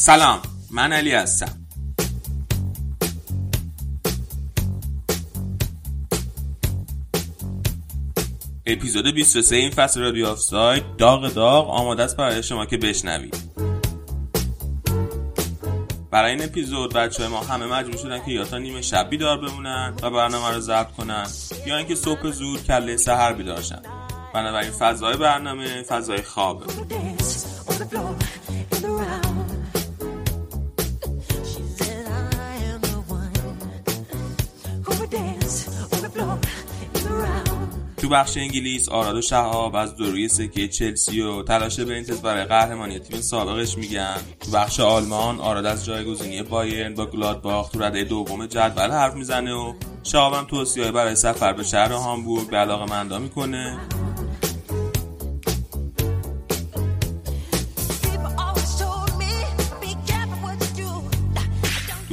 سلام 0.00 0.42
من 0.70 0.92
علی 0.92 1.12
هستم. 1.12 1.66
اپیزود 8.66 9.14
23 9.14 9.56
این 9.56 9.70
فصل 9.70 10.00
رادیو 10.00 10.26
آف 10.26 10.38
سایت 10.38 10.96
داغ 10.98 11.28
داغ 11.28 11.70
آماده 11.70 12.02
است 12.02 12.16
برای 12.16 12.42
شما 12.42 12.66
که 12.66 12.76
بشنوید. 12.76 13.36
برای 16.10 16.30
این 16.30 16.44
اپیزود 16.44 16.94
بچه 16.94 17.28
ما 17.28 17.40
همه 17.40 17.66
مجبور 17.66 17.96
شدن 17.96 18.24
که 18.24 18.30
یا 18.30 18.44
تا 18.44 18.58
نیمه 18.58 18.82
شب 18.82 19.10
بیدار 19.10 19.38
بمونن 19.38 19.94
و 20.02 20.10
برنامه 20.10 20.54
رو 20.54 20.60
ضبط 20.60 20.92
کنن 20.92 21.26
یا 21.66 21.76
اینکه 21.76 21.94
صبح 21.94 22.30
زود 22.30 22.64
کله 22.64 22.96
سحر 22.96 23.32
بیدار 23.32 23.62
شن. 23.62 23.82
بنابراین 24.34 24.70
فضای 24.70 25.16
برنامه 25.16 25.82
فضای 25.82 26.22
خوابه. 26.22 26.66
تو 37.96 38.08
بخش 38.08 38.36
انگلیس 38.36 38.88
آراد 38.88 39.16
و 39.16 39.22
شهاب 39.22 39.76
از 39.76 39.96
دوروی 39.96 40.28
سکه 40.28 40.68
چلسی 40.68 41.20
و 41.20 41.42
تلاش 41.42 41.80
برینتز 41.80 42.20
برای 42.20 42.44
قهرمانی 42.44 42.98
تیم 42.98 43.20
سابقش 43.20 43.78
میگن. 43.78 44.16
تو 44.40 44.50
بخش 44.50 44.80
آلمان 44.80 45.40
آراد 45.40 45.66
از 45.66 45.84
جایگزینی 45.84 46.42
بایرن 46.42 46.94
با 46.94 47.06
گلادباخ 47.06 47.68
تو 47.68 47.82
رده 47.82 48.04
دوم 48.04 48.46
جدول 48.46 48.90
حرف 48.90 49.14
می‌زنه 49.14 49.54
و 49.54 49.74
شهاب 50.02 50.34
هم 50.34 50.44
توصیه 50.44 50.92
برای 50.92 51.16
سفر 51.16 51.52
به 51.52 51.62
شهر 51.62 51.92
هامبورگ 51.92 52.50
به 52.50 52.56
علاقه 52.56 52.90
مندا 52.90 53.18
می‌کنه 53.18 53.78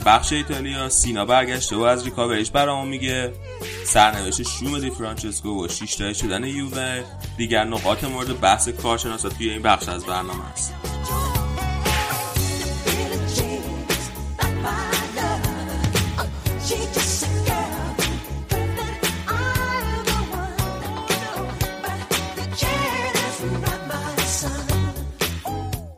بخش 0.05 0.33
ایتالیا 0.33 0.89
سینا 0.89 1.25
برگشته 1.25 1.75
و 1.75 1.81
از 1.81 2.05
ریکاوریش 2.05 2.52
برامون 2.52 2.88
میگه. 2.88 3.33
سرنوشت 3.88 4.43
شوم 4.43 4.80
دی 4.80 4.89
فرانچسکو 4.89 5.66
و 5.66 5.67
شیشتای 5.67 6.16
شدن 6.16 6.43
یووه. 6.43 7.03
دیگر 7.38 7.63
نقاط 7.63 8.03
مورد 8.03 8.39
بحث 8.39 8.69
کارشناسا 8.69 9.30
توی 9.30 9.49
این 9.49 9.61
بخش 9.61 9.89
از 9.89 10.05
برنامه 10.05 10.52
است. 10.52 10.73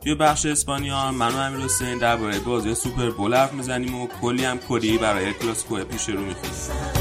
توی 0.02 0.14
بخش 0.14 0.46
اسپانیا 0.46 1.12
من 1.12 1.34
و 1.34 1.36
امیر 1.36 1.60
حسین 1.60 1.98
درباره 1.98 2.38
بازی 2.38 2.74
سوپر 2.74 3.10
بول 3.10 3.34
حرف 3.34 3.52
می‌زنیم 3.52 3.94
و 3.94 4.08
کلی 4.22 4.44
هم 4.44 4.58
کلی 4.58 4.98
برای 4.98 5.32
کلاسیکو 5.32 5.84
پیش 5.84 6.08
رو 6.08 6.20
می‌خونیم. 6.20 6.99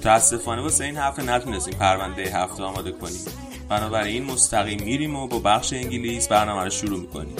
متاسفانه 0.00 0.62
واسه 0.62 0.84
این 0.84 0.96
هفته 0.96 1.22
نتونستیم 1.22 1.74
پرونده 1.74 2.22
هفته 2.22 2.62
آماده 2.62 2.92
کنیم. 2.92 3.20
بنابراین 3.68 4.24
مستقیم 4.24 4.82
میریم 4.84 5.16
و 5.16 5.26
با 5.26 5.38
بخش 5.38 5.72
انگلیس 5.72 6.28
برنامه 6.28 6.64
رو 6.64 6.70
شروع 6.70 7.00
می‌کنیم. 7.00 7.36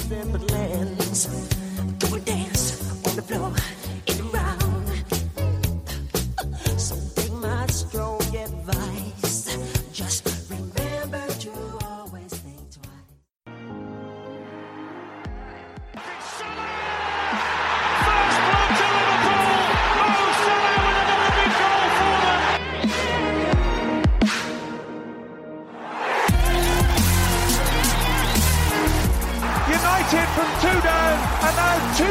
2-2. 32.00 32.08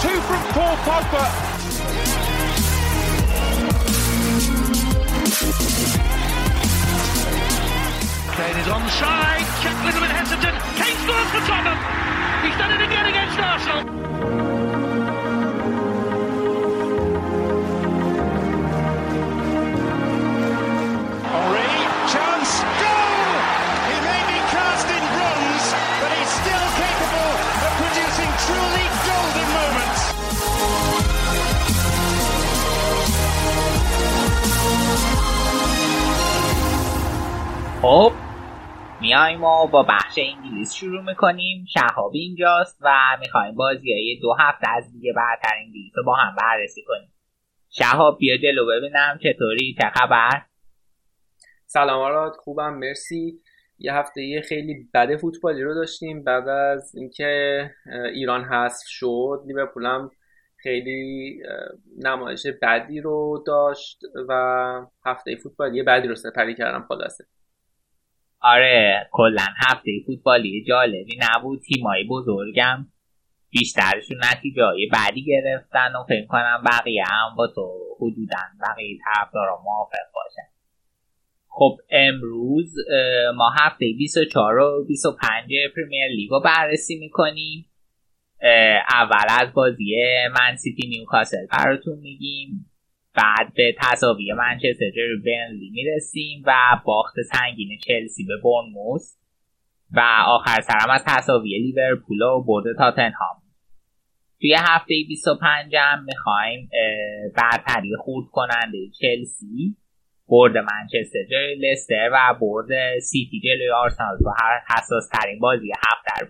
Two 0.00 0.20
from 0.28 0.42
Paul 0.54 0.76
Pogba. 0.86 1.24
Kane 8.36 8.56
is 8.58 8.68
onside. 8.68 9.46
Check 9.60 9.74
a 9.74 9.84
little 9.86 10.00
bit 10.02 10.10
hesitant. 10.12 10.56
Kane 10.78 10.96
scores 11.02 11.30
for 11.32 11.42
Tottenham. 11.50 11.78
He's 12.44 12.56
done 12.56 12.70
it 12.70 12.82
again 12.86 13.06
against 13.06 13.38
Arsenal. 13.40 14.51
خب 37.82 38.12
میایم 39.00 39.44
و 39.44 39.66
با 39.66 39.82
بخش 39.82 40.18
انگلیس 40.18 40.74
شروع 40.74 41.02
می‌کنیم. 41.02 41.64
شهاب 41.68 42.12
اینجاست 42.14 42.78
و 42.80 42.90
می‌خوایم 43.20 43.54
بازی 43.54 43.92
های 43.92 44.18
دو 44.22 44.34
هفته 44.38 44.70
از 44.70 44.92
دیگه 44.92 45.12
برتر 45.12 45.54
انگلیس 45.56 45.92
رو 45.96 46.04
با 46.04 46.14
هم 46.14 46.36
بررسی 46.40 46.82
کنیم. 46.82 47.12
شهاب 47.70 48.18
بیا 48.18 48.36
جلو 48.36 48.66
ببینم 48.66 49.18
چطوری؟ 49.22 49.76
چه 49.80 49.90
خبر؟ 49.94 50.42
سلام 51.66 52.00
آراد 52.00 52.32
خوبم 52.36 52.74
مرسی. 52.74 53.40
یه 53.78 53.94
هفته 53.94 54.42
خیلی 54.48 54.88
بد 54.94 55.16
فوتبالی 55.16 55.62
رو 55.62 55.74
داشتیم. 55.74 56.24
بعد 56.24 56.48
از 56.48 56.94
اینکه 56.94 57.70
ایران 58.14 58.44
حذف 58.44 58.86
شد 58.86 59.42
لیورپول 59.46 59.86
هم 59.86 60.10
خیلی 60.56 61.42
نمایش 61.98 62.46
بدی 62.62 63.00
رو 63.00 63.44
داشت 63.46 64.00
و 64.28 64.32
هفته 65.06 65.36
فوتبالی 65.36 65.82
بدی 65.82 66.08
رو 66.08 66.14
سپری 66.14 66.54
کردم 66.54 66.86
خلاصه. 66.88 67.24
آره 68.42 69.08
کلا 69.12 69.46
هفته 69.56 69.90
فوتبالی 70.06 70.64
جالبی 70.68 71.18
نبود 71.20 71.60
تیمای 71.60 72.04
بزرگم 72.04 72.86
بیشترشون 73.50 74.16
نتیجه 74.32 74.64
های 74.64 74.86
بعدی 74.86 75.24
گرفتن 75.24 75.92
و 75.96 76.04
فکر 76.08 76.26
کنم 76.26 76.62
بقیه 76.66 77.04
هم 77.06 77.36
با 77.36 77.46
تو 77.46 77.72
حدودا 78.00 78.38
بقیه 78.60 78.98
طرفدارا 79.04 79.60
موافق 79.64 80.06
باشن. 80.14 80.48
خب 81.48 81.76
امروز 81.90 82.74
ما 83.36 83.50
هفته 83.60 83.86
24 83.98 84.58
و 84.58 84.84
25 84.88 85.50
پریمیر 85.76 86.06
لیگ 86.06 86.30
رو 86.30 86.40
بررسی 86.40 86.98
می‌کنیم. 86.98 87.66
اول 88.90 89.26
از 89.28 89.52
بازی 89.54 89.94
من 90.40 90.56
سیتی 90.56 90.88
نیوکاسل 90.88 91.46
براتون 91.46 91.98
میگیم. 91.98 92.71
بعد 93.14 93.54
به 93.54 93.74
تصاوی 93.78 94.32
منچستر 94.32 94.90
برنلی 95.24 95.70
می‌رسیم 95.70 96.42
و 96.46 96.80
باخت 96.84 97.14
سنگین 97.32 97.78
چلسی 97.86 98.24
به 98.24 98.34
برنموس 98.44 99.16
و 99.92 100.00
آخر 100.26 100.60
سرم 100.60 100.90
از 100.90 101.04
تصاوی 101.06 101.58
لیورپول 101.58 102.22
و 102.22 102.42
برد 102.42 102.76
تاتنهام. 102.78 103.42
توی 104.40 104.54
هفته 104.54 104.94
25 105.08 105.76
هم 105.76 106.04
می‌خوایم 106.04 106.70
برتری 107.36 107.96
خورد 107.98 108.26
کننده 108.32 108.78
چلسی 109.00 109.76
برد 110.28 110.56
منچستر 110.56 111.24
جلوی 111.30 111.54
لستر 111.54 112.10
و 112.12 112.34
برد 112.40 112.98
سیتی 112.98 113.40
جلوی 113.40 113.70
آرسنال. 113.70 114.18
تو 114.18 114.32
هر 114.42 114.60
حساس 114.68 115.08
ترین 115.08 115.38
بازی 115.38 115.70
هفته 115.70 116.20
رو 116.20 116.28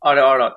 آره 0.00 0.20
آراد. 0.22 0.56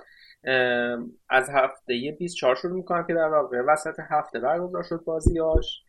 از 1.29 1.49
هفته 1.49 2.15
24 2.19 2.55
شروع 2.55 2.73
می‌کنم 2.73 3.07
که 3.07 3.13
در 3.13 3.27
واقع 3.27 3.61
وسط 3.61 3.99
هفته 4.09 4.39
برگزار 4.39 4.83
شد 4.83 5.03
بازیاش 5.05 5.83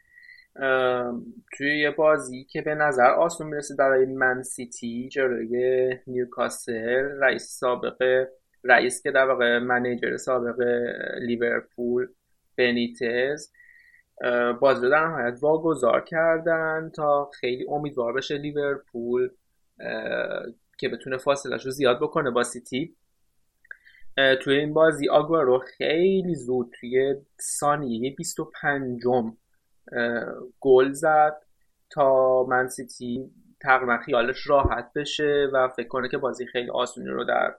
توی 1.57 1.79
یه 1.81 1.91
بازی 1.91 2.45
که 2.45 2.63
به 2.63 2.75
نظر 2.75 3.11
آسون 3.11 3.47
می‌رسه 3.47 3.75
برای 3.77 4.07
من 4.07 4.43
سیتی 4.43 5.09
جلوی 5.09 5.95
نیوکاسل 6.07 7.05
رئیس 7.21 7.59
سابق 7.61 8.27
رئیس 8.65 9.03
که 9.03 9.11
در 9.11 9.27
واقع 9.29 9.59
منیجر 9.59 10.17
سابق 10.17 10.61
لیورپول 11.21 12.07
بنیتز 12.57 13.53
بازی 14.61 14.83
رو 14.83 14.91
در 14.91 15.07
نهایت 15.07 15.39
واگذار 15.41 16.01
کردن 16.01 16.91
تا 16.95 17.31
خیلی 17.41 17.67
امیدوار 17.69 18.13
بشه 18.13 18.39
لیورپول 18.39 19.29
که 20.79 20.89
بتونه 20.89 21.17
فاصلش 21.19 21.65
رو 21.65 21.71
زیاد 21.71 22.01
بکنه 22.01 22.31
با 22.31 22.43
سیتی. 22.43 22.97
توی 24.43 24.57
این 24.57 24.75
بازی 24.75 25.09
آگوارو 25.09 25.59
خیلی 25.59 26.35
زود 26.35 26.71
توی 26.81 27.15
ثانیه 27.41 28.15
25 28.15 29.03
گل 30.61 30.93
زد 30.93 31.37
تا 31.91 32.45
من 32.49 32.69
سیتی 32.69 33.31
تقریبا 33.61 33.99
خیالش 33.99 34.47
راحت 34.47 34.93
بشه 34.97 35.49
و 35.53 35.69
فکر 35.69 35.89
کنه 35.89 36.09
که 36.09 36.19
بازی 36.19 36.47
خیلی 36.47 36.71
آسونی 36.71 37.09
رو 37.09 37.25
در 37.25 37.55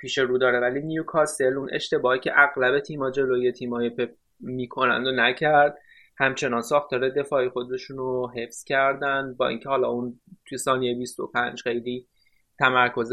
پیش 0.00 0.18
رو 0.18 0.38
داره. 0.38 0.60
ولی 0.60 0.80
نیوکاسل 0.80 1.58
اون 1.58 1.68
اشتباهی 1.72 2.20
که 2.20 2.32
اغلب 2.34 2.80
تیما 2.80 3.10
جلوی 3.10 3.52
تیمای 3.52 3.90
پپ 3.90 4.10
می‌کنند 4.40 5.06
و 5.06 5.10
نکرد 5.10 5.78
همچنان 6.18 6.62
ساختار 6.62 7.08
دفاعی 7.08 7.48
خودشون 7.48 7.96
رو 7.96 8.30
حفظ 8.36 8.64
کردن 8.64 9.34
با 9.38 9.48
اینکه 9.48 9.68
حالا 9.68 9.88
اون 9.88 10.20
توی 10.46 10.58
ثانیه 10.58 10.98
25 10.98 11.62
خیلی 11.62 12.06
تمرکز 12.58 13.12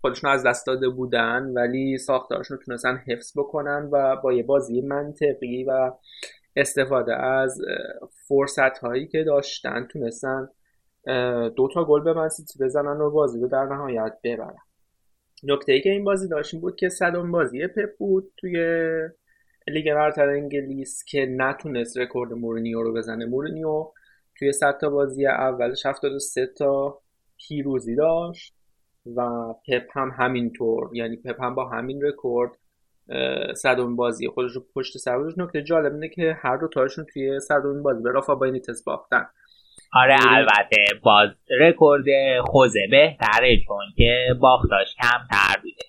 خودشون 0.00 0.30
از 0.30 0.46
دست 0.46 0.66
داده 0.66 0.88
بودن 0.88 1.52
ولی 1.54 1.98
ساختارشون 1.98 2.56
رو 2.56 2.64
تونستن 2.64 3.02
حفظ 3.06 3.38
بکنن 3.38 3.88
و 3.92 4.16
با 4.16 4.32
یه 4.32 4.42
بازی 4.42 4.80
منطقی 4.80 5.64
و 5.64 5.92
استفاده 6.56 7.16
از 7.16 7.60
فرصت 8.28 8.78
هایی 8.78 9.06
که 9.06 9.24
داشتن 9.24 9.86
تونستن 9.90 10.48
دو 11.56 11.68
تا 11.74 11.84
گل 11.84 12.00
به 12.00 12.12
من‌سیتی 12.12 12.64
بزنن 12.64 13.00
و 13.00 13.10
بازی 13.10 13.40
رو 13.40 13.48
در 13.48 13.64
نهایت 13.64 14.18
ببرن. 14.24 14.56
نکته 15.42 15.72
ای 15.72 15.80
که 15.80 15.90
این 15.90 16.04
بازی 16.04 16.28
داشت 16.28 16.56
بود 16.56 16.76
که 16.76 16.88
صدم 16.88 17.32
بازی 17.32 17.66
پپ 17.66 17.96
بود 17.98 18.32
توی 18.36 18.58
لیگ 19.68 19.94
برتر 19.94 20.28
انگلیس 20.28 21.04
که 21.04 21.26
نتونست 21.26 21.98
رکورد 21.98 22.32
مورینیو 22.32 22.82
رو 22.82 22.94
بزنه. 22.94 23.26
مورینیو 23.26 23.92
توی 24.38 24.52
صد 24.52 24.78
تا 24.80 24.90
بازی 24.90 25.26
اولش 25.26 25.86
73 25.86 26.46
تا 26.46 27.00
پیروزی 27.48 27.96
داشت. 27.96 28.59
و 29.16 29.52
پپ 29.68 29.98
هم 29.98 30.14
همینطور. 30.18 30.90
یعنی 30.92 31.16
پپ 31.16 31.42
هم 31.42 31.54
با 31.54 31.68
همین 31.68 32.02
رکورد 32.02 32.50
صدومین 33.54 33.96
بازی 33.96 34.28
خودش 34.28 34.52
رو 34.52 34.62
پشت 34.74 34.98
سر 34.98 35.18
گذاشت. 35.18 35.38
نکته 35.38 35.62
جالب 35.62 35.92
اینه 35.92 36.08
که 36.08 36.36
هر 36.42 36.56
دو 36.56 36.68
تاشون 36.68 37.06
توی 37.12 37.40
صدومین 37.40 37.82
بازی 37.82 38.02
به 38.02 38.10
رافا 38.10 38.34
بنیتس 38.34 38.84
باختن. 38.84 39.26
آره 39.92 40.16
البته 40.28 40.76
باز 41.02 41.28
رکورد 41.60 42.04
خوزه 42.44 42.86
بهتره 42.90 43.56
چون 43.66 43.84
که 43.96 44.26
باختاش 44.40 44.94
کمتر 45.02 45.60
بوده. 45.62 45.84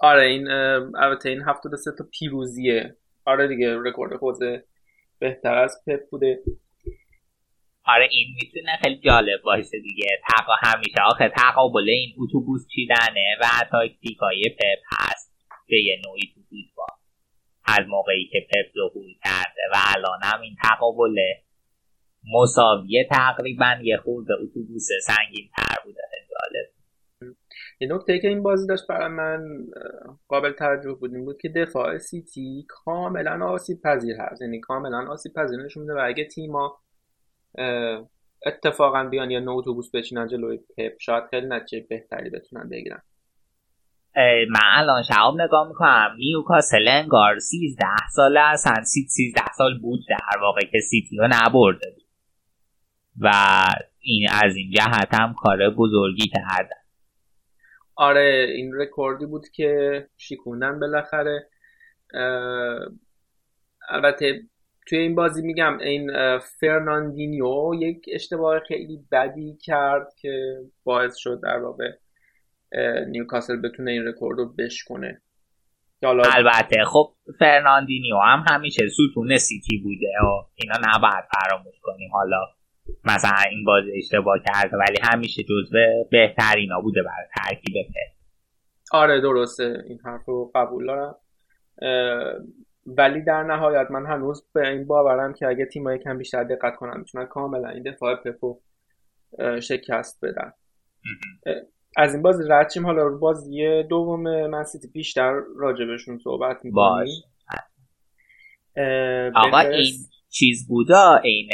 آره 0.00 0.22
این 0.22 0.48
البته 0.96 1.28
این 1.28 1.42
73 1.42 1.90
تا 1.98 2.04
پیروزیه. 2.18 2.96
آره 3.24 3.48
دیگه 3.48 3.76
رکورد 3.84 4.16
خوزه 4.16 4.64
بهتر 5.18 5.54
از 5.54 5.82
پپ 5.86 6.00
بوده. 6.10 6.40
آره 7.84 8.08
این 8.10 8.26
می‌تونه 8.42 8.76
خیلی 8.82 9.00
جالب 9.00 9.42
باشه 9.44 9.80
دیگه. 9.82 10.06
تقا 10.28 10.52
همیشه 10.62 11.02
آخه 11.06 11.32
تقابل 11.36 11.88
این 11.88 12.14
اتوبوس 12.18 12.66
چیدنه 12.74 13.36
و 13.40 13.44
تاکتیکای 13.70 14.44
پپ 14.58 14.78
هست 14.92 15.34
به 15.68 15.84
یه 15.84 16.00
نوعی 16.06 16.22
تو 16.34 16.40
با 16.76 16.86
از 17.64 17.86
موقعی 17.88 18.28
که 18.32 18.46
پپ 18.50 18.72
ظهور 18.74 19.06
کرده 19.24 19.62
و 19.72 19.76
الان 19.96 20.20
هم 20.22 20.40
این 20.40 20.56
تقابل 20.62 21.16
مساویه 22.34 23.08
تقریبا 23.10 23.76
یه 23.82 23.96
خورد 23.96 24.26
اتوبوس 24.32 24.88
سنگین 25.06 25.50
تر 25.56 25.76
بوده. 25.84 26.00
جالب. 26.30 26.66
یه 27.80 27.88
نکته 27.94 28.18
که 28.18 28.28
این 28.28 28.42
بازی 28.42 28.66
داشت 28.66 28.86
برای 28.88 29.08
من 29.08 29.40
قابل 30.28 30.52
توجه 30.52 30.92
بود 30.92 31.14
این 31.14 31.24
بود 31.24 31.40
که 31.40 31.48
دفاع 31.48 31.98
سیتی 31.98 32.64
کاملا 32.68 33.46
آسیب 33.46 33.80
پذیر 33.84 34.16
هست. 34.16 34.42
یعنی 34.42 34.60
کاملا 34.60 35.12
آسیب 35.12 35.32
پذیر 35.32 35.58
نشون 35.64 35.82
میده 35.82 35.94
و 35.94 36.02
اگه 36.04 36.24
تیما 36.24 36.80
اتفاقا 38.46 39.04
بیان 39.04 39.30
یا 39.30 39.40
نو 39.40 39.56
اتوبوس 39.58 39.90
بچینن 39.94 40.28
جلوی 40.28 40.58
پپ 40.58 40.92
شاید 41.00 41.24
خیلی 41.30 41.46
نتیجه 41.46 41.86
بهتری 41.90 42.30
بتونن 42.30 42.68
بگیرن. 42.68 43.02
من 44.50 44.60
الان 44.76 45.02
شعب 45.02 45.34
نگاه 45.40 45.68
می‌کنم. 45.68 46.16
نیوکاسل 46.18 46.88
انگار 46.88 47.38
13 47.38 47.86
ساله 48.14 48.40
اصلا 48.40 48.84
13 48.84 49.52
سال 49.56 49.78
بود 49.78 50.00
در 50.08 50.40
واقع 50.40 50.60
که 50.60 50.80
سیتی 50.80 51.16
رو 51.16 51.28
نبرده. 51.30 51.90
بود 51.90 52.10
و 53.20 53.30
این 54.00 54.28
از 54.44 54.56
این 54.56 54.70
جهت 54.70 55.14
هم 55.14 55.34
کار 55.34 55.70
بزرگی 55.70 56.28
کردن 56.28 56.80
آره 57.96 58.46
این 58.56 58.74
رکوردی 58.74 59.26
بود 59.26 59.48
که 59.48 60.06
شیکوندن 60.16 60.80
بالاخره. 60.80 61.48
البته 63.88 64.42
توی 64.90 64.98
این 64.98 65.14
بازی 65.14 65.42
میگم 65.42 65.78
این 65.78 66.10
فرناندینیو 66.38 67.74
یک 67.80 68.04
اشتباه 68.12 68.60
خیلی 68.60 68.98
بدی 69.12 69.56
کرد 69.62 70.14
که 70.20 70.56
باعث 70.84 71.16
شد 71.16 71.40
در 71.42 71.58
واقع 71.58 71.90
نیوکاسل 73.08 73.56
بتونه 73.56 73.90
این 73.90 74.06
رکورد 74.06 74.38
رو 74.38 74.54
بشکنه. 74.58 75.22
البته 76.02 76.84
خب 76.84 77.14
فرناندینیو 77.38 78.16
هم 78.16 78.44
همیشه 78.50 78.82
ستون 78.88 79.36
سیتی 79.36 79.78
بوده 79.78 80.12
و 80.22 80.48
اینا 80.54 80.74
نباید 80.74 81.24
فراموش 81.34 81.74
کنیم. 81.82 82.10
حالا 82.12 82.40
مثلا 83.04 83.50
این 83.50 83.64
بازی 83.64 83.90
اشتباه 83.96 84.38
کرده 84.46 84.76
ولی 84.76 84.96
همیشه 85.02 85.42
جزو 85.42 86.04
بهترینا 86.10 86.80
بوده 86.80 87.02
برای 87.02 87.26
ترکیب 87.36 87.74
پپ. 87.86 88.16
آره 88.92 89.20
درسته. 89.20 89.82
این 89.88 89.98
حرف 90.04 90.24
رو 90.26 90.52
قبول 90.54 90.86
دارم. 90.86 91.16
ولی 92.86 93.24
در 93.24 93.42
نهایت 93.42 93.90
من 93.90 94.06
هنوز 94.06 94.46
به 94.54 94.68
این 94.68 94.86
باورم 94.86 95.32
که 95.32 95.46
اگه 95.46 95.66
تیمایی 95.66 95.98
کم 95.98 96.18
بیشتر 96.18 96.44
دقت 96.44 96.76
کنن 96.76 96.98
می‌تونن 96.98 97.26
کاملا 97.26 97.68
این 97.68 97.82
دفاع 97.82 98.16
پپو 98.16 98.60
شکست 99.62 100.24
بدن 100.24 100.52
از 101.96 102.14
این 102.14 102.22
بازی 102.22 102.42
رد 102.48 102.72
حالا 102.84 103.02
رو 103.02 103.18
بازی 103.18 103.82
دوم 103.82 104.46
من 104.46 104.64
سیتی 104.64 104.88
بیشتر 104.88 105.40
راجبشون 105.56 106.18
صحبت 106.18 106.56
می‌کنیم. 106.64 107.22
آقا 109.34 109.58
این 109.58 109.92
چیز 110.28 110.68
بودا 110.68 111.20
این 111.24 111.50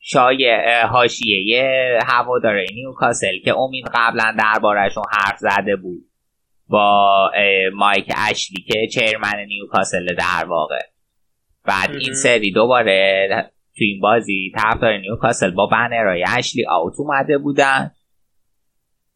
شایع 0.00 0.82
حاشیه 0.86 1.98
هواداره 2.06 2.66
نیوکاسل 2.74 3.38
که 3.44 3.58
امید 3.58 3.84
قبلا 3.94 4.36
دربارهشون 4.38 5.04
حرف 5.10 5.38
زده 5.38 5.76
بود. 5.76 6.10
با 6.68 7.30
مایک 7.74 8.12
اشلی 8.30 8.62
که 8.62 8.86
چیرمن 8.94 9.44
نیوکاسل 9.46 10.06
در 10.06 10.44
واقع. 10.48 10.80
بعد 11.64 11.90
این 11.90 12.14
سری 12.14 12.52
دوباره 12.52 13.28
تو 13.76 13.84
این 13.84 14.00
بازی 14.00 14.52
طرفدار 14.56 14.98
نیوکاسل 14.98 15.50
با 15.50 15.66
بنرهای 15.66 16.24
اشلی 16.38 16.66
آوت 16.68 16.94
اومده 16.98 17.38
بودن. 17.38 17.90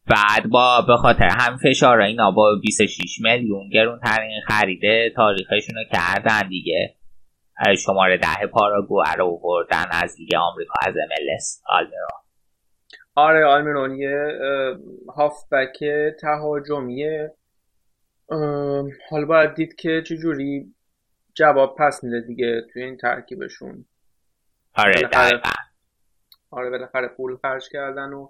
بعد 0.07 0.49
با 0.49 0.81
به 0.87 0.97
خاطر 0.97 1.29
هم 1.39 1.57
فشار 1.57 2.01
اینا 2.01 2.31
با 2.31 2.55
26 2.61 3.19
میلیون 3.21 3.69
گرون 3.69 3.99
ترین 3.99 4.41
خریده 4.47 5.11
تاریخشون 5.15 5.75
رو 5.75 5.83
کردن 5.91 6.47
دیگه. 6.49 6.95
شماره 7.85 8.17
ده 8.17 8.47
پاراگو 8.51 9.03
رو 9.17 9.39
بردن 9.43 9.85
از 9.91 10.15
لیگ 10.19 10.35
آمریکا 10.35 10.73
از 10.87 10.93
MLS 10.93 11.63
آلمیرون 11.69 12.07
آره 13.15 13.45
آلمیرون 13.45 13.95
یه 13.95 14.27
هافبک 15.15 15.77
تهاجمیه. 16.21 17.33
حالا 19.09 19.25
باید 19.27 19.53
دید 19.53 19.75
که 19.75 20.03
چجوری 20.07 20.75
جواب 21.33 21.75
پس 21.79 22.03
میده 22.03 22.21
دیگه 22.21 22.61
توی 22.73 22.83
این 22.83 22.97
ترکیبشون. 22.97 23.85
آره 24.73 24.93
دقیقا. 24.93 25.49
آره 26.51 26.69
بالاخره 26.69 27.07
پول 27.07 27.37
خرج 27.37 27.69
کردن 27.69 28.13
و 28.13 28.29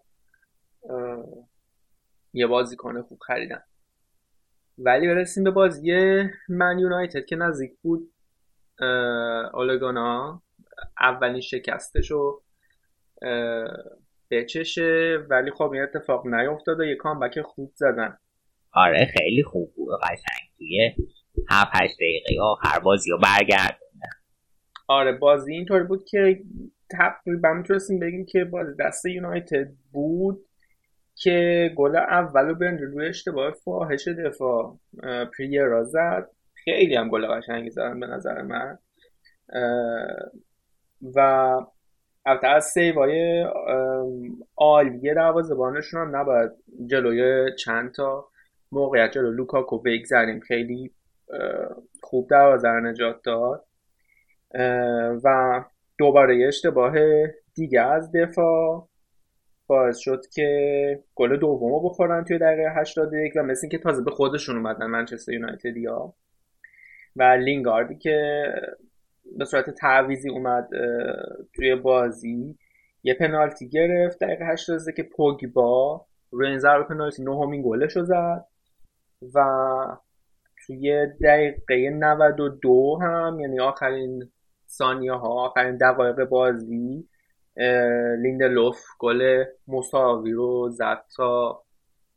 یه 2.34 2.48
بازی 2.48 2.76
کنه 2.76 3.02
خوب 3.02 3.20
خریدن. 3.28 3.64
ولی 4.78 5.08
برسیم 5.08 5.44
به 5.44 5.52
بازی 5.52 5.92
من 6.50 6.80
یونایتد 6.80 7.26
که 7.26 7.36
نزدیک 7.36 7.78
بود 7.82 8.12
اولگانا 9.54 10.42
اولین 11.00 11.42
شکستش 11.42 12.12
رو 12.12 12.44
بچشه. 14.32 15.18
ولی 15.30 15.52
خب 15.52 15.72
این 15.72 15.84
اتفاق 15.84 16.28
نیفتاد 16.28 16.80
و 16.80 16.84
یه 16.84 16.96
کامبک 16.96 17.42
خوب 17.42 17.72
زدن. 17.76 18.18
آره 18.80 19.06
خیلی 19.18 19.44
خوب 19.44 19.74
بود. 19.76 20.00
قشنگ. 20.04 20.50
توی 20.58 20.92
7 21.50 21.72
8 21.74 21.96
دقیقه 21.96 22.42
آخر 22.42 22.80
بازی 22.80 23.12
رو 23.12 23.18
برگرد 23.18 23.80
آره 24.88 25.12
بازی 25.12 25.54
اینطوری 25.54 25.84
بود 25.84 26.04
که 26.06 26.40
تقریبا 26.92 27.54
می‌تونستیم 27.54 28.00
بگیم 28.00 28.26
که 28.26 28.44
بازی 28.44 28.72
دست 28.80 29.06
یونایتد 29.06 29.68
بود 29.92 30.46
که 31.16 31.70
گل 31.76 31.96
اول 31.96 32.46
رو 32.46 32.56
برند 32.56 32.82
روی 32.82 33.08
اشتباه 33.08 33.52
فاحش 33.52 34.08
دفاع 34.08 34.80
پریرا 35.38 35.84
زد. 35.84 36.30
خیلی 36.54 36.96
هم 36.96 37.10
گل 37.10 37.28
قشنگی 37.28 37.70
زدن 37.70 38.00
به 38.00 38.08
نظر 38.08 38.42
من. 38.42 38.78
و 41.16 41.20
البته 42.26 42.48
از 42.48 42.66
سیوای 42.66 43.46
عالیه 44.58 45.14
دروازه‌بانشون 45.14 46.02
هم 46.02 46.16
نباید 46.16 46.52
جلوی 46.90 47.52
چند 47.56 47.94
تا 47.94 48.29
موقعیت 48.72 49.12
جلو 49.12 49.32
لوکاکو 49.32 49.78
بگذریم. 49.78 50.40
خیلی 50.40 50.92
خوب 52.04 52.30
دروازه 52.30 52.70
نجات 52.70 53.22
داد. 53.24 53.66
و 55.24 55.64
دوباره 55.98 56.48
اشتباه 56.48 56.94
دیگه 57.56 57.82
از 57.82 58.12
دفاع 58.12 58.90
باعث 59.68 59.98
شد 59.98 60.22
که 60.34 61.04
گل 61.16 61.38
دوم 61.38 61.86
بخورن 61.86 62.24
توی 62.24 62.38
دقیقه 62.38 62.74
81 62.76 63.34
و 63.36 63.44
مثل 63.44 63.60
اینکه 63.64 63.78
تازه 63.78 64.04
به 64.04 64.12
خودشون 64.12 64.56
اومدن 64.56 64.86
منچستر 64.86 65.34
یونایتد 65.34 65.86
ها 65.88 66.16
و 67.16 67.24
لینگاردی 67.24 67.96
که 67.98 68.44
به 69.38 69.46
صورت 69.46 69.70
تعویزی 69.70 70.30
اومد 70.30 70.70
توی 71.56 71.76
بازی. 71.76 72.58
یه 73.04 73.14
پنالتی 73.14 73.70
گرفت 73.70 74.20
دقیقه 74.20 74.46
83 74.46 74.92
که 74.92 75.04
پوگبا 75.04 76.06
روی 76.32 76.48
این 76.48 76.60
پنالتی 76.90 77.24
نهمین 77.24 77.62
گلش 77.66 77.98
رو 77.98 78.04
زد. 78.04 78.46
و 79.36 79.40
توی 80.66 81.08
دقیقه 81.24 81.90
92 81.90 83.00
هم 83.02 83.40
یعنی 83.40 83.60
آخرین 83.60 84.32
ثانیه 84.68 85.14
ها 85.14 85.46
آخرین 85.46 85.78
دقایق 85.78 86.30
بازی 86.30 87.08
لیندلوف 88.24 88.78
گل 89.00 89.44
مساوی 89.68 90.32
رو 90.32 90.70
زد 90.70 91.06
تا 91.16 91.62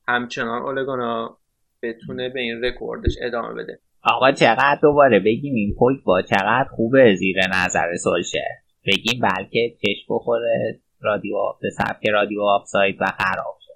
همچنان 0.09 0.63
اوله 0.63 1.01
گنار 1.01 1.39
بتونه 1.83 2.29
به 2.29 2.41
این 2.41 2.65
رکوردش 2.65 3.13
ادامه 3.23 3.63
بده. 3.63 3.79
آقا 4.05 4.33
چقدر 4.33 4.79
دوباره 4.83 5.21
بگیم 5.21 5.55
این 5.55 5.75
پوگبا 5.79 6.23
چقدر 6.23 6.69
خوبه 6.71 7.15
زیر 7.15 7.37
نظر 7.55 7.97
سولشر 7.97 8.45
بگیم 8.87 9.21
بلکه 9.23 9.77
چشم 9.83 10.15
بخوره 10.15 10.81
رادیو 11.01 11.35
به 11.61 11.71
سبک 11.71 12.09
رادیو 12.13 12.43
آفساید 12.43 12.97
و 13.01 13.05
خراب 13.05 13.59
شد 13.61 13.73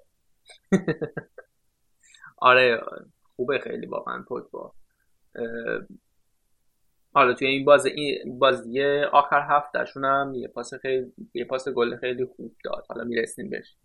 آره 2.37 2.79
خوبه 3.37 3.59
خیلی 3.59 3.85
واقعا 3.85 4.25
پوگبا. 4.27 4.73
حالا 7.13 7.33
توی 7.33 7.47
این 7.47 7.65
بازی 7.65 7.89
این 7.89 8.39
بازی 8.39 8.83
آخر 9.13 9.47
هفتهشون 9.49 10.05
هم 10.05 10.33
یه 10.35 10.47
پاس 10.47 10.73
خیلی 10.73 11.05
یه 11.33 11.45
پاس 11.45 11.67
گل 11.69 11.95
خیلی 11.95 12.25
خوب 12.25 12.55
داد. 12.63 12.85
حالا 12.89 13.03
می‌رسیم 13.03 13.49
بهش. 13.49 13.75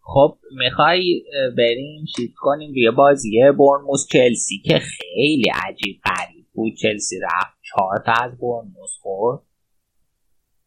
خب 0.00 0.38
می‌خوای 0.58 1.22
بریم 1.58 2.04
شیت 2.16 2.30
کنیم 2.36 2.70
روی 2.70 2.90
بازی. 2.90 3.40
برنموس 3.40 4.06
چلسی 4.12 4.58
که 4.64 4.78
خیلی 4.78 5.50
عجیب 5.66 6.00
غریب 6.04 6.46
بود. 6.52 6.72
چلسی 6.82 7.20
رفت 7.20 7.58
چهار 7.62 7.98
تا 8.06 8.12
از 8.12 8.38
برنموس 8.38 8.90
خورد 9.00 9.42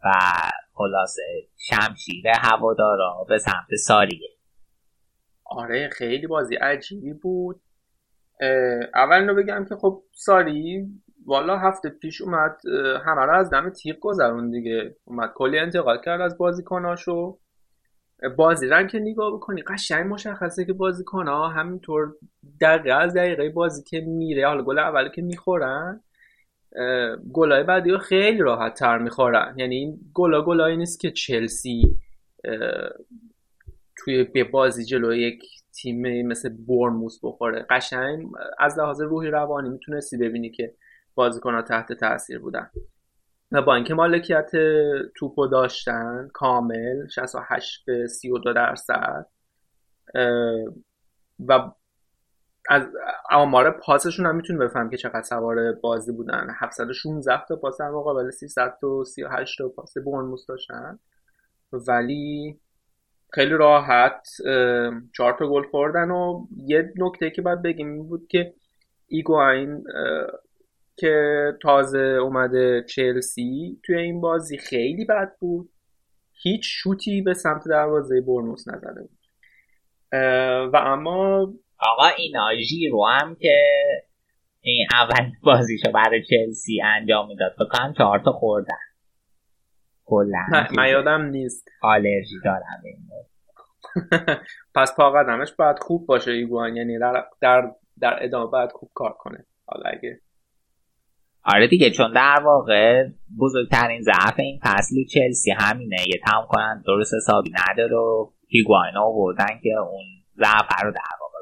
و 0.03 0.11
خلاصه 0.73 1.21
شمشیر 1.57 2.27
هوادارا 2.27 3.25
به 3.29 3.37
سمت 3.37 3.75
ساریه. 3.79 4.29
آره 5.45 5.89
خیلی 5.89 6.27
بازی 6.27 6.55
عجیبی 6.55 7.13
بود. 7.13 7.61
اول 8.95 9.27
رو 9.27 9.35
بگم 9.35 9.65
که 9.69 9.75
خب 9.75 10.03
ساری 10.13 10.87
والا 11.25 11.57
هفته 11.57 11.89
پیش 11.89 12.21
اومد 12.21 12.57
همه 13.05 13.21
رو 13.21 13.35
از 13.35 13.49
دم 13.49 13.69
تیغ 13.69 13.99
گذرون 13.99 14.51
دیگه. 14.51 14.95
اومد 15.05 15.31
کلی 15.35 15.59
انتقال 15.59 16.01
کرد 16.05 16.21
از 16.21 16.37
بازیکناشو. 16.37 17.39
بازی 18.37 18.67
رنگ 18.67 18.89
که 18.89 18.99
نگاه 18.99 19.33
بکنی 19.33 19.61
قشنگ 19.61 20.13
مشخصه 20.13 20.65
که 20.65 20.73
بازیکن 20.73 21.27
ها 21.27 21.47
همینطور 21.47 22.13
دقیقه 22.61 22.95
از 22.95 23.13
دقیقه 23.13 23.49
بازی 23.49 23.83
که 23.83 24.01
میره 24.01 24.47
حالا 24.47 24.63
گل 24.63 24.79
اولی 24.79 25.09
که 25.09 25.21
می‌خورن 25.21 26.01
گلای 27.33 27.63
بعدی 27.63 27.91
رو 27.91 27.97
خیلی 27.97 28.39
راحت 28.39 28.73
تر 28.73 28.97
می‌خورن. 28.97 29.55
یعنی 29.57 29.75
این 29.75 29.99
گلا 30.13 30.41
گلایی 30.41 30.77
نیست 30.77 30.99
که 30.99 31.11
چلسی 31.11 31.97
توی 33.97 34.23
به 34.23 34.43
بازی 34.43 34.85
جلو 34.85 35.13
یک 35.13 35.43
تیم 35.73 36.27
مثل 36.27 36.49
برموس 36.67 37.19
بخوره. 37.23 37.65
قشنگ 37.69 38.31
از 38.59 38.79
لحاظ 38.79 39.01
روحی 39.01 39.29
روانی 39.29 39.69
می‌تونستی 39.69 40.17
ببینی 40.17 40.51
که 40.51 40.75
بازیکن 41.15 41.53
ها 41.53 41.61
تحت 41.61 41.93
تاثیر 41.93 42.39
بودن. 42.39 42.69
و 43.51 43.61
با 43.61 43.75
اینکه 43.75 43.93
مالکیت 43.93 44.51
توپو 45.15 45.47
داشتن 45.47 46.29
کامل 46.33 47.07
68 47.07 47.85
به 47.85 48.07
32 48.07 48.53
درصد 48.53 49.25
و 51.39 51.71
از 52.69 52.83
آمار 53.31 53.71
پاسشون 53.71 54.25
هم 54.25 54.35
می‌تونه 54.35 54.59
بفهم 54.59 54.89
که 54.89 54.97
چقدر 54.97 55.21
سوار 55.21 55.71
بازی 55.71 56.11
بودن. 56.11 56.47
716 56.59 57.45
تا 57.47 57.55
پاس 57.55 57.81
هم 57.81 57.93
مقابل 57.93 58.31
338 58.31 59.57
تا 59.57 59.69
پاس 59.69 59.93
برنموس 59.97 60.45
داشتن. 60.47 60.99
ولی 61.71 62.59
خیلی 63.35 63.53
راحت 63.53 64.27
چهار 65.17 65.35
تا 65.39 65.49
گل 65.49 65.63
خوردن 65.71 66.11
و 66.11 66.47
یه 66.57 66.93
نکته 66.97 67.29
که 67.29 67.41
باید 67.41 67.61
بگیم 67.61 67.91
این 67.91 68.07
بود 68.07 68.27
که 68.29 68.53
ایگواین 69.07 69.83
که 70.97 71.51
تازه 71.61 71.99
اومده 71.99 72.85
چلسی 72.89 73.79
توی 73.85 73.97
این 73.97 74.21
بازی 74.21 74.57
خیلی 74.57 75.05
بد 75.05 75.31
بود. 75.39 75.69
هیچ 76.43 76.63
شوتی 76.65 77.21
به 77.21 77.33
سمت 77.33 77.67
دروازه 77.69 78.21
برنوس 78.21 78.67
نزده 78.67 79.01
بود. 79.01 79.19
و 80.73 80.77
اما 80.77 81.53
آقا 81.79 82.07
اینا 82.17 82.49
رو 82.91 83.05
هم 83.05 83.35
که 83.35 83.55
این 84.61 84.87
اول 84.93 85.31
بازیشو 85.43 85.91
برای 85.91 86.23
چلسی 86.23 86.81
انجام 86.81 87.27
می‌داد. 87.27 87.55
بکنم 87.59 87.93
چهار 87.97 88.21
تا 88.25 88.31
خوردن. 88.31 88.84
کلا 90.05 90.45
من 90.77 90.89
یادم 90.89 91.21
نیست. 91.21 91.67
آلرژی 91.81 92.35
دارم 92.43 92.81
پس 94.75 94.95
پا 94.95 95.11
قدمش 95.11 95.53
باید 95.53 95.79
خوب 95.79 96.05
باشه 96.07 96.31
هیگواین 96.31 96.75
یعنی 96.75 96.99
در, 96.99 97.25
در, 97.41 97.71
در 98.01 98.17
ادامه 98.21 98.51
باید 98.51 98.71
خوب 98.71 98.91
کار 98.93 99.13
کنه. 99.19 99.45
حالا 99.65 99.89
اگه 99.89 100.21
آره 101.43 101.67
دیگه 101.67 101.89
چون 101.89 102.13
در 102.13 102.39
واقع 102.43 103.03
بزرگترین 103.39 104.01
ضعف 104.01 104.39
این 104.39 104.59
فصل 104.63 104.95
چلسی 105.13 105.51
همینه. 105.51 105.97
یه 106.07 106.21
تمام 106.25 106.45
کننده 106.49 106.83
درست 106.87 107.13
حسابی 107.13 107.51
نداره 107.69 107.95
و 107.95 108.31
هیگواین 108.47 108.97
آوردن 108.97 109.59
که 109.63 109.69
اون 109.79 110.05
ضعف 110.37 110.83
رو 110.83 110.91
در 110.91 111.17
واقع 111.21 111.35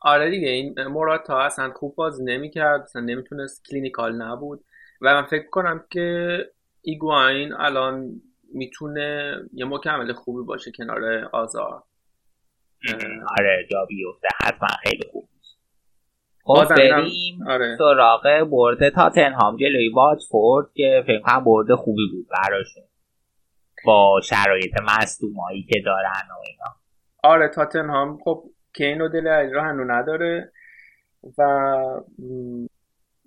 آره 0.00 0.30
دیگه 0.30 0.48
این 0.48 0.74
موراتا 0.86 1.40
اصلا 1.40 1.72
خوب 1.72 1.94
بازی 1.94 2.24
نمی‌کرد 2.24 2.80
اصلا 2.80 3.02
نمی‌تونست 3.02 3.64
clinical 3.70 4.22
نبود. 4.22 4.64
و 5.00 5.14
من 5.14 5.26
فکر 5.26 5.48
کنم 5.50 5.84
که 5.90 6.38
ایگواین 6.88 7.52
الان 7.52 8.22
می‌تونه 8.54 9.36
یه 9.52 9.64
مکمل 9.64 10.12
خوبی 10.12 10.44
باشه 10.46 10.72
کنار 10.72 11.24
آزار. 11.32 11.82
آره 13.38 13.66
جا 13.70 13.84
بیفته 13.84 14.28
حتما 14.44 14.68
خیلی 14.82 15.02
خوب 15.12 15.28
خب 16.44 16.74
بریم 16.74 17.46
آره. 17.48 17.76
سراغ 17.78 18.48
برده 18.50 18.90
تاتنهام. 18.90 19.56
جلوی 19.56 19.88
واتفورد 19.88 20.66
که 20.74 21.04
فکر 21.06 21.20
کنم 21.20 21.44
برده 21.44 21.76
خوبی 21.76 22.08
بود 22.12 22.26
براشون. 22.28 22.84
با 23.84 24.20
شرایط 24.24 24.72
مصدومایی 24.82 25.62
که 25.62 25.80
دارن 25.84 26.28
و 26.30 26.42
اینا. 26.46 26.74
آره 27.22 27.48
تاتنهام 27.48 28.18
خب 28.24 28.44
کین 28.76 29.00
و 29.00 29.08
دل 29.08 29.26
رو 29.26 29.60
هنو 29.60 29.84
نداره 29.84 30.52
و 31.38 31.42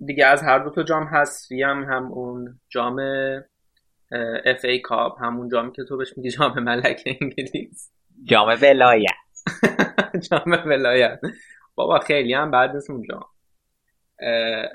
دیگه 0.05 0.25
از 0.25 0.43
هر 0.43 0.59
دو 0.59 0.69
تا 0.69 0.83
جام 0.83 1.03
حذفی 1.03 1.63
هم 1.63 1.83
هم 1.83 2.11
اون 2.11 2.59
جام 2.69 2.99
اف 4.45 4.65
ای 4.65 4.79
کاپ 4.79 5.23
همون 5.23 5.49
جامی 5.49 5.71
که 5.71 5.83
تو 5.83 5.97
بهش 5.97 6.17
میگی 6.17 6.29
جام 6.29 6.59
ملک 6.59 7.17
انگلیس. 7.21 7.91
جام 8.23 8.47
ولایت. 8.61 9.11
جام 10.29 10.51
ولایت. 10.65 11.19
بابا 11.75 11.99
خیلی 11.99 12.33
هم 12.33 12.51
بعد 12.51 12.75
نیست 12.75 12.89
اونجا 12.89 13.19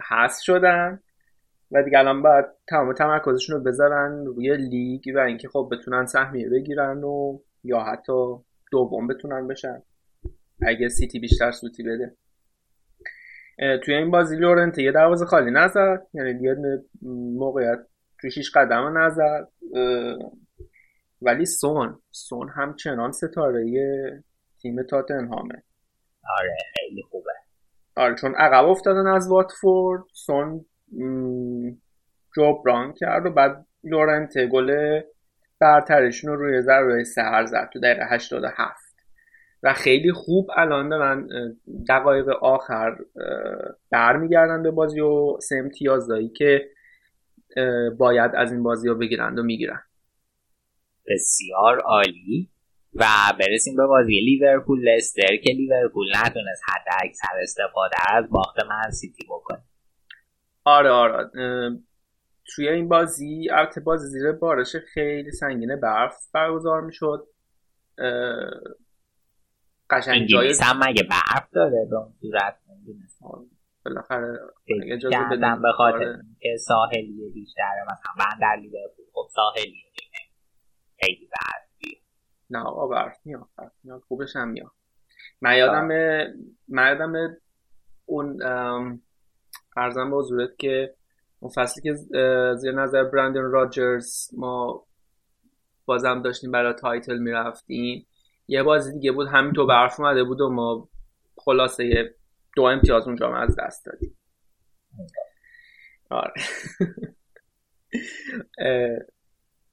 هست 0.09 0.43
شدن 0.43 1.01
و 1.71 1.83
دیگه 1.83 1.99
الان 1.99 2.23
باید 2.23 2.45
تمام 2.69 2.93
تمرکزشون 2.93 3.57
رو 3.57 3.63
بذارن 3.63 4.27
روی 4.27 4.57
لیگ 4.57 5.03
و 5.15 5.19
اینکه 5.19 5.49
خب 5.49 5.69
بتونن 5.73 6.07
سهمیه 6.07 6.49
بگیرن 6.49 7.05
و 7.05 7.39
یا 7.65 7.81
حتی 7.81 8.37
دوم 8.73 9.07
بتونن 9.07 9.47
بشن. 9.49 9.83
اگه 10.63 10.89
سیتی 10.89 11.19
بیشتر 11.19 11.51
سوتی 11.51 11.83
بده. 11.83 12.17
توی 13.85 13.95
این 13.95 14.11
بازی 14.11 14.37
لورنته 14.37 14.83
یه 14.83 14.93
دروازه 14.93 15.27
خالی 15.27 15.51
نزد. 15.51 16.07
یعنی 16.15 16.43
یه 16.43 16.57
موقعیت 17.35 17.79
توی 18.21 18.31
شیش 18.31 18.51
قدم 18.55 18.99
نزد 18.99 19.49
ولی 21.23 21.45
سون 21.45 21.99
سون 22.11 22.49
همچنان 22.49 23.13
ستاره 23.13 23.65
تیم 24.63 24.83
تاتنهامه. 24.83 25.63
آره 26.39 26.57
خیلی 26.75 27.03
خوبه. 27.11 27.31
آره 27.97 28.15
چون 28.15 28.35
عقب 28.35 28.65
افتادن 28.65 29.07
از 29.07 29.29
واتفورد 29.31 30.05
سون 30.13 30.65
جبران 32.37 32.93
کرد 32.93 33.27
و 33.27 33.31
بعد 33.31 33.67
لورنت 33.85 34.39
گل 34.39 35.01
برترشون 35.61 36.33
رو 36.33 36.37
روی 36.37 36.63
ضربه 36.63 37.05
سهر 37.05 37.45
زد 37.47 37.71
تو 37.73 37.81
دقیقه 37.81 38.05
87 38.11 38.87
و 39.63 39.73
خیلی 39.73 40.13
خوب 40.13 40.51
الان 40.57 40.89
دارن 40.89 41.29
دقایق 41.89 42.29
آخر 42.29 42.97
برمیگردن 43.91 44.63
به 44.63 44.71
بازی 44.71 45.01
و 45.01 45.37
سه 45.41 45.71
که 46.37 46.69
باید 47.99 48.31
از 48.35 48.53
این 48.53 48.63
بازی 48.63 48.89
رو 48.89 48.95
بگیرند 48.95 49.39
و 49.39 49.43
می‌گیرن 49.43 49.83
بسیار 51.07 51.81
عالی. 51.81 52.51
و 52.99 53.07
برسیم 53.41 53.77
به 53.77 53.87
بازی 53.87 54.21
لیورپول 54.21 54.89
لستر 54.89 55.37
که 55.37 55.53
لیورپول 55.53 56.07
نتونست 56.17 56.63
حد 56.69 57.05
اکثر 57.05 57.29
استفاده 57.43 57.97
از 58.09 58.31
باخت 58.31 58.57
من 58.69 58.91
سیتی 58.91 59.25
بکنه. 59.31 59.63
آره 60.65 60.91
آره. 60.91 61.31
توی 62.55 62.69
این 62.69 62.89
بازی 62.89 63.49
البته 63.51 63.81
بازی 63.81 64.09
زیر 64.09 64.33
بارش 64.33 64.77
خیلی 64.77 65.31
سنگین 65.31 65.81
برف 65.81 66.15
برگزار 66.33 66.81
می‌شد. 66.81 67.27
قشنگ 69.91 70.27
جای 70.27 70.55
هم 70.63 70.81
مگه 70.89 71.03
برف 71.03 71.51
داره 71.53 71.87
به 71.91 71.97
اون 71.97 72.13
صورت؟ 72.21 72.57
بالاخره 73.89 74.39
اجازه 74.93 75.17
بدم 75.33 75.63
به 75.63 75.73
خاطر 75.73 75.97
آره. 75.97 76.23
که 76.41 76.57
ساحلیه 76.57 77.31
بیشتره 77.35 77.83
مثلا 77.83 78.13
من 78.19 78.39
در 78.41 78.57
لیورپول. 78.61 79.05
خب 79.13 79.29
ساحلیه 79.35 79.83
خیلی 81.01 81.27
برد 81.27 81.67
نه 82.51 82.59
آقا 82.59 82.87
برد 82.87 83.17
میاد 83.25 83.49
میاد 83.85 84.01
خوبش 84.09 84.37
هم 84.37 84.49
میاد. 84.49 84.71
من 85.41 85.57
یادم 85.57 85.89
من 86.69 86.89
یادم 86.89 87.37
اون 88.07 88.43
ارزم 89.77 90.11
به 90.11 90.17
حضورت 90.17 90.57
که 90.59 90.95
اون 91.41 91.53
فصلی 91.57 91.83
که 91.83 91.95
زیر 92.55 92.73
نظر 92.73 93.05
برندن 93.05 93.43
راجرز 93.43 94.29
ما 94.37 94.87
بازم 95.85 96.23
داشتیم 96.23 96.51
برای 96.51 96.73
تایتل 96.73 97.19
می‌رفتیم. 97.19 98.07
یه 98.49 98.63
بازی 98.63 98.93
دیگه 98.93 99.13
بود 99.13 99.29
همینطور 99.29 99.67
برف 99.67 100.01
اومده 100.01 100.25
بود 100.25 100.41
و 100.41 100.51
ما 100.51 100.89
خلاصه 101.37 102.15
دو 102.57 102.63
امتیاز 102.63 103.07
اونجا 103.07 103.37
از 103.37 103.57
دست 103.59 103.87
دادیم. 103.87 104.17
آره. 106.11 106.33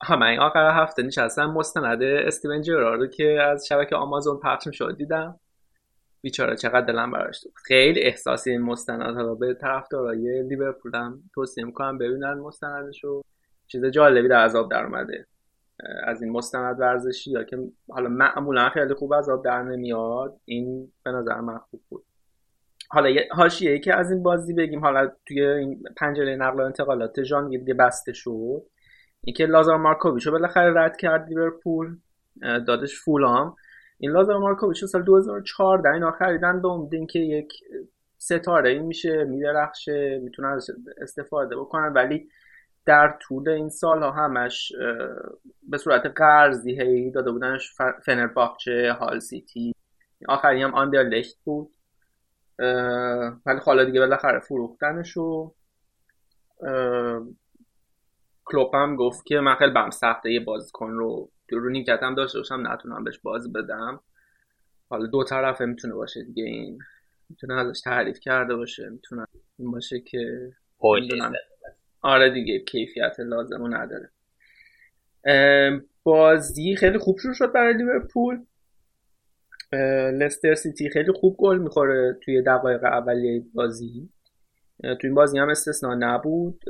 من 0.10 0.40
آخر 0.40 0.84
هفته 0.84 1.04
نشستم 1.04 1.46
مستند 1.46 2.04
استیون 2.04 2.62
جرارو 2.62 3.08
که 3.08 3.42
از 3.42 3.68
شبکه 3.68 3.96
آمازون 3.96 4.40
پخش 4.40 4.68
شد 4.72 4.98
دیدم. 4.98 5.40
بیچاره 6.22 6.56
چقدر 6.56 6.82
دلم 6.82 7.12
براش 7.12 7.42
تو 7.42 7.50
خیلی 7.68 8.02
احساسی 8.02 8.52
این 8.52 8.62
مستند 8.62 9.16
حالا 9.16 9.36
به 9.36 9.54
طرفدارای 9.54 10.44
لیورپول 10.44 10.96
هم 10.96 11.24
توصیه 11.34 11.66
می‌کنم 11.66 11.98
ببینن 11.98 12.34
مستندشو. 12.34 13.22
چیز 13.68 13.86
جالبی 13.86 14.28
در 14.28 14.46
عذاب 14.46 14.72
در 14.72 14.86
اومده. 14.86 15.28
از 16.04 16.22
این 16.22 16.32
مستند 16.32 16.80
ورزشی 16.80 17.32
یا 17.32 17.44
که 17.44 17.58
حالا 17.90 18.10
معمولا 18.10 18.70
خیلی 18.70 18.94
خوب 18.94 19.14
آب 19.14 19.46
در 19.46 19.64
نمیاد 19.64 20.40
این 20.46 20.92
به 21.04 21.12
نظر 21.12 21.40
من 21.40 21.58
خوب 21.58 21.82
بود. 21.90 22.06
حالا 22.94 23.10
یه 23.10 23.28
حاشیه 23.32 23.80
که 23.80 23.96
از 23.96 24.12
این 24.12 24.24
بازی 24.24 24.54
بگیم 24.54 24.80
حالا 24.80 25.12
توی 25.28 25.46
این 25.46 25.84
پنجره 25.98 26.36
نقل 26.36 26.60
و 26.60 26.64
انتقالات 26.64 27.20
جان 27.20 27.50
دیگه 27.50 27.74
بسته 27.74 28.14
شد. 28.14 28.62
اینکه 29.24 29.46
لازار 29.46 29.78
مارکوویچو 29.78 30.32
بالاخره 30.32 30.74
رد 30.82 30.98
کرد 30.98 31.30
لیورپول 31.30 31.98
دادش 32.42 33.00
فولام. 33.00 33.56
این 33.98 34.12
لازار 34.12 34.38
مارکوویچ 34.38 34.86
سال 34.86 35.04
2014 35.04 35.90
اینا 35.90 36.12
خریدن 36.12 36.62
به 36.62 36.68
امید 36.68 36.94
اینکه 36.94 37.20
یک 37.20 37.54
ستاره 38.18 38.70
این 38.70 38.84
میشه 38.84 39.24
میدرخشه 39.24 40.20
می‌تونن 40.24 40.60
استفاده 41.02 41.56
بکنن. 41.56 41.94
ولی 41.94 42.30
در 42.86 43.18
طول 43.22 43.50
این 43.50 43.70
سال 43.70 44.04
ها 44.04 44.12
همش 44.12 44.72
به 45.70 45.78
صورت 45.78 46.06
قرضی 46.16 46.82
هی 46.82 47.12
داده 47.12 47.32
بودنش 47.32 47.74
فنرباخچه 48.06 48.92
هال 49.00 49.20
سیتی. 49.20 49.74
آخری 50.28 50.62
هم 50.62 50.74
آندرلشت 50.74 51.38
بود. 51.44 51.73
ولی 53.46 53.60
حالا 53.66 53.84
دیگه 53.84 54.00
بالاخره 54.00 54.40
فروختنش 54.40 55.18
و 55.18 55.54
کلوپ 58.46 58.76
هم 58.76 58.96
گفت 58.96 59.26
که 59.26 59.40
من 59.40 59.56
خیلی 59.56 59.72
برم 59.72 59.90
سخته 59.90 60.32
یه 60.32 60.40
بازیکن 60.40 60.92
رو 60.92 61.32
رو 61.50 61.70
نیمکتم 61.70 62.16
داشته 62.16 62.38
باشم 62.38 62.64
نتونم 62.68 63.04
بهش 63.04 63.20
بازی 63.20 63.52
بدم. 63.52 64.00
حالا 64.90 65.06
دو 65.08 65.24
طرفه 65.24 65.66
می‌تونه 65.66 65.94
باشه 65.94 66.24
دیگه 66.24 66.44
این 66.44 66.80
می‌تونه 67.30 67.54
ازش 67.54 67.82
تعریف 67.82 68.20
کرده 68.20 68.56
باشه 68.56 68.90
می‌تونه 68.90 69.26
این 69.60 69.72
باشه 69.72 70.00
که 70.00 70.52
آره 72.02 72.30
دیگه 72.30 72.60
کیفیت 72.60 73.20
لازم 73.20 73.58
رو 73.58 73.68
نداره 73.68 74.10
بازی 76.04 76.76
خیلی 76.76 76.98
خوب 76.98 77.20
شروع 77.20 77.34
شد 77.34 77.52
برای 77.52 77.74
لیورپول. 77.74 78.46
لستر 80.14 80.56
سیتی 80.56 80.90
خیلی 80.90 81.12
خوب 81.12 81.36
گل 81.40 81.58
می‌خوره 81.58 82.18
توی 82.22 82.42
دقایق 82.42 82.84
اولیه 82.84 83.44
بازی. 83.54 84.10
توی 84.82 84.98
این 85.04 85.16
بازی 85.16 85.40
هم 85.40 85.50
استثنا 85.50 85.96
نبود. 85.96 86.64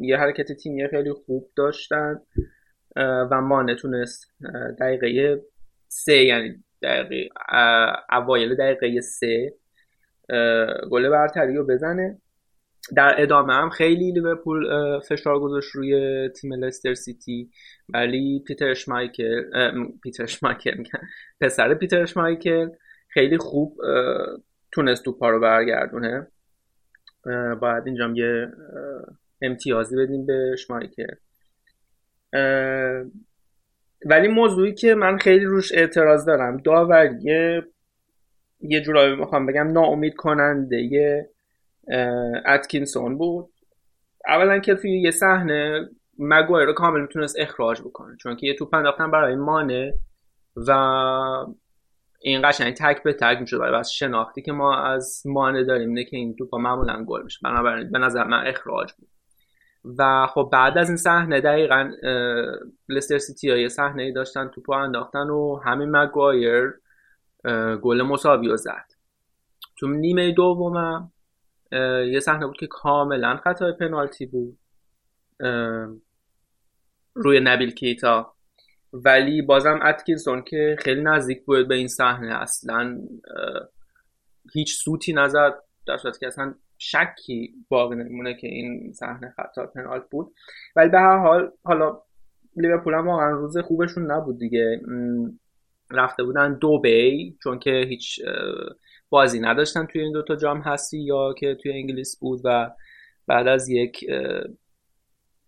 یه 0.00 0.16
حرکت 0.16 0.52
تیمی 0.52 0.88
خیلی 0.88 1.12
خوب 1.12 1.50
داشتن. 1.56 2.20
و 2.96 3.40
مانه 3.40 3.74
تونست 3.74 4.32
دقیقه 4.80 5.40
سه 5.88 6.24
یعنی 6.24 6.64
دقیقه 6.82 7.28
اوایل 8.12 8.54
دقیقه 8.54 9.00
سه 9.00 9.54
گل 10.90 11.08
برتری 11.08 11.56
رو 11.56 11.66
بزنه. 11.66 12.18
در 12.96 13.14
ادامه 13.18 13.52
هم 13.52 13.70
خیلی 13.70 14.12
لیورپول 14.12 14.64
فشار 15.00 15.40
گذاشت 15.40 15.70
روی 15.74 16.28
تیم 16.28 16.52
لستر 16.52 16.94
سیتی. 16.94 17.50
ولی 17.88 18.42
پیتر 18.46 18.74
شمایکل 18.74 19.42
پیتر 20.02 20.26
شمایکل 20.26 20.82
پسر 21.40 21.74
پیتر 21.74 22.04
شمایکل 22.04 22.68
خیلی 23.08 23.38
خوب 23.38 23.76
تونست 24.72 25.04
توپا 25.04 25.30
رو 25.30 25.40
برگردونه. 25.40 26.26
باید 27.60 27.86
اینجام 27.86 28.14
یه 28.14 28.46
امتیازی 29.42 29.96
بدیم 29.96 30.26
به 30.26 30.56
شمایکل. 30.58 31.14
ولی 34.06 34.28
موضوعی 34.28 34.74
که 34.74 34.94
من 34.94 35.18
خیلی 35.18 35.44
روش 35.44 35.72
اعتراض 35.72 36.26
دارم 36.26 36.56
داوری 36.56 37.16
یه 38.60 38.80
جورایی 38.80 39.16
می‌خوام 39.16 39.46
بگم 39.46 39.72
ناامید 39.72 40.14
کننده 40.14 40.76
یه 40.76 41.30
اتکینسون 42.46 43.18
بود. 43.18 43.48
اولا 44.26 44.58
که 44.58 44.74
توی 44.74 45.00
یه 45.00 45.10
صحنه 45.10 45.88
مگوایر 46.18 46.66
رو 46.66 46.72
کامل 46.72 47.00
می‌تونست 47.00 47.36
اخراج 47.38 47.80
بکنه 47.80 48.16
چون 48.16 48.36
که 48.36 48.46
یه 48.46 48.54
توپ 48.54 48.74
انداختن 48.74 49.10
برای 49.10 49.34
مانه 49.34 49.94
و 50.56 50.70
این 52.22 52.48
قشنگ 52.48 52.74
تک 52.74 53.02
به 53.02 53.12
تک 53.12 53.38
می‌شد 53.40 53.58
برای 53.58 53.78
بس 53.78 53.90
شناختی 53.90 54.42
که 54.42 54.52
ما 54.52 54.76
از 54.76 55.22
مانه 55.26 55.64
داریم 55.64 55.88
اینه 55.88 56.04
که 56.04 56.16
این 56.16 56.36
توپا 56.36 56.58
معمولا 56.58 57.04
گل 57.04 57.22
میشه. 57.22 57.38
بنابراین 57.44 57.90
به 57.90 57.98
نظر 57.98 58.24
من 58.24 58.46
اخراج 58.46 58.92
بود. 58.92 59.08
و 59.98 60.26
خب 60.26 60.48
بعد 60.52 60.78
از 60.78 60.88
این 60.88 60.96
صحنه 60.96 61.40
دقیقا 61.40 61.90
لستر 62.88 63.18
سیتی 63.18 63.50
ها 63.50 63.56
یه 63.56 63.68
صحنه 63.68 64.12
داشتن 64.12 64.48
توپا 64.48 64.76
انداختن 64.76 65.30
و 65.30 65.60
همین 65.64 65.90
مگوایر 65.90 66.72
گل 67.82 68.02
مساوی 68.02 68.48
رو 68.48 68.56
زد. 68.56 68.86
تو 69.78 69.88
نیمه 69.88 70.32
دومم 70.32 71.12
یه 72.12 72.20
صحنه 72.20 72.46
بود 72.46 72.56
که 72.56 72.66
کاملا 72.66 73.36
خطای 73.36 73.72
پنالتی 73.72 74.26
بود. 74.26 74.58
روی 77.14 77.40
نبیل 77.40 77.70
کیتا. 77.70 78.34
ولی 78.92 79.42
بازم 79.42 79.80
اتکینسون 79.82 80.42
که 80.42 80.76
خیلی 80.78 81.02
نزدیک 81.02 81.44
بود 81.44 81.68
به 81.68 81.74
این 81.74 81.88
صحنه. 81.88 82.34
اصلا 82.34 82.98
هیچ 84.52 84.74
سوتی 84.74 85.12
نزد 85.12 85.54
در 85.86 85.96
صورتی 85.96 86.18
که 86.18 86.26
اصلا 86.26 86.54
شکی 86.78 87.54
باقی 87.68 87.96
نمونه 87.96 88.34
که 88.34 88.46
این 88.46 88.92
صحنه 88.92 89.34
خطا 89.36 89.66
پنالت 89.66 90.10
بود. 90.10 90.34
ولی 90.76 90.88
به 90.88 90.98
هر 90.98 91.18
حال 91.18 91.52
حالا 91.64 92.02
لیورپول 92.56 92.94
هم 92.94 93.08
واقعا 93.08 93.30
روز 93.30 93.58
خوبشون 93.58 94.10
نبود 94.10 94.38
دیگه. 94.38 94.80
رفته 95.90 96.22
بودن 96.22 96.54
دو 96.54 96.80
بی 96.80 97.36
چون 97.42 97.58
که 97.58 97.84
هیچ 97.88 98.20
بازی 99.10 99.40
نداشتن 99.40 99.86
توی 99.86 100.00
این 100.00 100.12
دوتا 100.12 100.36
جام 100.36 100.60
هستی 100.60 100.98
یا 100.98 101.34
که 101.38 101.54
توی 101.54 101.72
انگلیس 101.72 102.18
بود 102.20 102.40
و 102.44 102.70
بعد 103.26 103.48
از 103.48 103.68
یک 103.68 104.06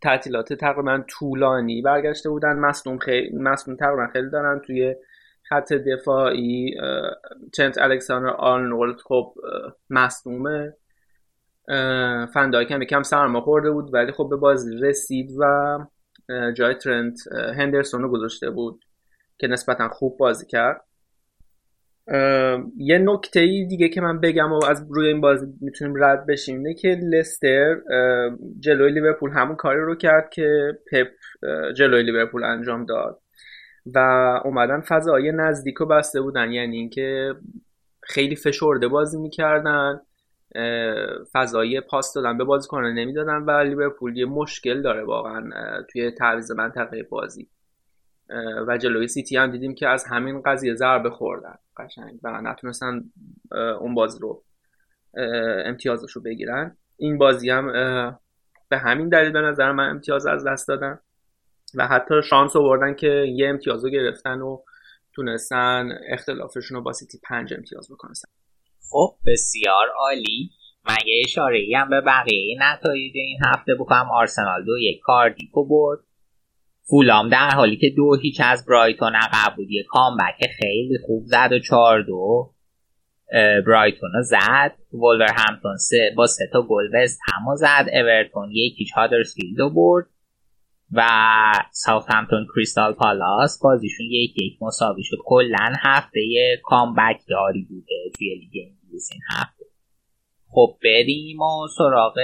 تعطیلات 0.02 0.52
تقریبا 0.52 1.04
طولانی 1.08 1.82
برگشته 1.82 2.30
بودن. 2.30 2.52
مصنوم 2.52 2.98
خیلی 2.98 3.38
مصنوم 3.38 3.76
تقریبا 3.76 4.06
خیلی 4.12 4.30
دارن 4.30 4.60
توی 4.66 4.94
خط 5.48 5.72
دفاعی. 5.72 6.74
چنت 7.52 7.78
الکساندر 7.78 8.28
آرنولد 8.28 9.00
خب 9.00 9.34
مصنومه 9.90 10.76
فندایک 12.34 12.70
هم 12.70 12.82
یکم 12.82 13.02
سرما 13.02 13.40
خورده 13.40 13.70
بود 13.70 13.94
ولی 13.94 14.12
خب 14.12 14.26
به 14.30 14.36
بازی 14.36 14.76
رسید 14.76 15.30
و 15.38 15.78
جای 16.56 16.74
ترنت 16.74 17.18
هندرسون 17.32 18.02
رو 18.02 18.10
گذاشته 18.10 18.50
بود 18.50 18.84
که 19.38 19.46
نسبتا 19.46 19.88
خوب 19.88 20.18
بازی 20.18 20.46
کرد. 20.46 20.84
یه 22.76 22.98
نکته 22.98 23.40
دیگه 23.40 23.88
که 23.88 24.00
من 24.00 24.20
بگم 24.20 24.52
و 24.52 24.64
از 24.64 24.86
روی 24.90 25.08
این 25.08 25.20
بازی 25.20 25.46
می‌تونیم 25.60 26.04
رد 26.04 26.26
بشیم 26.26 26.56
اینه 26.56 26.74
که 26.74 26.88
لستر 26.88 27.76
جلوی 28.60 28.92
لیورپول 28.92 29.30
همون 29.30 29.56
کاری 29.56 29.80
رو 29.80 29.94
کرد 29.94 30.30
که 30.30 30.78
پپ 30.92 31.08
جلوی 31.76 32.02
لیورپول 32.02 32.44
انجام 32.44 32.84
داد 32.84 33.20
و 33.94 33.98
اومدن 34.44 34.80
فضای 34.80 35.32
نزدیک 35.32 35.74
رو 35.74 35.86
بسته 35.86 36.20
بودن. 36.20 36.52
یعنی 36.52 36.76
اینکه 36.76 37.34
خیلی 38.02 38.36
فشرده 38.36 38.88
بازی 38.88 39.20
می‌کردن 39.20 40.00
فضای 41.32 41.80
پاس 41.80 42.12
دادن 42.14 42.38
به 42.38 42.44
بازی 42.44 42.68
کنن 42.68 42.92
نمی‌دادن 42.94 43.36
و 43.36 43.50
لیورپول 43.50 44.16
یه 44.16 44.26
مشکل 44.26 44.82
داره 44.82 45.04
واقعا 45.04 45.42
توی 45.92 46.10
تعویض 46.10 46.50
منطقه 46.50 47.02
بازی. 47.02 47.48
و 48.68 48.78
جلوی 48.78 49.08
سیتی 49.08 49.36
هم 49.36 49.50
دیدیم 49.50 49.74
که 49.74 49.88
از 49.88 50.04
همین 50.10 50.42
قضیه 50.42 50.74
ضربه 50.74 51.10
خوردن. 51.10 51.54
قشنگ. 51.76 52.20
و 52.22 52.40
نتونستن 52.40 53.02
اون 53.80 53.94
بازی 53.94 54.18
رو 54.20 54.44
امتیازش 55.64 56.12
رو 56.12 56.22
بگیرن. 56.22 56.76
این 56.96 57.18
بازی 57.18 57.50
هم 57.50 57.66
به 58.68 58.78
همین 58.78 59.08
دلیل 59.08 59.32
به 59.32 59.40
نظر 59.40 59.72
من 59.72 59.90
امتیاز 59.90 60.26
از 60.26 60.46
دست 60.46 60.68
دادن. 60.68 60.98
و 61.74 61.86
حتی 61.86 62.14
شانس 62.22 62.56
آوردن 62.56 62.94
که 62.94 63.24
یه 63.28 63.48
امتیاز 63.48 63.84
رو 63.84 63.90
گرفتن 63.90 64.40
و 64.40 64.62
تونستن 65.14 65.98
اختلافشون 66.08 66.76
رو 66.76 66.82
با 66.82 66.92
سیتی 66.92 67.18
پنج 67.28 67.54
امتیاز 67.54 67.90
بکنن. 67.92 68.12
خب 68.90 69.16
بسیار 69.26 69.88
عالی. 69.98 70.50
من 70.88 70.96
یه 71.06 71.22
اشاره 71.24 71.58
هم 71.76 71.90
به 71.90 72.00
بقیه 72.00 72.58
نتایج 72.60 73.12
این 73.14 73.38
هفته 73.44 73.74
بکنم. 73.74 74.08
آرسنال 74.12 74.64
دو 74.64 74.78
یک 74.78 75.00
کاردیکو 75.02 75.64
برد. 75.68 76.00
فولام 76.90 77.28
در 77.28 77.50
حالی 77.50 77.76
که 77.76 77.90
دو 77.96 78.16
هیچ 78.22 78.40
از 78.44 78.66
برایتون 78.66 79.12
عقب 79.14 79.56
بود 79.56 79.70
یه 79.70 79.82
کامبک 79.88 80.46
خیلی 80.58 80.98
خوب 81.06 81.22
زد 81.26 81.52
و 81.52 81.58
چهار 81.58 82.02
دو 82.02 82.52
برایتون 83.66 84.10
رو 84.14 84.22
زد. 84.22 84.72
وولور 84.92 85.32
همتون 85.36 85.76
سه 85.76 86.12
با 86.16 86.26
سه 86.26 86.44
تا 86.52 86.62
گل 86.62 86.88
وست 86.94 87.20
همو 87.32 87.56
زد. 87.56 87.86
اورتون 87.92 88.50
یکی 88.50 88.86
هادرسفیلد 88.96 89.60
رو 89.60 89.70
برد. 89.70 90.06
و 90.94 91.02
ساوت 91.70 92.04
همتون 92.08 92.46
کریستال 92.54 92.92
پالاس 92.92 93.58
بازیشون 93.62 94.06
یک 94.10 94.42
یک 94.42 94.58
مساوی 94.62 95.02
شد. 95.04 95.16
کلا 95.24 95.72
هفته 95.78 96.20
کامبک 96.62 97.20
داری 97.28 97.66
بوده 97.68 98.10
توی 98.18 98.34
لیگ 98.34 98.66
انگلیس 98.66 99.08
این 99.12 99.20
هفته. 99.30 99.61
خب 100.54 100.76
بریم 100.84 101.40
و 101.40 101.68
سراغ 101.78 102.18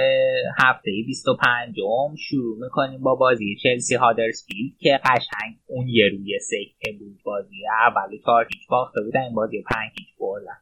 هفته 0.57 0.91
25 1.05 1.75
م 2.11 2.15
شروع 2.15 2.57
می‌کنیم 2.63 3.01
با 3.01 3.15
بازی 3.15 3.55
چلسی 3.63 3.95
هادرسفیلد 3.95 4.77
که 4.79 4.99
قشنگ 5.05 5.59
اون 5.67 5.87
یه 5.87 6.09
روی 6.09 6.39
سکه 6.39 6.91
بود. 6.99 7.19
بازی 7.23 7.55
اول 7.87 8.17
چهار 8.25 8.47
هیچ 8.53 8.67
باخته 8.69 9.01
بودن 9.01 9.21
این 9.21 9.35
بازی 9.35 9.63
پنج 9.63 9.91
هیچ 9.99 10.07
بردن. 10.19 10.57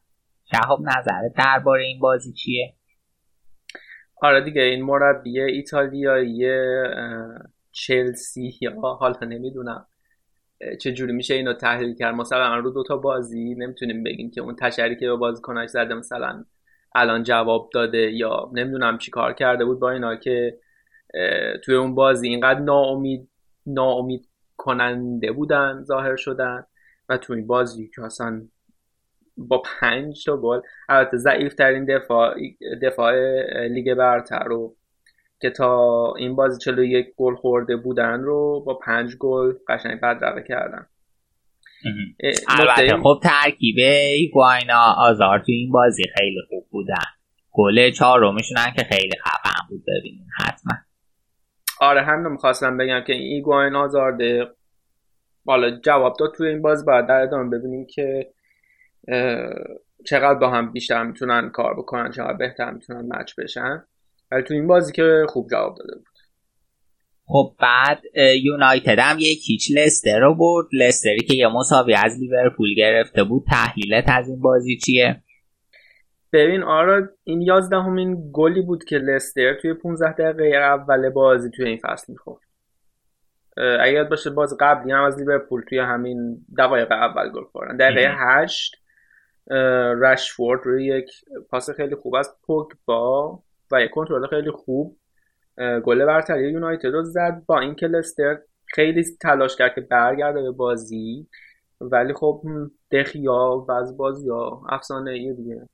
شهاب 0.52 0.80
نظرت 0.82 1.34
درباره 1.38 1.84
این 1.84 2.00
بازی 2.00 2.34
چیه؟ 2.34 2.74
آره 4.22 4.42
دیگه 4.42 4.62
این 4.62 4.86
مربی 4.86 5.42
ایتالیایی 5.42 6.46
چلسی 7.72 8.58
یا 8.62 8.82
حالا 8.82 9.28
نمی‌دونم. 9.28 9.88
چه 10.82 10.94
جوری 10.94 11.14
میشه 11.14 11.34
اینو 11.34 11.54
تحلیل 11.54 11.96
کرد؟ 11.96 12.16
مثلا 12.16 12.56
رو 12.56 12.72
دوتا 12.72 12.98
بازی 12.98 13.56
نمی‌تونیم 13.56 14.04
بگیم 14.04 14.32
که 14.32 14.42
اون 14.42 14.56
تشری 14.56 14.96
به 14.96 15.16
بازیکناش 15.16 15.70
زده 15.70 15.94
مثلا 15.94 16.46
الان 16.98 17.24
جواب 17.24 17.70
داده 17.74 18.12
یا 18.12 18.50
نمی‌دونم 18.54 18.98
چی 18.98 19.12
کار 19.12 19.34
کرده 19.34 19.66
بود 19.66 19.80
با 19.80 19.92
اینا 19.92 20.16
که 20.16 20.60
توی 21.64 21.76
اون 21.76 21.96
بازی 21.96 22.28
اینقدر 22.28 22.60
ناامید 22.60 23.30
ناامید 23.66 24.30
کننده 24.58 25.32
بودن 25.32 25.84
ظاهر 25.84 26.16
شدن 26.16 26.66
و 27.10 27.18
توی 27.18 27.36
این 27.38 27.48
بازی 27.48 27.92
که 27.96 28.04
اصلا 28.04 28.48
با 29.38 29.62
پنج 29.80 30.26
تا 30.26 30.38
گل 30.38 30.60
البته 30.90 31.18
ضعیف 31.18 31.54
ترین 31.54 31.86
دفاع 31.86 32.36
دفاع 32.82 33.14
لیگ 33.68 33.94
برتر 33.94 34.44
رو 34.44 34.76
که 35.40 35.50
تا 35.50 36.14
این 36.18 36.36
بازی 36.36 36.60
چلو 36.60 36.84
یک 36.84 37.14
گل 37.18 37.36
خورده 37.36 37.76
بودن 37.76 38.22
رو 38.22 38.64
با 38.66 38.74
پنج 38.74 39.18
گل 39.18 39.54
قشنگ 39.68 40.02
بدرقه 40.02 40.44
کردن. 40.44 40.86
البته 42.48 42.98
خب 43.04 43.20
ترکیب 43.24 43.76
ایگواینا 43.80 44.96
آزار 44.98 45.40
تو 45.40 45.52
این 45.52 45.72
بازی 45.72 46.04
خیلی 46.18 46.40
خوب 46.50 46.68
بودن. 46.72 47.06
گل 47.52 47.92
چهارمشونن 47.92 48.74
که 48.76 48.84
خیلی 48.84 49.18
خفن 49.26 49.68
بود 49.70 49.84
ببینین 49.88 50.28
حتما. 50.40 50.74
آره 51.80 52.02
هم 52.02 52.32
می‌خواستم 52.32 52.78
بگم 52.78 53.04
که 53.08 53.14
این 53.14 53.34
ایگواین 53.34 53.76
آزارده. 53.76 54.48
حالا 55.46 55.80
جواب 55.80 56.16
داد 56.20 56.34
توی 56.38 56.48
این 56.48 56.62
باز 56.62 56.86
باید 56.86 57.08
در 57.08 57.22
ادامه 57.22 57.58
ببینیم 57.58 57.88
که 57.90 58.34
چقدر 60.06 60.40
با 60.40 60.50
هم 60.50 60.72
بیشتر 60.72 61.04
می‌تونن 61.04 61.50
کار 61.50 61.74
بکنن 61.74 62.12
چقدر 62.12 62.38
بهتر 62.38 62.72
می‌تونن 62.72 63.16
مچ 63.16 63.36
بشن. 63.38 63.84
ولی 64.32 64.44
تو 64.44 64.54
این 64.54 64.68
بازی 64.68 64.94
که 64.94 65.26
خوب 65.30 65.50
جواب 65.50 65.78
داده 65.78 65.96
بود. 65.96 66.07
خب 67.30 67.56
بعد 67.60 68.02
یونایتد 68.44 69.00
هم 69.00 69.18
یک 69.20 69.40
هیچ 69.46 69.72
لستر 69.78 70.20
رو 70.20 70.36
برد. 70.36 70.68
لستری 70.74 71.20
که 71.20 71.38
یه 71.38 71.48
مساوی 71.48 71.94
از 71.94 72.20
لیورپول 72.20 72.76
گرفته 72.78 73.24
بود. 73.24 73.44
تحلیلت 73.48 74.06
از 74.08 74.30
این 74.30 74.42
بازی 74.42 74.78
چیه؟ 74.78 75.24
ببین 76.34 76.64
آرا 76.64 77.10
این 77.24 77.42
یازدهمین 77.42 78.32
گلی 78.34 78.62
بود 78.62 78.84
که 78.84 78.98
لستر 78.98 79.54
توی 79.62 79.74
15 79.74 80.12
دقیقه 80.12 80.58
اول 80.58 81.10
بازی 81.10 81.50
توی 81.56 81.66
این 81.66 81.80
فصل 81.84 82.14
می‌خورد. 82.14 82.42
اگر 83.58 83.94
یاد 83.94 84.10
باشه 84.10 84.30
باز 84.30 84.58
قبلی 84.60 84.92
هم 84.92 85.04
از 85.04 85.20
لیورپول 85.20 85.62
توی 85.70 85.80
همین 85.80 86.46
دقایق 86.58 86.92
اول 86.92 87.32
گل 87.32 87.44
خوردن. 87.44 87.78
دقیقه 87.78 88.16
8 88.18 88.76
رشفورد 90.02 90.62
روی 90.64 90.86
یک 90.86 91.10
پاس 91.50 91.70
خیلی 91.70 91.96
خوب 91.96 92.16
از 92.16 92.30
پوگبا 92.86 93.40
و 93.72 93.82
یک 93.82 93.92
کنترل 93.92 94.28
خیلی 94.28 94.52
خوب 94.52 94.98
گل 95.58 96.06
برتری 96.06 96.52
یونایتد 96.52 96.86
رو 96.86 97.04
زد 97.04 97.44
با 97.46 97.60
اینکه 97.60 97.88
لستر 97.88 98.38
خیلی 98.66 99.04
تلاش 99.22 99.56
کرد 99.56 99.76
که 99.76 99.82
برگرده 99.82 100.42
به 100.42 100.52
بازی 100.52 101.28
ولی 101.82 102.14
خب 102.14 102.42
دخیا 102.92 103.66
و 103.70 103.72
از 103.72 103.98
بازی 103.98 104.30
ها 104.30 104.66
افسانه 104.70 105.12
ای 105.12 105.34
دیگه. 105.34 105.70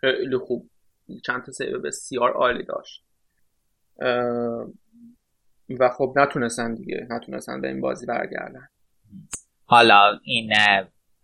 خیلی 0.00 0.36
خوب 0.36 0.70
چند 1.24 1.44
تا 1.44 1.52
save 1.52 1.80
بسیار 1.80 2.32
عالی 2.32 2.64
داشت. 2.64 3.04
و 5.80 5.88
خب 5.88 6.14
نتونستن 6.16 6.74
دیگه 6.74 7.06
نتونستن 7.10 7.60
به 7.60 7.68
این 7.68 7.80
بازی 7.80 8.06
برگردن. 8.06 8.68
حالا 9.64 10.18
این 10.24 10.50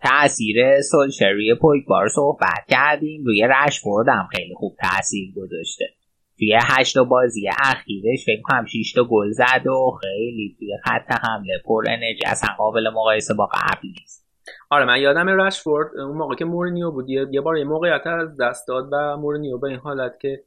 تاثیر 0.00 0.80
سولشری 0.80 1.54
پویگبار 1.60 2.08
صحبت 2.08 2.64
کردیم. 2.68 3.24
روی 3.24 3.48
رشفورد 3.48 4.08
هم 4.08 4.28
خیلی 4.36 4.54
خوب 4.54 4.76
تاثیر 4.82 5.34
گذاشته. 5.36 5.84
توی 6.38 6.58
هشت 6.62 6.98
بازی 6.98 7.48
اخیرش 7.58 8.24
فکر 8.24 8.42
کنم 8.42 8.64
6 8.66 8.92
تا 8.92 9.04
گل 9.04 9.30
زد 9.30 9.66
و 9.66 9.98
خیلی 10.00 10.56
توی 10.58 10.76
خط 10.84 11.26
حمله 11.28 11.62
پر 11.64 11.84
انرژی 11.88 12.24
اصلا 12.26 12.50
قابل 12.58 12.90
مقایسه 12.90 13.34
با 13.34 13.46
قبل 13.46 13.88
نیست. 13.88 14.22
آره 14.70 14.84
من 14.84 15.00
یادم 15.00 15.28
رشفورد 15.28 15.96
اون 15.96 16.16
موقع 16.16 16.34
که 16.34 16.44
مورینیو 16.44 16.90
بود 16.90 17.08
یه 17.08 17.40
بار 17.40 17.58
یه 17.58 17.64
موقعیت 17.64 18.06
از 18.06 18.36
دست 18.40 18.68
داد 18.68 18.88
و 18.92 19.16
مورینیو 19.16 19.58
به 19.58 19.68
این 19.68 19.78
حالت 19.78 20.20
که 20.20 20.42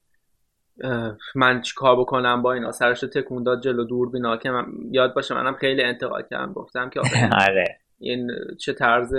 من 1.35 1.61
کار 1.75 1.99
بکنم 1.99 2.41
با 2.41 2.53
اینا؟ 2.53 2.71
سرش 2.71 3.03
رو 3.03 3.09
تکون 3.09 3.43
داد 3.43 3.61
جلو 3.61 3.83
دور 3.83 4.09
بینا 4.09 4.37
که 4.37 4.49
من 4.49 4.65
یاد 4.91 5.13
باشه 5.13 5.35
منم 5.35 5.53
خیلی 5.53 5.83
انتقاد 5.83 6.29
کردم 6.29 6.53
گفتم 6.53 6.89
که 6.89 6.99
آره. 7.49 7.79
این 7.99 8.31
چه 8.59 8.73
طرز 8.73 9.13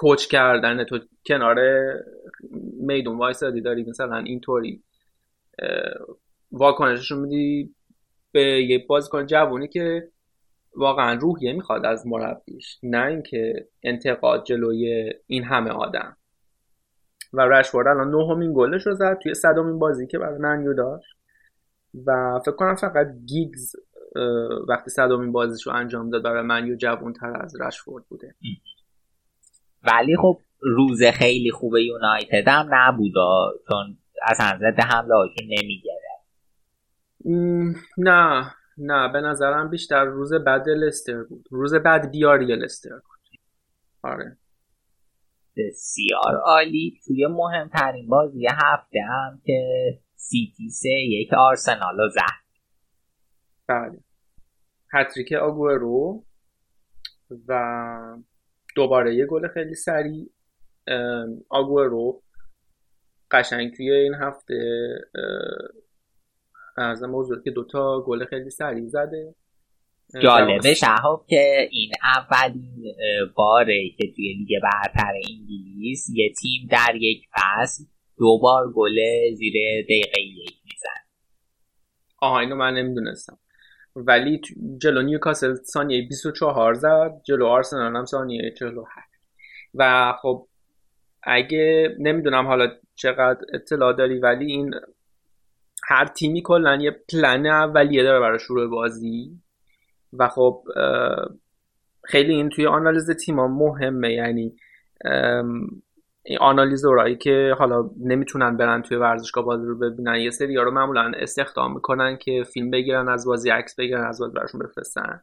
کوچ 0.00 0.26
کردن 0.26 0.84
تو 0.84 0.98
کنار 1.26 1.56
میدون 2.80 3.18
وایسادی 3.18 3.60
داری 3.60 3.84
مثلا 3.84 4.16
اینطوری 4.16 4.82
واکنششون 6.52 7.18
میدی 7.18 7.74
به 8.32 8.40
یه 8.40 8.86
بازیکن 8.88 9.26
جوونی 9.26 9.68
که 9.68 10.08
واقعا 10.76 11.14
روحیه 11.14 11.52
می‌خواد 11.52 11.84
از 11.84 12.06
مربیش 12.06 12.78
نه 12.82 13.06
اینکه 13.06 13.68
انتقاد 13.82 14.44
جلوی 14.44 15.12
این 15.26 15.44
همه 15.44 15.70
آدم. 15.70 16.16
و 17.32 17.40
رشفورد 17.40 17.86
الان 17.86 18.10
نهمین 18.10 18.52
گلش 18.56 18.86
رو 18.86 18.94
زد 18.94 19.18
توی 19.22 19.34
صدومین 19.34 19.78
بازی 19.78 20.06
که 20.06 20.18
برای 20.18 20.38
منیو 20.38 20.74
داشت. 20.74 21.16
و 22.06 22.40
فکر 22.44 22.56
کنم 22.56 22.74
فقط 22.74 23.06
گیگز 23.26 23.76
وقتی 24.68 24.90
صدومین 24.90 25.32
بازیش 25.32 25.66
رو 25.66 25.72
انجام 25.72 26.10
داد 26.10 26.22
برای 26.22 26.42
منیو 26.42 26.76
جوون 26.76 27.12
تر 27.12 27.42
از 27.42 27.60
رشفورد 27.60 28.04
بوده. 28.08 28.34
ولی 29.82 30.16
خب 30.16 30.40
روز 30.60 31.02
خیلی 31.02 31.50
خوب 31.50 31.76
یونایتد 31.76 32.48
هم 32.48 32.68
نبود 32.70 33.12
چون 33.68 33.98
از 34.22 34.36
ضد 34.36 34.80
حمله 34.80 35.14
هاشون 35.14 35.46
نمیگره 35.48 36.10
نه 37.98 38.50
نه 38.78 39.12
به 39.12 39.20
نظرم 39.20 39.70
بیشتر 39.70 40.04
روز 40.04 40.34
بعد 40.34 40.68
لستر 40.68 41.22
بود. 41.22 41.48
روز 41.50 41.74
بعد 41.74 42.10
بیاری 42.10 42.46
لستر 42.46 42.90
بود. 42.90 43.40
آره. 44.02 44.36
بسیار 45.56 46.36
عالی. 46.44 47.00
توی 47.06 47.26
مهمترین 47.26 48.08
بازی 48.08 48.46
هفته 48.46 48.98
هم 49.08 49.40
که 49.44 49.62
سیتی 50.14 50.70
سه 50.70 50.88
یک 50.88 51.32
آرسنال 51.32 51.96
رو 51.98 52.08
زد. 52.08 52.40
بله. 53.68 54.00
هتریک 54.92 55.32
آگورو 55.32 56.24
و 57.48 57.54
دوباره 58.76 59.14
یه 59.14 59.26
گل 59.26 59.48
خیلی 59.48 59.74
سریع 59.74 60.30
آگورو 61.48 62.22
قشنگ 63.30 63.72
توی 63.76 63.90
این 63.90 64.14
هفته 64.14 64.54
ارزم 66.76 67.10
موضوع 67.10 67.42
که 67.44 67.50
دوتا 67.50 68.04
گل 68.06 68.24
خیلی 68.24 68.50
سریع 68.50 68.86
زده. 68.86 69.34
جالبه 70.22 70.74
شهاب 70.74 71.26
که 71.28 71.68
این 71.70 71.90
اولین 72.02 72.94
باره 73.34 73.90
که 73.98 74.12
توی 74.16 74.32
لیگ 74.32 74.62
برتر 74.62 75.12
انگلیس 75.14 76.06
یه 76.14 76.32
تیم 76.42 76.68
در 76.70 76.94
یک 77.00 77.22
فصل 77.32 77.84
دوبار 78.18 78.72
گل 78.72 78.94
زیر 79.34 79.52
دقیقه 79.84 80.20
یک 80.20 80.56
میزن 80.64 81.00
آها 82.18 82.40
اینو 82.40 82.56
من 82.56 82.74
نمی‌دونستم. 82.74 83.38
ولی 83.96 84.40
جلو 84.82 85.02
نیوکاسل 85.02 85.54
ثانیه 85.54 86.08
24 86.08 86.74
زد 86.74 87.20
جلو 87.24 87.46
آرسنال 87.46 87.96
هم 87.96 88.04
ثانیه 88.04 88.54
48 88.58 88.90
و 89.74 90.12
خب 90.22 90.46
اگه 91.22 91.96
نمی‌دونم 91.98 92.46
حالا 92.46 92.68
چقدر 92.94 93.40
اطلاع 93.54 93.92
داری 93.92 94.18
ولی 94.18 94.46
این 94.46 94.74
هر 95.88 96.06
تیمی 96.06 96.42
کلا 96.42 96.76
یه 96.76 96.90
پلن 96.90 97.46
اولیه 97.46 98.02
داره 98.02 98.20
برای 98.20 98.38
شروع 98.38 98.70
بازی. 98.70 99.40
و 100.12 100.28
خب 100.28 100.64
خیلی 102.04 102.34
این 102.34 102.48
توی 102.48 102.66
آنالیز 102.66 103.10
تیما 103.10 103.48
مهمه. 103.48 104.12
یعنی 104.12 104.56
این 106.22 106.38
آنالیزورایی 106.38 107.16
که 107.16 107.54
حالا 107.58 107.90
نمی‌تونن 108.00 108.56
برن 108.56 108.82
توی 108.82 108.96
ورزشگاه 108.96 109.44
بازی 109.44 109.66
رو 109.66 109.78
ببینن 109.78 110.14
یه 110.14 110.30
سری 110.30 110.56
رو 110.56 110.70
معمولا 110.70 111.12
استخدام 111.16 111.74
می‌کنن 111.74 112.16
که 112.16 112.44
فیلم 112.52 112.70
بگیرن 112.70 113.08
از 113.08 113.26
بازی 113.26 113.50
عکس 113.50 113.76
بگیرن 113.76 114.04
از 114.04 114.20
بازی 114.20 114.34
براشون 114.34 114.60
بفرستن. 114.60 115.20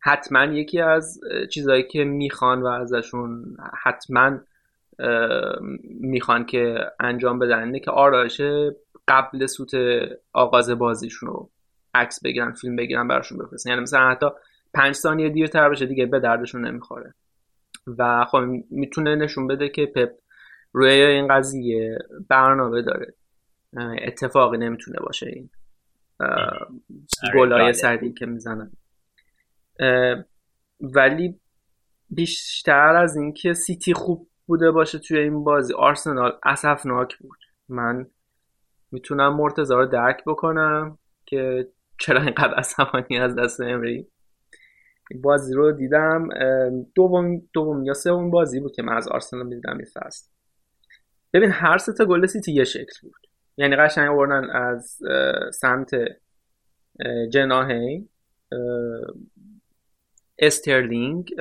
حتما 0.00 0.44
یکی 0.44 0.80
از 0.80 1.20
چیزهایی 1.50 1.82
که 1.82 2.04
می‌خوان 2.04 2.62
و 2.62 2.66
ازشون 2.66 3.56
حتما 3.82 4.38
می‌خوان 6.00 6.46
که 6.46 6.78
انجام 7.00 7.38
بدن 7.38 7.62
اینه 7.62 7.80
که 7.80 7.90
آرایش 7.90 8.40
قبل 9.08 9.46
سوت 9.46 9.70
آغاز 10.32 10.70
بازیشون 10.70 11.28
رو 11.28 11.50
عکس 11.94 12.24
بگیرن 12.24 12.52
فیلم 12.52 12.76
بگیرن 12.76 13.08
براشون 13.08 13.38
بفرستن. 13.38 13.70
یعنی 13.70 13.82
مثلا 13.82 14.10
حتی 14.10 14.26
پنج 14.74 14.94
ثانیه 14.94 15.28
دیرتر 15.28 15.70
بشه 15.70 15.86
دیگه 15.86 16.06
به 16.06 16.20
دردشون 16.20 16.66
نمی‌خوره. 16.66 17.14
و 17.98 18.24
خب 18.24 18.38
می‌تونه 18.70 19.16
نشون 19.16 19.46
بده 19.46 19.68
که 19.68 19.86
پپ 19.86 20.10
روی 20.76 20.90
این 20.90 21.28
قضیه 21.28 21.98
برنامه 22.28 22.82
داره. 22.82 23.14
اتفاقی 24.02 24.58
نمی‌تونه 24.58 24.98
باشه 25.00 25.26
این. 25.26 25.50
گلای 27.34 27.72
سری 27.72 28.12
که 28.12 28.26
می‌زنن. 28.26 28.72
ولی 30.80 31.40
بیشتر 32.10 32.96
از 32.96 33.16
اینکه 33.16 33.52
سیتی 33.52 33.94
خوب 33.94 34.28
بوده 34.46 34.70
باشه 34.70 34.98
توی 34.98 35.18
این 35.18 35.44
بازی 35.44 35.74
آرسنال 35.74 36.38
اسفناک 36.44 37.18
بود. 37.18 37.38
من 37.68 38.06
می‌تونم 38.92 39.36
مرتزا 39.36 39.78
رو 39.78 39.86
درک 39.86 40.24
بکنم 40.26 40.98
که 41.26 41.68
چرا 42.00 42.20
اینقدر 42.20 42.54
عصبانی 42.54 43.18
از 43.18 43.34
دست 43.34 43.60
امری. 43.60 44.08
بازی 45.22 45.54
رو 45.54 45.72
دیدم. 45.72 46.28
دوم 46.94 47.42
دوم 47.52 47.84
یا 47.84 47.94
سوم 47.94 48.30
بازی 48.30 48.60
بود 48.60 48.72
که 48.72 48.82
من 48.82 48.96
از 48.96 49.08
آرسنال 49.08 49.46
می‌دیدم 49.46 49.76
این 49.76 49.86
فصل. 49.94 50.35
ببین 51.36 51.50
هر 51.50 51.78
سه 51.78 51.92
تا 51.92 52.04
گل 52.04 52.26
سیتی 52.26 52.52
یه 52.52 52.64
شکل 52.64 52.92
بود. 53.02 53.26
یعنی 53.56 53.76
قشنگ 53.76 54.10
آوردن 54.10 54.50
از 54.50 54.98
سمت 55.52 55.90
جناهی 57.32 58.08
استرلینگ 60.38 61.34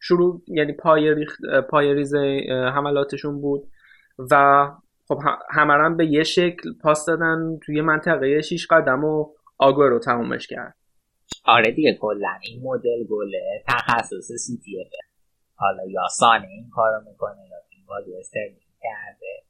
شروع 0.00 0.42
یعنی 0.48 0.72
پای, 0.72 1.26
پای 1.70 1.94
ریز 1.94 2.14
حملاتشون 2.48 3.40
بود 3.40 3.68
و 4.30 4.66
خب 5.08 5.18
همرم 5.50 5.96
به 5.96 6.06
یه 6.06 6.22
شکل 6.22 6.72
پاس 6.82 7.06
دادن 7.06 7.58
توی 7.62 7.80
منطقه 7.80 8.40
6 8.40 8.66
قدم 8.70 9.04
و 9.04 9.26
رو 9.88 9.98
تمومش 9.98 10.46
کرد. 10.46 10.76
آره 11.44 11.72
دیگه 11.72 11.98
کلا 12.00 12.38
این 12.42 12.62
مدل 12.62 13.04
گله 13.10 13.64
تخصص 13.68 14.32
سیتیه. 14.32 14.90
حالا 15.54 15.86
یا 15.88 16.02
سانه 16.10 16.46
این 16.46 16.70
می‌کنه 17.10 17.48
یا 17.50 17.56
بازی 17.90 18.16
استرلینگ 18.18 18.60
کرده. 18.82 19.44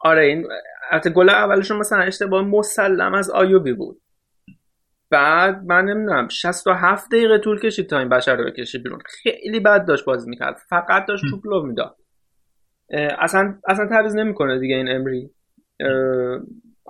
آره 0.00 0.24
این 0.26 0.48
حتی 0.90 1.10
گل 1.10 1.28
اولشون 1.30 1.76
مثلا 1.76 2.02
اشتباه 2.02 2.42
مسلم 2.42 3.14
از 3.14 3.30
آیوبی 3.30 3.72
بود. 3.72 4.00
بعد 5.10 5.62
من 5.64 5.84
نمی‌دونم 5.84 6.28
67 6.28 7.10
دقیقه 7.10 7.38
طول 7.38 7.60
کشید 7.60 7.88
تا 7.88 7.98
این 7.98 8.08
بشر 8.08 8.36
رو 8.36 8.44
بکشه 8.44 8.78
بیرون. 8.78 8.98
خیلی 9.06 9.60
بد 9.60 9.84
داشت 9.86 10.04
بازی 10.04 10.30
می‌کرد. 10.30 10.56
فقط 10.68 11.06
داشت 11.06 11.24
توپ 11.30 11.46
لو 11.46 11.62
می‌داد. 11.62 11.96
اصلا 13.18 13.58
اصلا 13.68 13.86
تعویض 13.86 14.16
نمی‌کنه 14.16 14.58
دیگه 14.58 14.76
این 14.76 14.88
امری. 14.88 15.30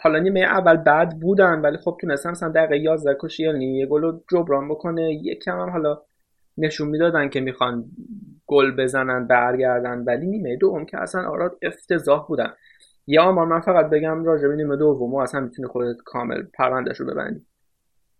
حالا 0.02 0.18
نیمه 0.18 0.40
اول 0.40 0.76
بد 0.76 1.12
بودن 1.20 1.60
ولی 1.60 1.76
خب 1.76 1.98
تونستن 2.00 2.30
مثلا 2.30 2.48
دقیقه 2.48 2.78
11 2.78 3.16
کشی 3.20 3.42
یعنی 3.42 3.78
یه 3.78 3.86
گل 3.86 4.02
رو 4.02 4.24
جبران 4.30 4.68
بکنه. 4.68 5.12
یکم 5.12 5.60
هم 5.60 5.70
حالا 5.70 6.02
نشون 6.58 6.88
می‌دادن 6.88 7.28
که 7.28 7.40
می‌خوان 7.40 7.84
گل 8.48 8.76
بزنن 8.76 9.26
برگردن. 9.26 9.98
ولی 9.98 10.26
نیمه 10.26 10.56
دوم 10.56 10.86
که 10.86 10.98
اصلا 10.98 11.28
آراد 11.28 11.58
افتضاح 11.62 12.26
بودن. 12.26 12.52
یا 13.06 13.22
آمار 13.22 13.46
من 13.46 13.60
فقط 13.60 13.90
بگم 13.90 14.24
راجع 14.24 14.48
به 14.48 14.56
نیمه 14.56 14.76
دوم 14.76 15.14
اصلا 15.14 15.40
می‌تونی 15.40 15.68
خودت 15.68 15.96
کامل 16.04 16.42
پروندهش 16.54 16.96
رو 17.00 17.06
ببندی. 17.06 17.46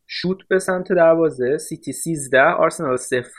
شوت 0.06 0.38
به 0.48 0.58
سمت 0.58 0.92
دروازه 0.92 1.58
سیتی 1.58 1.92
13 1.92 2.42
آرسنال 2.42 2.96
0 2.96 3.30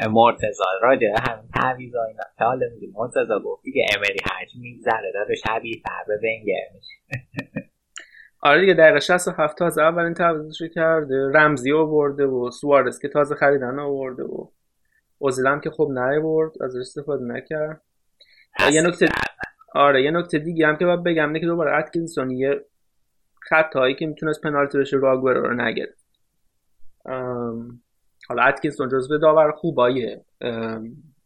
مرتزا 0.10 0.64
راجع 0.82 1.06
همین 1.06 1.48
تعویض 1.54 1.94
اینا. 1.94 2.22
حالا 2.38 2.66
میگه 2.74 2.88
مرتزا 2.94 3.38
گفت 3.38 3.62
دیگه 3.62 3.86
امری 3.96 4.18
هرچی 4.24 4.58
میگذره. 4.58 5.12
داره 5.14 5.34
شبیه 5.34 5.82
به 6.06 6.14
ونگر 6.14 6.66
میشه. 6.74 7.22
آره 8.42 8.60
دیگه 8.60 8.74
دقیقه 8.74 9.00
67 9.00 9.58
تازه 9.58 9.82
اولین 9.82 10.14
تعویضش 10.14 10.62
کرده. 10.74 11.30
رمزی 11.34 11.72
آورده 11.72 12.26
و 12.26 12.50
سوارز 12.50 12.98
که 12.98 13.08
تازه 13.08 13.34
خریدن 13.34 13.78
آورده 13.78 14.22
و 14.22 14.48
اوزیلم 15.18 15.60
که 15.60 15.70
خب 15.70 15.88
برد 16.22 16.62
از 16.62 16.76
استفاده 16.76 17.24
نکرد. 17.24 17.82
یه 18.72 18.82
نکته 18.82 19.08
آره 19.74 20.02
یه 20.02 20.10
نکته 20.10 20.38
دیگه 20.38 20.66
هم 20.66 20.76
که 20.76 20.84
باید 20.84 21.02
بگم 21.02 21.30
نه 21.30 21.40
که 21.40 21.46
دوباره 21.46 21.76
اتکینسون 21.76 22.30
یه 22.30 22.64
خطایی 23.40 23.94
که 23.94 24.06
می‌تونست 24.06 24.40
پنالتی 24.40 24.78
بشه 24.78 24.96
رو 24.96 25.28
رو 25.28 25.54
نگرفت. 25.54 26.06
حالا 28.28 28.42
اتکینسون 28.42 28.88
جزو 28.88 29.18
داور 29.18 29.52
خوبای 29.52 30.16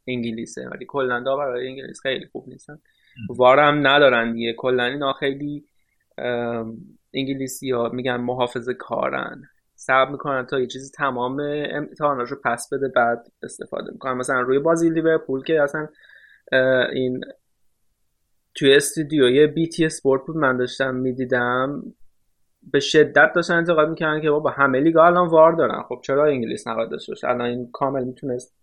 انگلیسه. 0.07 0.69
ولی 0.69 0.85
کلا 0.89 1.21
داورای 1.21 1.69
انگلیس 1.69 2.01
خیلی 2.01 2.27
خوب 2.27 2.49
نیستن. 2.49 2.79
VAR 3.29 3.72
م 3.72 3.87
ندارن 3.87 4.33
دیگه. 4.33 4.53
کلا 4.53 4.85
اینا 4.85 5.13
خیلی 5.13 5.65
انگلیسی 7.15 7.71
ها 7.71 7.89
میگن 7.89 8.17
محافظ 8.17 8.69
کارن. 8.69 9.43
صبر 9.91 10.11
می‌کنن 10.11 10.47
تا 10.47 10.61
یه 10.61 10.67
چیزی 10.67 10.91
تمام 10.91 11.41
امتحاناش 11.71 12.31
رو 12.31 12.37
پس 12.45 12.69
بده 12.73 12.89
بعد 12.89 13.27
استفاده 13.43 13.93
می‌کنن. 13.93 14.13
مثلا 14.13 14.41
روی 14.41 14.59
بازی 14.59 14.91
لیورپول 14.91 15.43
که 15.43 15.63
اصلا 15.63 15.89
این 16.93 17.21
توی 18.55 18.75
استودیوی 18.75 19.47
بی 19.47 19.69
تی 19.69 19.85
اسپورت 19.85 20.23
بود 20.27 20.37
من 20.37 20.57
داشتم 20.57 20.95
می‌دیدم. 20.95 21.83
به 22.73 22.81
شدت 22.81 23.33
داشتن 23.35 23.55
انتقاد 23.55 23.89
می‌کردن 23.89 24.21
که 24.21 24.31
بابا 24.31 24.51
همه 24.51 24.81
لیگا 24.81 25.07
الان 25.07 25.29
وار 25.29 25.53
دارن. 25.53 25.83
خب 25.83 26.01
چرا 26.05 26.27
انگلیس 26.27 26.67
نقاد 26.67 26.91
داشته 26.91 27.29
الان 27.29 27.47
این 27.47 27.71
کامل 27.73 28.05
می‌تونست 28.05 28.57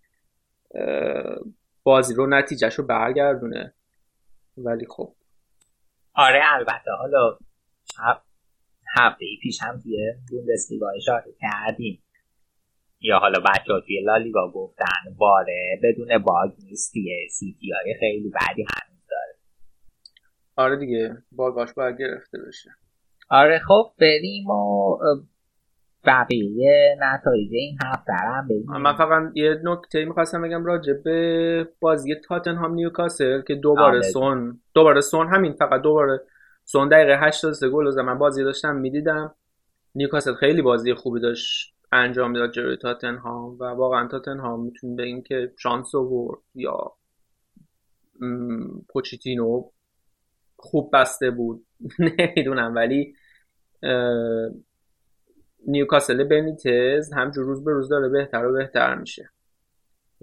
بازی 1.84 2.14
رو 2.16 2.28
نتیجهش 2.28 2.76
رو 2.76 2.86
برگردونه. 2.86 3.74
ولی 4.58 4.86
خب. 4.90 5.14
آره 6.14 6.42
البته. 6.46 6.92
حالا 7.00 7.38
هفته 9.02 9.26
ای 9.26 9.38
پیش 9.42 9.62
هم 9.62 9.80
توی 9.84 10.14
بوندسلیگا 10.32 10.90
اشاره 10.90 11.34
کردیم. 11.42 12.04
یا 13.02 13.20
حالا 13.20 13.40
بچه 13.40 13.74
ها 13.74 13.80
توی 13.80 14.02
لالیگا 14.04 14.52
گفتن 14.52 15.16
واره 15.18 15.80
بدون 15.84 16.18
باگ 16.18 16.52
نیست 16.64 16.94
دیگه 16.94 17.28
سیتی 17.32 17.72
های 17.72 17.96
خیلی 18.00 18.30
بعدی 18.30 18.62
هنوز 18.62 19.08
داره. 19.10 19.36
آره 20.56 20.80
دیگه 20.80 21.18
باگاش 21.32 21.74
باید 21.74 22.00
گرفته 22.00 22.38
بشه. 22.48 22.70
آره 23.30 23.60
خب 23.60 23.92
بریم 24.00 24.50
و 24.50 24.98
بقیه 26.06 26.98
نتایج 27.00 27.50
این 27.54 27.78
هفته 27.86 28.14
هم 28.14 28.48
بریم 28.48 28.66
من 28.82 28.98
فقط 28.98 29.32
یه 29.36 29.62
نکته 29.64 30.06
می‌خواستم 30.06 30.42
بگم 30.42 30.66
راجع 30.66 30.94
به 30.94 31.70
بازی 31.80 32.16
تاتنهام 32.16 32.74
نیوکاسل 32.74 33.42
که 33.42 33.56
دوباره 33.56 34.02
سون 34.02 34.60
دوباره 34.74 35.02
سون 35.02 35.28
همین 35.28 35.54
فقط 35.54 35.82
دوباره 35.82 36.20
سون 36.70 36.90
دقیقه 36.90 37.18
83 37.20 37.70
گل 37.70 37.90
زد 37.90 38.00
من 38.00 38.18
بازی 38.18 38.44
داشتم 38.44 38.76
می‌دیدم. 38.76 39.36
نیوکاسل 39.96 40.34
خیلی 40.34 40.62
بازی 40.62 40.94
خوبی 40.94 41.20
داشت 41.20 41.76
انجام 41.92 42.34
داد 42.34 42.52
جلوی 42.52 42.78
تاتنهام 42.78 43.58
و 43.60 43.64
واقعا 43.64 44.08
تاتنهام 44.08 44.64
می‌تونیم 44.64 44.96
بگیم 44.96 45.22
که 45.22 45.54
شانس 45.58 45.96
آورد 45.96 46.40
یا 46.56 46.92
پوچیتینو 48.90 49.70
خوب 50.58 50.90
بسته 50.94 51.32
بود. 51.32 51.66
نمی‌دونم 52.20 52.76
ولی 52.76 53.16
نیوکاسل 55.68 56.24
بنیتز 56.24 57.14
همجور 57.14 57.46
روز 57.46 57.64
به 57.64 57.72
روز 57.72 57.90
داره 57.90 58.10
بهتر 58.10 58.46
و 58.46 58.54
بهتر 58.54 58.96
میشه. 58.96 59.30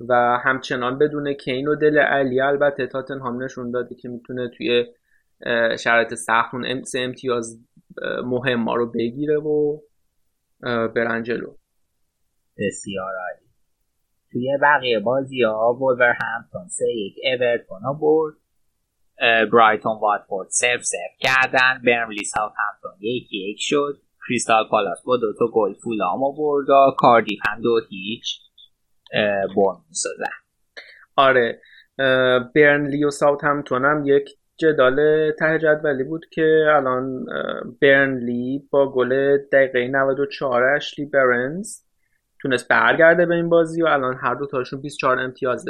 و 0.08 0.38
همچنان 0.44 0.98
بدون 0.98 1.32
کین 1.32 1.68
و 1.68 1.74
دل 1.74 1.98
علی 1.98 2.40
البته 2.40 2.86
تاتنهام 2.86 3.42
نشون 3.42 3.70
داده 3.70 3.94
که 3.94 4.08
می‌تونه 4.08 4.48
توی 4.48 4.86
شرایط 5.78 6.14
سخت 6.14 6.54
اون 6.54 6.66
امتیاز 6.94 7.60
مهم 8.24 8.64
ما 8.64 8.74
رو 8.74 8.92
بگیره 8.92 9.36
و 9.36 9.80
برنجلو 10.94 11.54
بسیار 12.58 13.12
عالی. 13.12 13.46
توی 14.32 14.58
بقیه 14.62 15.00
بازی 15.00 15.42
ها 15.42 15.78
همتون 16.00 16.68
سه 16.68 16.84
یک 16.88 17.14
اورتون 17.24 17.80
ها 17.82 17.92
برد. 17.92 18.34
برایتون 19.52 19.98
واتفورد 20.00 20.48
سف 20.50 20.82
سف 20.82 21.18
کردن. 21.18 21.82
برملی 21.86 22.24
ساوت 22.24 22.52
همتون 22.58 22.98
یکی 23.00 23.50
یک 23.50 23.56
شد. 23.58 24.00
کریستال 24.28 24.68
پالاس 24.70 25.02
با 25.06 25.16
دو 25.16 25.32
تا 25.38 25.46
گل 25.52 25.74
فولام 25.74 26.20
برد 26.38 26.70
و 26.70 26.94
کاردیف 26.98 27.38
هم 27.48 27.60
دو 27.60 27.80
هیچ 27.90 28.40
بورنموث 29.54 30.02
زد 30.02 30.24
آره. 31.16 31.60
برنلی 32.54 33.04
و 33.04 33.10
ساوت 33.10 33.44
همتون 33.44 33.84
هم 33.84 34.02
یک 34.06 34.30
جدال 34.56 35.30
ته 35.32 35.58
جدولی 35.58 36.04
بود 36.04 36.26
که 36.30 36.66
الان 36.68 37.26
برنلی 37.82 38.68
با 38.70 38.92
گل 38.92 39.38
دقیقه 39.52 39.88
94 39.88 40.64
اشلی 40.64 41.06
برنز 41.06 41.80
تونست 42.40 42.68
برگرده 42.68 43.26
به 43.26 43.34
این 43.34 43.48
بازی 43.48 43.82
و 43.82 43.86
الان 43.86 44.14
هر 44.14 44.34
دو 44.34 44.46
تاشون 44.46 44.80
24 44.80 45.18
امتیاز 45.18 45.64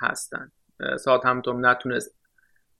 هستن. 0.00 0.52
ساعت 0.98 1.26
همتون 1.26 1.66
نتونست 1.66 2.18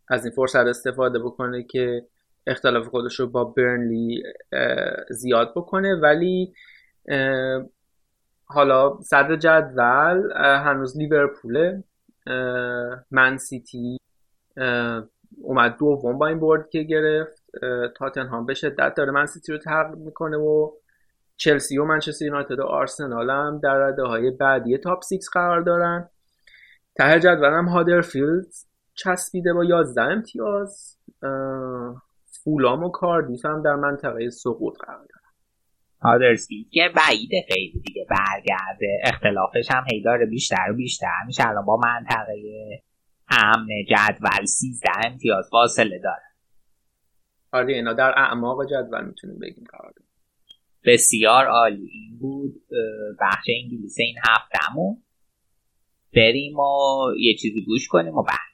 از 0.08 0.24
این 0.24 0.34
فرصت 0.34 0.66
استفاده 0.66 1.18
بکنه 1.18 1.62
که 1.62 2.06
اختلاف 2.46 2.86
خودش 2.86 3.20
رو 3.20 3.26
با 3.26 3.44
برنلی 3.44 4.22
زیاد 5.10 5.52
بکنه. 5.56 5.94
ولی 5.94 6.54
حالا 8.44 8.98
صدر 9.00 9.36
جدول 9.36 10.32
هنوز 10.36 10.98
لیورپوله. 10.98 11.84
من 13.10 13.36
سیتی 13.36 13.98
اومد 15.42 15.76
دوم 15.78 16.18
با 16.18 16.26
این 16.26 16.38
برد 16.38 16.70
که 16.70 16.82
گرفت 16.82 17.42
تاتنهام 17.96 18.46
به 18.46 18.54
شدت 18.54 18.94
داره 18.96 19.10
من 19.10 19.26
سیتی 19.26 19.52
رو 19.52 19.58
تعقیب 19.58 19.98
می‌کنه 19.98 20.36
و 20.36 20.70
چلسی 21.36 21.78
و 21.78 21.84
منچستر 21.84 22.24
یونایتد 22.24 22.58
و 22.58 22.62
آرسنال 22.62 23.30
هم 23.30 23.60
در 23.62 23.74
رده 23.74 24.02
های 24.02 24.30
بعدی 24.30 24.78
top 24.78 25.02
6 25.04 25.28
قرار 25.32 25.60
دارن. 25.60 26.08
ته 26.96 27.20
جدول 27.20 27.52
هم 27.52 27.68
هادرفیلد 27.68 28.46
چسبیده 28.94 29.52
با 29.52 29.64
11 29.64 30.02
امتیاز. 30.02 30.98
فولام 32.44 32.84
و 32.84 32.90
کاردیف 32.90 33.44
هم 33.44 33.62
در 33.62 33.74
منطقه 33.74 34.30
سقوط 34.30 34.74
قرار 34.86 34.98
دارن. 34.98 35.32
هادرسفیلد 36.02 36.66
که 36.70 36.90
بعیده 36.96 37.44
خیلی 37.48 37.82
دیگه 37.86 38.06
برگرده. 38.10 39.00
اختلافش 39.04 39.70
هم 39.70 39.84
هی 39.92 40.02
داره 40.02 40.26
بیشتر 40.26 40.70
و 40.70 40.74
بیشتر 40.74 41.22
میشه. 41.26 41.48
الان 41.48 41.64
با 41.64 41.76
منطقه 41.76 42.34
امن 43.28 43.68
جدول 43.88 44.44
13 44.44 44.88
امتیاز 45.04 45.48
فاصله 45.50 45.98
داره. 45.98 46.22
آره 47.52 47.74
اینا 47.74 47.92
در 47.92 48.14
اعماق 48.16 48.64
جدول 48.64 49.04
می‌تونیم 49.04 49.38
بگیم 49.38 49.64
قرار 49.70 49.92
بسیار 50.84 51.46
عالی. 51.46 51.90
این 51.92 52.18
بود 52.18 52.62
بخش 53.20 53.46
انگلیس 53.62 53.96
این 53.98 54.16
هفتهمون. 54.28 55.02
بریم 56.14 56.58
و 56.58 57.06
یه 57.18 57.34
چیزی 57.34 57.64
گوش 57.64 57.88
کنیم 57.88 58.14
و 58.14 58.22
بعد. 58.22 58.51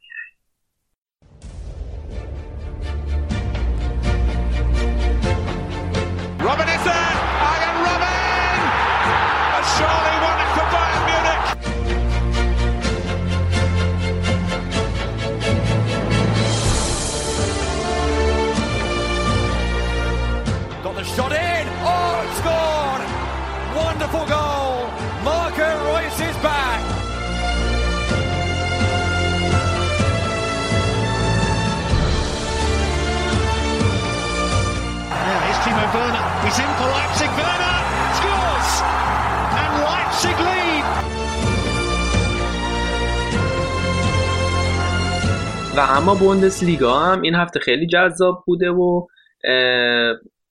و 45.79 45.81
اما 45.81 46.15
بوندس 46.15 46.63
لیگا 46.63 46.99
هم 46.99 47.23
این 47.23 47.35
هفته 47.35 47.61
خیلی 47.61 47.87
جذاب 47.87 48.43
بوده 48.47 48.71
و 48.71 49.07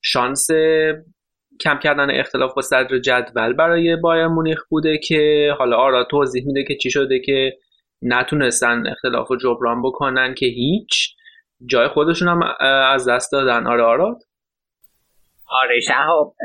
شانس 0.01 0.47
کم 1.61 1.79
کردن 1.83 2.19
اختلاف 2.19 2.53
با 2.53 2.61
صدر 2.61 2.99
جدول 2.99 3.53
برای 3.53 3.95
بایر 3.95 4.27
مونیخ 4.27 4.63
بوده 4.69 4.97
که 4.97 5.51
حالا 5.59 5.77
آرا 5.77 6.03
توضیح 6.03 6.45
میده 6.45 6.63
که 6.63 6.75
چی 6.75 6.91
شده 6.91 7.19
که 7.19 7.57
نتونستن 8.01 8.87
اختلاف 8.87 9.27
رو 9.27 9.37
جبران 9.37 9.81
بکنن 9.81 10.33
که 10.33 10.45
هیچ. 10.45 11.15
جای 11.65 11.87
خودشون 11.87 12.27
هم 12.27 12.39
از 12.91 13.09
دست 13.09 13.31
دادن. 13.31 13.67
آره 13.67 13.83
آراد 13.83 14.23
آره 15.49 15.79
شهاب 15.79 16.35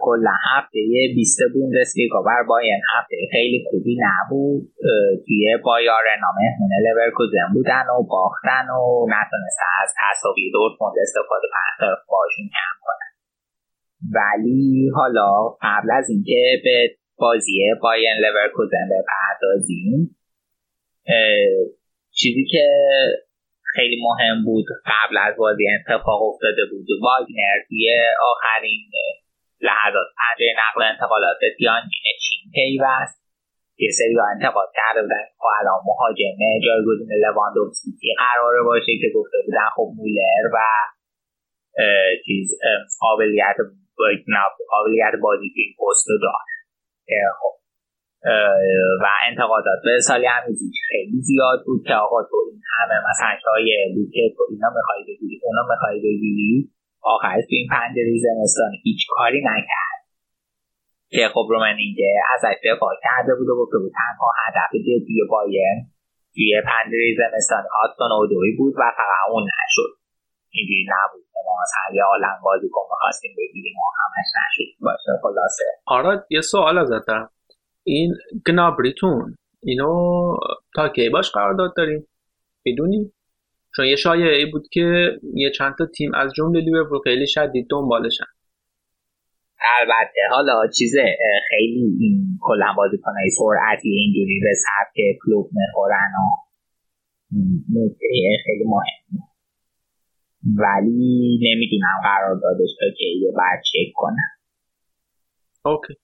کلا 0.00 0.34
هفته 0.54 0.78
بیست 1.14 1.40
بوندسلیگا 1.54 2.22
بر 2.22 2.42
بایرن. 2.48 2.80
هفته 2.96 3.16
خیلی 3.32 3.64
خوبی 3.70 3.96
نبود. 4.06 4.62
توی 5.26 5.58
نامه 6.20 6.42
مهمون 6.42 6.70
لورکوزن 6.86 7.48
بودن 7.54 7.84
و 7.98 8.02
باختن 8.02 8.66
و 8.70 9.06
نتونستن 9.06 9.72
از 9.82 9.94
تصاوی 10.00 10.50
دورتموند 10.52 10.94
استفاده 11.02 11.46
کنن 11.54 11.88
باشون 12.08 12.46
کم 12.56 12.76
کنن. 12.86 13.10
ولی 14.16 14.90
حالا 14.94 15.48
قبل 15.62 15.90
از 15.90 16.10
اینکه 16.10 16.60
به 16.64 16.90
بازی 17.16 17.58
بایرن 17.82 18.16
لورکوزن 18.20 18.88
بپردازیم 18.92 20.16
چیزی 22.10 22.44
که 22.52 22.66
خیلی 23.74 23.96
مهم 24.08 24.44
بود 24.44 24.66
قبل 24.92 25.16
از 25.26 25.34
بازی 25.36 25.64
اتفاق 25.74 26.22
افتاده 26.22 26.62
بود. 26.70 26.86
واگنر 27.02 27.56
توی 27.68 27.86
آخرین 28.32 28.90
لحظات 29.60 30.08
پنجه 30.20 30.48
نقل 30.62 30.82
انتقالات 30.92 31.36
به 31.40 31.48
چین 32.24 32.42
پیوست. 32.54 33.20
یه 33.78 33.90
سری 33.98 34.14
انتقاد 34.34 34.68
کرده 34.78 35.02
بودن. 35.02 35.24
خب 35.38 35.50
الان 35.60 35.80
مهاجمه 35.90 36.48
جایگزین 36.66 37.12
لواندوفسکی 37.24 38.14
قراره 38.18 38.62
باشه 38.62 38.92
که 39.00 39.08
گفته 39.14 39.38
بودن 39.44 39.68
خب 39.76 39.88
مولر 39.96 40.44
و 40.54 40.58
چیز 42.26 42.46
قابلیت 43.00 43.56
قابلیت 44.70 45.14
بازی 45.22 45.48
این 45.56 45.74
پست 45.78 46.04
رو 46.10 46.18
داشت 46.26 46.60
خب 47.40 47.59
و 49.02 49.06
انتقادات 49.28 49.80
به 49.84 50.00
سالی 50.08 50.26
همیزی 50.26 50.70
خیلی 50.88 51.20
زیاد 51.28 51.60
بود 51.66 51.82
که 51.86 51.94
آقا 51.94 52.22
تو 52.30 52.36
این 52.50 52.60
همه 52.76 52.96
مثلا 53.10 53.32
شایع 53.44 53.94
بود 53.94 54.10
که 54.14 54.22
تو 54.36 54.42
اینا 54.50 54.70
می‌خوای 54.78 55.02
بگیری 55.08 55.40
اونا 55.44 55.62
می‌خوای 55.72 55.98
بگیری. 56.06 56.70
آخرش 57.02 57.44
تو 57.48 57.54
این 57.60 57.68
پنجره 57.74 58.14
زمستان 58.26 58.70
هیچ 58.84 59.00
کاری 59.16 59.40
نکرد. 59.52 60.00
که 61.14 61.24
خب 61.34 61.46
رومنینگه 61.50 62.12
ازش 62.34 62.56
دفاع 62.70 62.94
کرده 63.04 63.32
بود 63.38 63.48
و 63.48 63.54
گفته 63.60 63.78
بود 63.78 63.92
تنها 64.00 64.28
هدف 64.42 64.72
جدی 64.86 65.18
بایرن 65.30 65.78
توی 66.34 66.52
پنجره 66.70 67.08
زمستان 67.22 67.64
آتون 67.84 68.12
اودوی 68.18 68.52
بود 68.58 68.74
و 68.80 68.82
فقط 68.98 69.22
اون 69.30 69.42
نشد. 69.42 69.92
اینجوری 70.54 70.86
نبود. 70.94 71.24
ما 71.46 71.54
مثلا 71.64 71.96
یه 71.96 72.02
عالم 72.02 72.38
بازی 72.44 72.68
کن 72.74 72.86
می‌خواستیم 72.92 73.32
بگیریم 73.38 73.76
و 73.82 73.86
همش 74.00 74.28
نشد. 74.38 74.70
باشه 74.86 75.10
خلاصه. 75.22 75.64
آراد 75.86 76.26
یه 76.30 76.40
سوال 76.40 76.78
ازت 76.78 77.06
دارم. 77.06 77.30
این 77.92 78.14
گنابریتون. 78.46 79.36
اینو 79.62 80.36
تا 80.74 80.88
کی 80.88 81.08
باش 81.08 81.30
قرارداد 81.30 81.72
داریم؟ 81.76 82.06
می‌دونی؟ 82.64 83.12
چون 83.76 83.84
یه 83.86 83.96
شایعه 83.96 84.46
بود 84.52 84.68
که 84.72 85.10
یه 85.34 85.50
چند 85.50 85.74
تا 85.78 85.86
تیم 85.86 86.14
از 86.14 86.32
جمله 86.36 86.60
لیورپول 86.60 86.98
خیلی 87.04 87.26
شدید 87.26 87.66
دنبالشن. 87.70 88.24
البته. 89.80 90.20
حالا 90.30 90.68
چیز 90.78 90.94
خیلی 91.50 91.96
این 92.00 92.38
کلا 92.40 92.66
بازیکنای 92.76 93.30
سرعتی 93.30 93.88
اینجوری 93.88 94.40
به 94.42 94.52
سبک 94.54 94.96
کلوب 95.24 95.50
می‌خورن 95.52 96.12
و 96.18 97.88
خیلی 98.44 98.64
مهم 98.64 99.22
ولی 100.44 101.38
نمی‌دونم 101.42 102.00
قراردادش 102.02 102.70
تا 102.80 102.86
کی 102.98 103.26
بعد 103.36 103.62
چک 103.72 103.92
کنم. 103.94 104.30
اوکی. 105.64 105.94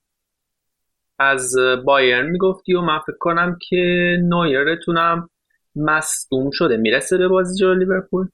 از 1.19 1.57
بایرن 1.85 2.27
می‌گفتی 2.27 2.75
و 2.75 2.81
من 2.81 2.99
فکر 2.99 3.17
کنم 3.19 3.59
که 3.69 3.77
نویرتونم 4.23 5.29
مصدوم 5.77 6.51
شده. 6.53 6.77
می‌رسه 6.77 7.19
به 7.19 7.29
بازی 7.29 7.61
جلو 7.61 7.75
لیورپول؟ 7.75 8.27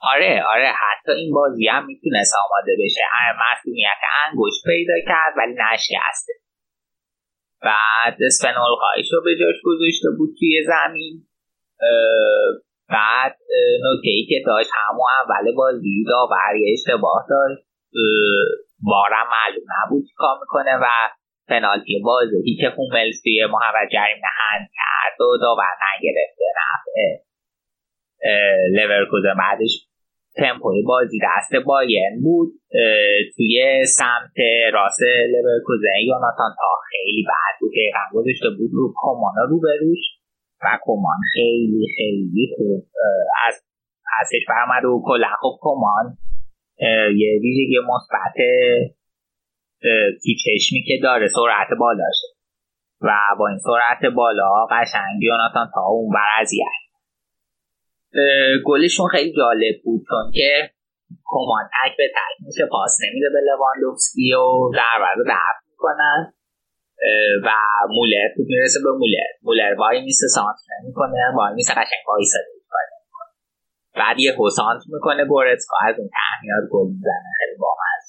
آره 0.00 0.44
آره 0.54 0.72
حتی 0.72 1.12
این 1.12 1.34
بازی 1.34 1.68
هم 1.68 1.86
می‌تونست 1.86 2.34
آماده 2.46 2.72
بشه. 2.84 3.00
مسئولیت 3.52 4.00
انگشت 4.26 4.64
پیدا 4.66 4.94
کرد 5.06 5.34
ولی 5.38 5.54
نشکسته 5.72 6.32
بعد 7.62 8.16
اسپنول 8.26 8.76
رو 9.12 9.20
به 9.24 9.36
جاش 9.40 9.56
گذاشته 9.64 10.08
بود 10.18 10.30
توی 10.38 10.64
زمین. 10.66 11.26
بعد 12.88 13.36
نکته 13.84 14.10
که 14.28 14.42
داشت 14.46 14.70
همون 14.74 15.06
اول 15.22 15.54
بازی 15.56 16.04
داور 16.08 16.56
یه 16.56 16.72
اشتباه 16.72 17.26
داشت. 17.30 17.62
بارم 18.82 19.26
معلوم 19.36 19.64
نبود 19.78 20.04
کار 20.16 20.38
می‌کنه 20.40 20.76
و 20.76 20.86
پنالتی 21.50 22.02
واضحی 22.04 22.56
که 22.60 22.68
هوملز 22.68 23.22
توی 23.22 23.46
محور 23.46 23.86
جریمه 23.92 24.30
هند 24.40 24.68
کرد 24.78 25.20
و 25.20 25.38
داور 25.42 25.74
نگرفته 25.86 26.44
نفع 26.60 26.96
لورکوزن 28.76 29.34
بعدش 29.38 29.86
تمپوی 30.36 30.82
بازی 30.82 31.18
دست 31.28 31.52
بایرن 31.66 32.20
بود. 32.22 32.48
توی 33.36 33.84
سمت 33.84 34.36
راست 34.72 35.02
لورکوزن 35.32 35.98
یوناتان 36.06 36.50
تا 36.58 36.70
خیلی 36.90 37.24
بعد 37.28 37.54
بود. 37.60 37.70
دقیقا 37.70 38.04
گذاشته 38.12 38.50
بود 38.58 38.70
رو 38.72 38.94
کمان 39.02 39.34
رو 39.50 39.60
بروش 39.60 39.98
و 40.62 40.78
کمان 40.84 41.18
خیلی 41.34 41.86
خیلی 41.96 42.48
خوب 42.56 42.84
از 43.46 43.54
پسش 44.10 44.44
برمد 44.48 44.84
و 44.84 45.02
کلا. 45.06 45.28
خب 45.40 45.58
کمان 45.60 46.16
یه 47.16 47.40
ویژگی 47.42 47.78
مثبت 47.92 48.36
تو 50.22 50.30
چشمی 50.44 50.82
که 50.86 50.98
داره 51.02 51.28
سرعت 51.28 51.78
بالاشه 51.78 52.28
و 53.00 53.10
با 53.38 53.48
این 53.48 53.58
سرعت 53.58 54.12
بالا 54.14 54.66
قشنگ 54.70 55.22
یوناتان 55.22 55.70
تا 55.74 55.80
اون 55.80 56.14
بر 56.14 56.40
اذیت 56.40 56.80
گلشون 58.66 59.08
خیلی 59.08 59.32
جالب 59.36 59.74
بود 59.84 60.02
چون 60.08 60.32
که 60.34 60.70
کمان 61.24 61.64
تک 61.64 61.96
به 61.96 62.08
تک 62.16 62.46
میشه 62.46 62.66
پاس 62.70 62.98
نمیده 63.04 63.26
به 63.32 63.40
لواندوفسکی 63.40 64.34
و 64.34 64.70
ضربه 64.72 65.10
رو 65.16 65.24
دفع 65.24 65.60
می‌کنن. 65.70 66.32
و 67.46 67.50
مولر 67.88 68.28
تو 68.36 68.42
می‌رسه 68.46 68.80
به 68.84 68.90
مولر. 68.90 69.30
مولر 69.42 69.74
وای 69.78 70.02
میسه 70.02 70.26
سانت 70.26 70.56
می‌کنه 70.86 71.18
وای 71.36 71.54
میسه 71.54 71.72
قشنگ 71.72 72.02
می‌کنه 72.54 72.90
بعد 73.94 74.18
یه 74.18 74.32
حسانت 74.38 74.82
می‌کنه 74.92 75.24
گورتسکا 75.24 75.76
از 75.88 75.94
اون 75.98 76.10
تحمیات 76.20 76.64
گل 76.72 76.86
می‌زنه. 76.94 77.30
خیلی 77.38 77.56
باحال 77.58 77.99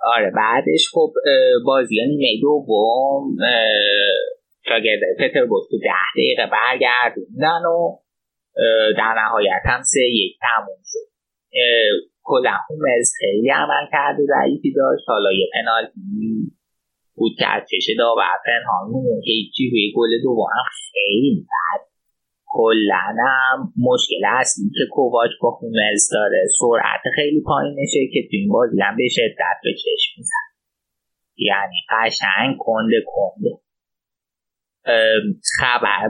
آره 0.00 0.30
بعدش 0.30 0.88
خب 0.92 1.12
بازی 1.66 1.96
نیمه 2.06 2.40
دوم 2.42 3.36
شاگرد 4.68 5.00
پتر 5.18 5.46
تو 5.70 5.78
ده 5.82 6.12
دقیقه 6.14 6.46
برگردوندن 6.52 7.66
و 7.66 7.98
در 8.98 9.14
نهایت 9.16 9.62
هم 9.64 9.82
سه 9.82 10.00
یک 10.00 10.36
تموم 10.40 10.82
شد. 10.84 11.08
کلا 12.22 12.50
هومز 12.50 13.12
خیلی 13.18 13.50
عمل 13.50 13.86
کرده 13.92 14.22
ضعیفی 14.22 14.72
داشت. 14.72 15.04
حالا 15.08 15.32
یه 15.32 15.46
پنالتی 15.54 16.00
بود 17.14 17.32
که 17.38 17.46
از 17.46 17.62
چشه 17.70 17.94
داور 17.98 18.38
پنهان 18.46 19.02
هیچی 19.24 19.70
روی 19.70 19.92
گل 19.96 20.22
دوم 20.22 20.48
خیلی 20.92 21.46
بد 21.46 21.87
کلا 22.48 23.14
مشکل 23.76 24.22
اصلی 24.40 24.70
که 24.74 24.84
کوواچ 24.92 25.30
با 25.42 25.50
هومز 25.50 26.08
داره. 26.12 26.44
سرعت 26.60 27.14
خیلی 27.14 27.40
پایینشه 27.46 28.00
که 28.12 28.20
تو 28.22 28.36
این 28.36 28.48
بازی 28.48 28.80
هم 28.80 28.96
به 28.96 29.08
شدت 29.10 29.58
به 29.64 29.70
چشم 29.74 30.12
میزن 30.16 30.48
یعنی 31.36 31.76
قشنگ 31.90 32.56
کنده 32.58 33.02
کنده. 33.06 33.50
خبر 35.58 36.08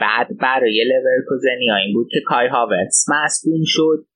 بعد 0.00 0.26
برای 0.40 0.84
لورکوزنی 0.84 1.70
این 1.84 1.94
بود 1.94 2.08
که 2.10 2.20
کای 2.26 2.46
هاورتس 2.46 3.06
مصدوم 3.08 3.62
شد 3.64 4.06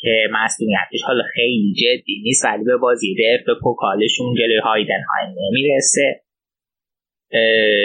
که 0.00 0.28
مسئولیتش 0.32 1.02
حالا 1.06 1.24
خیلی 1.34 1.74
جدی 1.74 2.22
نیست 2.22 2.44
ولی 2.44 2.64
به 2.64 2.76
بازی 2.76 3.14
دف 3.14 3.46
به 3.46 3.54
پوکالشون 3.62 4.34
جلوی 4.34 4.58
هایدنهایم 4.58 5.36
نمی‌رسه. 5.38 6.22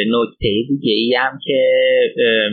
نکته 0.07 0.49
دیگه 0.67 0.91
ای 0.91 1.15
هم 1.19 1.39
که 1.43 1.59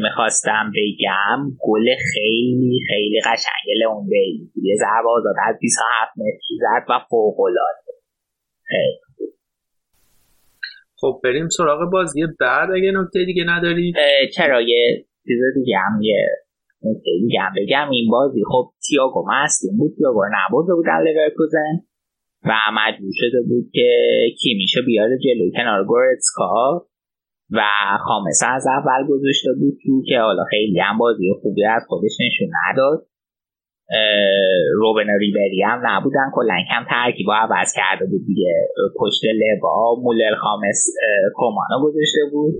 می‌خواستم 0.03 0.73
بگم 0.77 1.57
گل 1.61 1.85
خیلی 2.13 2.81
خیلی 2.89 3.21
قشنگ 3.21 3.67
بیلی 4.09 4.51
یه 4.63 4.75
ضربه 4.77 5.09
آزاد 5.09 5.35
از 5.49 5.57
27 5.61 6.13
متری 6.17 6.57
زد 6.61 6.87
و 6.89 6.99
فوق 7.11 7.41
العاده. 7.41 7.93
خب 10.97 11.21
بریم 11.25 11.49
سراغ 11.49 11.91
بازی 11.93 12.21
بعد. 12.41 12.71
اگه 12.71 12.93
نکته 12.95 13.25
دیگه 13.25 13.45
نداری؟ 13.45 13.93
چرا؟ 14.37 14.63
یه 14.63 15.05
چیز 15.27 15.41
دیگه 15.55 15.77
هم 15.79 16.03
یه 16.03 16.27
نکته 16.83 17.11
دیگه 17.21 17.41
هم 17.41 17.53
بگم. 17.57 17.91
این 17.91 18.11
بازی 18.11 18.43
خب 18.53 18.71
تیاگو 18.89 19.25
مصدوم 19.29 19.79
بود 19.79 19.95
تیاگو 19.99 20.25
نبرده 20.25 20.75
بود 20.75 20.87
در 20.87 21.03
لورکوزن 21.05 21.81
و 22.45 22.53
مجبور 22.73 23.13
شده 23.15 23.43
بود 23.49 23.71
که 23.73 23.89
کیمیشو 24.41 24.83
بیاره 24.87 25.19
جلوی 25.19 25.53
کنار 25.57 25.85
گورتسکا 25.85 26.87
و 27.51 27.61
خامسه 28.05 28.47
از 28.47 28.67
اول 28.67 29.07
گذاشته 29.09 29.51
بود 29.59 29.75
تو 29.85 30.03
که 30.09 30.19
حالا 30.19 30.45
خیلی 30.51 30.81
هم 30.81 30.99
بازی 30.99 31.33
خوبی 31.43 31.65
از 31.65 31.83
خودش 31.89 32.13
نشون 32.21 32.49
نداد. 32.69 33.07
روبن 34.75 35.11
ریبری 35.21 35.63
هم 35.63 35.81
نبودن. 35.87 36.31
کلا 36.35 36.55
کم 36.71 36.85
ترکیب 36.91 37.27
عوض 37.31 37.73
کرده 37.77 38.07
بود 38.11 38.27
دیگه. 38.27 38.55
پشت 38.99 39.23
لبا 39.25 39.95
مولر 40.03 40.35
خامس 40.35 40.87
کمانو 41.35 41.85
گذاشته 41.85 42.21
بود. 42.33 42.55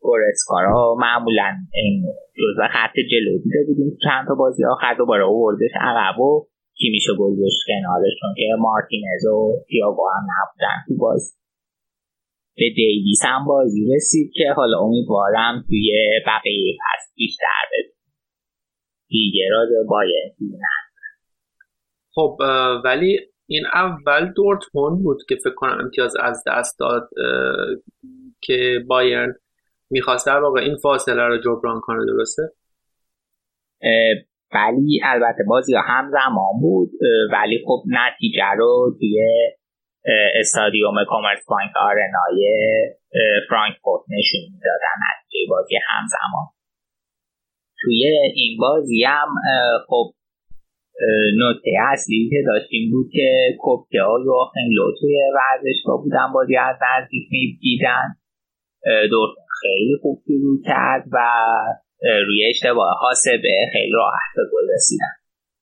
گورتسکارا 0.00 0.94
معمولا 0.98 1.48
این 1.74 2.04
جزو 2.38 2.62
خط 2.72 2.94
جلو 3.10 3.38
دیده 3.44 3.64
بودیم. 3.66 3.98
چند 4.04 4.26
تا 4.28 4.34
بازی 4.34 4.64
آخر 4.64 4.94
دوباره 4.98 5.24
اووردش 5.24 5.70
عقب 5.80 6.20
و 6.20 6.46
کی 6.78 6.90
میشه 6.90 7.12
گذاشت 7.18 7.60
کنارش 7.66 8.12
چون 8.20 8.34
که 8.36 8.42
مارتینز 8.58 9.26
و 9.26 9.64
تیاگو 9.68 10.08
هم 10.14 10.26
نبودن 10.34 10.76
تو 10.88 10.96
بازی. 10.96 11.34
به 12.56 12.64
دیویس 12.76 13.20
هم 13.24 13.44
بازی 13.46 13.94
رسید 13.94 14.30
که 14.34 14.44
حالا 14.56 14.78
امیدوارم 14.78 15.64
توی 15.68 15.92
بقیه 16.26 16.76
پس 16.80 17.12
بیشتر 17.16 17.62
بده 17.72 17.92
دیگه 19.08 19.48
را 19.50 19.66
باید 19.88 20.36
خب 22.14 22.36
ولی 22.84 23.18
این 23.46 23.66
اول 23.74 24.32
دورتموند 24.36 25.02
بود 25.02 25.18
که 25.28 25.36
فکر 25.36 25.54
کنم 25.54 25.78
امتیاز 25.80 26.16
از 26.20 26.44
دست 26.46 26.78
داد 26.78 27.08
که 28.40 28.84
بایرن 28.88 29.34
می‌خواست 29.90 30.26
در 30.26 30.40
واقع 30.40 30.60
این 30.60 30.76
فاصله 30.76 31.22
رو 31.22 31.38
جبران 31.38 31.80
کنه 31.80 32.06
درسته؟ 32.06 32.42
ولی 34.56 35.00
البته 35.04 35.42
بازی 35.48 35.74
ها 35.74 35.80
همزمان 35.80 36.54
بود 36.60 36.90
ولی 37.32 37.56
خب 37.66 37.82
نتیجه 37.86 38.50
رو 38.58 38.96
توی 38.98 39.18
استادیوم 40.40 41.04
کامرس 41.08 41.42
بانک 41.48 41.70
آرنای 41.90 42.40
فرانکفورت 43.48 44.02
نشون 44.10 44.40
می‌دادن. 44.52 44.96
نتیجه 45.08 45.50
بازی 45.50 45.74
همزمان 45.88 46.46
توی 47.80 48.06
این 48.34 48.58
بازی 48.60 49.04
هم 49.04 49.28
خب 49.88 50.12
نکته 51.38 51.70
اصلی 51.92 52.28
که 52.30 52.36
داشتیم 52.46 52.90
بود 52.90 53.06
که 53.12 53.56
کپکه 53.60 54.02
ها 54.02 54.16
لو 54.16 54.92
توی 55.00 55.16
ورزشگاه 55.34 56.02
بودن 56.02 56.32
بازی 56.34 56.56
از 56.56 56.76
نزدیک 56.82 57.22
می‌دیدن. 57.30 58.06
دورتون 59.10 59.44
خیلی 59.62 59.96
خوب 60.02 60.22
شروع 60.26 60.58
کرد 60.66 61.04
و 61.12 61.18
روی 62.02 62.40
اشتباه 62.50 62.96
حاسبه 63.00 63.54
خیلی 63.72 63.92
راحت 63.92 64.30
به 64.36 64.42
گل 64.52 64.74
رسیدن. 64.74 65.14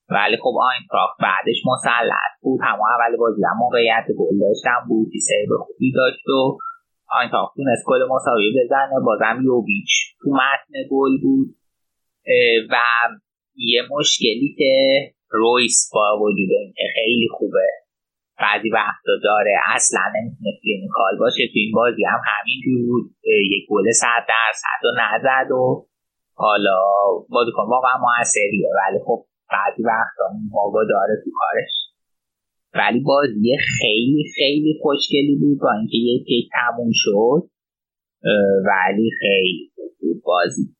ولی 0.09 0.37
خب 0.37 0.55
آینتراخت 0.69 1.17
بعدش 1.21 1.59
مسلط 1.71 2.33
بود. 2.41 2.59
همون 2.63 2.87
اول 2.95 3.17
بازی 3.17 3.41
هم 3.49 3.57
موقعیت 3.57 4.07
گل 4.19 4.39
داشتن 4.39 4.79
بود 4.87 5.11
به 5.49 5.57
خوبی 5.65 5.91
داشت 5.91 6.27
و 6.27 6.57
آینتراخت 7.19 7.55
تونست 7.55 7.83
گل 7.87 8.01
مساوی 8.09 8.53
بزنه. 8.59 8.95
بازم 9.05 9.37
یوبیچ 9.43 9.91
تو 10.21 10.29
متن 10.31 10.73
گل 10.91 11.21
بود. 11.21 11.55
و 12.71 12.75
یه 13.55 13.81
مشکلی 13.91 14.55
که 14.57 14.73
رویس 15.29 15.89
با 15.93 16.19
وجود 16.21 16.49
اینکه 16.61 16.83
خیلی 16.95 17.27
خوبه 17.31 17.67
بعضی 18.39 18.69
وقتا 18.69 19.13
داره 19.23 19.53
اصلا 19.75 20.01
نمی‌تونه 20.15 20.51
clinical 20.63 21.17
باشه. 21.19 21.43
تو 21.47 21.59
این 21.63 21.71
بازی 21.75 22.03
هم 22.03 22.21
همین 22.31 22.59
بود. 22.65 23.11
یک 23.53 23.65
گل 23.69 23.91
صد 23.91 24.25
درصد 24.29 24.81
و 24.85 24.89
نزد 25.01 25.51
و 25.51 25.87
حالا 26.37 26.77
بازیکن 27.29 27.65
واقعا 27.75 27.97
موثریه 28.05 28.69
ولی 28.79 28.99
خب 29.05 29.25
بعضی 29.51 29.83
وقتا 29.83 30.25
موقع 30.51 30.83
داره 30.89 31.15
تو 31.23 31.29
کارش. 31.39 31.73
ولی 32.73 32.99
بازی 32.99 33.57
خیلی 33.79 34.23
خیلی 34.35 34.79
خوشگلی 34.81 35.35
بود 35.41 35.59
با 35.61 35.71
اینکه 35.79 35.97
یک 35.97 36.49
تموم 36.53 36.91
شد. 36.93 37.49
ولی 38.65 39.09
خیلی 39.19 39.71
بود 40.01 40.21
بازی. 40.25 40.75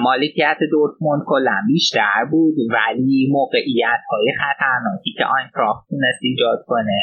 مالکیت 0.00 0.58
دورتموند 0.70 1.22
کلا 1.26 1.56
بیشتر 1.66 2.24
بود. 2.30 2.54
ولی 2.70 3.28
موقعیت 3.30 4.02
های 4.10 4.32
خطرناکی 4.40 5.12
که 5.18 5.24
آینتراخت 5.24 5.88
تونست 5.88 6.22
ایجاد 6.22 6.64
کنه 6.66 7.02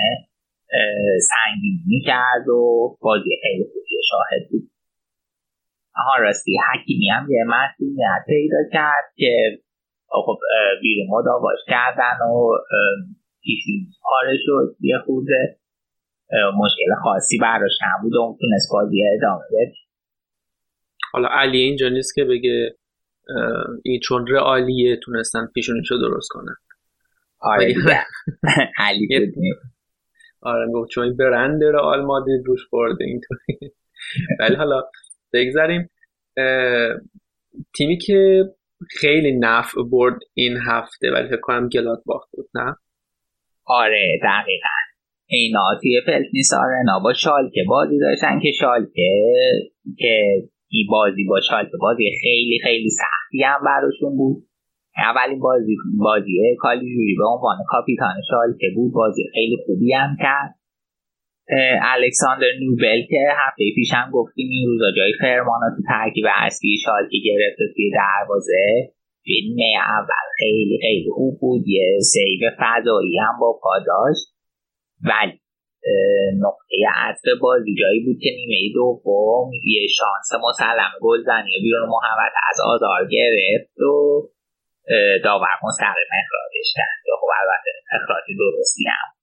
سنگینی 1.32 2.02
کرد 2.06 2.48
و 2.48 2.98
بازی 3.02 3.30
خیلی 3.42 3.64
خوبی 3.64 3.96
شاهد 4.10 4.50
بود. 4.52 4.79
آها 5.96 6.18
راستی. 6.20 6.58
حکیمی 6.74 7.10
هم 7.10 7.28
یه 7.32 7.44
مسئولیت 7.48 8.26
پیدا 8.28 8.58
کرد 8.74 9.14
که 9.16 9.60
خب 10.08 10.38
بیرون 10.82 11.08
مداواش 11.10 11.60
کردن 11.68 12.26
و 12.26 12.52
پیشی 13.44 13.88
پاره 14.04 14.38
شد 14.46 14.76
یه 14.80 14.98
خورده 15.06 15.60
مشکل 16.58 16.96
خاصی 17.04 17.38
براش 17.38 17.72
نبود 17.88 18.16
و 18.16 18.38
تونست 18.42 18.70
بازی 18.72 19.04
ادامه 19.18 19.44
بده. 19.52 19.74
حالا 21.12 21.30
علی 21.32 21.58
اینجا 21.58 21.90
نیست 21.90 22.16
که 22.16 22.24
بگه 22.24 22.76
این 23.84 24.00
چون 24.00 24.28
رئالیه 24.28 25.00
تونستن 25.04 25.46
پیشونیشو 25.54 25.96
درست 25.98 26.30
کنن. 26.30 26.56
آره 27.40 27.76
علی 28.88 29.34
آره 30.42 30.72
گفت 30.72 30.90
چون 30.90 31.18
برند 31.18 31.64
رئال 31.64 32.02
مادرید 32.06 32.46
روش 32.46 32.70
برده 32.72 33.06
اینطوری. 33.06 33.74
ولی 34.40 34.56
حالا 34.56 34.84
بگذاریم 35.34 35.90
تیمی 37.78 37.98
که 37.98 38.44
خیلی 39.00 39.40
نفع 39.40 39.82
برد 39.92 40.20
این 40.34 40.58
هفته 40.68 41.12
ولی 41.12 41.28
فکر 41.28 41.42
کنم 41.42 41.70
گلات 41.70 42.00
باخت 42.06 42.30
بود 42.32 42.50
نه؟ 42.56 42.76
آره 43.66 44.20
دقیقا. 44.24 44.80
اینا 45.26 45.66
توی 45.82 46.02
فلتنیس 46.06 46.54
آرنا 46.54 47.00
با 47.04 47.14
شالکه 47.14 47.64
بازی 47.68 48.00
داشتن 48.00 48.40
که 48.40 48.52
شالکه 48.60 49.12
که 49.98 50.14
این 50.72 50.88
بازی 50.90 51.24
با 51.30 51.42
شالکه 51.50 51.78
بازی 51.82 52.04
خیلی 52.24 52.60
خیلی 52.64 52.90
سختی 52.90 53.44
هم 53.44 53.60
براشون 53.66 54.18
بود. 54.18 54.44
اولین 54.98 55.40
بازی 55.40 55.76
بازی 55.98 56.56
کالیجوری 56.60 57.16
به 57.18 57.26
عنوان 57.28 57.58
کاپیتان 57.68 58.16
شالکه 58.30 58.68
بود 58.76 58.94
بازی 58.94 59.24
خیلی 59.34 59.58
خوبی 59.66 59.94
هم 59.94 60.18
کرد. 60.20 60.59
الکساندر 61.94 62.52
نوبل 62.64 63.02
که 63.10 63.20
هفته 63.42 63.64
پیش 63.76 63.90
هم 63.94 64.12
گفتیم 64.12 64.48
این 64.50 64.68
روزا 64.68 64.92
جای 64.98 65.14
فرمانا 65.22 65.68
تو 65.76 65.82
ترکیب 65.88 66.26
اصلی 66.46 66.78
شالکه 66.86 67.18
گرفته 67.26 67.64
توی 67.76 67.92
دروازه. 68.02 68.66
فیلم 69.24 69.58
اول 69.98 70.26
خیلی 70.40 70.78
خیلی 70.82 71.10
خوب 71.16 71.40
بود. 71.42 71.64
یه 71.68 72.00
سیو 72.14 72.50
فضایی 72.60 73.18
هم 73.18 73.40
با 73.42 73.60
پا 73.64 73.80
داشت. 73.88 74.26
ولی 75.10 75.40
نقطه 76.46 76.76
عطف 76.96 77.26
بازی 77.42 77.76
جایی 77.82 78.00
بود 78.06 78.18
که 78.24 78.30
نیمه 78.38 78.74
دوم 78.74 79.52
یه 79.66 79.88
شانس 79.88 80.30
مسلم 80.48 80.92
گلزنی 81.02 81.56
بیرون 81.64 81.90
محمد 81.90 82.34
از 82.50 82.58
آزار 82.74 83.08
گرفت 83.12 83.80
و 83.80 83.94
داور 85.24 85.56
مستقیم 85.64 86.10
اخراجش 86.22 86.70
کرد. 86.78 87.00
خب 87.22 87.30
البته 87.42 87.72
اخراج 87.98 88.24
درستی 88.40 88.84
هم 88.88 89.19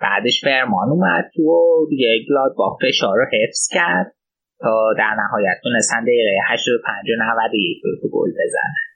بعدش 0.00 0.40
فرمان 0.44 0.88
اومد 0.88 1.30
تو 1.34 1.42
و 1.42 1.86
دیگه 1.90 2.24
با 2.56 2.78
فشار 2.82 3.16
رو 3.16 3.24
حفظ 3.32 3.68
کرد 3.72 4.14
تا 4.60 4.94
در 4.98 5.14
نهایت 5.18 5.56
تونستن 5.62 6.02
دقیقه 6.02 6.36
85 6.48 7.10
و 7.10 7.22
91 7.52 7.82
تو 8.02 8.08
گل 8.08 8.30
بزنن. 8.30 8.88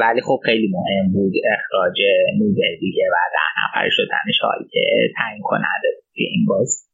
ولی 0.00 0.20
خب 0.20 0.40
خیلی 0.44 0.68
مهم 0.68 1.12
بود 1.12 1.32
اخراج 1.54 1.98
نوبل 2.38 2.76
دیگه 2.80 3.04
و 3.12 3.16
ده 3.32 3.50
نفر 3.60 3.88
شدنش 3.90 4.38
حال 4.42 4.68
که 4.72 4.80
تعیین 5.16 5.42
کننده 5.42 5.88
بود 5.94 6.04
این 6.14 6.46
باز 6.48 6.88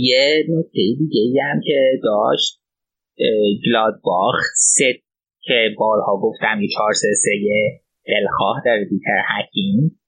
یه 0.00 0.44
نکته 0.48 0.80
دیگه 0.98 1.42
هم 1.42 1.60
که 1.60 2.00
داشت 2.02 2.60
گلادباخ 3.66 4.34
ست 4.54 5.06
که 5.40 5.74
بارها 5.78 6.20
گفتم 6.22 6.60
یه 6.62 6.68
چهار 6.68 6.92
سه 6.92 7.08
سه 7.14 7.30
دلخواه 8.06 8.62
داره 8.64 8.84
دیتر 8.84 9.22
حکیم. 9.38 10.00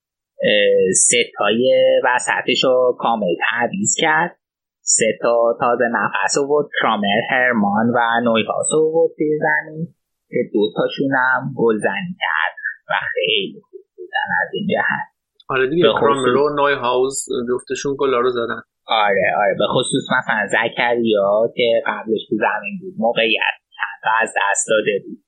ستای 0.94 1.62
وسطش 2.04 2.64
رو 2.64 2.96
کامل 2.98 3.34
تعویز 3.50 3.96
کرد. 3.98 4.38
سه 4.80 5.18
تا 5.22 5.56
تازه 5.60 5.84
نفس 5.84 6.38
بود 6.48 6.66
کرامر 6.80 7.20
هرمان 7.30 7.86
و 7.94 7.98
نویهاس 8.24 8.70
بود 8.72 9.10
توی 9.16 9.38
زمین 9.46 9.94
که 10.28 10.40
دوتاشون 10.52 11.10
هم 11.14 11.54
گلزنی 11.56 12.14
کرد 12.22 12.54
و 12.88 12.92
خیلی 13.14 13.60
خوب 13.70 13.80
بودن 13.96 14.28
از 14.42 14.48
این 14.52 14.66
جهت. 14.72 15.06
آره 15.48 15.66
دیگه 15.70 15.82
کرامر 16.00 16.36
و 16.36 16.56
نوی 16.60 16.74
هاوس 16.74 17.26
جفتشون 17.50 17.96
گلا 17.98 18.20
رو 18.20 18.30
زدن. 18.30 18.60
آره 18.86 19.26
آره. 19.42 19.54
به 19.58 19.66
خصوص 19.74 20.04
مثلا 20.18 20.46
زکریا 20.46 21.52
که 21.56 21.82
قبلش 21.86 22.22
تو 22.28 22.36
زمین 22.36 22.74
بود 22.80 22.94
موقعیت 22.98 23.56
چند 23.76 24.12
از 24.22 24.34
دست 24.36 24.68
داده 24.68 25.02
بود. 25.04 25.18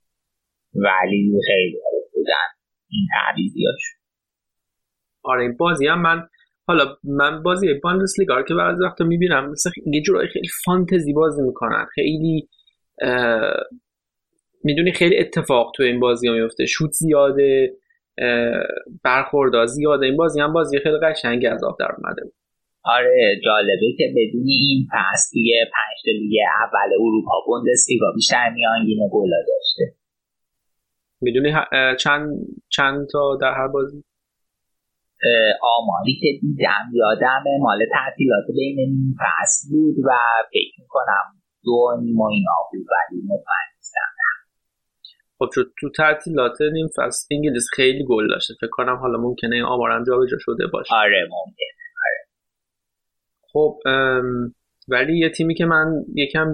ولی 0.74 1.40
خیلی 1.46 1.78
خوب 1.84 2.04
بودن 2.14 2.48
این 2.90 3.06
تعویزیاشون 3.14 3.99
آره 5.22 5.42
این 5.42 5.56
بازی 5.56 5.86
هم 5.86 6.02
من 6.02 6.28
حالا 6.66 6.96
من 7.04 7.42
بازی 7.42 7.74
باندسلیگا 7.74 8.36
رو 8.36 8.42
که 8.42 8.54
بعضی 8.54 8.84
وقتا 8.84 9.04
می‌بینم 9.04 9.50
مثل 9.50 9.70
یه 9.86 10.02
جورایی 10.02 10.28
خیلی 10.28 10.48
فانتزی 10.64 11.12
بازی 11.12 11.42
می‌کنن. 11.42 11.86
خیلی 11.94 12.48
می‌دونی 14.64 14.92
خیلی 14.92 15.18
اتفاق 15.18 15.72
تو 15.76 15.82
این 15.82 16.00
بازی 16.00 16.28
ها 16.28 16.34
میفته 16.34 16.66
شوت 16.66 16.90
زیاده 16.90 17.72
برخوردا 19.04 19.66
زیاده. 19.66 20.06
این 20.06 20.16
بازی 20.16 20.40
هم 20.40 20.52
بازی 20.52 20.78
خیلی 20.78 20.98
قشنگی 21.02 21.46
از 21.46 21.64
آب 21.64 21.76
در 21.80 21.92
اومده. 21.98 22.22
آره 22.84 23.40
جالبه 23.44 23.92
که 23.98 24.04
بدون 24.16 24.46
این 24.48 24.86
پس 24.92 25.30
توی 25.32 25.54
پنج 25.64 26.14
لیگ 26.14 26.32
اول 26.62 26.94
اروپا 27.00 27.42
بوندسلیگا 27.46 28.06
بیشتر 28.14 28.50
میانگین 28.54 29.08
گلا 29.12 29.36
داشته. 29.48 29.96
می‌دونی 31.20 31.54
چند 31.98 32.30
چند 32.68 33.08
تا 33.12 33.38
در 33.40 33.52
هر 33.52 33.68
بازی؟ 33.68 34.04
آماری 35.62 36.18
که 36.20 36.28
دیدم 36.40 36.84
یادم 36.92 37.44
مال 37.60 37.78
تعطیلات 37.92 38.44
بین 38.54 38.76
نیم 38.76 39.16
فصل 39.20 39.68
بود 39.70 39.96
و 40.04 40.10
فکر 40.52 40.80
می‌کنم 40.80 41.24
دو 41.64 41.96
نیما 42.02 42.28
اینا 42.28 42.56
بود 42.72 42.86
ولی 42.90 43.20
مطمئن 43.22 43.68
نیستم. 43.76 44.10
خب 45.38 45.48
تو 45.80 45.90
تعطیلات 45.96 46.62
نیم 46.72 46.88
فصل 46.96 47.34
انگلیس 47.34 47.66
خیلی 47.72 48.04
گل 48.08 48.28
داشته. 48.28 48.54
فکر 48.60 48.70
کنم 48.70 48.96
حالا 48.96 49.18
ممکنه 49.18 49.54
این 49.54 49.64
آمارم 49.64 50.04
جابجا 50.04 50.36
شده 50.40 50.66
باشه. 50.66 50.94
آره 50.94 51.22
ممکنه. 51.22 51.74
آره. 52.06 52.26
خب 53.52 53.78
ولی 54.88 55.18
یه 55.18 55.30
تیمی 55.30 55.54
که 55.54 55.64
من 55.64 56.04
یکم 56.14 56.46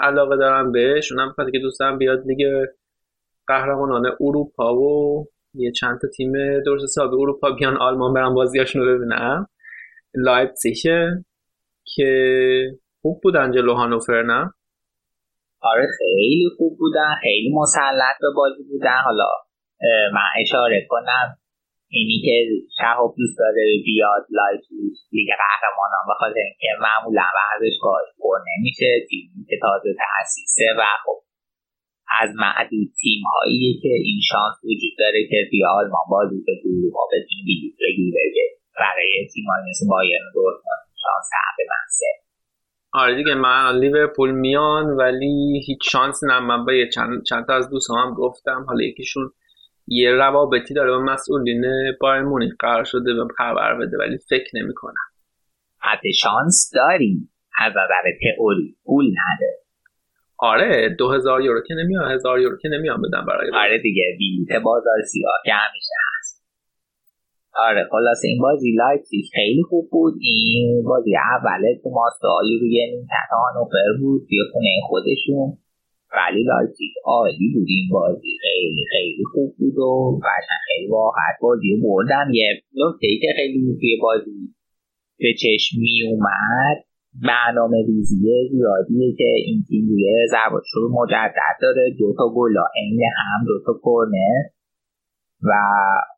علاقه 0.00 0.36
دارم 0.36 0.72
بهش 0.72 1.12
اونم 1.12 1.34
که 1.52 1.58
دوستم 1.58 1.98
بیاد 1.98 2.26
لیگ 2.26 2.66
قهرمانان 3.46 4.06
اروپا 4.20 4.74
و 4.74 5.24
یه 5.54 5.72
چند 5.72 5.98
تا 6.02 6.08
تیم 6.16 6.32
درست 6.66 6.82
حسابی 6.82 7.16
اروپا 7.16 7.50
بیان 7.50 7.76
آلمان 7.76 8.14
برن 8.14 8.34
بازیاشون 8.34 8.82
رو 8.82 8.96
ببینم 8.96 9.46
لایپزیگه 10.14 11.24
که 11.94 12.10
خوب 13.02 13.20
بودن 13.22 13.52
جلو 13.52 13.74
هانوفر 13.74 14.22
نه 14.22 14.52
آره 15.60 15.86
خیلی 15.98 16.48
خوب 16.56 16.78
بودن 16.78 17.14
خیلی 17.22 17.50
مسلط 17.54 18.16
به 18.20 18.26
بازی 18.36 18.62
بودن. 18.70 18.98
حالا 19.04 19.30
من 20.14 20.28
اشاره 20.40 20.86
کنم 20.88 21.38
اینی 21.90 22.18
که 22.24 22.36
شهاب 22.78 23.14
دوست 23.18 23.38
داره 23.38 23.64
بیاد 23.84 24.24
لایپزیگ 24.30 24.94
لیگ 25.12 25.28
قهرمانان 25.42 26.04
بخاطر 26.10 26.40
اینکه 26.50 26.70
معمولا 26.86 27.26
ورزشگاهش 27.38 28.08
پر 28.18 28.38
نمیشه 28.50 28.90
تیمی 29.08 29.44
که 29.48 29.56
تازه 29.62 29.90
تاسیسه 30.02 30.64
و 30.78 30.82
خب 31.04 31.27
از 32.20 32.30
معدود 32.44 32.88
تیم 33.00 33.22
هایی 33.32 33.80
که 33.82 33.88
این 33.88 34.20
شانس 34.30 34.56
وجود 34.64 34.94
داره 34.98 35.20
که 35.30 35.36
توی 35.50 35.64
آلمان 35.64 36.06
بازی 36.10 36.42
به 36.46 36.52
اروپا 36.64 37.02
به 37.10 37.18
تیم 37.28 37.44
بگیره 37.80 38.44
برای 38.80 39.28
تیم 39.32 39.44
های 39.50 39.62
مثل 39.70 39.86
بایرن 39.90 40.26
دورتموند 40.34 40.84
شانس 41.04 41.26
تقریبا 41.36 41.78
سه 41.98 42.28
آره 42.92 43.16
دیگه 43.16 43.34
من 43.34 43.78
لیورپول 43.80 44.30
میان 44.30 44.86
ولی 44.86 45.62
هیچ 45.66 45.78
شانس 45.92 46.24
نه. 46.24 46.40
من 46.40 46.64
با 46.64 46.72
چند, 46.94 47.22
چند 47.22 47.46
تا 47.46 47.54
از 47.54 47.70
دوست 47.70 47.90
هم 47.90 48.14
گفتم. 48.14 48.64
حالا 48.68 48.84
یکیشون 48.84 49.30
یه 49.86 50.12
روابطی 50.12 50.74
داره 50.74 50.90
با 50.90 50.98
مسئولین 50.98 51.64
بایر 52.00 52.22
مونیخ. 52.22 52.52
قرار 52.58 52.84
شده 52.84 53.14
به 53.14 53.34
خبر 53.36 53.74
بده 53.74 53.96
ولی 53.98 54.18
فکر 54.28 54.50
نمی 54.54 54.74
کنم 54.74 55.08
حتی 55.78 56.12
شانس 56.12 56.70
داریم. 56.74 57.30
از 57.58 57.72
نظر 57.72 58.02
تئوری 58.22 58.76
پول 58.84 59.04
نداره. 59.04 59.67
آره 60.38 60.96
دو 60.98 61.08
هزار 61.10 61.42
یورو 61.42 61.60
که 61.68 61.74
نمیان 61.74 62.12
هزار 62.12 62.40
یورو 62.40 62.56
که 62.62 62.68
نمیان 62.68 63.00
بدن 63.02 63.26
برای 63.26 63.50
آره 63.54 63.78
دیگه 63.82 64.02
بیت 64.18 64.62
بازار 64.62 65.02
سیاه 65.12 65.38
که 65.44 65.52
همیشه 65.52 65.94
هست 66.08 66.38
آره 67.66 67.88
خلاص 67.90 68.20
این 68.24 68.38
بازی 68.42 68.70
لایپزیگ 68.72 69.24
خیلی 69.34 69.62
خوب 69.62 69.88
بود. 69.90 70.14
این 70.20 70.84
بازی 70.84 71.14
اوله 71.16 71.80
تو 71.82 71.90
ماستالی 71.90 72.58
روی 72.60 72.86
نیمکت 72.92 73.30
هانوفر 73.42 73.88
بود 74.00 74.20
توی 74.28 74.38
خونه 74.52 74.74
خودشون. 74.88 75.48
ولی 76.16 76.42
لایپزیگ 76.42 76.92
عالی 77.04 77.48
بود 77.54 77.66
این 77.68 77.88
بازی. 77.92 78.32
خیلی 78.42 78.84
خیلی 78.92 79.24
خوب 79.32 79.50
بود 79.58 79.78
و 79.78 80.20
قشنگ 80.26 80.60
خیلی 80.68 80.88
واحد 80.90 81.36
بازی 81.42 81.80
بردن. 81.82 82.26
یه 82.34 82.62
نکته 82.74 83.08
که 83.22 83.28
خیلی 83.36 83.76
توی 83.80 83.96
بازی 84.02 84.40
به 85.18 85.34
چشم 85.42 85.80
می 85.80 86.02
اومد 86.10 86.78
برنامه 87.14 87.76
ریزی 87.86 88.48
زیادیه 88.52 89.14
که 89.18 89.28
این 89.46 89.64
تیم 89.68 89.88
روی 89.88 90.26
ضربات 90.30 90.62
شروع 90.72 90.90
مجدد 91.02 91.56
داره. 91.62 91.96
دو 91.98 92.14
تا 92.18 92.24
گلا 92.36 92.64
عین 92.76 93.00
هم 93.18 93.40
دو 93.46 93.56
تا 93.66 93.72
کرنر 93.84 94.42
و 95.48 95.50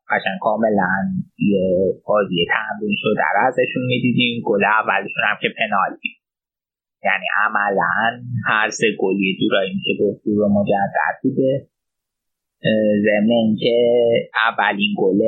قشنگ 0.09 0.39
کاملا 0.41 0.93
یه 1.37 1.65
بازی 2.07 2.45
تمرین 2.53 2.95
شده 3.01 3.13
در 3.23 3.35
ازشون 3.47 3.83
می‌دیدیم. 3.85 4.43
گل 4.45 4.63
اولشون 4.63 5.23
هم 5.29 5.37
که 5.41 5.49
پنالتی. 5.59 6.09
یعنی 7.03 7.25
عملا 7.45 8.23
هر 8.45 8.69
سه 8.69 8.87
گل 8.99 9.15
یه 9.19 9.33
جورایی 9.39 9.73
میشه 9.75 9.93
گفت 10.03 10.21
رو 10.25 10.49
مجدد 10.59 11.15
بوده. 11.23 11.70
ضمن 13.05 13.31
اینکه 13.31 13.77
اولین 14.47 14.91
گل 14.97 15.21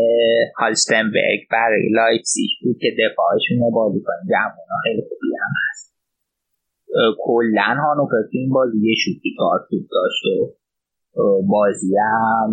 هالستنبرگ 0.60 1.42
برای 1.52 1.90
لایپزیگ 1.92 2.52
بود 2.64 2.78
که 2.82 2.90
دفاعشون 3.02 3.60
بازیکن 3.74 4.20
جوون 4.32 4.78
خیلی 4.84 5.02
خوبی 5.10 5.32
هم 5.42 5.54
هست. 5.62 5.86
کلا 7.28 7.70
هانوفر 7.86 8.22
تو 8.32 8.38
این 8.42 8.50
بازی 8.50 8.78
یه 8.90 8.96
شوتی 9.04 9.32
کار 9.38 9.60
خوب 9.70 9.84
داشت 9.92 10.24
و 10.36 11.24
بازی 11.48 11.96
هم 11.98 12.50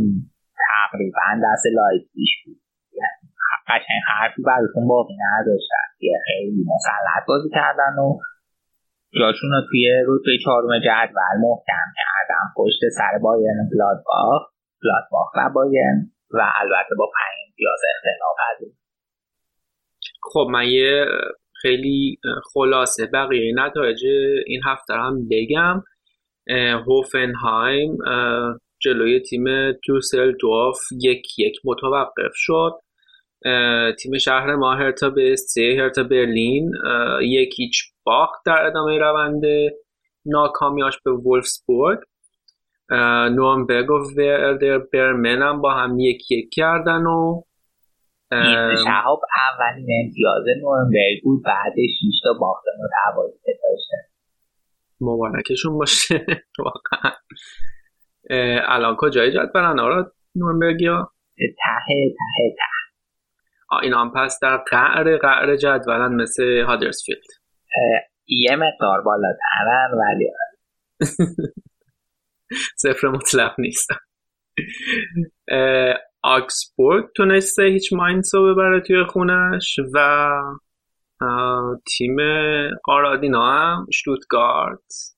تقریبا 0.69 1.29
دست 1.45 1.67
لایپزیگ 1.79 2.33
بود. 2.45 2.61
یعنی 3.01 3.25
قشنگ 3.69 4.03
حرفی 4.19 4.43
براتون 4.43 4.89
باقی 4.89 5.17
نداشتن. 5.27 5.87
که 6.01 6.13
خیلی 6.27 6.63
مسلط 6.73 7.23
بازی 7.29 7.49
کردن 7.59 7.95
و 8.03 8.19
جاشون 9.19 9.51
رو 9.51 9.61
توی 9.71 9.85
رتبه 10.09 10.35
چهارم 10.45 10.73
جدول 10.87 11.37
محکم 11.47 11.87
کردن. 12.01 12.45
پشت 12.57 12.81
سر 12.99 13.19
بایرن 13.23 13.69
گلادباخ. 13.73 14.43
گلادباخ 14.85 15.31
و 15.37 15.51
بایرن 15.55 16.13
و 16.31 16.53
البته 16.61 16.95
با 16.99 17.07
پنج 17.07 17.41
امتیاز 17.49 17.81
اختلاف 17.97 18.37
از 18.51 18.73
خب 20.23 20.47
من 20.51 20.69
یه 20.69 21.07
خیلی 21.61 22.19
خلاصه 22.53 23.07
بقیه 23.07 23.55
نتایج 23.57 24.05
این 24.47 24.61
هفته 24.67 24.95
هم 24.95 25.29
بگم. 25.31 25.83
هوفنهایم 26.87 27.99
جلوی 28.81 29.21
تیم 29.21 29.73
دوسل 29.73 30.33
دوف 30.33 30.79
یک 31.03 31.39
یک 31.39 31.57
متوقف 31.65 32.33
شد. 32.35 32.73
تیم 33.99 34.19
شهر 34.19 34.55
ما 34.57 34.75
هرتا 34.75 35.11
به 35.11 35.37
سه 35.37 35.77
هرتا 35.79 36.03
برلین 36.03 36.73
یک 37.23 37.55
هیچ 37.57 37.83
باخت 38.05 38.41
در 38.47 38.67
ادامه 38.67 38.99
روند 38.99 39.43
ناکامیاش 40.27 40.99
به 41.05 41.13
وولفسبورگ. 41.13 41.99
نورنبرگ 43.31 43.91
و 43.91 43.99
وردر 44.17 44.79
برمن 44.79 45.43
هم 45.43 45.61
با 45.61 45.75
هم 45.75 45.99
یک 45.99 46.31
یک 46.31 46.51
کردن 46.53 47.07
و 47.07 47.43
شهاب 48.85 49.21
اولین 49.37 50.05
امتیاز 50.05 50.45
نورنبرگ 50.63 51.23
بود 51.25 51.43
بعدش 51.45 51.91
6 52.01 52.21
تا 52.25 52.33
باخت 52.41 52.65
متوالی 52.85 53.33
داشته 53.47 54.11
مبارکشون 55.01 55.79
باشه. 55.79 56.27
واقعا. 56.65 57.13
الان 58.69 58.97
کجای 58.99 59.33
جدولن 59.33 59.81
آراد 59.81 60.13
نورنبرگی 60.37 60.87
ها 60.87 61.13
ته 61.39 61.55
ته 61.87 62.55
ته 62.59 63.81
اینا 63.83 64.01
هم 64.01 64.13
پس 64.17 64.39
در 64.43 64.57
قعر 64.57 65.17
قعر 65.17 65.57
جدولن 65.57 66.15
مثل 66.15 66.65
هادرسفیلد. 66.67 67.27
یه 68.29 68.57
مقدار 68.57 69.01
بالاترن 69.03 69.91
ولی 69.99 70.31
صفر 72.77 73.09
مطلق 73.09 73.55
نیست. 73.59 73.91
آکسبورگ 76.23 77.05
تونسته 77.17 77.63
هیچ 77.63 77.93
ماینس 77.93 78.35
رو 78.35 78.55
ببره 78.55 78.81
توی 78.81 79.05
خونش 79.05 79.77
و 79.95 80.31
تیم 81.97 82.17
آرادینا 82.85 83.47
هم 83.47 83.87
شتوتگارت. 83.93 85.17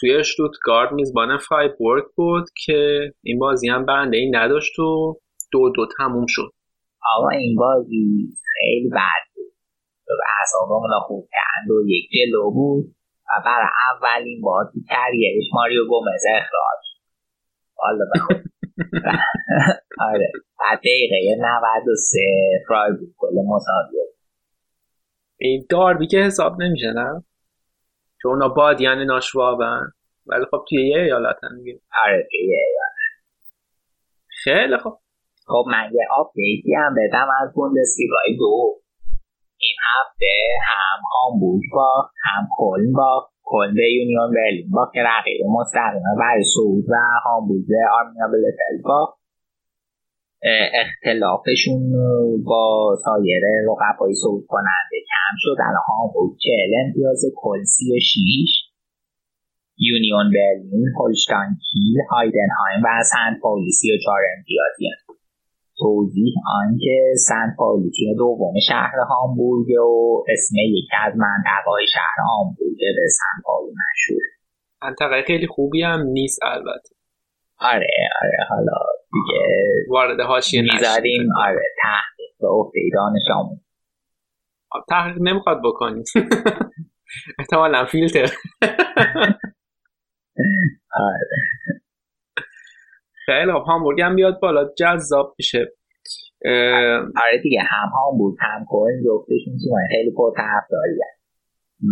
توی 0.00 0.24
شتوتگارت 0.24 0.92
میزبان 0.92 1.38
فرایبورگ 1.38 2.04
بود 2.16 2.48
که 2.66 3.10
این 3.22 3.38
بازی 3.38 3.68
هم 3.68 3.86
برنده 3.86 4.16
ای 4.16 4.30
نداشت 4.30 4.78
و 4.78 5.20
دو 5.52 5.70
دو 5.76 5.86
تموم 5.98 6.26
شد. 6.28 6.52
آقا 7.16 7.28
این 7.28 7.56
بازی 7.56 8.28
خیلی 8.54 8.88
بد 8.88 9.22
بود. 9.34 9.52
اعصابمون 10.40 10.90
خوب 11.06 11.28
کند 11.32 11.70
و 11.70 11.88
یک 11.88 12.10
جلو 12.10 12.50
بود. 12.50 12.94
و 13.32 13.42
برای 13.44 13.66
اولین 13.94 14.40
بار 14.40 14.64
تو 14.64 14.80
کریرش 14.88 15.44
ماریو 15.54 15.86
گومز 15.88 16.22
اخراج. 16.34 16.82
حالا 17.76 18.04
آره. 20.10 20.32
بعد 20.60 20.78
دقیقه 20.78 21.36
93 21.40 22.20
فرای 22.68 22.92
بود. 22.92 23.14
کل 23.18 23.34
مساویه 23.46 24.06
این 25.36 25.66
داربی 25.70 26.06
که 26.06 26.18
حساب 26.18 26.62
نمیشه 26.62 26.92
نه؟ 26.92 27.24
چون 28.22 28.32
اونا 28.32 28.48
بادیان 28.48 28.98
ناشوابن. 28.98 29.92
ولی 30.26 30.44
خب 30.50 30.64
توی 30.68 30.88
یه 30.88 30.98
ایالت 30.98 31.36
هم 31.42 31.58
دیگه. 31.58 31.80
آره 32.04 32.28
توی 32.30 32.46
یه 32.48 32.56
ایالت. 32.56 32.92
خیلی 34.42 34.78
خب. 34.78 34.98
خب 35.46 35.64
من 35.66 35.90
یه 35.92 36.06
update 36.16 36.66
ی 36.66 36.74
هم 36.74 36.94
بدم 36.94 37.28
از 37.42 37.52
بوندسلیگای 37.54 38.36
دو. 38.38 38.80
هفته 39.90 40.34
هم 40.68 40.98
هامبورگ 41.12 41.62
با 41.72 42.10
هم 42.24 42.48
کلن 42.58 42.92
با 42.92 43.28
کلن 43.42 43.74
به 43.74 43.92
یونیون 43.92 44.34
برلین 44.34 44.70
با 44.70 44.90
که 44.94 45.00
رقیب 45.00 45.40
مستقیمه 45.58 46.12
برای 46.18 46.44
صعود 46.54 46.84
و 46.88 46.94
هامبورگ 47.24 47.66
آرمینیا 47.98 48.26
بیلفلد 48.26 48.82
با 48.84 49.14
اختلافشون 50.82 51.82
با 52.44 52.96
سایر 53.04 53.42
رقبای 53.70 54.14
صعود 54.14 54.44
کننده 54.48 54.98
کم 55.10 55.34
شد. 55.38 55.56
الان 55.68 55.82
هامبورگ 55.88 56.32
چهل 56.44 56.72
امتیاز 56.86 57.22
کل 57.36 57.62
سی 57.64 57.96
و 57.96 57.98
شیش. 58.00 58.52
یونیون 59.78 60.30
برلین 60.34 60.84
هولشتاین 60.98 61.50
کیل 61.70 61.96
هایدنهایم 62.10 62.80
و 62.84 62.88
سنت 63.12 63.40
پاولی 63.42 63.72
سی 63.72 63.92
و 63.92 63.96
چهار 64.04 64.20
امتیازی 64.36 64.84
توضیح 65.82 66.34
آنکه 66.60 66.96
سنت 67.28 67.56
پاولی 67.58 67.90
تیم 67.90 68.16
دوم 68.18 68.54
شهر 68.68 68.94
هامبورگ 69.08 69.66
و 69.70 70.24
اسم 70.32 70.54
یکی 70.58 70.96
از 71.06 71.12
منطقه‌های 71.16 71.86
شهر 71.94 72.16
هامبورگ 72.28 72.78
به 72.78 73.06
سنت 73.08 73.44
پاولی 73.44 73.72
مشهور. 73.72 74.22
منطقه 74.82 75.22
خیلی 75.26 75.46
خوبی 75.46 75.82
هم 75.82 76.00
نیست 76.02 76.38
البته. 76.42 76.94
آره 77.60 77.90
آره 78.22 78.46
حالا 78.48 78.78
دیگه 79.12 79.46
وارد 79.88 80.20
حاشیه 80.20 80.62
می‌ذاریم 80.62 81.28
آره 81.46 81.62
تحقیق 81.82 82.30
به 82.40 82.48
عهده 82.48 82.80
دانش 82.94 83.22
آمون 83.34 83.60
تحقیق 84.88 85.16
نمی‌خواد 85.22 85.60
بکنید 85.64 86.04
احتمالا 87.38 87.84
فیلتر. 87.84 88.26
آره. 91.08 91.28
خیلی 93.38 93.52
خب 93.52 93.64
هامبورگ 93.66 94.00
هم 94.00 94.16
بیاد 94.16 94.40
بالا. 94.40 94.68
جذاب 94.78 95.34
میشه. 95.38 95.72
آره 97.22 97.42
دیگه 97.42 97.60
هم 97.60 97.88
هامبورگ 97.88 98.36
هم 98.40 98.66
کلن 98.68 99.02
جفتشون 99.06 99.58
تیمای 99.64 99.86
خیلی 99.90 100.10
پرطرفداری 100.10 101.00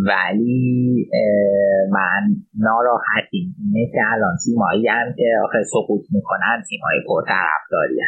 ولی 0.06 1.10
من 1.92 2.22
ناراحتیم. 2.58 3.54
اینه 3.58 3.90
که 3.92 4.00
الان 4.12 4.36
تیمایی 4.44 4.88
هم 4.88 5.14
که 5.16 5.24
آخه 5.44 5.62
سقوط 5.62 6.02
می‌کنن 6.10 6.62
تیمای 6.68 6.98
پرطرفداری 7.08 7.98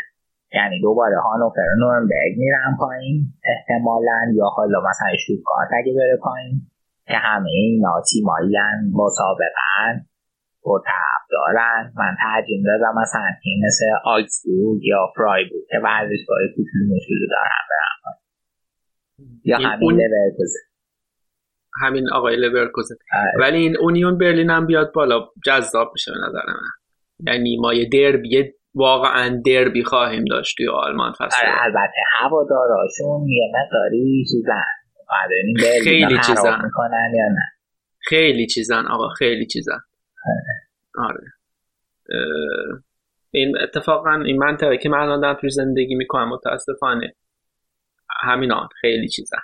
یعنی 0.54 0.80
دوباره 0.80 1.20
هانوفر 1.20 1.60
و 1.60 1.80
نورنبرگ 1.80 2.32
میرن 2.36 2.76
پایین 2.78 3.26
احتمالا 3.44 4.20
یا 4.34 4.44
حالا 4.44 4.80
مثلا 4.80 5.16
اشتوتگارت 5.26 5.68
اگه 5.78 5.92
بره 5.92 6.18
پایین 6.22 6.60
که 7.06 7.14
همه 7.14 7.50
اینا 7.50 8.02
تیمایی 8.12 8.56
با 8.92 9.10
سابقن 10.64 10.82
پرطرفدارن 11.32 11.92
من 11.96 12.16
ترجیح 12.22 12.62
میدادم 12.64 12.94
مثلا 13.02 13.30
تیم 13.42 13.60
مثل 13.66 13.84
آگسبورگ 14.04 14.84
یا 14.84 15.12
فرایبورگ 15.16 15.62
که 15.70 15.78
ورزشگاه 15.84 16.38
کوچولو 16.56 16.96
مشکلو 16.96 17.26
دارن 17.30 17.62
پایین 18.02 19.40
یا 19.44 19.56
همین 19.58 19.90
لورکوزن 19.90 20.60
همین 21.82 22.10
آقای 22.12 22.36
لورکوزن 22.36 22.94
ولی 23.40 23.58
این 23.58 23.76
اونیون 23.76 24.18
برلین 24.18 24.50
هم 24.50 24.66
بیاد 24.66 24.92
بالا 24.92 25.28
جذاب 25.46 25.90
میشه 25.92 26.12
به 26.12 26.18
نظر 26.18 26.46
من. 26.46 27.32
یعنی 27.32 27.56
ما 27.56 27.74
یه 27.74 27.88
دربی 27.88 28.52
واقعا 28.74 29.42
دربی 29.46 29.84
خواهیم 29.84 30.24
داشت 30.24 30.56
توی 30.56 30.68
آلمان 30.68 31.12
فصل 31.12 31.46
آره 31.46 31.62
البته 31.62 32.00
هواداراشون 32.18 33.28
یه 33.28 33.52
مقداری 33.54 34.24
چیزن. 34.30 34.64
خیلی 35.84 36.18
چیزن. 36.26 36.64
می‌کنن 36.64 37.12
یا 37.14 37.24
نه؟ 37.28 37.42
خیلی 37.98 38.46
چیزن 38.46 38.86
آقا 38.86 39.08
خیلی 39.08 39.46
چیزن. 39.46 39.78
آره. 40.98 41.26
این 43.30 43.58
اتفاقا 43.62 44.22
این 44.24 44.38
منطقه 44.38 44.76
که 44.76 44.88
من 44.88 45.20
دارم 45.20 45.38
توی 45.40 45.50
زندگی 45.50 45.94
می‌کنم 45.94 46.28
متاسفانه. 46.28 47.14
همینا 48.22 48.68
خیلی 48.80 49.08
چیزن 49.08 49.38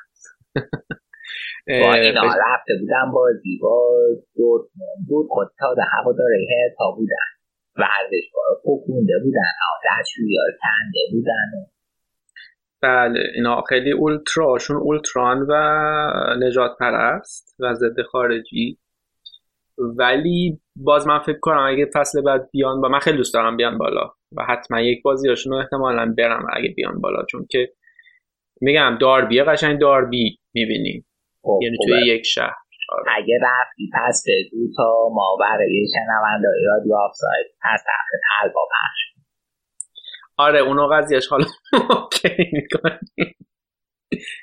با 1.83 1.95
اینا 1.95 2.23
رفته 2.23 2.75
بودن 2.81 3.13
بازی 3.13 3.59
با 3.63 3.99
دورتموند 4.37 5.09
بود 5.09 5.27
خود 5.31 5.49
تا 5.59 5.75
ده 5.75 5.83
هوا 5.83 6.13
داره 6.13 6.47
تا 6.79 6.91
بودن. 6.91 7.29
ورزشگاه 7.77 8.45
پکونده 8.65 9.15
بودن 9.25 9.53
ها 9.61 10.03
کنده 10.61 11.01
بودن. 11.13 11.71
بله 12.83 13.21
اینا 13.35 13.63
خیلی 13.69 13.93
اولتراشون 13.93 14.77
اولتران 14.77 15.47
و 15.49 15.55
نجات 16.47 16.79
پرست 16.81 17.57
و 17.61 17.75
ضد 17.75 18.03
خارجی. 18.03 18.79
ولی 19.99 20.61
باز 20.77 21.07
من 21.07 21.19
فکر 21.19 21.39
کنم 21.41 21.67
اگه 21.69 21.91
فصل 21.95 22.23
بعد 22.23 22.51
بیان 22.53 22.81
با 22.81 22.89
من 22.89 22.99
خیلی 22.99 23.17
دوست 23.17 23.35
دارم 23.35 23.57
بیان 23.57 23.79
بالا 23.79 24.13
و 24.37 24.43
حتما 24.49 24.81
یک 24.81 25.03
بازی 25.03 25.29
هاشون 25.29 25.53
رو 25.53 25.59
احتمالا 25.59 26.15
برم 26.19 26.47
اگه 26.53 26.69
بیان 26.77 27.01
بالا 27.01 27.25
چون 27.31 27.47
که 27.51 27.73
میگم 28.61 28.99
داربی 29.01 29.43
قشنگ 29.43 29.81
داربی 29.81 30.39
می‌بینیم. 30.55 31.07
یعنی 31.63 31.77
توی 31.85 32.07
یک 32.07 32.23
شهر. 32.27 32.55
اگه 33.17 33.39
رفتی 33.43 33.91
پس 33.95 34.25
دو 34.53 34.59
تا 34.77 35.09
ما 35.15 35.37
برای 35.41 35.87
شنونده 35.95 36.49
رادیو 36.67 36.95
آفساید 36.95 37.47
از 37.63 37.81
طرف 37.85 38.21
طلبا 38.43 38.61
پخش. 38.71 39.25
آره 40.37 40.61
اونو 40.61 40.89
قضیهش 40.93 41.29
حالا 41.29 41.45
اوکی 42.03 42.29
می‌کنیم. 42.53 43.35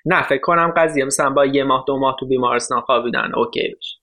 نه 0.05 0.23
فکر 0.23 0.41
کنم 0.41 0.73
قضیه 0.77 1.05
مثلا 1.05 1.29
با 1.29 1.45
یه 1.45 1.63
ماه 1.63 1.83
دو 1.88 1.99
ماه 1.99 2.15
تو 2.19 2.27
بیمارستان 2.27 2.81
خوابیدن 2.81 3.31
اوکی 3.36 3.75
بشه 3.77 3.99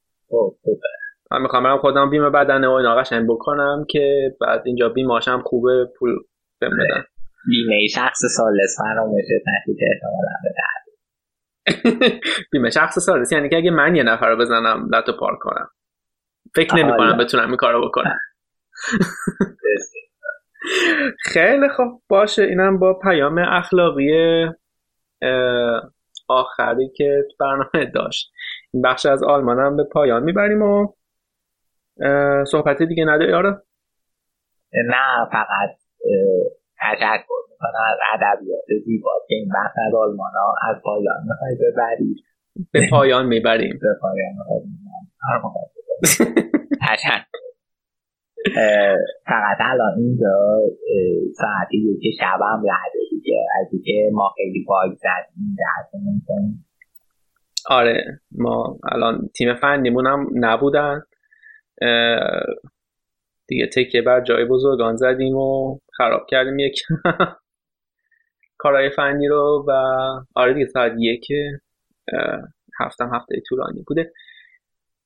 من 1.33 1.43
می‌خوام 1.43 1.62
برم 1.62 1.78
خودم 1.78 2.11
بیمه 2.11 2.30
بدنه 2.30 2.68
و 2.68 2.70
اینا 2.70 2.95
قشنگ 2.95 3.28
بکنم 3.28 3.85
که 3.89 4.37
بعد 4.41 4.62
اینجا 4.64 4.89
بیماشم 4.89 5.43
خوبه 5.45 5.89
پول 5.99 6.18
بهم 6.61 6.76
بدن. 6.76 7.05
بیمه 7.49 7.87
شخص 7.95 8.20
سالس 8.37 8.76
فراموشت 8.78 9.26
نشید 9.26 9.78
احتمالا 9.93 10.33
به 10.43 10.51
بیمه 12.53 12.70
شخص 12.70 12.99
سالس 12.99 13.33
یعنی 13.33 13.49
که 13.49 13.57
اگه 13.57 13.70
من 13.70 13.97
یه 13.97 14.03
نفر 14.03 14.28
رو 14.28 14.37
بزنم 14.37 14.89
لطو 14.95 15.12
پارک 15.12 15.39
کنم. 15.39 15.68
فکر 16.55 16.76
نمی 16.76 16.97
کنم 16.97 17.16
بتونم 17.16 17.49
این 17.49 17.57
کارو 17.57 17.89
بکنم. 17.89 18.18
خیلی 21.33 21.68
خوب 21.68 22.03
باشه. 22.09 22.43
اینم 22.43 22.78
با 22.78 22.99
پیام 22.99 23.39
اخلاقی 23.39 24.11
آخری 26.28 26.91
که 26.97 27.24
برنامه 27.41 27.91
داشت. 27.95 28.33
این 28.72 28.83
بخش 28.83 29.07
از 29.07 29.22
آلمان 29.22 29.59
هم 29.59 29.76
به 29.76 29.85
پایان 29.85 30.22
می‌بریم 30.22 30.62
و 30.62 30.93
صحبت 32.45 32.82
دیگه 32.82 33.05
نداری 33.05 33.32
آره 33.32 33.62
نه 34.74 35.28
فقط 35.32 35.70
تشکر 36.80 37.43
می‌کنن 37.51 37.82
از 37.93 37.99
ادبیات 38.14 38.84
زیبا 38.84 39.11
که 39.28 39.34
این 39.34 39.49
بحث 39.49 39.74
از 39.88 39.95
آلمان 39.95 40.30
از 40.68 40.82
پایان 40.82 41.16
می‌خوای 41.28 41.55
ببری. 41.55 42.16
به 42.72 42.88
پایان 42.90 43.26
می‌بریم. 43.26 43.78
به 43.82 43.88
پایان 44.01 44.32
فقط 49.26 49.57
الان 49.61 49.99
اینجا 49.99 50.61
ساعت 51.34 51.68
یکی 51.72 52.12
شب 52.20 52.40
هم 52.53 52.61
رده 52.61 52.99
دیگه. 53.11 53.47
از 53.61 53.66
اینکه 53.72 54.11
ما 54.12 54.32
خیلی 54.36 54.64
باگ 54.68 54.93
زدیم 54.93 55.57
آره 57.68 58.05
ما 58.38 58.78
الان 58.93 59.28
تیم 59.36 59.55
فنیمون 59.55 60.07
هم 60.07 60.26
نبودن. 60.34 61.03
دیگه 63.47 63.66
تکیه 63.66 64.03
بر 64.03 64.20
جای 64.20 64.45
بزرگان 64.45 64.97
زدیم 64.97 65.37
و 65.37 65.78
خراب 65.97 66.26
کردیم 66.28 66.59
یک 66.59 66.83
کارهای 68.62 68.91
فنی 68.91 69.28
رو 69.28 69.64
و 69.68 69.72
آره 70.35 70.55
دیگه 70.55 70.66
ساعت 70.66 70.93
یک 70.99 71.26
هفتم 72.80 73.14
هفته 73.14 73.35
طولانی 73.49 73.83
بوده. 73.87 74.12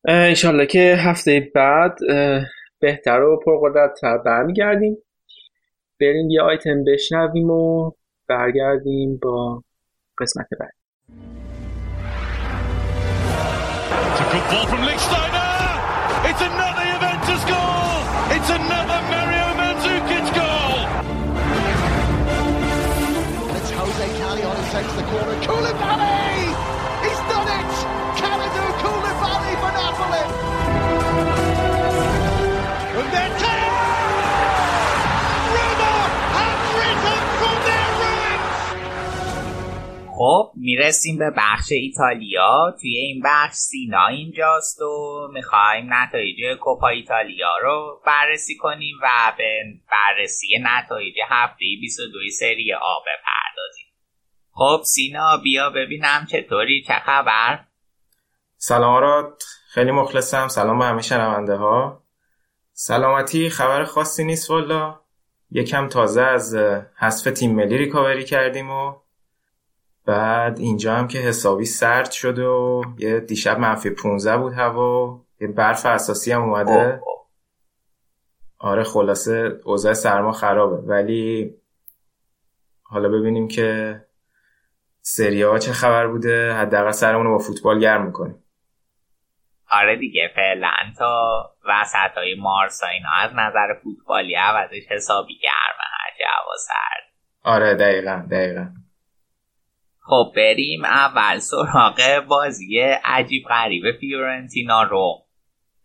انشالله 0.05 0.67
که 0.67 0.97
هفته 0.99 1.51
بعد 1.55 1.99
بهتر 2.81 3.23
و 3.23 3.41
پرقدرت 3.47 3.91
تر 4.01 4.19
برمیگردیم. 4.19 4.97
بریم 6.01 6.31
یه 6.31 6.43
آیتم 6.43 6.85
بشنویم 6.85 7.51
و 7.51 7.91
برگردیم 8.29 9.19
با 9.23 9.63
قسمت 10.19 10.49
بعد. 10.61 10.73
Corner. 25.17 25.39
Koulibaly! 25.47 26.53
He's 27.05 27.21
done 27.31 27.51
it! 27.59 27.73
Kalidou 28.21 28.69
Koulibaly 28.83 29.53
for 29.63 29.73
Napoli! 29.79 30.25
And 32.99 33.09
then 33.15 33.31
Roma! 35.55 35.97
خب 40.19 40.53
می‌رسیم 40.55 41.19
به 41.19 41.31
بخش 41.37 41.73
ایتالیا 41.73 42.75
توی 42.81 42.97
این 42.97 43.23
بخش 43.25 43.55
سینا 43.55 44.07
اینجاست 44.07 44.83
و 44.83 45.29
می‌خوایم 45.33 45.95
نتایج 45.95 46.37
کوپا 46.61 46.89
ایتالیا 46.89 47.57
رو 47.63 48.01
بررسی 48.07 48.57
کنیم 48.57 48.97
و 49.03 49.33
به 49.39 49.63
بررسی 49.91 50.47
نتایج 50.63 51.15
هفته 51.29 51.65
22 51.81 52.19
سری 52.39 52.75
آ 52.75 52.99
بپردازیم 53.01 53.46
خب 54.59 54.81
سینا 54.85 55.37
بیا 55.43 55.71
ببینم 55.71 56.27
چطوری 56.31 56.83
چه 56.87 56.95
خبر؟ 57.07 57.65
سلام 58.57 58.95
آراد. 58.95 59.43
خیلی 59.69 59.91
مخلصم. 59.91 60.49
سلام 60.49 60.79
به 60.79 60.85
همه 60.85 61.03
شنونده 61.03 61.55
ها 61.55 62.03
سلامتی 62.73 63.51
خبر 63.51 63.85
خاصی 63.85 64.25
نیست 64.25 64.51
والا. 64.51 65.01
یکم 65.51 65.89
تازه 65.89 66.23
از 66.23 66.55
حذف 66.97 67.31
تیم 67.31 67.55
ملی 67.55 67.79
ریکاوری 67.79 68.25
کردیم 68.25 68.71
و 68.71 68.95
بعد 70.07 70.59
اینجا 70.59 70.95
هم 70.97 71.09
که 71.09 71.19
حسابی 71.19 71.65
سرد 71.65 72.11
شده 72.11 72.47
و 72.47 72.83
یه 72.99 73.21
دیشب 73.21 73.59
منفی 73.59 73.91
15 73.91 74.37
بود 74.37 74.53
هوا. 74.53 75.21
یه 75.41 75.49
برف 75.49 75.87
اساسی 75.87 76.33
هم 76.33 76.43
اومده. 76.43 77.03
آره 78.59 78.85
خلاصه 78.85 79.61
اوضاع 79.65 79.93
سرما 79.93 80.33
خرابه. 80.33 80.77
ولی 80.77 81.55
حالا 82.83 83.09
ببینیم 83.09 83.49
که 83.49 84.06
سری 85.09 85.43
ها 85.43 85.59
چه 85.59 85.73
خبر 85.73 86.07
بوده؟ 86.07 86.55
حداقل 86.55 86.91
سرمون 86.91 87.27
رو 87.27 87.33
با 87.33 87.39
فوتبال 87.39 87.81
گرم 87.81 88.07
می‌کنیم 88.07 88.43
آره 89.71 89.97
دیگه 89.97 90.31
فعلا 90.35 90.73
تا 90.99 91.45
وسط 91.65 92.17
های 92.17 92.35
مارس 92.35 92.83
اینا. 92.85 93.09
از 93.19 93.31
نظر 93.35 93.75
فوتبالی 93.83 94.35
عوضش 94.35 94.83
حسابی 94.91 95.39
گرمه 95.43 95.85
هر 95.93 96.19
جوا 96.19 96.53
سرد. 96.67 97.13
آره 97.43 97.75
دقیقا 97.75 98.27
دقیقا. 98.31 98.67
خب 100.01 100.33
بریم 100.37 100.85
اول 100.85 101.39
سراغ 101.39 102.25
بازی 102.29 102.81
عجیب 103.05 103.45
غریب 103.49 103.83
فیورنتینا 104.01 104.83
روم. 104.83 105.19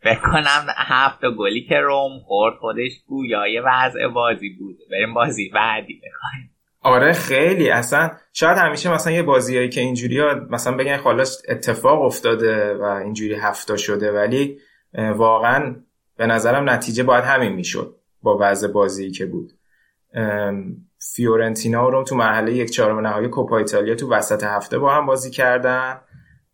بکنم 0.05 0.65
هفت 0.77 1.25
گلی 1.37 1.67
که 1.67 1.75
روم 1.75 2.19
خورد 2.19 2.55
خودش 2.55 2.91
گویای 3.07 3.59
وضع 3.59 4.07
بازی 4.07 4.49
بود. 4.59 4.77
بریم 4.91 5.13
بازی 5.13 5.49
بعدی 5.49 5.93
بخوایم. 5.93 6.50
آره 6.83 7.13
خیلی. 7.13 7.69
اصلا 7.69 8.11
شاید 8.33 8.57
همیشه 8.57 8.93
مثلا 8.93 9.13
یه 9.13 9.23
بازیایی 9.23 9.69
که 9.69 9.81
اینجوری 9.81 10.19
ها 10.19 10.35
مثلا 10.49 10.77
بگن 10.77 10.97
خلاص 10.97 11.41
اتفاق 11.49 12.01
افتاده 12.01 12.73
و 12.73 12.83
اینجوری 12.83 13.35
هفتا 13.35 13.77
شده 13.77 14.11
ولی 14.11 14.59
واقعا 15.15 15.75
به 16.17 16.25
نظرم 16.25 16.69
نتیجه 16.69 17.03
باید 17.03 17.23
همین 17.23 17.51
می‌شد 17.51 17.95
با 18.21 18.37
وضع 18.41 18.67
بازی 18.67 19.11
که 19.11 19.25
بود. 19.25 19.53
فیورنتینا 21.15 21.89
رو 21.89 22.03
تو 22.03 22.15
مرحله 22.15 22.53
یک 22.53 22.69
چهارم 22.69 22.99
نهایی 22.99 23.27
کوپا 23.27 23.57
ایتالیا 23.57 23.95
تو 23.95 24.11
وسط 24.11 24.43
هفته 24.43 24.77
با 24.77 24.93
هم 24.93 25.05
بازی 25.05 25.31
کردن. 25.31 26.01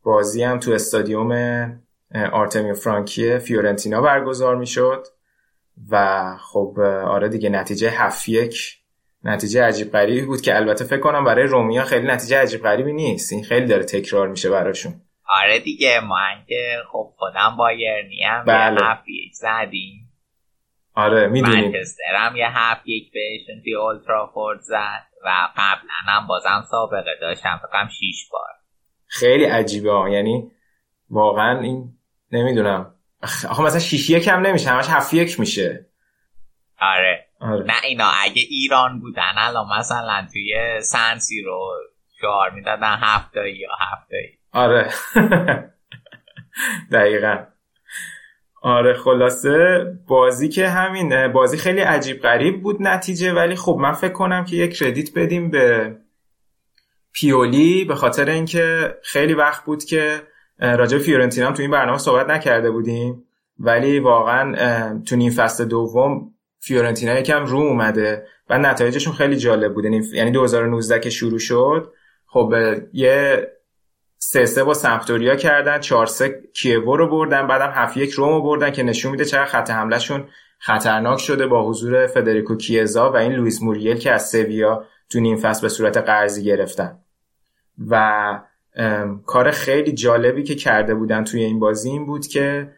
بازی 0.03 0.43
هم 0.43 0.59
تو 0.59 0.71
استادیوم 0.71 1.31
آرتمیو 2.31 2.73
فرانکی 2.73 3.39
فیورنتینا 3.39 4.01
برگزار 4.01 4.55
می‌شد. 4.55 5.07
و 5.91 6.25
خب 6.39 6.79
آره 7.05 7.29
دیگه 7.29 7.49
نتیجه 7.49 7.89
هفت 7.89 8.29
یک 8.29 8.77
نتیجه 9.23 9.63
عجیب 9.63 9.91
غریبی 9.91 10.25
بود 10.25 10.41
که 10.41 10.55
البته 10.55 10.85
فکر 10.85 10.99
کنم 10.99 11.23
برای 11.23 11.47
رومیا 11.47 11.83
خیلی 11.83 12.07
نتیجه 12.07 12.41
عجیب 12.41 12.63
غریبی 12.63 12.93
نیست. 12.93 13.33
این 13.33 13.43
خیلی 13.43 13.65
داره 13.65 13.83
تکرار 13.83 14.27
میشه 14.27 14.49
براشون. 14.49 15.01
آره 15.29 15.59
دیگه 15.59 15.99
ما 15.99 16.17
که 16.47 16.77
خب 16.91 17.13
خودم 17.17 17.55
بایرنی 17.57 18.23
هم 18.23 18.45
بله. 18.45 18.81
یه 18.81 18.87
هفت 18.87 19.03
زدیم. 19.33 20.13
آره 20.93 21.27
می‌دونیم. 21.27 21.65
منچستر 21.65 22.15
هم 22.17 22.35
یه 22.35 22.47
هفت 22.49 22.81
یک 22.85 23.11
بهشون 23.13 23.61
توی 23.63 23.75
اولترافورد 23.75 24.59
زد 24.59 25.07
و 25.25 25.47
قبلا 25.57 25.93
هم 26.07 26.27
بازم 26.27 26.63
سابقه 26.71 27.17
داشتم 27.21 27.61
فکرم 27.67 27.87
شیش 27.87 28.29
بار. 28.31 28.49
خیلی 29.07 29.45
عجیبه 29.45 29.91
ها. 29.91 30.09
یعنی 30.09 30.51
واقعا 31.09 31.59
این 31.59 31.93
نمی‌دونم. 32.31 32.93
آخه 33.49 33.63
مثلا 33.63 33.79
شیش 33.79 34.09
یک 34.09 34.27
هم 34.27 34.39
نمیشه. 34.39 34.69
همش 34.69 34.85
هفت 34.89 35.13
یک 35.13 35.39
میشه. 35.39 35.85
آره. 36.79 37.26
آره. 37.39 37.65
نه 37.65 37.73
اینا 37.83 38.11
اگه 38.23 38.41
ایران 38.49 38.99
بودن 38.99 39.31
الان 39.37 39.65
مثلا 39.79 40.27
توی 40.33 40.81
سنسی 40.81 41.41
رو 41.41 41.73
شعار 42.21 42.49
می‌دادن 42.49 42.97
هفته 43.01 43.51
یا 43.57 43.69
هفته 43.79 44.37
آره. 44.53 44.89
دقیقا. 46.91 47.37
آره 48.61 48.93
خلاصه 48.93 49.85
بازی 50.07 50.49
که 50.49 50.69
همین 50.69 51.27
بازی 51.27 51.57
خیلی 51.57 51.81
عجیب 51.81 52.21
غریب 52.21 52.61
بود 52.61 52.77
نتیجه 52.79 53.33
ولی 53.33 53.55
خب 53.55 53.77
من 53.79 53.93
فکر 53.93 54.13
کنم 54.13 54.45
که 54.45 54.55
یک 54.55 54.77
کردیت 54.77 55.17
بدیم 55.17 55.51
به 55.51 55.95
پیولی 57.13 57.85
به 57.85 57.95
خاطر 57.95 58.29
اینکه 58.29 58.95
خیلی 59.03 59.33
وقت 59.33 59.65
بود 59.65 59.83
که 59.83 60.21
راجع 60.59 60.97
فیورنتینا 60.97 61.51
تو 61.51 61.61
این 61.61 61.71
برنامه 61.71 61.97
صحبت 61.97 62.29
نکرده 62.29 62.71
بودیم. 62.71 63.23
ولی 63.59 63.99
واقعا 63.99 64.99
تو 64.99 65.15
نیم 65.15 65.31
فصل 65.31 65.65
دوم 65.65 66.33
فیورنتینا 66.67 67.19
یکم 67.19 67.45
رو 67.45 67.57
اومده 67.57 68.27
و 68.49 68.57
نتایجشون 68.57 69.13
خیلی 69.13 69.37
جالب 69.37 69.73
بود. 69.73 69.85
یعنی 69.85 70.31
2019 70.31 70.99
که 70.99 71.09
شروع 71.09 71.39
شد 71.39 71.93
خب 72.25 72.53
یه 72.93 73.47
سه 74.17 74.45
سه 74.45 74.63
با 74.63 74.73
سمپدوریا 74.73 75.35
کردن 75.35 75.79
4 75.79 76.05
سه 76.05 76.41
کیوو 76.53 76.97
رو 76.97 77.07
بردن 77.07 77.47
بعدم 77.47 77.71
هفت 77.75 77.97
یک 77.97 78.11
رومو 78.11 78.41
بردن 78.41 78.71
که 78.71 78.83
نشون 78.83 79.11
میده 79.11 79.25
چقدر 79.25 79.45
خط 79.45 79.69
حملهشون 79.69 80.27
خطرناک 80.59 81.19
شده 81.19 81.47
با 81.47 81.69
حضور 81.69 82.07
فدریکو 82.07 82.55
کیزا 82.55 83.11
و 83.11 83.15
این 83.17 83.31
لوئیس 83.31 83.61
موریل 83.61 83.97
که 83.97 84.11
از 84.11 84.29
سویا 84.29 84.85
تو 85.09 85.19
نیم 85.19 85.37
فصل 85.37 85.61
به 85.61 85.69
صورت 85.69 85.97
قرضی 85.97 86.43
گرفتن. 86.43 86.99
و 87.89 88.39
کار 89.25 89.51
خیلی 89.51 89.91
جالبی 89.91 90.43
که 90.43 90.55
کرده 90.55 90.95
بودن 90.95 91.23
توی 91.23 91.43
این 91.43 91.59
بازی 91.59 91.89
این 91.89 92.05
بود 92.05 92.27
که 92.27 92.69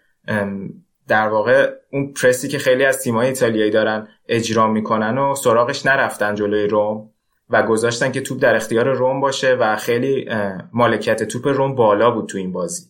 در 1.10 1.28
واقع 1.28 1.72
اون 1.92 2.14
پرسی 2.14 2.48
که 2.48 2.60
خیلی 2.60 2.86
از 2.86 3.04
تیم‌های 3.04 3.28
ایتالیایی 3.28 3.72
دارن 3.72 4.08
اجرا 4.28 4.68
می‌کنن 4.68 5.18
و 5.18 5.36
سراغش 5.36 5.86
نرفتن 5.86 6.36
جلوی 6.36 6.68
روم 6.68 7.10
و 7.50 7.64
گذاشتن 7.64 8.12
که 8.12 8.22
توپ 8.22 8.42
در 8.42 8.56
اختیار 8.56 8.94
روم 8.94 9.20
باشه 9.22 9.54
و 9.54 9.76
خیلی 9.76 10.30
مالکیت 10.74 11.24
توپ 11.24 11.48
روم 11.48 11.76
بالا 11.76 12.12
بود 12.12 12.30
تو 12.30 12.38
این 12.38 12.52
بازی. 12.52 12.84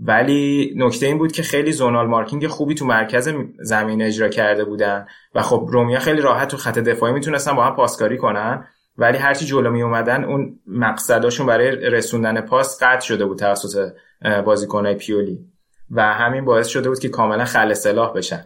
ولی 0.00 0.74
نکته 0.76 1.06
این 1.06 1.18
بود 1.18 1.32
که 1.32 1.42
خیلی 1.42 1.72
زونال 1.72 2.06
مارکینگ 2.06 2.46
خوبی 2.46 2.74
تو 2.74 2.86
مرکز 2.86 3.34
زمین 3.60 4.02
اجرا 4.02 4.28
کرده 4.28 4.64
بودن 4.64 5.06
و 5.34 5.42
خب 5.42 5.66
رومیا 5.68 5.98
خیلی 5.98 6.20
راحت 6.20 6.48
تو 6.48 6.56
خط 6.56 6.78
دفاعی 6.78 7.12
می‌تونستن 7.12 7.52
با 7.52 7.64
هم 7.64 7.76
پاسکاری 7.76 8.16
کنن 8.16 8.68
ولی 8.98 9.18
هرچی 9.18 9.46
جلو 9.46 9.70
می 9.70 9.82
اومدن 9.82 10.24
اون 10.24 10.58
مقصداشون 10.66 11.46
برای 11.46 11.70
رسوندن 11.70 12.40
پاس 12.40 12.82
قطع 12.82 13.00
شده 13.00 13.24
بود 13.24 13.38
توسط 13.38 13.92
بازیکنهای 14.44 14.94
پیولی. 14.94 15.38
و 15.90 16.02
همین 16.02 16.44
باعث 16.44 16.66
شده 16.66 16.88
بود 16.88 16.98
که 16.98 17.08
کاملا 17.08 17.44
خلع 17.44 17.74
سلاح 17.74 18.12
بشن. 18.12 18.44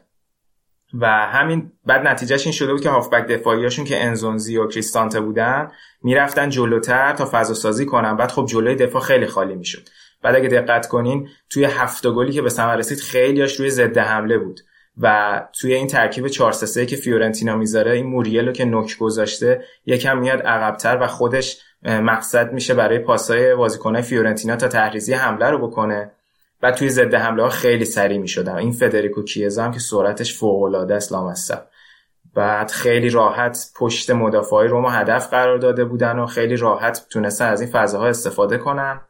و 1.01 1.07
همین 1.07 1.73
بعد 1.87 2.07
نتیجهش 2.07 2.47
این 2.47 2.53
شده 2.53 2.73
بود 2.73 2.83
که 2.83 2.91
هافبک 2.91 3.27
دفاعیاشون 3.27 3.85
که 3.85 4.05
انزونزی 4.05 4.57
و 4.57 4.67
کریستانته 4.67 5.21
بودن 5.21 5.71
می‌رفتن 6.03 6.49
جلوتر 6.49 7.13
تا 7.13 7.29
فضا 7.33 7.55
سازی 7.55 7.87
کنن. 7.87 8.17
بعد 8.17 8.31
خب 8.31 8.47
جلوی 8.47 8.75
دفاع 8.75 9.03
خیلی 9.03 9.27
خالی 9.27 9.55
می‌شد. 9.55 9.89
بعد 10.23 10.37
اگه 10.37 10.49
دقت 10.49 10.89
کنین 10.89 11.29
توی 11.51 11.65
هفت 11.65 12.07
گلی 12.07 12.33
که 12.33 12.43
به 12.43 12.51
ثمر 12.51 12.77
رسید 12.77 13.01
خیلیاش 13.01 13.61
روی 13.61 13.71
ضد 13.71 13.99
حمله 13.99 14.39
بود. 14.39 14.61
و 14.99 15.41
توی 15.61 15.75
این 15.75 15.87
ترکیب 15.87 16.29
4 16.29 16.53
3 16.53 16.87
که 16.87 16.97
فیورنتینا 16.97 17.57
می‌ذاره 17.57 17.93
این 17.93 18.07
موریلو 18.07 18.53
که 18.53 18.65
نوک 18.65 18.99
گذاشته 18.99 19.65
یکم 19.87 20.19
میاد 20.19 20.43
عقبتر 20.43 20.99
و 21.01 21.07
خودش 21.07 21.59
مقصد 21.83 22.53
میشه 22.53 22.75
برای 22.75 22.99
پاسای 22.99 23.55
بازیکنای 23.55 24.03
فیورنتینا 24.03 24.57
تا 24.57 24.69
طرح‌ریزی 24.69 25.13
حمله 25.13 25.47
رو 25.51 25.69
بکنه. 25.69 26.11
و 26.63 26.73
توی 26.73 26.89
ضد 26.89 27.15
حمله 27.15 27.43
ها 27.43 27.49
خیلی 27.49 27.85
سریع 27.85 28.19
می‌شدن. 28.19 28.57
این 28.57 28.73
فدریکو 28.73 29.23
کیزا 29.23 29.65
هم 29.65 29.73
که 29.73 29.79
سرعتش 29.79 30.39
فوق 30.39 30.63
العاده 30.63 30.95
است 30.95 31.13
لامصب. 31.13 31.63
بعد 32.35 32.71
خیلی 32.71 33.11
راحت 33.11 33.71
پشت 33.77 34.11
مدافعای 34.11 34.69
روما 34.69 34.91
هدف 34.91 35.31
قرار 35.31 35.59
داده 35.59 35.85
بودن 35.85 36.19
و 36.19 36.27
خیلی 36.27 36.57
راحت 36.57 37.07
تونستن 37.11 37.49
از 37.49 37.61
این 37.61 37.71
فضاها 37.71 38.07
استفاده 38.07 38.59
کنن. 38.59 39.01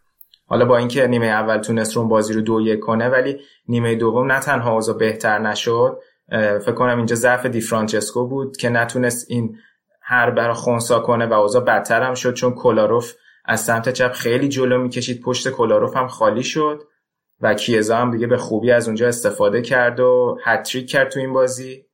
حالا 0.47 0.65
با 0.65 0.77
اینکه 0.77 1.07
نیمه 1.07 1.27
اول 1.27 1.59
تونست 1.59 1.97
رو 1.97 2.09
بازی 2.09 2.35
رو 2.35 2.41
دو 2.41 2.61
یک 2.61 2.81
کنه 2.81 3.09
ولی 3.09 3.41
نیمه 3.69 3.95
دوم 3.95 4.33
نه 4.33 4.41
تنها 4.41 4.73
اوضاع 4.73 4.97
بهتر 4.97 5.39
نشد 5.39 5.99
فکر 6.31 6.73
کنم 6.73 6.97
اینجا 6.97 7.17
ضعف 7.17 7.47
دی 7.47 7.61
فرانچسکو 7.61 8.29
بود 8.29 8.57
که 8.57 8.69
نتونست 8.69 9.27
این 9.31 9.59
هر 10.03 10.31
برا 10.31 10.55
خونسا 10.55 11.01
کنه 11.01 11.27
و 11.27 11.33
اوضاع 11.33 11.65
بدتر 11.65 12.03
هم 12.03 12.15
شد 12.15 12.35
چون 12.35 12.55
کلاروف 12.55 13.15
از 13.45 13.61
سمت 13.61 13.89
چپ 13.89 14.13
خیلی 14.13 14.49
جلو 14.49 14.79
می‌کشید 14.79 15.23
پشت 15.23 15.51
کلاروف 15.51 15.97
هم 15.97 16.09
خالی 16.09 16.43
شد. 16.43 16.83
و 17.43 17.55
کیزا 17.55 17.97
هم 17.97 18.11
دیگه 18.11 18.27
به 18.27 18.37
خوبی 18.37 18.71
از 18.71 18.87
اونجا 18.87 19.09
استفاده 19.09 19.63
کرد 19.63 20.01
و 20.01 20.39
هتریک 20.45 20.91
کرد 20.91 21.09
تو 21.09 21.21
این 21.21 21.33
بازی. 21.33 21.87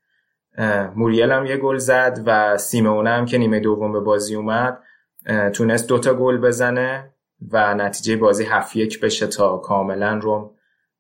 موریل 0.96 1.30
هم 1.32 1.46
یه 1.46 1.57
گل 1.57 1.76
زد 1.76 2.22
و 2.26 2.59
سیمونه 2.59 3.11
هم 3.11 3.26
که 3.26 3.38
نیمه 3.38 3.61
دوم 3.61 3.92
به 3.92 4.01
بازی 4.01 4.34
اومد 4.34 4.78
تونست 5.55 5.88
دوتا 5.88 6.14
گل 6.14 6.38
بزنه 6.38 7.14
و 7.53 7.74
نتیجه 7.74 8.16
بازی 8.16 8.44
هفت 8.44 8.76
یک 8.76 9.01
بشه 9.01 9.26
تا 9.26 9.57
کاملا 9.57 10.18
روم 10.22 10.51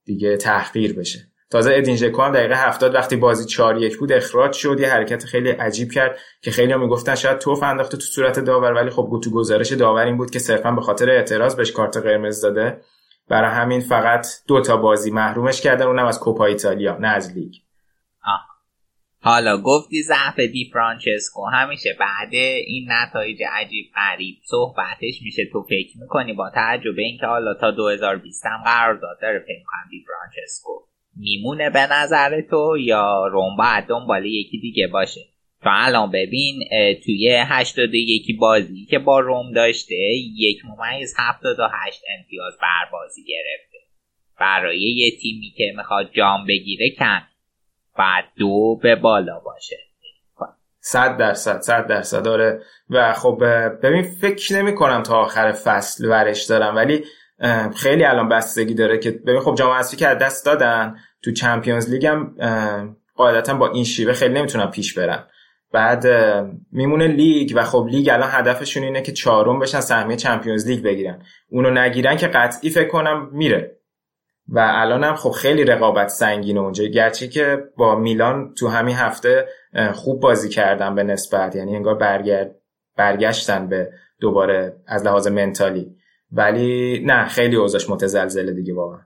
دیگه 0.04 0.36
تحقیر 0.36 0.98
بشه. 0.98 1.18
تازه 1.50 1.72
ادین 1.74 1.96
ژکو 1.96 2.22
هم 2.22 2.32
دقیقه 2.32 2.54
هفتاد 2.54 2.94
وقتی 2.94 3.16
بازی 3.16 3.44
4 3.44 3.82
یک 3.82 3.98
بود 3.98 4.12
اخراج 4.12 4.52
شد 4.52 4.80
یه 4.80 4.88
حرکت 4.88 5.24
خیلی 5.24 5.50
عجیب 5.50 5.92
کرد 5.92 6.18
که 6.42 6.50
خیلی 6.50 6.72
هم 6.72 6.80
می‌گفتن 6.80 7.14
شاید 7.14 7.38
توف 7.38 7.62
انداخته 7.62 7.96
تو 7.96 8.02
صورت 8.02 8.40
داور 8.40 8.72
ولی 8.72 8.90
خب 8.90 9.20
تو 9.24 9.30
گزارش 9.30 9.72
داور 9.72 10.04
این 10.04 10.16
بود 10.16 10.30
که 10.30 10.38
صرفا 10.38 10.70
به 10.70 10.80
خاطر 10.80 11.10
اعتراض 11.10 11.56
بهش 11.56 11.72
کارت 11.72 11.96
قرمز 11.96 12.40
داده. 12.40 12.80
برای 13.28 13.50
همین 13.50 13.80
فقط 13.80 14.26
دو 14.48 14.60
تا 14.62 14.76
بازی 14.76 15.10
محرومش 15.10 15.60
کردن 15.60 15.86
اونم 15.86 16.06
از 16.06 16.20
کوپا 16.20 16.44
ایتالیا 16.44 16.96
نه 16.96 17.08
از 17.08 17.36
لیگ. 17.36 17.54
حالا 19.20 19.62
گفتی 19.62 20.02
ضعف 20.02 20.38
دی 20.38 20.70
فرانچسکو. 20.72 21.44
همیشه 21.52 21.96
بعد 22.00 22.34
این 22.66 22.86
نتایج 22.88 23.42
عجیب 23.52 23.86
غریب 23.94 24.36
صحبتش 24.44 25.22
میشه. 25.22 25.42
تو 25.52 25.62
فکر 25.62 25.98
می‌کنی 26.00 26.32
با 26.32 26.50
توجه 26.50 26.82
به 26.82 26.98
اینکه 26.98 27.26
حالا 27.26 27.54
تا 27.54 27.70
2020 27.70 28.46
هم 28.46 28.62
قرار 28.64 28.94
داره 28.94 29.38
فکر 29.38 29.90
دی 29.90 30.04
فرانچسکو 30.06 30.72
میمونه 31.16 31.70
به 31.70 31.86
نظر 31.92 32.40
تو 32.40 32.76
یا 32.80 33.26
رم 33.26 33.56
باید 33.56 33.84
دنبال 33.86 34.24
یکی 34.26 34.58
دیگه 34.58 34.86
باشه؟ 34.86 35.20
تو 35.68 35.74
الان 35.74 36.10
ببین 36.10 36.68
توی 37.04 37.42
81 37.46 38.38
بازی 38.40 38.86
که 38.90 38.98
با 38.98 39.20
رم 39.20 39.52
داشته 39.52 39.94
یک 40.36 40.58
ممیز 40.64 41.14
78 41.18 42.02
امتیاز 42.18 42.52
بر 42.62 42.90
بازی 42.92 43.24
گرفته. 43.24 43.78
برای 44.40 44.80
یه 44.80 45.10
تیمی 45.22 45.52
که 45.56 45.72
می‌خواد 45.76 46.10
جام 46.16 46.46
بگیره 46.46 46.90
کم 46.90 47.22
بعد 47.98 48.24
دو 48.36 48.80
به 48.82 48.96
بالا 48.96 49.40
باشه. 49.40 49.76
صد 50.80 51.16
درصد 51.16 51.60
صد 51.60 51.86
درصد 51.86 52.22
داره 52.22 52.62
و 52.90 53.12
خب 53.12 53.44
ببین 53.82 54.02
فکر 54.02 54.54
نمی 54.54 54.74
کنم 54.74 55.02
تا 55.02 55.16
آخر 55.16 55.52
فصل 55.52 56.08
ورش 56.08 56.44
دارم 56.44 56.76
ولی 56.76 57.04
خیلی 57.76 58.04
الان 58.04 58.28
بستگی 58.28 58.74
داره 58.74 58.98
که 58.98 59.10
ببین 59.10 59.40
خب 59.40 59.54
جام 59.54 59.72
حذفی 59.72 59.96
که 59.96 60.06
دست 60.06 60.46
دادن 60.46 60.96
تو 61.22 61.32
چمپیونز 61.32 61.90
لیگ 61.90 62.06
هم 62.06 62.36
قاعدتا 63.14 63.54
با 63.54 63.72
این 63.72 63.84
شیوه 63.84 64.12
خیلی 64.12 64.34
نمی‌تونن 64.34 64.66
پیش 64.66 64.94
برن 64.94 65.26
بعد 65.72 66.06
میمونه 66.72 67.06
لیگ 67.06 67.52
و 67.56 67.64
خب 67.64 67.86
لیگ 67.90 68.08
الان 68.08 68.28
هدفشون 68.32 68.82
اینه 68.82 69.02
که 69.02 69.12
چهارم 69.12 69.58
بشن 69.58 69.80
سهمیه 69.80 70.16
چمپیونز 70.16 70.66
لیگ 70.66 70.82
بگیرن. 70.82 71.22
اونو 71.50 71.70
نگیرن 71.70 72.16
که 72.16 72.26
قطعی 72.26 72.70
فکر 72.70 72.88
کنم 72.88 73.28
میره. 73.32 73.78
و 74.48 74.58
الان 74.72 75.04
هم 75.04 75.14
خب 75.14 75.30
خیلی 75.30 75.64
رقابت 75.64 76.08
سنگینه 76.08 76.60
اونجا. 76.60 76.84
گرچه 76.84 77.28
که 77.28 77.64
با 77.76 77.94
میلان 77.94 78.54
تو 78.54 78.68
همین 78.68 78.96
هفته 78.96 79.48
خوب 79.94 80.20
بازی 80.20 80.48
کردن 80.48 80.94
به 80.94 81.02
نسبت. 81.02 81.56
یعنی 81.56 81.76
انگار 81.76 81.94
برگرد 81.94 82.54
برگشتن 82.96 83.68
به 83.68 83.90
دوباره 84.20 84.76
از 84.86 85.06
لحاظ 85.06 85.26
منتالی. 85.28 85.96
ولی 86.32 87.02
نه 87.06 87.28
خیلی 87.28 87.56
اوضاعش 87.56 87.90
متزلزله 87.90 88.52
دیگه 88.52 88.74
واقعا. 88.74 89.00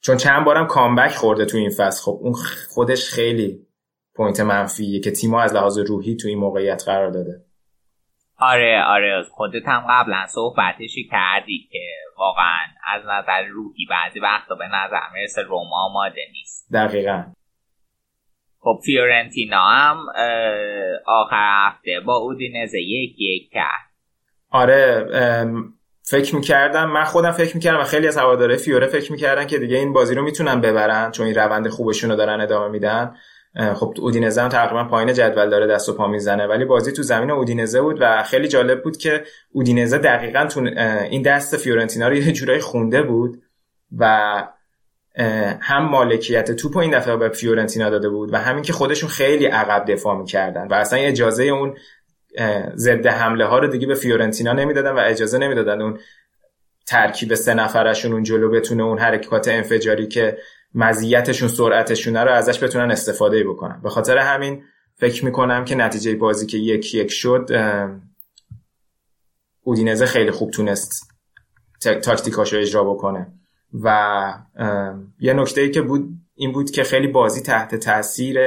چون 0.00 0.16
چند 0.16 0.44
بارم 0.44 0.66
کامبک 0.66 1.14
خورده 1.14 1.44
تو 1.44 1.56
این 1.56 1.70
فصل. 1.70 2.02
خب 2.02 2.18
اون 2.22 2.32
خودش 2.68 3.10
خیلی 3.10 3.66
point 4.14 4.40
منفیه 4.40 5.00
که 5.00 5.10
تیمو 5.10 5.36
از 5.36 5.54
لحاظ 5.54 5.78
روحی 5.78 6.16
تو 6.16 6.28
این 6.28 6.38
موقعیت 6.38 6.82
قرار 6.86 7.10
داده. 7.10 7.44
آره 8.38 8.82
آره. 8.86 9.22
خودت 9.30 9.68
هم 9.68 9.86
قبلا 9.90 10.26
صحبتشو 10.26 11.08
کردی 11.10 11.68
که 11.72 11.78
واقعا 12.18 12.66
از 12.94 13.02
نظر 13.02 13.42
روحی 13.42 13.86
بعضی 13.90 14.20
وقتا 14.20 14.54
به 14.54 14.66
نظر 14.66 15.00
می‌رسه 15.14 15.42
روما 15.42 15.86
آماده 15.86 16.20
نیست. 16.32 16.68
دقیقا. 16.72 17.24
خب 18.60 18.80
فیورنتینا 18.84 19.62
هم 19.62 19.96
آخر 21.06 21.68
هفته 21.68 22.00
با 22.06 22.16
اودینزه 22.16 22.80
یک 22.80 23.16
یک 23.18 23.50
کرد. 23.52 23.90
آره 24.50 25.06
فکر 26.02 26.34
می‌کردم 26.34 26.90
من 26.90 27.04
خودم 27.04 27.30
فکر 27.30 27.54
می‌کردم 27.54 27.80
و 27.80 27.84
خیلی 27.84 28.08
از 28.08 28.18
هواداره 28.18 28.56
فیوره 28.56 28.86
فکر 28.86 29.12
می‌کردن 29.12 29.46
که 29.46 29.58
دیگه 29.58 29.76
این 29.76 29.92
بازی 29.92 30.14
رو 30.14 30.22
می‌تونن 30.22 30.60
ببرن 30.60 31.10
چون 31.10 31.26
این 31.26 31.34
روند 31.34 31.68
خوبشون 31.68 32.10
رو 32.10 32.16
دارن 32.16 32.40
ادامه 32.40 32.68
میدن. 32.68 33.16
خب 33.54 33.94
اودینزه 33.98 34.42
هم 34.42 34.48
تقریبا 34.48 34.84
پایین 34.84 35.12
جدول 35.12 35.50
داره 35.50 35.66
دست 35.66 35.88
و 35.88 35.92
پا 35.92 36.06
می‌زنه. 36.06 36.46
ولی 36.46 36.64
بازی 36.64 36.92
تو 36.92 37.02
زمین 37.02 37.30
اودینزه 37.30 37.80
بود 37.80 37.96
و 38.00 38.22
خیلی 38.22 38.48
جالب 38.48 38.82
بود 38.82 38.96
که 38.96 39.24
اودینزه 39.52 39.98
دقیقا 39.98 40.46
تو 40.46 40.60
این 41.10 41.22
دست 41.22 41.56
فیورنتینا 41.56 42.08
رو 42.08 42.14
یه 42.26 42.32
جورایی 42.32 42.60
خونده 42.60 43.02
بود 43.02 43.42
و 43.98 44.34
هم 45.60 45.84
مالکیت 45.84 46.52
توپ 46.52 46.76
این 46.76 46.98
دفعه 46.98 47.16
به 47.16 47.28
فیورنتینا 47.28 47.90
داده 47.90 48.08
بود 48.08 48.32
و 48.34 48.36
همین 48.36 48.62
که 48.62 48.72
خودشون 48.72 49.08
خیلی 49.08 49.46
عقب 49.46 49.92
دفاع 49.92 50.18
می‌کردن 50.18 50.68
و 50.68 50.74
اصلا 50.74 50.98
اجازه 50.98 51.44
اون 51.44 51.76
ضد 52.76 53.06
حمله 53.06 53.44
ها 53.44 53.58
رو 53.58 53.66
دیگه 53.66 53.86
به 53.86 53.94
فیورنتینا 53.94 54.52
نمی‌دادن 54.52 54.90
و 54.90 54.98
اجازه 54.98 55.38
نمی‌دادن 55.38 55.82
اون 55.82 55.98
ترکیب 56.86 57.34
سه 57.34 57.54
نفرشون 57.54 58.12
اون 58.12 58.22
جلو 58.22 58.50
بتونه 58.50 58.82
اون 58.82 58.98
حرکات 58.98 59.48
انفجاری 59.48 60.08
که 60.08 60.38
مزیتشون 60.74 61.48
سرعتشون 61.48 62.16
رو 62.16 62.30
ازش 62.30 62.62
بتونن 62.62 62.90
استفاده 62.90 63.44
بکنن. 63.44 63.80
به 63.82 63.90
خاطر 63.90 64.18
همین 64.18 64.62
فکر 64.94 65.24
می‌کنم 65.24 65.64
که 65.64 65.74
نتیجه 65.74 66.14
بازی 66.14 66.46
که 66.46 66.58
یک 66.58 66.94
یک 66.94 67.10
شد 67.10 67.50
اودینزه 69.62 70.06
خیلی 70.06 70.30
خوب 70.30 70.50
تونست 70.50 71.12
تاکتیکاشو 71.80 72.56
اجرا 72.56 72.84
بکنه. 72.84 73.32
و 73.82 74.34
یه 75.18 75.32
نکته 75.32 75.60
ای 75.60 75.70
که 75.70 75.82
بود 75.82 76.08
این 76.34 76.52
بود 76.52 76.70
که 76.70 76.84
خیلی 76.84 77.06
بازی 77.06 77.42
تحت 77.42 77.74
تاثیر 77.74 78.38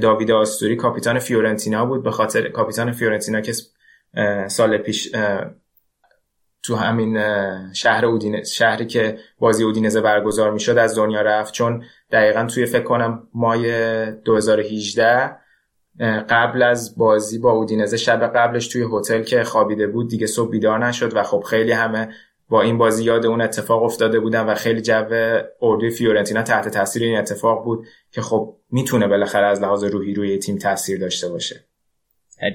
داوید 0.00 0.30
آستوری 0.30 0.76
کاپیتان 0.76 1.18
فیورنتینا 1.18 1.86
بود. 1.86 2.02
به 2.02 2.10
خاطر 2.10 2.48
کاپیتان 2.48 2.92
فیورنتینا 2.92 3.40
که 3.40 3.52
سال 4.48 4.78
پیش 4.78 5.12
تو 6.62 6.76
همین 6.76 7.18
شهر 7.72 8.06
اودینه 8.06 8.42
شهری 8.44 8.86
که 8.86 9.18
بازی 9.38 9.64
اودینزه 9.64 10.00
برگزار 10.00 10.52
می‌شد 10.52 10.78
از 10.78 10.98
دنیا 10.98 11.22
رفت. 11.22 11.54
چون 11.54 11.84
دقیقا 12.10 12.44
توی 12.44 12.66
فکر 12.66 12.82
کنم 12.82 13.28
مای 13.34 13.72
2018 14.12 15.36
قبل 16.28 16.62
از 16.62 16.98
بازی 16.98 17.38
با 17.38 17.50
اودینزه 17.50 17.96
شب 17.96 18.32
قبلش 18.36 18.68
توی 18.68 18.86
هتل 18.92 19.22
که 19.22 19.44
خوابیده 19.44 19.86
بود 19.86 20.08
دیگه 20.08 20.26
صبح 20.26 20.50
بیدار 20.50 20.86
نشد 20.86 21.16
و 21.16 21.22
خب 21.22 21.40
خیلی 21.40 21.72
همه 21.72 22.08
با 22.48 22.62
این 22.62 22.78
بازی 22.78 23.04
یاد 23.04 23.26
اون 23.26 23.40
اتفاق 23.40 23.82
افتاده 23.82 24.20
بودن 24.20 24.46
و 24.46 24.54
خیلی 24.54 24.80
جو 24.80 25.04
اردوی 25.62 25.90
فیورنتینا 25.90 26.42
تحت 26.42 26.68
تاثیر 26.68 27.02
این 27.02 27.18
اتفاق 27.18 27.64
بود 27.64 27.86
که 28.10 28.20
خب 28.20 28.56
می‌تونه 28.70 29.08
بالاخره 29.08 29.46
از 29.46 29.62
لحاظ 29.62 29.84
روحی 29.84 30.14
روی 30.14 30.38
تیم 30.38 30.58
تاثیر 30.58 31.00
داشته 31.00 31.28
باشه. 31.28 31.64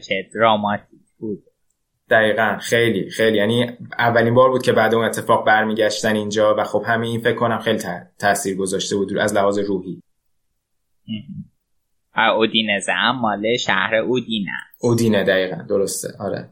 چه 0.07 0.15
دراماتیک 0.33 0.99
بود. 1.19 1.43
دقیقا 2.09 2.57
خیلی 2.61 3.09
خیلی. 3.09 3.37
یعنی 3.37 3.77
اولین 3.99 4.33
بار 4.33 4.49
بود 4.49 4.61
که 4.61 4.71
بعد 4.71 4.93
اون 4.93 5.05
اتفاق 5.05 5.45
برمیگشتن 5.45 6.15
اینجا 6.15 6.55
و 6.55 6.63
خب 6.63 6.83
همین 6.87 7.11
این 7.11 7.21
فکر 7.21 7.35
کنم 7.35 7.59
خیلی 7.59 7.79
تاثیر 8.19 8.57
گذاشته 8.57 8.95
بود 8.95 9.17
از 9.17 9.33
لحاظ 9.33 9.59
روحی. 9.59 10.01
اودینزه. 12.35 12.91
هم 12.91 13.19
مال 13.19 13.57
شهر 13.57 13.95
اودینه. 13.95 14.51
اودینه 14.79 15.23
دقیقا. 15.23 15.61
درسته. 15.69 16.07
آره. 16.19 16.49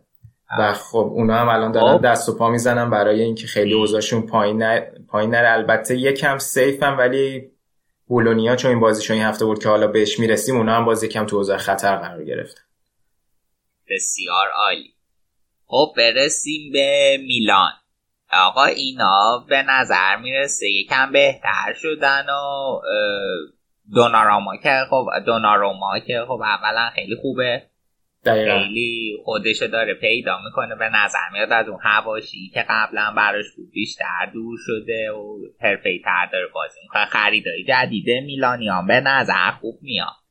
و 0.59 0.73
خب 0.73 1.11
اونا 1.13 1.35
هم 1.35 1.49
الان 1.49 1.71
دارن 1.71 1.97
خب. 1.97 2.05
دست 2.05 2.29
و 2.29 2.37
پا 2.37 2.49
می‌زنن 2.49 2.89
برای 2.89 3.21
اینکه 3.21 3.47
خیلی 3.47 3.73
اوضاعشون 3.73 4.21
پایین 4.21 4.57
نره 4.57 5.01
پایین 5.07 5.31
نره. 5.31 5.51
البته 5.51 5.97
یکم 5.97 6.37
سیف 6.37 6.83
هم 6.83 6.97
ولی 6.97 7.51
بولونیا 8.07 8.55
چون 8.55 8.71
این 8.71 8.79
بازیشون 8.79 9.17
این 9.17 9.25
هفته 9.25 9.45
بود 9.45 9.63
که 9.63 9.69
حالا 9.69 9.87
بهش 9.87 10.19
می‌رسیم 10.19 10.57
اونا 10.57 10.75
هم 10.75 10.85
باز 10.85 11.03
یکم 11.03 11.25
تو 11.25 11.35
اوضاع 11.35 11.57
خطر 11.57 11.95
قرار 11.95 12.23
گرفت 12.23 12.65
بسیار 13.89 14.47
عالی. 14.55 14.92
خب 15.73 15.93
برسیم 15.97 16.71
به 16.71 17.17
میلان. 17.27 17.71
آقا 18.31 18.65
اینا 18.65 19.45
به 19.49 19.63
نظر 19.63 20.15
می‌رسه 20.15 20.69
یکم 20.69 21.11
بهتر 21.11 21.73
شدن 21.75 22.25
و 22.29 22.81
دوناراما 23.93 24.57
که 24.57 24.79
خب 24.89 25.05
دوناروما 25.25 25.99
که 25.99 26.25
خب 26.27 26.41
اولا 26.41 26.89
خیلی 26.89 27.15
خوبه. 27.15 27.63
دقیقا. 28.25 28.59
خیلی 28.59 29.17
خودشو 29.25 29.67
داره 29.67 29.93
پیدا 29.93 30.37
می‌کنه. 30.45 30.75
به 30.75 30.89
نظر 30.89 31.29
میاد 31.33 31.51
از 31.51 31.67
اون 31.67 31.79
هواشی 31.83 32.51
که 32.53 32.65
قبلا 32.69 33.13
براش 33.17 33.45
بود 33.57 33.71
بیشتر 33.71 34.29
دور 34.33 34.57
شده 34.65 35.11
و 35.11 35.37
حرفه 35.61 35.99
تر 36.03 36.29
داره 36.31 36.47
بازی 36.53 36.79
می‌کنه. 36.83 37.05
خریدای 37.05 37.63
جدید 37.63 38.09
میلانیان 38.09 38.87
به 38.87 38.99
نظر 38.99 39.51
خوب 39.61 39.79
میاد. 39.81 40.22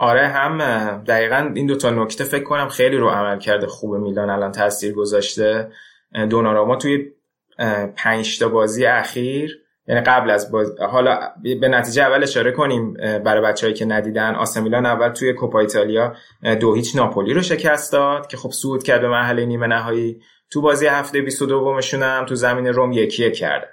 آره 0.00 0.28
هم 0.28 0.58
دقیقا 1.06 1.52
این 1.54 1.66
دوتا 1.66 1.90
نکته 1.90 2.24
فکر 2.24 2.44
کنم 2.44 2.68
خیلی 2.68 2.96
رو 2.96 3.08
عمل 3.08 3.38
کرده 3.38 3.66
خوب 3.66 3.94
میلان 3.94 4.30
الان 4.30 4.52
تاثیر 4.52 4.94
گذاشته. 4.94 5.72
دوناراما 6.30 6.76
توی 6.76 7.12
پنج 7.96 8.38
تا 8.38 8.48
بازی 8.48 8.86
اخیر 8.86 9.62
یعنی 9.86 10.00
قبل 10.00 10.30
از 10.30 10.52
باز... 10.52 10.80
حالا 10.80 11.20
به 11.60 11.68
نتیجه 11.68 12.02
اول 12.02 12.22
اشاره 12.22 12.52
کنیم 12.52 12.92
برای 12.94 13.42
بچههایی 13.42 13.74
که 13.74 13.84
ندیدن 13.84 14.34
آسمیلان 14.34 14.86
اول 14.86 15.08
توی 15.08 15.32
کوپا 15.32 15.60
ایتالیا 15.60 16.14
دو 16.60 16.74
هیچ 16.74 16.96
ناپولی 16.96 17.34
رو 17.34 17.42
شکست 17.42 17.92
داد 17.92 18.26
که 18.26 18.36
خب 18.36 18.50
صعود 18.50 18.82
کرد 18.82 19.00
به 19.00 19.08
مرحله 19.08 19.46
نیمه 19.46 19.66
نهایی. 19.66 20.20
تو 20.50 20.60
بازی 20.60 20.86
هفته 20.86 21.20
22 21.20 21.74
مشون 21.74 22.02
هم 22.02 22.24
تو 22.26 22.34
زمین 22.34 22.66
روم 22.66 22.92
یکی 22.92 23.26
یک 23.26 23.34
کرده. 23.34 23.68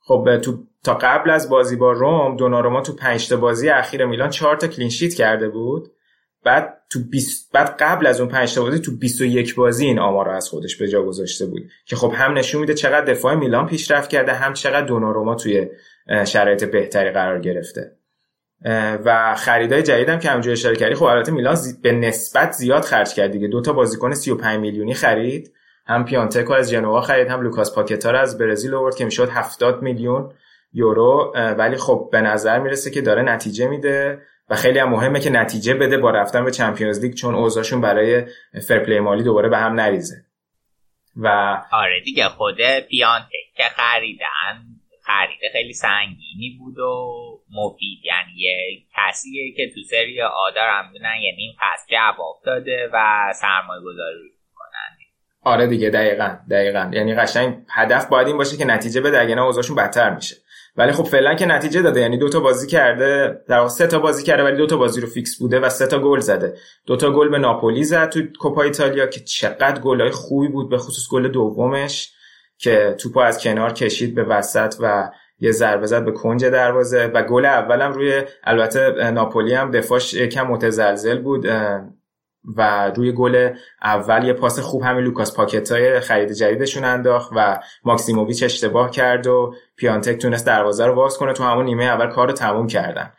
خب 0.00 0.38
تو 0.38 0.58
تا 0.84 0.94
قبل 0.94 1.30
از 1.30 1.48
بازی 1.48 1.76
با 1.76 1.92
روم 1.92 2.36
دوناروما 2.36 2.80
تو 2.80 2.92
5 2.92 3.28
تا 3.28 3.36
بازی 3.36 3.68
اخیر 3.68 4.04
میلان 4.06 4.30
4 4.30 4.56
تا 4.56 4.66
کلین 4.66 4.88
شیت 4.88 5.14
کرده 5.14 5.48
بود. 5.48 5.90
بعد 6.44 6.80
تو 6.90 6.98
20 7.10 7.52
بعد 7.52 7.76
قبل 7.78 8.06
از 8.06 8.20
اون 8.20 8.28
5 8.28 8.54
تا 8.54 8.62
بازی 8.62 8.78
تو 8.78 8.96
21 8.96 9.54
بازی 9.54 9.86
این 9.86 9.98
آمار 9.98 10.28
از 10.28 10.48
خودش 10.48 10.76
به 10.76 10.88
جا 10.88 11.02
گذاشته 11.02 11.46
بود. 11.46 11.62
که 11.86 11.96
خب 11.96 12.12
هم 12.16 12.38
نشون 12.38 12.60
میده 12.60 12.74
چقدر 12.74 13.04
دفاع 13.04 13.34
میلان 13.34 13.66
پیشرفت 13.66 14.10
کرده 14.10 14.32
هم 14.32 14.52
چقدر 14.52 14.86
دوناروما 14.86 15.34
توی 15.34 15.68
شرایط 16.26 16.64
بهتری 16.64 17.10
قرار 17.10 17.40
گرفته. 17.40 17.92
و 19.04 19.34
خریدای 19.34 19.82
جدیدم 19.82 20.18
که 20.18 20.28
همونجوری 20.28 20.52
اشاره 20.52 20.76
کردی 20.76 20.94
خب 20.94 21.04
البته 21.04 21.32
میلان. 21.32 21.56
به 21.82 21.92
نسبت 21.92 22.52
زیاد 22.52 22.82
خرج 22.82 23.14
کرد 23.14 23.30
دیگه. 23.30 23.48
دو 23.48 23.60
تا 23.60 23.72
بازیکن 23.72 24.14
35 24.14 24.60
میلیونی 24.60 24.94
خرید. 24.94 25.52
هم 25.86 26.04
پیانتکو 26.04 26.52
از 26.52 26.70
جنوا 26.70 27.00
خرید 27.00 27.28
هم 27.28 27.40
لوکاس 27.40 27.74
پاکتا 27.74 28.10
رو 28.10 28.18
از 28.18 28.38
برزیل 28.38 28.74
آورد 28.74 28.96
که 28.96 29.04
می‌شد 29.04 29.28
70 29.28 29.82
میلیون. 29.82 30.30
یورو 30.74 31.32
ولی 31.58 31.76
خب 31.76 32.08
به 32.12 32.20
نظر 32.20 32.58
می‌رسه 32.58 32.90
که 32.90 33.00
داره 33.00 33.22
نتیجه 33.22 33.68
میده 33.68 34.22
و 34.50 34.54
خیلی 34.54 34.78
هم 34.78 34.88
مهمه 34.88 35.20
که 35.20 35.30
نتیجه 35.30 35.74
بده 35.74 35.98
با 35.98 36.10
رفتن 36.10 36.44
به 36.44 36.50
Champions 36.50 37.04
League 37.04 37.14
چون 37.14 37.34
اوضاعشون 37.34 37.80
برای 37.80 38.22
fair 38.68 38.84
play 38.84 39.00
مالی 39.00 39.22
دوباره 39.22 39.48
به 39.48 39.58
هم 39.58 39.80
نریزه. 39.80 40.16
و 41.16 41.28
آره 41.72 42.00
دیگه 42.04 42.28
خود 42.28 42.56
پیانتک 42.90 43.30
که 43.56 43.62
خریدن 43.62 44.64
خرید 45.02 45.52
خیلی 45.52 45.72
سنگینی 45.72 46.58
بود 46.58 46.78
و 46.78 47.14
مفید. 47.52 47.98
یعنی 48.04 48.32
یه 48.36 48.82
کسیه 48.96 49.52
که 49.56 49.70
تو 49.74 49.80
سری 49.90 50.22
آ 50.22 50.50
دارن 50.54 50.88
می‌دونن 50.92 51.14
یعنی 51.14 51.42
این 51.42 51.52
پس 51.60 51.86
جواب 51.90 52.40
داده 52.44 52.90
و 52.92 53.32
سرمایه 53.34 53.80
گذاری 53.80 54.30
کنن 54.54 54.96
آره 55.42 55.66
دیگه 55.66 55.90
دقیقا 55.90 56.36
دقیقا. 56.50 56.90
یعنی 56.92 57.14
قشنگ 57.14 57.56
هدف 57.70 58.06
باید 58.06 58.26
این 58.26 58.36
باشه 58.36 58.56
که 58.56 58.64
نتیجه 58.64 59.00
بده 59.00 59.20
اگه 59.20 59.34
نه 59.34 59.42
اوضاعشون 59.42 59.76
بدتر 59.76 60.14
میشه. 60.14 60.36
ولی 60.76 60.92
خب 60.92 61.04
فعلا 61.04 61.34
که 61.34 61.46
نتیجه 61.46 61.82
داده 61.82 62.00
یعنی 62.00 62.18
دو 62.18 62.28
تا 62.28 62.40
بازی 62.40 62.66
کرده 62.66 63.40
در 63.48 63.68
سه 63.68 63.86
تا 63.86 63.98
بازی 63.98 64.22
کرده 64.22 64.44
ولی 64.44 64.56
دو 64.56 64.66
تا 64.66 64.76
بازی 64.76 65.00
رو 65.00 65.06
فیکس 65.06 65.38
بوده 65.38 65.60
و 65.60 65.68
سه 65.68 65.86
تا 65.86 65.98
گل 65.98 66.20
زده. 66.20 66.56
دو 66.86 66.96
تا 66.96 67.10
گل 67.10 67.28
به 67.28 67.38
ناپولی 67.38 67.84
زد 67.84 68.08
تو 68.08 68.20
کوپا 68.40 68.62
ایتالیا 68.62 69.06
که 69.06 69.20
چقدر 69.20 69.80
گلای 69.80 70.10
خوبی 70.10 70.48
بود 70.48 70.70
به 70.70 70.78
خصوص 70.78 71.08
گل 71.10 71.28
دومش 71.28 72.12
که 72.58 72.94
توپو 72.98 73.20
از 73.20 73.42
کنار 73.42 73.72
کشید 73.72 74.14
به 74.14 74.24
وسط 74.24 74.74
و 74.80 75.10
یه 75.40 75.52
ضربه 75.52 75.86
زد 75.86 76.04
به 76.04 76.12
کنج 76.12 76.44
دروازه. 76.44 77.06
و 77.06 77.22
گل 77.22 77.44
اولم 77.44 77.92
روی 77.92 78.22
البته 78.44 79.10
ناپولی 79.10 79.54
هم 79.54 79.70
دفاعش 79.70 80.14
کم 80.14 80.46
متزلزل 80.46 81.18
بود 81.18 81.46
و 82.56 82.90
روی 82.90 83.12
گل 83.12 83.50
اول 83.82 84.24
یه 84.24 84.32
پاس 84.32 84.58
خوب 84.58 84.82
همین 84.82 85.04
لوکاس 85.04 85.36
پاکتای 85.36 86.00
خرید 86.00 86.32
جدیدشون 86.32 86.84
انداخت 86.84 87.32
و 87.36 87.60
ماکسیموویچ 87.84 88.42
اشتباه 88.42 88.90
کرد 88.90 89.26
و 89.26 89.54
پیانتک 89.76 90.18
تونست 90.18 90.46
دروازه 90.46 90.86
رو 90.86 90.94
باز 90.94 91.18
کنه. 91.18 91.32
تو 91.32 91.44
همون 91.44 91.64
نیمه 91.64 91.84
اول 91.84 92.06
کار 92.06 92.26
رو 92.26 92.32
تموم 92.32 92.66
کردن. 92.66 93.12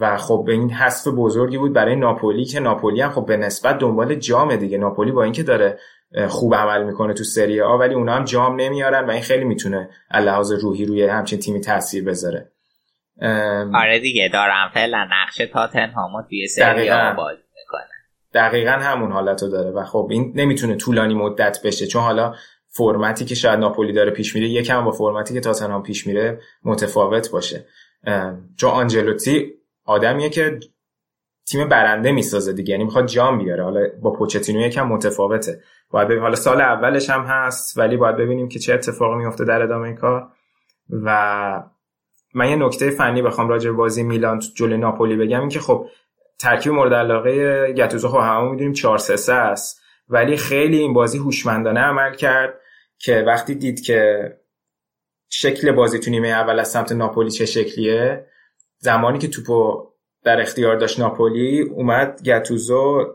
و 0.00 0.16
خب 0.16 0.46
این 0.48 0.70
حذف 0.70 1.08
بزرگی 1.08 1.58
بود 1.58 1.72
برای 1.72 1.96
ناپولی 1.96 2.44
که 2.44 2.60
ناپولی 2.60 3.00
هم 3.00 3.10
خب 3.10 3.26
به 3.26 3.36
نسبت 3.36 3.78
دنبال 3.78 4.14
جام 4.14 4.56
دیگه. 4.56 4.78
ناپولی 4.78 5.12
با 5.12 5.22
اینکه 5.22 5.42
داره 5.42 5.78
خوب 6.28 6.54
عمل 6.54 6.84
می‌کنه 6.84 7.14
تو 7.14 7.24
سری 7.24 7.60
آ 7.60 7.76
ولی 7.76 7.94
اونا 7.94 8.14
هم 8.14 8.24
جام 8.24 8.60
نمیارن 8.60 9.06
و 9.06 9.10
این 9.10 9.22
خیلی 9.22 9.44
می‌تونه 9.44 9.90
لحاظ 10.14 10.52
روحی 10.52 10.84
روی 10.84 11.06
همچین 11.06 11.38
تیمی 11.38 11.60
تاثیر 11.60 12.04
بذاره. 12.04 12.50
آره 13.74 13.98
دیگه 14.02 14.30
دارم. 14.32 14.70
فعلا 14.74 15.08
نقش 15.12 15.36
تاتنهامو 15.52 16.22
توی 16.28 16.46
سری 16.46 16.90
آ 16.90 17.12
بازی 17.12 17.43
دقیقا 18.34 18.70
همون 18.70 19.12
حالت 19.12 19.42
رو 19.42 19.48
داره 19.48 19.70
و 19.70 19.84
خب 19.84 20.08
این 20.10 20.32
نمی‌تونه 20.34 20.76
طولانی 20.76 21.14
مدت 21.14 21.62
بشه 21.64 21.86
چون 21.86 22.02
حالا 22.02 22.34
فرمتی 22.68 23.24
که 23.24 23.34
شاید 23.34 23.58
ناپولی 23.58 23.92
داره 23.92 24.10
پیش 24.10 24.34
میره 24.34 24.48
یکم 24.48 24.84
با 24.84 24.90
فرمتی 24.92 25.34
که 25.34 25.40
تاتنهام 25.40 25.82
پیش 25.82 26.06
میره 26.06 26.40
متفاوت 26.64 27.30
باشه. 27.30 27.66
چون 28.56 28.70
آنجلوتی 28.70 29.54
آدمیه 29.84 30.28
که 30.28 30.60
تیم 31.46 31.68
برنده 31.68 32.12
می‌سازه 32.12 32.52
دیگه 32.52 32.70
یعنی 32.70 32.84
می‌خواد 32.84 33.06
جام 33.06 33.38
بیاره. 33.38 33.64
حالا 33.64 33.80
با 34.02 34.12
پوچتینو 34.12 34.60
یکم 34.60 34.86
متفاوته. 34.88 35.60
باید 35.90 36.06
ببینیم 36.06 36.22
حالا 36.22 36.36
سال 36.36 36.60
اولش 36.60 37.10
هم 37.10 37.22
هست 37.22 37.78
ولی 37.78 37.96
باید 37.96 38.16
ببینیم 38.16 38.48
که 38.48 38.58
چه 38.58 38.74
اتفاقی 38.74 39.16
میفته 39.16 39.44
در 39.44 39.62
ادامه 39.62 39.92
کار. 39.92 40.28
و 40.90 41.62
من 42.34 42.50
یه 42.50 42.56
نکته 42.56 42.90
فنی 42.90 43.22
بخوام 43.22 43.48
راجع 43.48 43.70
به 43.70 43.76
بازی 43.76 44.02
میلان 44.02 44.40
جلوی 44.54 44.78
ناپولی 44.78 45.16
بگم 45.16 45.40
این 45.40 45.48
که 45.48 45.60
خب 45.60 45.86
ترکیب 46.38 46.72
مورد 46.72 46.94
علاقه 46.94 47.72
گتوزو 47.72 48.08
خب 48.08 48.18
همون 48.18 48.50
می‌دونیم 48.50 48.72
4 48.72 48.98
3 48.98 49.32
است. 49.32 49.80
ولی 50.08 50.36
خیلی 50.36 50.78
این 50.78 50.92
بازی 50.92 51.18
هوشمندانه 51.18 51.80
عمل 51.80 52.14
کرد 52.14 52.60
که 52.98 53.24
وقتی 53.26 53.54
دید 53.54 53.80
که 53.80 54.32
شکل 55.28 55.72
بازی 55.72 55.98
تو 55.98 56.10
نیمه 56.10 56.28
اول 56.28 56.58
از 56.58 56.70
سمت 56.70 56.92
ناپولی 56.92 57.30
چه 57.30 57.46
شکلیه 57.46 58.26
زمانی 58.78 59.18
که 59.18 59.28
توپو 59.28 59.88
در 60.24 60.40
اختیار 60.40 60.76
داشت 60.76 61.00
ناپولی 61.00 61.60
اومد 61.60 62.22
گتوزو 62.22 63.14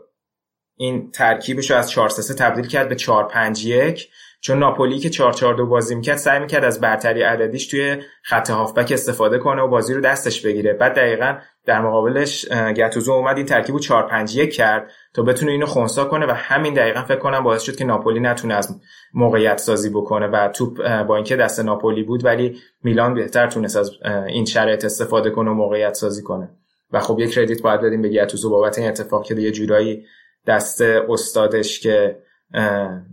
این 0.76 1.10
ترکیبش 1.10 1.70
رو 1.70 1.76
از 1.76 1.90
4 1.90 2.08
3 2.08 2.34
تبدیل 2.34 2.66
کرد 2.66 2.88
به 2.88 2.94
4 2.94 3.28
5 3.28 3.66
1 3.66 4.08
چون 4.40 4.58
ناپولی 4.58 4.98
که 4.98 5.10
4 5.10 5.32
4 5.32 5.54
2 5.54 5.66
بازی 5.66 5.94
می‌کرد 5.94 6.16
سعی 6.16 6.38
می‌کرد 6.38 6.64
از 6.64 6.80
برتری 6.80 7.22
عددیش 7.22 7.66
توی 7.66 8.02
خط 8.22 8.50
هافبک 8.50 8.92
استفاده 8.92 9.38
کنه 9.38 9.62
و 9.62 9.68
بازی 9.68 9.94
رو 9.94 10.00
دستش 10.00 10.46
بگیره. 10.46 10.72
بعد 10.72 10.94
دقیقا 10.94 11.38
در 11.66 11.80
مقابلش 11.80 12.48
گتوزو 12.48 13.12
اومد 13.12 13.36
این 13.36 13.46
ترکیب 13.46 13.74
رو 13.74 13.80
4 13.80 14.06
5 14.08 14.36
1 14.36 14.54
کرد 14.54 14.90
تا 15.14 15.22
بتونه 15.22 15.52
اینو 15.52 15.66
خونسا 15.66 16.04
کنه 16.04 16.26
و 16.26 16.30
همین 16.30 16.74
دقیقا 16.74 17.02
فکر 17.02 17.18
کنم 17.18 17.44
باعث 17.44 17.62
شد 17.62 17.76
که 17.76 17.84
ناپولی 17.84 18.20
نتونه 18.20 18.54
از 18.54 18.80
موقعیت 19.14 19.58
سازی 19.58 19.90
بکنه 19.90 20.26
و 20.26 20.48
توپ 20.48 21.02
با 21.02 21.16
اینکه 21.16 21.36
دست 21.36 21.60
ناپولی 21.60 22.02
بود 22.02 22.24
ولی 22.24 22.58
میلان 22.82 23.14
بهتر 23.14 23.46
تونست 23.46 23.76
از 23.76 23.90
این 24.28 24.44
شرایط 24.44 24.84
استفاده 24.84 25.30
کنه 25.30 25.50
و 25.50 25.54
موقعیت 25.54 25.94
سازی 25.94 26.22
کنه. 26.22 26.50
و 26.92 27.00
خب 27.00 27.18
یک 27.18 27.32
کردیت 27.32 27.62
باید 27.62 27.80
بدیم 27.80 28.02
به 28.02 28.08
گتوزو 28.08 28.50
بابت 28.50 28.78
این 28.78 28.88
اتفاق 28.88 29.24
که 29.24 29.34
یه 29.34 29.50
جورایی 29.50 30.04
دست 30.46 30.80
استادش 30.80 31.80
که 31.80 32.18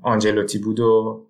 آنجلوتی 0.04 0.60
بود 0.60 0.80
و 0.80 1.24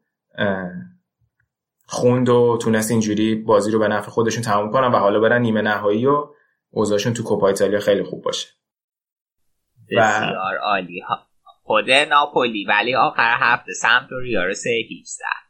خوند 1.86 2.30
و 2.30 2.58
تونست 2.62 2.92
اینجوری 2.92 3.36
بازی 3.36 3.72
رو 3.72 3.80
به 3.80 3.88
نفع 3.88 4.10
خودشون 4.10 4.44
تموم 4.44 4.72
کنن 4.72 4.88
و 4.88 4.98
حالا 4.98 5.20
برن 5.20 5.42
نیمه 5.42 5.62
نهایی 5.62 6.06
و 6.06 6.28
اوضاعشون 6.70 7.14
تو 7.14 7.24
کوپا 7.24 7.48
ایتالیا 7.48 7.80
خیلی 7.80 8.04
خوب 8.04 8.24
باشه. 8.24 8.48
بسیار 9.92 10.58
عالی. 10.58 11.02
خود 11.64 11.92
ناپولی. 11.92 12.66
ولی 12.66 12.96
آخر 12.96 13.36
هفته 13.40 13.74
سمپدوریا 13.74 14.44
رو 14.44 14.54
سه 14.54 14.70
هیچ 14.90 15.08
زد. 15.08 15.48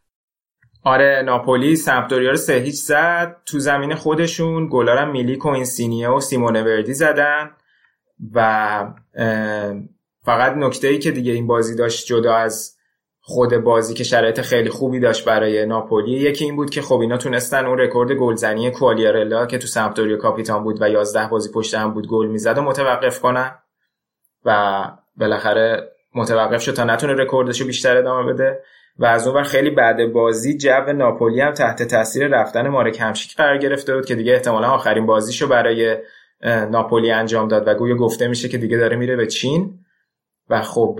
آره 0.84 1.22
ناپولی 1.26 1.76
سمپدوریا 1.76 2.30
رو 2.30 2.38
سه 2.38 2.54
هیچ 2.54 2.76
زد. 2.76 3.42
تو 3.46 3.60
زمین 3.60 3.96
خودشون 3.96 4.70
گلارم 4.72 5.12
میلی 5.12 5.38
کوینسینیه 5.38 6.10
و 6.10 6.20
سیمونه 6.20 6.64
وردی 6.64 6.94
زدن. 6.94 7.52
و 8.34 8.94
فقط 10.26 10.54
نکته 10.58 10.88
ای 10.88 11.00
که 11.00 11.12
دیگه 11.12 11.32
این 11.32 11.48
بازی 11.48 11.76
داشت 11.76 12.08
جدا 12.08 12.36
از 12.36 12.77
خود 13.30 13.58
بازی 13.58 13.94
که 13.94 14.04
شرایط 14.04 14.42
خیلی 14.42 14.70
خوبی 14.70 15.00
داشت 15.00 15.26
برای 15.26 15.66
ناپولی 15.66 16.12
یکی 16.12 16.46
این 16.46 16.56
بود 16.56 16.70
که 16.70 16.82
خب 16.82 17.00
اینا 17.00 17.18
تونستن 17.18 17.66
اون 17.66 17.78
رکورد 17.78 18.12
گلزنی 18.12 18.72
کوالیارلا 18.72 19.46
که 19.46 19.58
تو 19.58 19.68
سمپدوریا 19.68 20.18
کاپیتان 20.18 20.64
بود 20.64 20.82
و 20.82 20.90
11 20.90 21.28
بازی 21.28 21.52
پشت 21.52 21.74
هم 21.74 21.94
بود 21.94 22.08
گل 22.08 22.28
می‌زد 22.28 22.58
و 22.58 22.62
متوقف 22.62 23.20
کنن 23.20 23.52
و 24.46 24.84
بالاخره 25.18 25.92
متوقف 26.16 26.62
شد 26.62 26.74
تا 26.74 26.84
نتونه 26.84 27.14
رکوردش 27.14 27.62
رو 27.62 27.68
بیشتر 27.68 27.98
ادامه 27.98 28.34
بده 28.34 28.60
و 29.00 29.06
از 29.06 29.28
اون 29.28 29.44
خیلی 29.44 29.70
بعد 29.70 30.14
بازی 30.14 30.58
جو 30.58 30.94
ناپولی 30.96 31.42
هم 31.42 31.52
تحت 31.52 31.84
تاثیر 31.84 32.28
رفتن 32.28 32.68
مارک 32.68 32.98
هامشیک 33.00 33.36
قرار 33.36 33.58
گرفته 33.58 33.96
بود 33.96 34.06
که 34.06 34.16
دیگه 34.16 34.34
احتمالا 34.34 34.68
آخرین 34.68 35.06
بازیشو 35.06 35.48
برای 35.48 35.98
ناپولی 36.72 37.12
انجام 37.12 37.48
داد 37.48 37.68
و 37.68 37.74
گویا 37.74 37.96
گفته 37.96 38.28
میشه 38.28 38.50
که 38.50 38.58
دیگه 38.58 38.78
داره 38.78 38.98
میره 38.98 39.16
به 39.16 39.28
چین 39.28 39.80
و 40.50 40.62
خب 40.62 41.00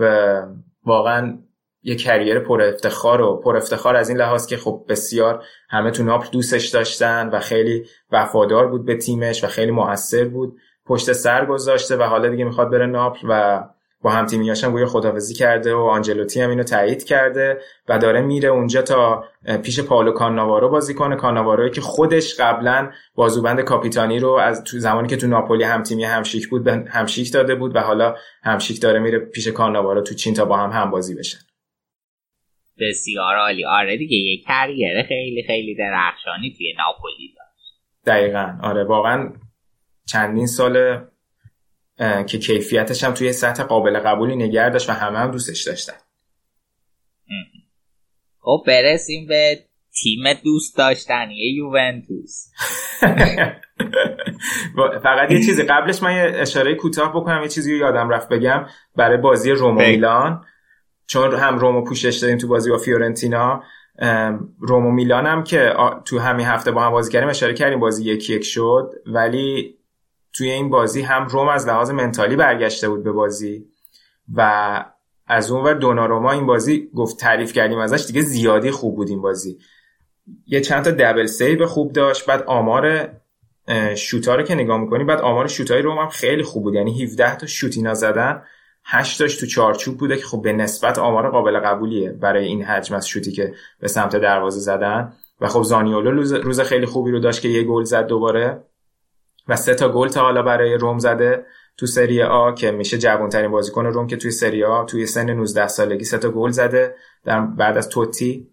واقعا 0.84 1.38
یه 1.82 1.96
کریر 1.96 2.40
پر 2.40 2.62
افتخار 2.62 3.20
و 3.20 3.36
پر 3.36 3.56
افتخار 3.56 3.96
از 3.96 4.08
این 4.08 4.18
لحاظ 4.18 4.46
که 4.46 4.56
خب 4.56 4.84
بسیار 4.88 5.44
همه 5.70 5.90
تو 5.90 6.02
ناپل 6.02 6.28
دوستش 6.32 6.68
داشتن 6.68 7.28
و 7.28 7.40
خیلی 7.40 7.86
وفادار 8.10 8.66
بود 8.66 8.86
به 8.86 8.96
تیمش 8.96 9.44
و 9.44 9.46
خیلی 9.46 9.70
موثر 9.70 10.24
بود. 10.24 10.56
پشت 10.86 11.12
سر 11.12 11.46
گذاشته 11.46 11.96
و 11.96 12.02
حالا 12.02 12.28
دیگه 12.28 12.44
می‌خواد 12.44 12.70
بره 12.70 12.86
ناپل 12.86 13.26
و 13.30 13.64
با 14.02 14.10
هم 14.10 14.26
تیمیاش 14.26 14.64
هم 14.64 14.72
گویا 14.72 14.86
خدافزی 14.86 15.34
کرده 15.34 15.74
و 15.74 15.78
آنجلوتی 15.78 16.40
هم 16.40 16.50
اینو 16.50 16.62
تایید 16.62 17.04
کرده 17.04 17.58
و 17.88 17.98
داره 17.98 18.20
میره 18.20 18.48
اونجا 18.48 18.82
تا 18.82 19.24
پیش 19.62 19.80
پالو 19.80 20.12
کاناوارو 20.12 20.68
بازی 20.68 20.94
کنه. 20.94 21.16
کاناوارو 21.16 21.68
که 21.68 21.80
خودش 21.80 22.40
قبلا 22.40 22.90
بازوبند 23.14 23.60
کاپیتانی 23.60 24.18
رو 24.18 24.30
از 24.30 24.64
تو 24.64 24.78
زمانی 24.78 25.08
که 25.08 25.16
تو 25.16 25.26
ناپولی 25.26 25.64
هم 25.64 25.82
تیمی 25.82 26.04
همشیک 26.04 26.48
بود 26.48 26.68
همشیک 26.68 27.32
داده 27.32 27.54
بود 27.54 27.76
و 27.76 27.80
حالا 27.80 28.14
همشیک 28.42 28.82
داره 28.82 28.98
میره 28.98 29.18
پیش 29.18 29.48
کاناوارو 29.48 30.00
تو 30.00 30.14
چین 30.14 30.34
تا 30.34 30.44
با 30.44 30.56
هم 30.56 30.70
هم 30.70 30.90
بازی 30.90 31.14
بشن. 31.14 31.38
بسیار 32.80 33.36
عالی. 33.36 33.64
آره 33.64 33.96
دیگه 33.96 34.16
یه 34.16 34.42
کریر 34.42 35.02
خیلی 35.02 35.44
خیلی 35.46 35.74
درخشانی 35.74 36.54
توی 36.58 36.74
ناپولی 36.78 37.34
داشت. 37.36 37.80
دقیقا. 38.06 38.58
آره 38.62 38.84
واقعا 38.84 39.32
چندین 40.06 40.46
سال 40.46 41.04
که 41.98 42.38
کیفیتش 42.38 43.04
هم 43.04 43.14
توی 43.14 43.32
سطح 43.32 43.62
قابل 43.62 43.98
قبولی 43.98 44.36
نگه 44.36 44.70
داشت 44.70 44.90
و 44.90 44.92
همه 44.92 45.18
هم 45.18 45.30
دوستش 45.30 45.62
داشتن. 45.62 45.96
خب 48.40 48.64
برسیم 48.66 49.26
به 49.26 49.58
تیم 50.02 50.32
دوست 50.44 50.78
داشتنی 50.78 51.36
یوونتوس. 51.36 52.50
فقط 55.02 55.30
یه 55.30 55.44
چیزی 55.46 55.62
قبلش 55.62 56.02
من 56.02 56.16
یه 56.16 56.32
اشاره 56.34 56.74
کوتاه 56.74 57.10
بکنم 57.10 57.42
یه 57.42 57.48
چیزی 57.48 57.76
یادم 57.76 58.08
رفت 58.08 58.28
بگم 58.28 58.66
برای 58.96 59.16
بازی 59.16 59.50
رومو 59.50 59.80
میلان. 59.80 60.44
چون 61.08 61.34
هم 61.34 61.58
رومو 61.58 61.84
پوشش 61.84 62.16
داریم 62.16 62.38
تو 62.38 62.48
بازی 62.48 62.70
با 62.70 62.78
فیورنتینا 62.78 63.62
رومو 64.60 64.90
میلان 64.90 65.26
هم 65.26 65.44
که 65.44 65.74
تو 66.04 66.18
همین 66.18 66.46
هفته 66.46 66.70
با 66.70 66.82
هم 66.82 66.90
بازی 66.90 67.12
کردیم 67.12 67.28
اشاره 67.28 67.54
کردیم 67.54 67.80
بازی 67.80 68.04
یکی 68.04 68.34
یک 68.34 68.44
شد 68.44 68.94
ولی 69.06 69.78
توی 70.32 70.50
این 70.50 70.70
بازی 70.70 71.02
هم 71.02 71.26
روم 71.26 71.48
از 71.48 71.68
لحاظ 71.68 71.90
منتالی 71.90 72.36
برگشته 72.36 72.88
بود 72.88 73.04
به 73.04 73.12
بازی 73.12 73.66
و 74.34 74.84
از 75.26 75.50
اون 75.50 75.64
ور 75.64 75.74
دوناروما 75.74 76.32
این 76.32 76.46
بازی 76.46 76.90
گفت 76.94 77.16
تعریف 77.16 77.52
کردیم 77.52 77.78
ازش 77.78 78.06
دیگه 78.06 78.20
زیادی 78.20 78.70
خوب 78.70 78.96
بود 78.96 79.08
این 79.08 79.22
بازی. 79.22 79.58
یه 80.46 80.60
چند 80.60 80.84
تا 80.84 80.90
دبل 80.90 81.26
سیو 81.26 81.66
خوب 81.66 81.92
داشت 81.92 82.26
بعد 82.26 82.42
آمار 82.42 83.08
شوتا 83.96 84.34
رو 84.34 84.42
که 84.42 84.54
نگاه 84.54 84.80
می‌کنی 84.80 85.04
بعد 85.04 85.20
آمار 85.20 85.46
شوتای 85.46 85.82
روم 85.82 85.98
هم 85.98 86.08
خیلی 86.08 86.42
خوب 86.42 86.62
بود 86.62 86.74
یعنی 86.74 87.02
17 87.02 87.36
تا 87.36 87.46
شوتینا 87.46 87.94
زدن. 87.94 88.42
8 88.90 89.18
تاش 89.18 89.36
تو 89.36 89.46
چارچوب 89.46 89.98
بوده 89.98 90.16
که 90.16 90.24
خب 90.24 90.42
به 90.42 90.52
نسبت 90.52 90.98
آمار 90.98 91.30
قابل 91.30 91.58
قبولیه 91.58 92.10
برای 92.10 92.44
این 92.44 92.64
حجم 92.64 92.94
از 92.94 93.08
شوتی 93.08 93.32
که 93.32 93.54
به 93.80 93.88
سمت 93.88 94.16
دروازه 94.16 94.60
زدن. 94.60 95.12
و 95.40 95.48
خب 95.48 95.62
زانیولو 95.62 96.10
روز 96.42 96.60
خیلی 96.60 96.86
خوبی 96.86 97.10
رو 97.10 97.20
داشت 97.20 97.40
که 97.40 97.48
یه 97.48 97.62
گل 97.62 97.84
زد 97.84 98.06
دوباره 98.06 98.64
و 99.48 99.56
سه 99.56 99.74
تا 99.74 99.88
گل 99.88 100.08
تا 100.08 100.20
حالا 100.20 100.42
برای 100.42 100.74
روم 100.74 100.98
زده 100.98 101.46
تو 101.76 101.86
سری 101.86 102.22
آ 102.22 102.52
که 102.52 102.70
میشه 102.70 102.98
جوانترین 102.98 103.50
بازیکن 103.50 103.86
روم 103.86 104.06
که 104.06 104.16
توی 104.16 104.30
سری 104.30 104.64
آ 104.64 104.84
توی 104.84 105.06
سن 105.06 105.30
19 105.30 105.66
سالگی 105.66 106.04
سه 106.04 106.18
تا 106.18 106.30
گل 106.30 106.50
زده 106.50 106.94
در 107.24 107.40
بعد 107.40 107.76
از 107.76 107.88
توتی. 107.88 108.48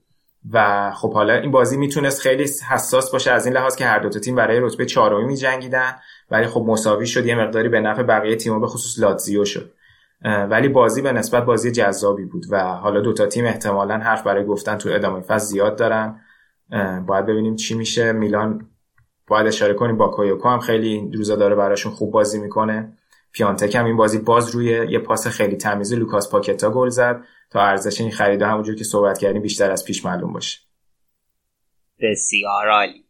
و 0.54 0.92
خب 0.92 1.14
حالا 1.14 1.34
این 1.34 1.52
بازی 1.52 1.78
می‌تونست 1.78 2.22
خیلی 2.22 2.46
حساس 2.70 3.12
باشه 3.12 3.32
از 3.32 3.46
این 3.46 3.56
لحاظ 3.56 3.76
که 3.76 3.86
هر 3.86 4.00
دو 4.00 4.10
تیم 4.10 4.36
برای 4.36 4.60
رتبه 4.60 4.86
چهارمی 4.86 5.26
میجنگیدن. 5.26 5.96
ولی 6.32 6.48
خب 6.48 6.64
مساوی 6.68 7.08
شد 7.08 7.26
یه 7.26 7.36
مقداری 7.36 7.70
به 7.70 7.80
نفع 7.80 8.04
بقیه 8.04 8.36
تیم‌ها 8.36 8.60
به 8.60 8.68
خصوص 8.68 9.04
لاتزیو 9.04 9.46
شد. 9.46 9.72
ولی 10.26 10.68
بازی 10.68 11.02
به 11.02 11.12
نسبت 11.12 11.46
بازی 11.46 11.72
جذابی 11.72 12.26
بود 12.26 12.46
و 12.50 12.64
حالا 12.64 13.02
دو 13.02 13.14
تا 13.14 13.26
تیم 13.26 13.46
احتمالا 13.46 13.98
حرف 13.98 14.24
برای 14.24 14.46
گفتن 14.46 14.78
تو 14.78 14.90
ادامه 14.90 15.22
فصل 15.22 15.46
زیاد 15.46 15.78
دارن. 15.78 16.22
باید 17.08 17.26
ببینیم 17.26 17.56
چی 17.56 17.76
میشه. 17.76 18.12
میلان 18.12 18.70
باید 19.28 19.48
اشاره 19.48 19.74
کنیم 19.74 19.98
باکایوکو 19.98 20.50
هم 20.50 20.60
خیلی 20.60 21.12
روزا 21.14 21.36
داره 21.36 21.56
براشون 21.56 21.92
خوب 21.92 22.12
بازی 22.12 22.40
می‌کنه. 22.40 22.98
پیانتک 23.32 23.76
هم 23.76 23.86
این 23.86 23.98
بازی 23.98 24.20
باز 24.20 24.56
روی 24.56 24.66
یه 24.66 25.00
پاس 25.00 25.28
خیلی 25.28 25.56
تمیز 25.56 25.94
لوکاس 25.94 26.32
پاکتا 26.32 26.70
گل 26.70 26.90
زد. 26.90 27.24
تا 27.50 27.62
ارزش 27.62 28.02
این 28.02 28.12
خرید 28.12 28.42
همونجور 28.42 28.76
که 28.76 28.84
صحبت 28.84 29.18
کردیم 29.18 29.42
بیشتر 29.42 29.72
از 29.72 29.86
پیش 29.86 30.06
معلوم 30.06 30.34
باشه. 30.34 30.60
بسیار 32.02 32.70
عالی. 32.70 33.06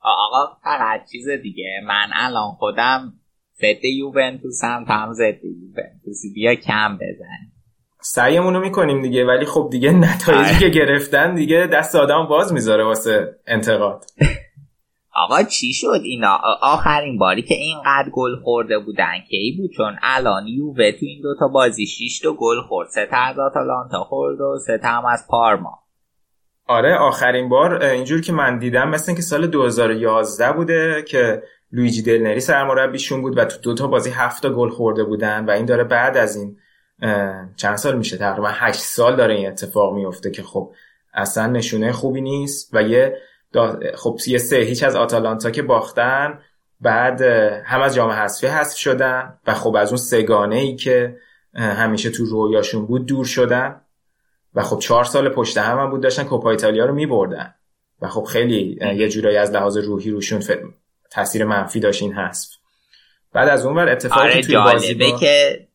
آقا 0.00 0.54
فقط 0.64 1.00
چیز 1.10 1.28
دیگه. 1.28 1.80
من 1.86 2.08
الان 2.12 2.50
خودم 2.50 3.12
ضد 3.58 3.84
یوونتوس 3.84 4.64
هم 4.64 4.84
هم 4.88 5.12
ضد 5.12 5.44
یوونتوس 5.44 6.22
بیا 6.34 6.54
کم 6.54 6.96
بزن. 6.96 7.52
سعیمون 8.00 8.54
رو 8.54 8.60
می‌کنیم 8.60 9.02
دیگه 9.02 9.24
ولی 9.24 9.46
خب 9.46 9.68
دیگه 9.72 9.92
نتایجی 9.92 10.42
آره. 10.42 10.58
که 10.58 10.68
گرفتن 10.68 11.34
دیگه 11.34 11.68
دست 11.72 11.94
آدم 11.94 12.26
باز 12.26 12.52
می‌ذاره 12.52 12.84
واسه 12.84 13.36
انتقاد. 13.46 14.04
آقا 15.24 15.42
چی 15.42 15.72
شد 15.72 16.00
اینا؟ 16.04 16.38
آخرین 16.62 17.18
باری 17.18 17.42
که 17.42 17.54
اینقدر 17.54 18.10
گل 18.12 18.36
خورده 18.44 18.78
بودن 18.78 19.12
کی 19.30 19.56
بود؟ 19.58 19.70
چون 19.76 19.96
الان 20.02 20.46
یووه 20.46 20.92
تو 20.92 21.06
این 21.06 21.22
دوتا 21.22 21.48
بازی 21.48 21.86
6 21.86 22.20
تا 22.20 22.32
گل 22.32 22.60
خورد. 22.68 22.88
سه 22.88 23.06
تا 23.06 23.16
از 23.16 23.38
آتالانتا 23.38 24.04
خورد 24.04 24.40
و 24.40 24.58
سه 24.66 24.78
تا 24.78 24.88
هم 24.88 25.06
از 25.06 25.26
پارما. 25.28 25.78
آره 26.66 26.96
آخرین 26.96 27.48
بار 27.48 27.82
اینجور 27.82 28.20
که 28.20 28.32
من 28.32 28.58
دیدم 28.58 28.88
مثل 28.88 29.14
که 29.14 29.22
سال 29.22 29.46
2011 29.46 30.52
بوده 30.52 31.04
که 31.08 31.42
لویجی 31.72 32.02
دلنری 32.02 32.40
سرمربیشون 32.40 33.22
بود 33.22 33.38
و 33.38 33.44
تو 33.44 33.58
دوتا 33.60 33.86
بازی 33.86 34.10
هفت 34.10 34.42
تا 34.42 34.50
گل 34.50 34.70
خورده 34.70 35.04
بودن 35.04 35.44
و 35.44 35.50
این 35.50 35.66
داره 35.66 35.84
بعد 35.84 36.16
از 36.16 36.36
این 36.36 36.56
چند 37.56 37.76
سال 37.76 37.98
میشه؟ 37.98 38.16
تقریبا 38.16 38.48
8 38.48 38.80
سال 38.80 39.16
داره 39.16 39.34
این 39.34 39.48
اتفاق 39.48 39.94
میفته 39.94 40.30
که 40.30 40.42
خب 40.42 40.72
اصلا 41.14 41.46
نشونه 41.46 41.92
خوبی 41.92 42.20
نیست 42.20 42.70
و 42.72 42.82
یه 42.82 43.16
خب 43.94 44.18
یه 44.26 44.38
سه 44.38 44.56
هیچ 44.56 44.82
از 44.82 44.96
آتالانتا 44.96 45.50
که 45.50 45.62
باختن 45.62 46.38
بعد 46.80 47.22
هم 47.64 47.80
از 47.80 47.94
جام 47.94 48.10
حذفی 48.10 48.46
حذف 48.46 48.78
شدن 48.78 49.38
و 49.46 49.54
خب 49.54 49.76
از 49.76 49.88
اون 49.88 49.96
سگانه 49.96 50.56
ای 50.56 50.76
که 50.76 51.16
همیشه 51.54 52.10
تو 52.10 52.24
رویاشون 52.24 52.86
بود 52.86 53.06
دور 53.06 53.24
شدن 53.24 53.80
و 54.54 54.62
خب 54.62 54.78
چهار 54.78 55.04
سال 55.04 55.28
پشت 55.28 55.58
هم, 55.58 55.78
هم 55.78 55.90
بود 55.90 56.02
داشتن 56.02 56.24
کوپا 56.24 56.50
ایتالیا 56.50 56.86
رو 56.86 56.94
میبردن 56.94 57.54
و 58.02 58.08
خب 58.08 58.24
خیلی 58.24 58.78
یه 58.80 59.08
جورایی 59.08 59.36
از 59.36 59.50
لحاظ 59.50 59.76
روحی 59.76 60.10
روشون 60.10 60.40
تاثیر 61.10 61.44
منفی 61.44 61.80
داشت 61.80 62.02
این 62.02 62.12
حذف. 62.12 62.48
بعد 63.32 63.48
از 63.48 63.66
اون 63.66 63.76
ور 63.76 63.88
اتفاقی 63.88 64.20
آره 64.20 64.42
توی 64.42 64.56
بازی 64.56 64.94
با... 64.94 65.18
که 65.18 65.68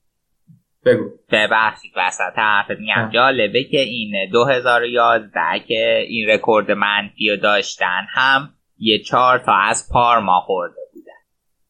بگو. 0.85 1.09
ببخشید 1.31 1.91
وسط 1.97 2.33
حرفت 2.35 2.79
میگم. 2.79 3.09
جالبه 3.13 3.63
که 3.63 3.79
این 3.79 4.29
2011 4.31 5.39
که 5.67 6.05
این 6.07 6.29
رکورد 6.29 6.71
منفی 6.71 7.29
رو 7.29 7.37
داشتن 7.37 8.05
هم 8.13 8.49
یه 8.77 8.99
چهار 8.99 9.39
تا 9.39 9.53
از 9.53 9.89
پارما 9.91 10.39
خورده 10.45 10.81
بودن. 10.93 11.11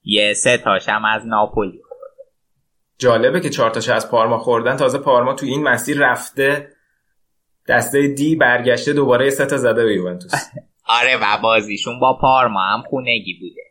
یه 0.04 0.34
سه 0.34 0.58
تاش 0.58 0.90
هم 0.90 1.06
از 1.06 1.28
ناپولی 1.28 1.82
خورده. 1.88 2.24
جالبه 2.98 3.42
که 3.42 3.50
چهار 3.50 3.70
تاش 3.70 3.90
از 3.90 4.12
پارما 4.12 4.38
خوردن. 4.38 4.78
تازه 4.78 4.98
پارما 4.98 5.34
تو 5.34 5.46
این 5.46 5.64
مسیر 5.64 5.98
رفته 5.98 6.68
دسته 7.68 8.08
دی 8.08 8.36
برگشته 8.36 8.94
دوباره 8.94 9.30
سه 9.30 9.46
تا 9.46 9.58
زده 9.58 9.84
به 9.84 9.94
یوونتوس. 9.94 10.34
آره 10.86 11.18
و 11.22 11.38
بازیشون 11.44 12.00
با 12.00 12.18
پارما 12.22 12.64
هم 12.64 12.82
خونگی 12.82 13.34
بوده. 13.40 13.62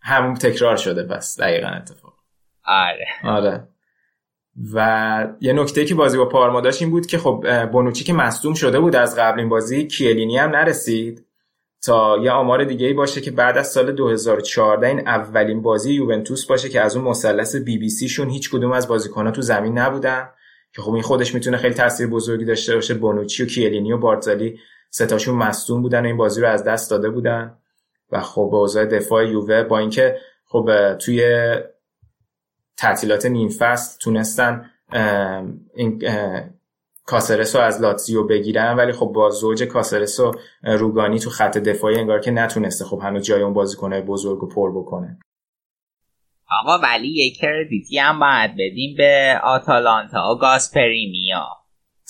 همون 0.00 0.34
تکرار 0.34 0.76
شده 0.76 1.02
پس 1.02 1.40
دقیقا 1.40 1.68
اتفاق. 1.68 2.14
آره. 2.64 3.06
آره. 3.24 3.68
و 4.74 5.28
یه 5.40 5.52
نکته 5.52 5.84
که 5.84 5.94
بازی 5.94 6.18
با 6.18 6.28
پارما 6.28 6.60
داشت 6.60 6.82
این 6.82 6.90
بود 6.90 7.06
که 7.06 7.18
خب 7.18 7.66
بونوچی 7.72 8.04
که 8.04 8.12
مصدوم 8.12 8.54
شده 8.54 8.80
بود 8.80 8.96
از 8.96 9.18
قبل 9.18 9.40
این 9.40 9.48
بازی 9.48 9.86
کیلینی 9.86 10.38
هم 10.38 10.50
نرسید 10.50 11.24
تا 11.82 12.18
یه 12.22 12.30
آمار 12.30 12.64
دیگه 12.64 12.86
ای 12.86 12.92
باشه 12.92 13.20
که 13.20 13.30
بعد 13.30 13.58
از 13.58 13.72
سال 13.72 13.92
2014 13.92 14.86
این 14.86 15.08
اولین 15.08 15.62
بازی 15.62 15.94
یوونتوس 15.94 16.46
باشه 16.46 16.68
که 16.68 16.80
از 16.80 16.96
اون 16.96 17.04
مثلث 17.04 17.56
بی 17.56 17.78
بی 17.78 17.88
سی 17.88 18.08
شون 18.08 18.30
هیچ 18.30 18.50
کدوم 18.50 18.72
از 18.72 18.88
بازیکن‌ها 18.88 19.30
تو 19.30 19.42
زمین 19.42 19.78
نبودن. 19.78 20.28
که 20.74 20.82
خب 20.82 20.92
این 20.92 21.02
خودش 21.02 21.34
می‌تونه 21.34 21.56
خیلی 21.56 21.74
تاثیر 21.74 22.06
بزرگی 22.06 22.44
داشته 22.44 22.74
باشه 22.74 22.94
بونوچی 22.94 23.42
و 23.42 23.46
کیلینی 23.46 23.92
و 23.92 23.98
بارتالی 23.98 24.60
ستاشون 24.90 25.34
مصدوم 25.34 25.82
بودن 25.82 26.02
و 26.02 26.06
این 26.06 26.16
بازی 26.16 26.40
رو 26.40 26.48
از 26.48 26.64
دست 26.64 26.90
داده 26.90 27.10
بودن. 27.10 27.58
و 28.10 28.20
خب 28.20 28.50
اوضاع 28.54 28.84
دفاع 28.84 29.28
یووه 29.28 29.62
با 29.62 29.78
اینکه 29.78 30.18
خب 30.44 30.94
توی 30.94 31.50
تعطیلات 32.76 33.26
نیم 33.26 33.48
فصل 33.48 33.98
تونستن 34.00 34.70
این 35.74 36.02
کاسرسو 37.06 37.58
از 37.58 37.80
لاتزیو 37.80 38.26
بگیرن 38.26 38.76
ولی 38.76 38.92
خب 38.92 39.06
با 39.06 39.30
زوج 39.30 39.62
کاسرسو 39.62 40.32
روگانی 40.62 41.18
تو 41.18 41.30
خط 41.30 41.58
دفاعی 41.58 41.96
انگار 41.96 42.20
که 42.20 42.30
نتونسته 42.30 42.84
خب 42.84 43.00
هنوز 43.02 43.22
جای 43.22 43.42
اون 43.42 43.52
بازیکنه 43.52 44.00
بزرگ 44.00 44.42
و 44.42 44.48
پر 44.48 44.70
بکنه. 44.70 45.18
آقا 46.60 46.78
ولی 46.78 47.08
یک 47.08 47.36
کردیتی 47.36 47.98
هم 47.98 48.20
باید 48.20 48.52
بدیم 48.52 48.94
به 48.96 49.40
آتالانتا 49.44 50.32
و 50.32 50.38
گاسپرینیا 50.38 51.57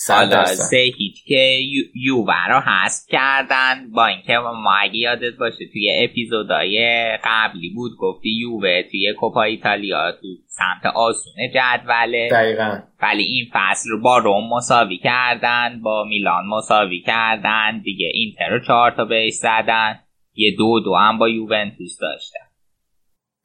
حالا 0.07 0.45
سه 0.45 0.77
هیچ 0.97 1.25
که 1.25 1.59
یووه 1.95 2.47
رو 2.49 2.59
حذف 2.59 3.05
کردن. 3.09 3.91
با 3.91 4.05
اینکه 4.05 4.33
ما 4.37 4.75
اگه 4.81 4.95
یادت 4.95 5.33
باشه 5.39 5.65
توی 5.73 5.91
اپیزودهای 6.03 7.17
قبلی 7.23 7.69
بود 7.69 7.91
گفتی 7.99 8.29
یووه 8.29 8.83
توی 8.91 9.13
کوپا 9.19 9.43
ایتالیا 9.43 10.11
تو 10.11 10.27
سمت 10.47 10.93
آسون 10.95 11.33
جدوله. 11.53 12.29
دقیقا. 12.31 12.79
ولی 13.01 13.23
این 13.23 13.45
فصل 13.53 13.89
رو 13.89 14.01
با 14.01 14.17
روم 14.17 14.49
مساوی 14.53 14.97
کردن 14.97 15.81
با 15.83 16.03
میلان 16.03 16.45
مساوی 16.47 17.01
کردن. 17.01 17.81
دیگه 17.83 18.11
اینتر 18.13 18.49
رو 18.49 18.59
چهار 18.59 18.91
تا 18.91 19.05
بهش 19.05 19.33
زدن. 19.33 19.99
یه 20.35 20.55
دو 20.57 20.79
دو 20.79 20.95
هم 20.95 21.17
با 21.17 21.29
یوونتوس 21.29 21.97
داشتن. 22.01 22.49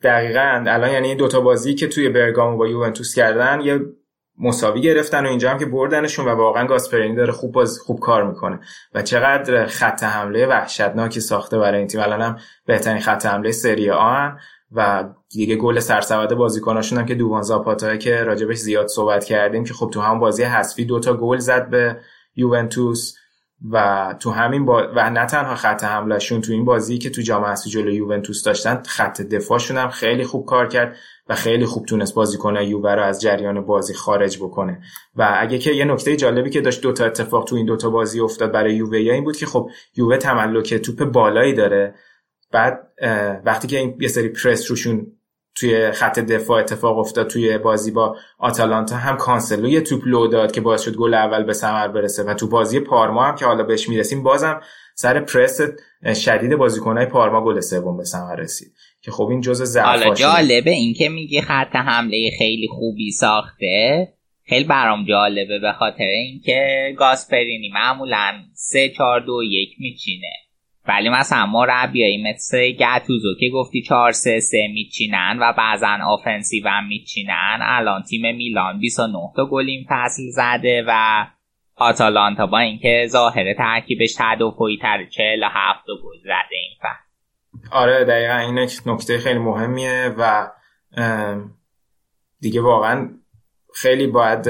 دقیقا. 0.03 0.65
الان 0.67 0.93
یعنی 0.93 1.15
دوتا 1.15 1.41
بازی 1.41 1.75
که 1.75 1.87
توی 1.87 2.09
برگامو 2.09 2.57
با 2.57 2.69
یوونتوس 2.69 3.15
کردن 3.17 3.61
یه 3.61 3.79
مساوی 4.39 4.81
گرفتن 4.81 5.27
و 5.27 5.29
اینجا 5.29 5.51
هم 5.51 5.59
که 5.59 5.67
بردنشون 5.67 6.27
و 6.27 6.29
واقعا 6.29 6.67
گاسپرینی 6.67 7.15
داره 7.17 7.33
خوب 7.33 7.53
باز 7.53 7.79
خوب 7.79 8.01
کار 8.01 8.25
می‌کنه. 8.25 8.61
و 8.95 9.03
چقدر 9.03 9.67
خط 9.67 10.03
حمله 10.03 10.47
وحشتناکی 10.47 11.21
ساخته 11.21 11.59
برای 11.59 11.79
این 11.79 11.87
تیم. 11.87 12.01
الان 12.01 12.21
هم 12.21 12.39
بهترین 12.67 13.01
خط 13.01 13.27
حمله 13.27 13.53
سری 13.53 13.91
آ 13.91 14.29
و 14.73 15.05
دیگه 15.31 15.57
گل 15.57 15.79
سرسبد 15.79 16.35
بازیکناشون 16.35 16.99
هم 16.99 17.07
که 17.07 17.15
دووان 17.15 17.43
زاپاتا 17.43 17.97
که 17.97 18.25
راجبش 18.25 18.57
زیاد 18.57 18.87
صحبت 18.87 19.25
کردیم 19.25 19.65
که 19.65 19.75
خب 19.75 19.91
تو 19.93 20.01
هم 20.01 20.19
بازی 20.19 20.43
حذفی 20.43 20.85
دوتا 20.85 21.15
گل 21.17 21.39
زد 21.39 21.71
به 21.71 21.97
یوونتوس. 22.37 23.15
و 23.71 24.15
تو 24.21 24.31
همین 24.31 24.65
با... 24.65 24.89
و 24.97 25.11
نه 25.11 25.27
تنها 25.27 25.55
خط 25.55 25.85
حملهشون 25.85 26.41
تو 26.41 26.53
این 26.53 26.65
بازی 26.65 26.99
که 26.99 27.11
تو 27.11 27.23
جام 27.23 27.45
حذفی 27.45 27.71
جلو 27.71 27.91
یوونتوس 27.91 28.43
داشتن 28.43 28.83
خط 28.87 29.23
دفاعشون 29.23 29.77
هم 29.77 29.89
خیلی 29.89 30.25
خوب 30.25 30.47
کار 30.47 30.69
کرد 30.69 30.97
و 31.29 31.35
خیلی 31.35 31.67
خوب 31.67 31.87
تونست 31.87 32.15
بازی 32.15 32.39
کنه 32.39 32.67
یووه 32.67 32.95
رو 32.95 33.03
از 33.03 33.21
جریان 33.21 33.61
بازی 33.61 33.95
خارج 33.95 34.39
بکنه. 34.39 34.81
و 35.17 35.37
اگه 35.39 35.59
که 35.59 35.73
یه 35.73 35.85
نکته 35.85 36.17
جالبی 36.17 36.51
که 36.51 36.61
داشت 36.61 36.83
دوتا 36.83 37.05
اتفاق 37.05 37.45
تو 37.45 37.57
این 37.57 37.67
دوتا 37.67 37.91
بازی 37.91 38.21
افتاد 38.21 38.53
برای 38.53 38.75
یووه 38.75 39.01
یا 39.01 39.15
این 39.15 39.25
بود 39.25 39.37
که 39.37 39.47
خب 39.47 39.71
یووه 39.97 40.17
تملک 40.17 40.75
توپ 40.75 41.05
بالایی 41.05 41.53
داره. 41.53 41.95
بعد 42.53 42.93
وقتی 43.45 43.69
که 43.69 43.79
این 43.79 43.97
یه 44.01 44.09
سری 44.09 44.29
پرس 44.29 44.71
روشون 44.71 45.07
توی 45.57 45.93
خط 45.93 46.19
دفاع 46.19 46.61
اتفاق 46.61 46.99
افتاد 46.99 47.27
توی 47.27 47.59
بازی 47.59 47.91
با 47.91 48.17
آتالانتا. 48.39 48.97
هم 48.97 49.17
کانسلو 49.17 49.69
یه 49.69 49.81
توپ 49.81 50.03
لو 50.07 50.27
داد 50.27 50.53
که 50.53 50.61
باعث 50.61 50.83
شد 50.83 50.97
گل 50.97 51.15
اول 51.15 51.43
به 51.43 51.53
ثمر 51.53 51.89
برسه 51.89 52.23
و 52.23 52.35
تو 52.35 52.49
بازی 52.49 52.81
پارما 52.81 53.25
هم 53.25 53.37
که 53.37 53.45
حالا 53.45 53.63
بهش 53.63 53.89
می‌رسیم 53.89 54.23
بازم 54.23 54.61
سر 54.95 55.21
پرس 55.21 55.61
شدید 56.15 56.57
بازیکنهای 56.57 57.07
پارما 57.07 57.45
گل 57.45 57.61
سوم 57.61 57.97
به 57.97 58.05
ثمر 58.05 58.37
رسید. 58.37 58.73
که 59.03 59.11
خب 59.11 59.27
این 59.31 59.41
جزء 59.41 59.65
ضعف 59.65 59.85
حالا 59.85 60.15
جالبه 60.15 60.71
این 60.71 60.95
که 60.95 61.09
میگی 61.09 61.41
خط 61.41 61.77
حمله 61.77 62.31
خیلی 62.39 62.69
خوبی 62.69 63.11
ساخته. 63.11 64.09
خیلی 64.47 64.65
برام 64.65 65.05
جالبه 65.05 65.59
به 65.59 65.73
خاطر 65.73 66.05
اینکه 66.05 66.95
گاسپرینی 66.99 67.71
معمولا 67.75 68.33
3 68.55 68.89
4 68.89 69.21
2 69.21 69.43
1 69.43 69.69
میچینه. 69.79 70.33
ولی 70.89 71.09
مثلا 71.09 71.47
مربیایی 71.47 72.23
مثل 72.23 72.71
گتوسو 72.71 73.35
که 73.41 73.49
گفتی 73.55 73.83
4 73.83 74.13
3 74.13 74.41
3 74.41 74.69
میچینن 74.75 75.39
و 75.41 75.53
بعضا 75.59 75.99
offensive 76.07 76.69
هم 76.69 76.87
میچینن. 76.87 77.59
الان 77.61 78.03
تیم 78.03 78.37
میلان 78.37 78.79
29 78.79 79.19
تا 79.37 79.47
گل 79.47 79.67
این 79.67 79.87
فصل 79.89 80.23
زده 80.31 80.85
و 80.89 81.25
آتالانتا 81.77 82.47
با 82.47 82.59
اینکه 82.59 83.07
ظاهر 83.09 83.55
ترکیبش 83.55 84.15
تدافعی 84.19 84.79
تر 84.83 85.05
47 85.05 85.87
تا 85.87 85.93
گل 86.05 86.19
زده 86.25 86.57
این 86.63 86.77
فصل. 86.81 87.05
آره 87.71 88.05
دقیقا 88.05 88.37
این 88.37 88.59
نکته 88.87 89.19
خیلی 89.19 89.39
مهمیه 89.39 90.15
و 90.19 90.51
دیگه 92.41 92.61
واقعا 92.61 93.11
خیلی 93.75 94.07
باید 94.07 94.49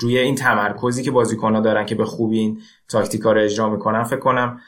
روی 0.00 0.18
این 0.18 0.34
تمرکزی 0.34 1.04
که 1.04 1.10
بازیکنها 1.10 1.60
دارن 1.60 1.86
که 1.86 1.94
به 1.94 2.04
خوبی 2.04 2.38
این 2.38 2.58
تاکتیکا 2.88 3.32
رو 3.32 3.40
اجرا 3.40 3.68
می‌کنن 3.68 4.02
فکر 4.02 4.20
کنم 4.20 4.60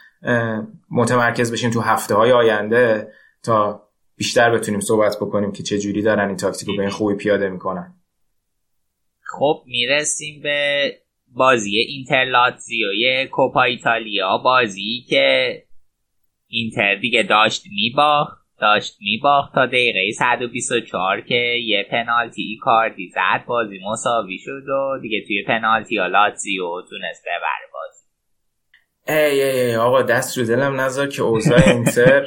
متمرکز 0.91 1.53
بشیم 1.53 1.71
تو 1.71 1.81
هفته 1.81 2.15
های 2.15 2.33
آینده 2.33 3.13
تا 3.43 3.89
بیشتر 4.17 4.51
بتونیم 4.51 4.81
صحبت 4.81 5.17
بکنیم 5.17 5.53
که 5.53 5.63
چه 5.63 5.79
جوری 5.79 6.03
دارن 6.03 6.29
این 6.29 6.37
تاکتیک 6.37 6.69
رو 6.69 6.77
به 6.77 6.83
این 6.83 6.91
خوبی 6.91 7.15
پیاده 7.15 7.49
می‌کنن. 7.49 7.95
خب 9.23 9.63
می‌رسیم 9.67 10.43
به 10.43 10.93
بازی 11.35 11.77
اینتر 11.77 12.25
کوپا 13.31 13.63
ایتالیا 13.63 14.39
بازی 14.39 15.05
که 15.09 15.59
اینتر 16.47 16.95
دیگه 16.95 17.23
داشت 17.23 17.63
میباخت 17.71 18.39
داشت 18.61 18.97
میباخت 19.01 19.55
تا 19.55 19.67
دقیقه 19.67 20.11
124 20.19 21.21
که 21.21 21.59
یه 21.65 21.87
پنالتی 21.91 22.43
ای 22.43 22.57
کاردی 22.57 23.09
زد 23.09 23.45
بازی 23.47 23.79
مساوی 23.91 24.39
شد 24.39 24.69
و 24.69 24.99
دیگه 25.03 25.25
توی 25.27 25.45
پنالتی 25.47 25.97
ها 25.97 26.07
لاتزیو 26.07 26.83
تونست 26.91 27.23
ببره 27.23 27.69
بازی 27.73 27.98
ای 29.09 29.43
ای 29.43 29.61
ای 29.61 29.77
آقا 29.77 30.03
دست 30.03 30.39
رو 30.39 30.45
دلم 30.45 30.81
نذار 30.81 31.07
که 31.07 31.23
اوضاع 31.23 31.69
اینتر 31.69 32.27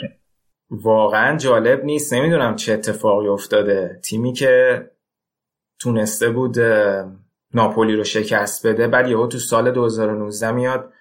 واقعا 0.71 1.37
جالب 1.37 1.83
نیست. 1.83 2.13
نمی‌دونم 2.13 2.55
چه 2.55 2.73
اتفاقی 2.73 3.27
افتاده. 3.27 3.99
تیمی 4.03 4.33
که 4.33 4.85
تونسته 5.79 6.29
بود 6.29 6.59
ناپولی 7.53 7.95
رو 7.95 8.03
شکست 8.03 8.67
بده 8.67 8.87
بعد 8.87 9.07
یهو 9.07 9.27
تو 9.27 9.37
سال 9.37 9.71
2019 9.71 10.51
میاد 10.51 10.93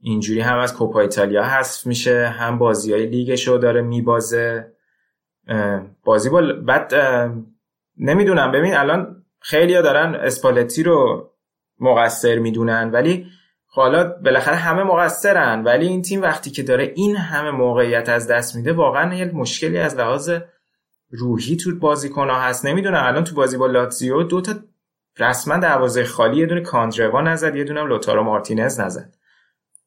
اینجوری 0.00 0.40
هم 0.40 0.58
از 0.58 0.74
کوپا 0.74 1.00
ایتالیا 1.00 1.44
حذف 1.44 1.86
میشه 1.86 2.26
هم 2.26 2.58
بازی 2.58 2.92
های 2.92 3.06
لیگش 3.06 3.48
رو 3.48 3.58
داره 3.58 3.82
میبازه. 3.82 4.72
بازی 6.04 6.30
با 6.30 6.42
بعد 6.66 6.94
نمی‌دونم. 7.98 8.52
ببین 8.52 8.74
الان 8.74 9.24
خیلی 9.40 9.72
دارن 9.72 10.14
اسپالتی 10.14 10.82
رو 10.82 11.30
مقصر 11.80 12.38
می‌دونن 12.38 12.90
ولی 12.90 13.26
حالا 13.72 14.04
بالاخره 14.04 14.54
همه 14.54 14.82
مقصرن 14.82 15.64
ولی 15.64 15.86
این 15.86 16.02
تیم 16.02 16.22
وقتی 16.22 16.50
که 16.50 16.62
داره 16.62 16.92
این 16.96 17.16
همه 17.16 17.50
موقعیت 17.50 18.08
از 18.08 18.26
دست 18.26 18.56
میده 18.56 18.72
واقعا 18.72 19.14
یه 19.14 19.24
مشکلی 19.24 19.78
از 19.78 19.96
لحاظ 19.96 20.30
روحی 21.10 21.56
تو 21.56 21.78
بازیکن 21.78 22.30
ها 22.30 22.40
هست. 22.40 22.66
نمی‌دونم 22.66 23.04
الان 23.04 23.24
تو 23.24 23.34
بازی 23.34 23.56
با 23.56 23.66
لاتزیو 23.66 24.22
دو 24.22 24.40
تا 24.40 24.52
رسما 25.18 25.56
دروازه 25.56 26.04
خالی 26.04 26.36
یه 26.36 26.46
دونه 26.46 26.60
کاندروا 26.60 27.20
نزد 27.20 27.56
یه 27.56 27.64
دونه 27.64 27.82
لوتارو 27.82 28.22
مارتینز 28.22 28.80
نزد. 28.80 29.14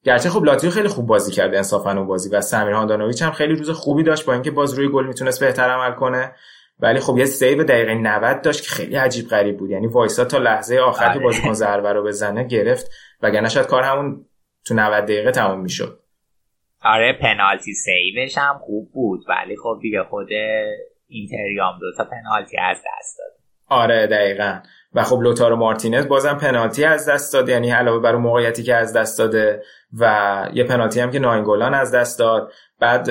گرچه 0.03 0.29
خب 0.29 0.43
لاتزیو 0.43 0.69
خیلی 0.69 0.87
خوب 0.87 1.07
بازی 1.07 1.31
کرده 1.31 1.57
انصافا 1.57 1.91
اون 1.91 2.07
بازی 2.07 2.29
و 2.29 2.41
سمیر 2.41 2.73
هاندانویچ 2.73 3.21
هم 3.21 3.31
خیلی 3.31 3.55
روز 3.55 3.69
خوبی 3.69 4.03
داشت 4.03 4.25
با 4.25 4.33
اینکه 4.33 4.51
باز 4.51 4.73
روی 4.73 4.89
گل 4.89 5.07
می‌تونست 5.07 5.39
بهتر 5.39 5.69
عمل 5.69 5.95
کنه. 5.95 6.35
ولی 6.79 6.99
خب 6.99 7.17
یه 7.17 7.25
save 7.25 7.63
دقیقه 7.63 7.93
90 7.93 8.41
داشت 8.41 8.63
که 8.63 8.69
خیلی 8.69 8.95
عجیب 8.95 9.27
غریب 9.27 9.57
بود. 9.57 9.69
یعنی 9.69 9.87
وایسا 9.87 10.25
تا 10.25 10.37
لحظه 10.37 10.77
آخر 10.77 11.05
که 11.05 11.09
آره. 11.09 11.23
بازیکن 11.23 11.53
ضربه 11.53 11.93
رو 11.93 12.03
بزنه 12.03 12.43
گرفت. 12.43 12.91
وگرنه 13.23 13.49
شاید 13.49 13.67
کار 13.67 13.83
همون 13.83 14.25
تو 14.65 14.73
90 14.73 15.03
دقیقه 15.03 15.31
تموم 15.31 15.61
می‌شد. 15.61 15.99
آره 16.81 17.13
پنالتی 17.21 17.73
سیوش 17.73 18.37
هم 18.37 18.57
خوب 18.65 18.91
بود 18.91 19.25
ولی 19.29 19.57
خب 19.57 19.79
دیگه 19.81 20.03
خود 20.03 20.27
اینتریام 21.07 21.79
دو 21.79 21.85
تا 21.97 22.03
پنالتی 22.03 22.57
از 22.57 22.77
دست 22.77 23.17
داد. 23.17 23.43
آره 23.67 24.07
دقیقا. 24.07 24.59
و 24.93 25.03
خب 25.03 25.19
لوتارو 25.19 25.55
مارتینز 25.55 26.07
بازم 26.07 26.33
پنالتی 26.33 26.85
از 26.85 27.09
دست 27.09 27.33
داد 27.33 27.49
یعنی 27.49 27.71
علاوه 27.71 28.01
بر 28.01 28.13
اون 28.13 28.21
موقعیتی 28.21 28.63
که 28.63 28.75
از 28.75 28.93
دست 28.93 29.19
داده 29.19 29.63
و 29.99 30.47
یه 30.53 30.63
پنالتی 30.63 30.99
هم 30.99 31.11
که 31.11 31.19
ناینگولان 31.19 31.73
از 31.73 31.95
دست 31.95 32.19
داد. 32.19 32.51
بعد 32.79 33.07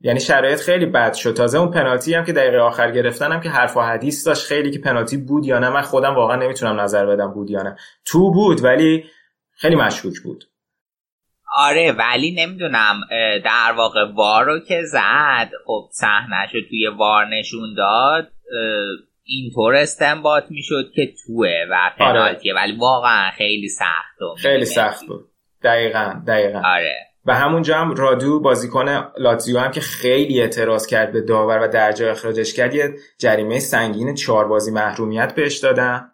یعنی 0.00 0.20
شرایط 0.20 0.60
خیلی 0.60 0.86
بد 0.86 1.14
شد. 1.14 1.34
تازه 1.34 1.58
اون 1.58 1.70
پنالتی 1.70 2.14
هم 2.14 2.24
که 2.24 2.32
دقیقه 2.32 2.58
آخر 2.58 2.90
گرفتن 2.90 3.32
هم 3.32 3.40
که 3.40 3.48
حرف 3.48 3.76
و 3.76 3.80
حدیث 3.80 4.26
داشت 4.26 4.46
خیلی 4.46 4.70
که 4.70 4.78
پنالتی 4.78 5.16
بود 5.16 5.46
یا 5.46 5.58
نه 5.58 5.70
من 5.70 5.82
خودم 5.82 6.14
واقعا 6.14 6.36
نمی‌تونم 6.36 6.80
نظر 6.80 7.06
بدم 7.06 7.32
بود 7.32 7.50
یا 7.50 7.62
نه. 7.62 7.76
تو 8.04 8.30
بود 8.30 8.64
ولی 8.64 9.04
خیلی 9.56 9.76
مشکوک 9.76 10.14
بود. 10.24 10.44
آره 11.56 11.92
ولی 11.92 12.34
نمی‌دونم 12.34 13.00
در 13.44 13.74
واقع 13.76 14.12
وار 14.14 14.44
رو 14.44 14.60
که 14.60 14.82
زد 14.84 15.50
خب 15.66 15.88
صحنهش 15.92 16.50
توی 16.68 16.88
وار 16.88 17.26
نشون 17.26 17.74
داد 17.76 18.32
اینطور 19.24 19.74
استنباط 19.74 20.44
می‌شد 20.50 20.90
که 20.94 21.14
توه 21.26 21.48
و 21.70 21.74
آره. 21.74 21.94
پنالتیه 21.98 22.54
ولی 22.54 22.76
واقعا 22.76 23.30
خیلی 23.30 23.68
سخت 23.68 24.22
و 24.22 24.34
خیلی 24.38 24.64
سخت 24.64 25.06
بود. 25.06 25.28
دقیقا 25.62 26.22
دقیقا. 26.26 26.62
آره. 26.64 26.94
و 27.26 27.34
همونجا 27.34 27.78
هم 27.78 27.94
رادو 27.94 28.40
بازیکن 28.40 29.10
لاتزیو 29.18 29.58
هم 29.58 29.70
که 29.70 29.80
خیلی 29.80 30.40
اعتراض 30.40 30.86
کرد 30.86 31.12
به 31.12 31.20
داور 31.20 31.58
و 31.62 31.68
در 31.68 31.92
جای 31.92 32.08
اخراجش 32.08 32.54
کرد 32.54 32.74
یه 32.74 32.94
جریمه 33.18 33.58
سنگین 33.58 34.14
چهار 34.14 34.48
بازی 34.48 34.70
محرومیت 34.70 35.34
بهش 35.34 35.58
دادن. 35.58 36.10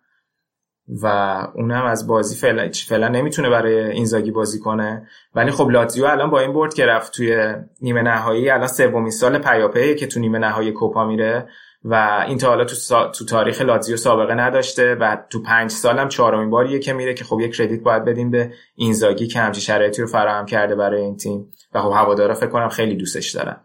و 1.03 1.07
اونم 1.55 1.85
از 1.85 2.07
بازی 2.07 2.37
فعلا 2.37 2.71
فعلا 2.89 3.09
نمی‌تونه 3.09 3.51
برای 3.51 3.91
اینزاگی 3.91 4.31
بازی 4.31 4.59
کنه. 4.59 5.09
ولی 5.35 5.51
خب 5.51 5.71
لاتزیو 5.71 6.05
الان 6.05 6.31
با 6.31 6.41
این 6.41 6.53
برد 6.53 6.75
که 6.75 6.87
رفت 6.87 7.13
توی 7.13 7.55
نیمه 7.81 8.03
نهایی 8.03 8.51
الان 8.51 8.67
سومین 8.67 9.11
سال 9.11 9.39
پیاپی 9.39 9.95
که 9.95 10.07
تو 10.07 10.21
نیمه 10.21 10.39
نهایی 10.39 10.73
کوپا 10.73 11.05
میره 11.05 11.49
و 11.85 12.25
این 12.29 12.39
تا 12.39 12.49
حالا 12.49 12.65
تو, 12.65 12.77
تو 13.15 13.25
تاریخ 13.25 13.61
لاتزیو 13.61 13.97
سابقه 13.97 14.35
نداشته 14.35 14.95
و 14.95 15.17
تو 15.31 15.43
پنج 15.43 15.71
سالم 15.71 16.09
چهارمین 16.09 16.51
باریه 16.51 16.79
که 16.79 16.93
میره 16.93 17.15
که 17.15 17.25
خب 17.25 17.41
یک 17.41 17.57
کردیت 17.57 17.83
باید 17.83 18.05
بدیم 18.05 18.31
به 18.31 18.53
اینزاگی 18.75 19.27
که 19.27 19.39
همچین 19.39 19.61
شرایطی 19.61 20.03
رو 20.03 20.09
فراهم 20.09 20.47
کرده 20.47 20.75
برای 20.75 21.01
این 21.01 21.17
تیم 21.17 21.53
و 21.75 21.81
خب 21.81 21.91
هوادارا 21.91 22.35
فکر 22.35 22.51
کنم 22.51 22.69
خیلی 22.69 22.97
دوستش 22.97 23.31
دارن. 23.31 23.57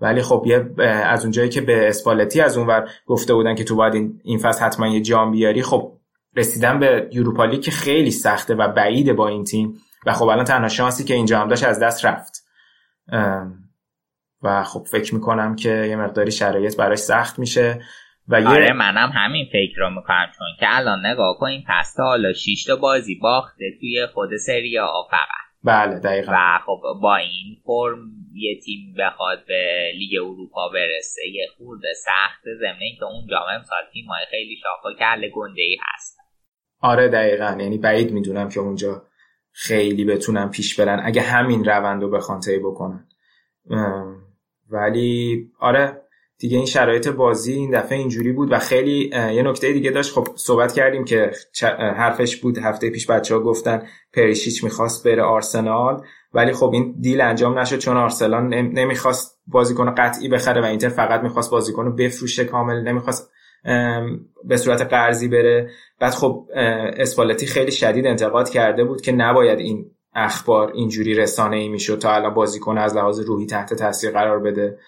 ولی 0.00 0.22
خب 0.22 0.44
یه 0.46 0.70
از 0.84 1.22
اونجایی 1.22 1.48
که 1.48 1.60
به 1.60 1.88
اسپالتی 1.88 2.40
از 2.40 2.58
اونور 2.58 2.88
گفته 3.06 3.34
بودن 3.34 3.54
که 3.54 3.64
تو 3.64 3.76
باید 3.76 4.20
این 4.24 4.38
فصل 4.38 4.64
حتما 4.64 4.88
یه 4.88 5.00
جام 5.00 5.30
بیاری 5.30 5.62
خب 5.62 5.92
رسیدن 6.36 6.78
به 6.78 7.08
یوروپا 7.12 7.44
لیگ 7.44 7.60
که 7.60 7.70
خیلی 7.70 8.10
سخته 8.10 8.54
و 8.54 8.68
بعیده 8.68 9.12
با 9.12 9.28
این 9.28 9.44
تیم 9.44 9.74
و 10.06 10.12
خب 10.12 10.24
الان 10.24 10.44
تنها 10.44 10.68
شانسی 10.68 11.04
که 11.04 11.14
اینجا 11.14 11.40
هم 11.40 11.48
داشت 11.48 11.64
از 11.64 11.80
دست 11.80 12.04
رفت. 12.04 12.44
و 14.42 14.62
خب 14.64 14.82
فکر 14.90 15.14
می‌کنم 15.14 15.56
که 15.56 15.68
یه 15.68 15.96
مقداری 15.96 16.30
شرایط 16.30 16.76
براش 16.76 16.98
سخت 16.98 17.38
میشه 17.38 17.80
و 18.28 18.34
آره 18.34 18.72
منم 18.72 19.10
همین 19.14 19.46
فکر 19.52 19.78
رو 19.78 19.90
می‌کنم 19.90 20.26
چون 20.38 20.46
که 20.60 20.66
الان 20.68 21.06
نگاه 21.06 21.36
کنیم 21.38 21.64
پس 21.68 21.94
تا 21.94 22.04
حالا 22.04 22.32
6 22.32 22.64
تا 22.66 22.76
بازی 22.76 23.14
باخته 23.14 23.64
توی 23.80 24.06
خود 24.14 24.36
سری 24.36 24.78
آ 24.78 25.02
فقط. 25.10 25.40
بله 25.64 25.98
دقیقا. 25.98 26.32
و 26.32 26.58
خب 26.66 26.80
با 27.02 27.16
این 27.16 27.56
فرم 27.64 27.98
یه 28.34 28.60
تیم 28.64 28.94
بخواد 28.98 29.44
به 29.48 29.92
لیگ 29.94 30.22
اروپا 30.22 30.68
برسه 30.68 31.22
یه 31.32 31.46
خورده 31.58 31.88
سخت 32.04 32.42
ضمن 32.60 32.96
که 32.98 33.04
اونجا 33.04 33.38
امسال 33.54 33.82
تیم 33.92 34.06
های 34.06 34.24
خیلی 34.30 34.56
شاخ 34.62 34.92
کل 34.98 35.28
گنده 35.28 35.62
ای 35.62 35.76
هست. 35.82 36.19
آره 36.80 37.08
دقیقا. 37.08 37.56
یعنی 37.60 37.78
بعید 37.78 38.12
می‌دونم 38.12 38.48
که 38.48 38.60
اونجا 38.60 39.02
خیلی 39.52 40.04
بتونن 40.04 40.48
پیش 40.48 40.80
برن 40.80 41.00
اگه 41.04 41.22
همین 41.22 41.64
روند 41.64 42.02
رو 42.02 42.10
بخوان 42.10 42.40
طی 42.40 42.58
بکنن 42.58 43.06
ولی 44.70 45.46
آره 45.60 46.02
دیگه 46.38 46.56
این 46.56 46.66
شرایط 46.66 47.08
بازی 47.08 47.52
این 47.52 47.70
دفعه 47.70 47.98
اینجوری 47.98 48.32
بود 48.32 48.52
و 48.52 48.58
خیلی 48.58 49.10
یه 49.12 49.42
نکته 49.42 49.72
دیگه 49.72 49.90
داشت. 49.90 50.12
خب 50.12 50.28
صحبت 50.36 50.72
کردیم 50.72 51.04
که 51.04 51.30
حرفش 51.96 52.36
بود. 52.36 52.58
هفته 52.58 52.90
پیش 52.90 53.10
بچه 53.10 53.34
ها 53.34 53.40
گفتن 53.40 53.82
پریشیچ 54.12 54.64
می‌خواست 54.64 55.08
بره 55.08 55.22
آرسنال 55.22 56.02
ولی 56.34 56.52
خب 56.52 56.70
این 56.72 56.94
دیل 57.00 57.20
انجام 57.20 57.58
نشد 57.58 57.78
چون 57.78 57.96
آرسنال 57.96 58.42
نمی‌خواست 58.48 59.40
بازیکن 59.46 59.94
قطعی 59.94 60.28
بخره 60.28 60.62
و 60.62 60.64
اینتر 60.64 60.88
فقط 60.88 61.20
می‌خواست 61.20 61.50
بازیکن 61.50 61.84
رو 61.84 61.92
بفروشه 61.92 62.44
کامل 62.44 62.80
نمی‌خواست 62.82 63.30
به 64.44 64.56
صورت 64.56 64.82
قرضی 64.82 65.28
بره. 65.28 65.70
بعد 66.00 66.14
خب 66.14 66.46
اسپالتی 66.96 67.46
خیلی 67.46 67.72
شدید 67.72 68.06
انتقاد 68.06 68.50
کرده 68.50 68.84
بود 68.84 69.00
که 69.00 69.12
نباید 69.12 69.58
این 69.58 69.90
اخبار 70.14 70.72
اینجوری 70.72 71.14
رسانه 71.14 71.56
ای 71.56 71.68
می‌شد 71.68 71.98
تا 71.98 72.14
الان 72.14 72.34
بازیکن 72.34 72.78
از 72.78 72.96
لحاظ 72.96 73.20
روحی 73.20 73.46
تحت 73.46 73.74
تاثیر 73.74 74.10
قرار 74.10 74.38
بده. 74.38 74.78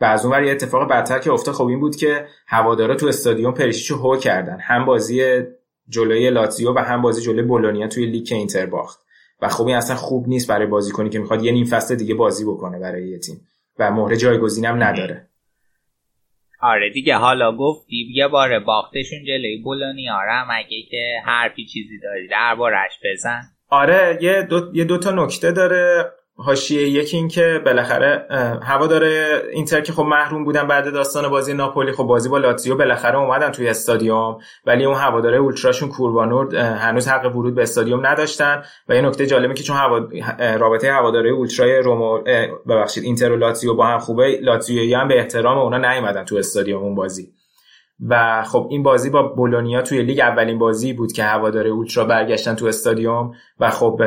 و 0.00 0.04
از 0.04 0.26
اون 0.26 0.44
یه 0.44 0.50
اتفاق 0.50 0.90
بدتر 0.90 1.18
که 1.18 1.32
افتاد 1.32 1.54
خب 1.54 1.66
این 1.66 1.80
بود 1.80 1.96
که 1.96 2.26
هوادارا 2.46 2.94
تو 2.94 3.06
استادیوم 3.06 3.54
پریشیچو 3.54 3.96
هو 3.96 4.16
کردن. 4.16 4.58
هم 4.60 4.84
بازی 4.84 5.42
جلوی 5.88 6.30
لاتزیو 6.30 6.74
و 6.74 6.78
هم 6.78 7.02
بازی 7.02 7.22
جلوی 7.22 7.42
بولونیا 7.42 7.88
توی 7.88 8.06
لیگ 8.06 8.28
اینتر 8.30 8.66
باخت 8.66 9.00
و 9.42 9.48
خب 9.48 9.66
این 9.66 9.76
اصلا 9.76 9.96
خوب 9.96 10.28
نیست 10.28 10.48
برای 10.48 10.66
بازیکنی 10.66 11.08
که 11.08 11.18
می‌خواد 11.18 11.42
یه 11.42 11.52
نیم 11.52 11.66
فصل 11.66 11.94
دیگه 11.94 12.14
بازی 12.14 12.44
بکنه 12.44 12.78
برای 12.78 13.08
یه 13.08 13.18
تیم. 13.18 13.40
و 13.78 13.90
مهره 13.90 14.16
جایگزینم 14.16 14.82
نداره. 14.82 15.27
آره 16.60 16.90
دیگه 16.90 17.16
حالا 17.16 17.56
گفتی 17.56 18.08
یه 18.14 18.28
بار 18.28 18.58
باختشون 18.58 19.24
جلوی 19.24 19.56
بولونیا 19.64 20.18
رو 20.22 20.52
مگه 20.52 20.82
که 20.90 21.20
حرفی 21.24 21.64
چیزی 21.64 21.98
داری 22.02 22.28
دربارش 22.28 22.98
بزن. 23.04 23.42
آره 23.68 24.18
یه 24.22 24.42
دو, 24.42 24.70
یه 24.74 24.84
دو 24.84 24.98
تا 24.98 25.10
نکته 25.10 25.52
داره. 25.52 26.12
حاشیه 26.40 26.88
یکی 26.88 27.16
این 27.16 27.28
که 27.28 27.62
بالاخره 27.64 28.26
هوا 28.62 28.86
داره 28.86 29.42
اینتر 29.52 29.80
که 29.80 29.92
خب 29.92 30.02
محروم 30.02 30.44
بودن 30.44 30.66
بعد 30.66 30.92
داستان 30.92 31.28
بازی 31.28 31.54
ناپولی 31.54 31.92
خب 31.92 32.04
بازی 32.04 32.28
با 32.28 32.38
لاتزیو 32.38 32.76
بالاخره 32.76 33.18
اومدن 33.18 33.50
توی 33.50 33.68
استادیوم 33.68 34.38
ولی 34.66 34.84
اون 34.84 34.96
هواداره 34.96 35.38
اولتراشون 35.38 35.88
کوربانورد 35.88 36.54
هنوز 36.54 37.08
حق 37.08 37.36
ورود 37.36 37.54
به 37.54 37.62
استادیوم 37.62 38.06
نداشتن 38.06 38.62
و 38.88 38.94
یه 38.94 39.00
نکته 39.00 39.26
جالبه 39.26 39.54
که 39.54 39.62
چون 39.62 39.76
هوا... 39.76 40.08
رابطه 40.56 40.92
هواداره 40.92 41.30
اولترای 41.30 41.78
رومو 41.78 42.18
ببخشید 42.68 43.04
اینتر 43.04 43.32
و 43.32 43.36
لاتزیو 43.36 43.74
با 43.74 43.86
هم 43.86 43.98
خوبه 43.98 44.38
لاتزیویی 44.42 44.94
هم 44.94 45.08
به 45.08 45.18
احترام 45.18 45.58
اونا 45.58 45.92
نیومدن 45.92 46.24
تو 46.24 46.36
استادیوم 46.36 46.82
اون 46.82 46.94
بازی. 46.94 47.32
و 48.08 48.42
خب 48.42 48.66
این 48.70 48.82
بازی 48.82 49.10
با 49.10 49.22
بولونیا 49.22 49.82
توی 49.82 50.02
لیگ 50.02 50.20
اولین 50.20 50.58
بازی 50.58 50.92
بود 50.92 51.12
که 51.12 51.24
هواداره 51.24 51.70
اولترا 51.70 52.04
برگشتن 52.04 52.54
تو 52.54 52.66
استادیوم 52.66 53.34
و 53.60 53.70
خب 53.70 54.00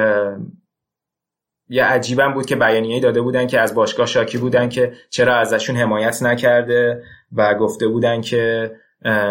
یه 1.72 1.84
عجیبم 1.86 2.34
بود 2.34 2.46
که 2.46 2.56
بیانیه 2.56 3.00
داده 3.00 3.22
بودن 3.22 3.48
که 3.48 3.60
از 3.60 3.76
باشگاه 3.76 4.06
شاکی 4.06 4.38
بودن 4.38 4.70
که 4.70 4.94
چرا 5.10 5.36
ازشون 5.36 5.76
حمایت 5.76 6.24
نکرده 6.24 7.04
و 7.36 7.56
گفته 7.56 7.88
بودن 7.88 8.22
که 8.22 8.72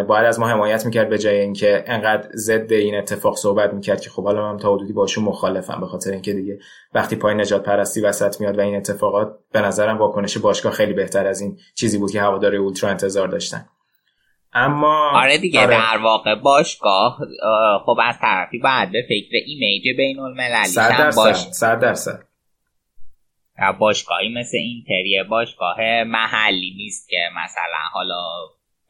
باید 0.08 0.26
از 0.26 0.40
ما 0.40 0.48
حمایت 0.48 0.86
می‌کرد 0.86 1.08
به 1.08 1.18
جای 1.18 1.40
اینکه 1.40 1.84
انقدر 1.86 2.28
ضد 2.34 2.72
این 2.72 2.94
اتفاق 2.94 3.36
صحبت 3.36 3.74
می‌کرد 3.74 4.00
که 4.00 4.10
خب 4.10 4.24
حالا 4.24 4.52
من 4.52 4.58
تا 4.58 4.74
حدودی 4.74 4.92
باشون 4.92 5.24
مخالفم 5.24 5.80
به 5.80 5.86
خاطر 5.86 6.10
اینکه 6.10 6.32
دیگه 6.32 6.58
وقتی 6.94 7.16
پای 7.16 7.34
نجات 7.34 7.62
پرستی 7.62 8.00
وسط 8.00 8.40
میاد 8.40 8.58
و 8.58 8.60
این 8.60 8.76
اتفاقات 8.76 9.32
به 9.52 9.60
نظرم 9.60 9.98
واکنش 9.98 10.38
باشگاه 10.38 10.72
خیلی 10.72 10.92
بهتر 10.92 11.26
از 11.26 11.40
این 11.40 11.58
چیزی 11.74 11.98
بود 11.98 12.10
که 12.10 12.20
هواداری 12.20 12.56
اولترا 12.56 12.90
انتظار 12.90 13.28
داشتن 13.28 13.64
اما 14.52 15.10
آره 15.14 15.38
دیگه 15.38 15.60
آره. 15.60 15.70
در 15.70 15.98
واقع 16.02 16.34
باشگاه 16.34 17.18
خب 17.86 17.96
از 18.02 18.14
طرفی 18.20 18.58
باید 18.58 18.92
به 18.92 19.02
فکر 19.08 19.36
ایمیج 19.46 19.96
بین 19.96 20.18
المللی 20.20 20.64
صد 21.52 21.80
درصد 21.80 22.30
باشگاهی 23.78 24.35
مثل 24.35 24.57
اینتریه 24.57 25.24
باشگاه 25.24 26.05
محلی 26.05 26.74
نیست 26.77 27.09
که 27.09 27.28
مثلا 27.45 27.82
حالا 27.93 28.24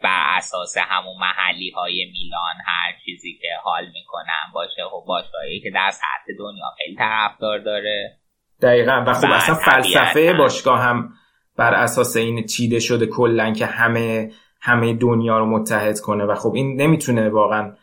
بر 0.03 0.37
اساس 0.37 0.77
همون 0.79 1.17
محلی 1.21 1.71
های 1.71 2.07
میلان 2.13 2.55
هر 2.67 2.93
چیزی 3.05 3.39
که 3.43 3.49
حال 3.63 3.85
می‌کنن 3.85 4.53
باشه. 4.55 4.83
خب 4.91 5.05
باشگاهی 5.07 5.61
که 5.61 5.71
در 5.75 5.91
سطح 5.91 6.33
دنیا 6.39 6.65
خیلی 6.79 6.97
طرفدار 6.97 7.59
داره. 7.59 8.17
دقیقا. 8.63 9.05
و 9.07 9.15
خب 9.15 9.31
اصلا 9.31 9.55
فلسفه 9.55 10.33
باشگاه 10.33 10.81
هم 10.81 11.13
بر 11.57 11.75
اساس 11.75 12.17
این 12.17 12.47
چیده 12.47 12.81
شده 12.81 13.07
کلا 13.07 13.53
که 13.53 13.67
همه 13.67 14.31
همه 14.61 14.95
دنیا 14.95 15.39
رو 15.39 15.47
متحد 15.47 16.01
کنه 16.01 16.25
و 16.25 16.35
خب 16.35 16.53
این 16.55 16.81
نمی‌تونه 16.81 17.29
واقعا 17.29 17.77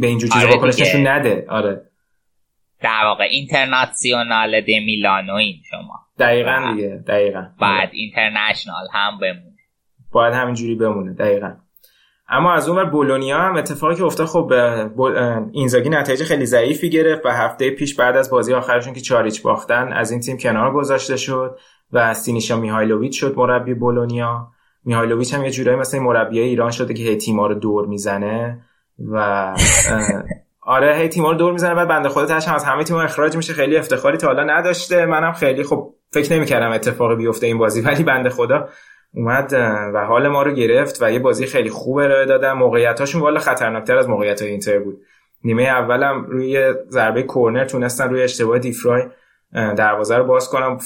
به 0.00 0.06
اینجور 0.06 0.30
چیزا 0.30 0.46
آره 0.46 0.68
نشون 0.68 1.06
نده. 1.06 1.46
آره. 1.48 1.87
در 2.82 3.04
واقع 3.04 3.24
اینترناسیونال 3.24 4.60
دی 4.60 4.80
میلانو 4.80 5.34
این 5.34 5.56
شما. 5.70 6.00
دقیقا 6.18 6.72
دیگه 6.72 7.04
دقیقا. 7.06 7.46
بعد 7.60 7.90
اینترنشنال 7.92 8.86
هم 8.92 9.18
بمونه. 9.18 9.56
باید 10.12 10.34
همینجوری 10.34 10.74
بمونه 10.74 11.14
دقیقا. 11.14 11.54
اما 12.28 12.52
از 12.52 12.68
اون 12.68 12.90
بولونیا 12.90 13.38
هم 13.38 13.56
اتفاقی 13.56 13.94
که 13.94 14.04
افتاد 14.04 14.26
خب 14.26 14.52
اینزاگی 15.52 15.88
نتایج 15.88 16.22
خیلی 16.22 16.46
ضعیفی 16.46 16.90
گرفت 16.90 17.26
و 17.26 17.28
هفته 17.28 17.70
پیش 17.70 17.94
بعد 17.94 18.16
از 18.16 18.30
بازی 18.30 18.54
آخرشون 18.54 18.94
که 18.94 19.00
چاریچ 19.00 19.42
باختن 19.42 19.92
از 19.92 20.10
این 20.10 20.20
تیم 20.20 20.36
کنار 20.36 20.72
گذاشته 20.72 21.16
شد 21.16 21.58
و 21.92 22.14
سینیشا 22.14 22.56
میهایلوویچ 22.56 23.20
شد 23.20 23.34
مربی 23.36 23.74
بولونیا. 23.74 24.48
میهایلوویچ 24.84 25.34
هم 25.34 25.44
یه 25.44 25.50
جورایی 25.50 25.78
مثل 25.78 25.98
مربی 25.98 26.40
ایران 26.40 26.70
شده 26.70 26.94
که 26.94 27.02
هی 27.02 27.16
تیما 27.16 27.46
رو 27.46 27.54
دور 27.54 27.86
می‌زنه 27.86 28.64
و 29.12 29.54
آره 30.68 30.96
هی 30.96 31.08
تیم‌ها 31.08 31.30
رو 31.30 31.36
دور 31.36 31.52
می‌زنه 31.52 31.74
بعد 31.74 31.88
بنده 31.88 32.08
خدا 32.08 32.26
تاش 32.26 32.48
از 32.48 32.64
همه 32.64 32.84
تیم‌ها 32.84 33.02
اخراج 33.02 33.36
میشه. 33.36 33.52
خیلی 33.52 33.76
افتخاری 33.76 34.16
تا 34.16 34.26
حالا 34.26 34.44
نداشته. 34.44 35.06
منم 35.06 35.32
خیلی 35.32 35.64
خب 35.64 35.94
فکر 36.12 36.32
نمی‌کردم 36.32 36.70
اتفاقی 36.70 37.16
بیفته 37.16 37.46
این 37.46 37.58
بازی 37.58 37.80
ولی 37.80 38.02
بنده 38.02 38.30
خدا 38.30 38.68
اومد 39.14 39.52
و 39.94 40.04
حال 40.04 40.28
ما 40.28 40.42
رو 40.42 40.52
گرفت 40.52 41.02
و 41.02 41.12
یه 41.12 41.18
بازی 41.18 41.46
خیلی 41.46 41.70
خوب 41.70 41.96
ارائه 41.96 42.26
دادن. 42.26 42.52
موقعیتاشون 42.52 43.22
والا 43.22 43.40
خطرناکتر 43.40 43.98
از 43.98 44.08
موقعیت 44.08 44.42
اینتر 44.42 44.78
بود. 44.78 45.00
نیمه 45.44 45.62
اولم 45.62 46.24
روی 46.24 46.74
ضربه 46.88 47.22
کورنر 47.22 47.64
تونستن 47.64 48.10
روی 48.10 48.22
اشتباه 48.22 48.58
دیفرای 48.58 49.02
دروازه 49.52 50.16
رو 50.16 50.24
باز 50.24 50.50
کنم 50.50 50.78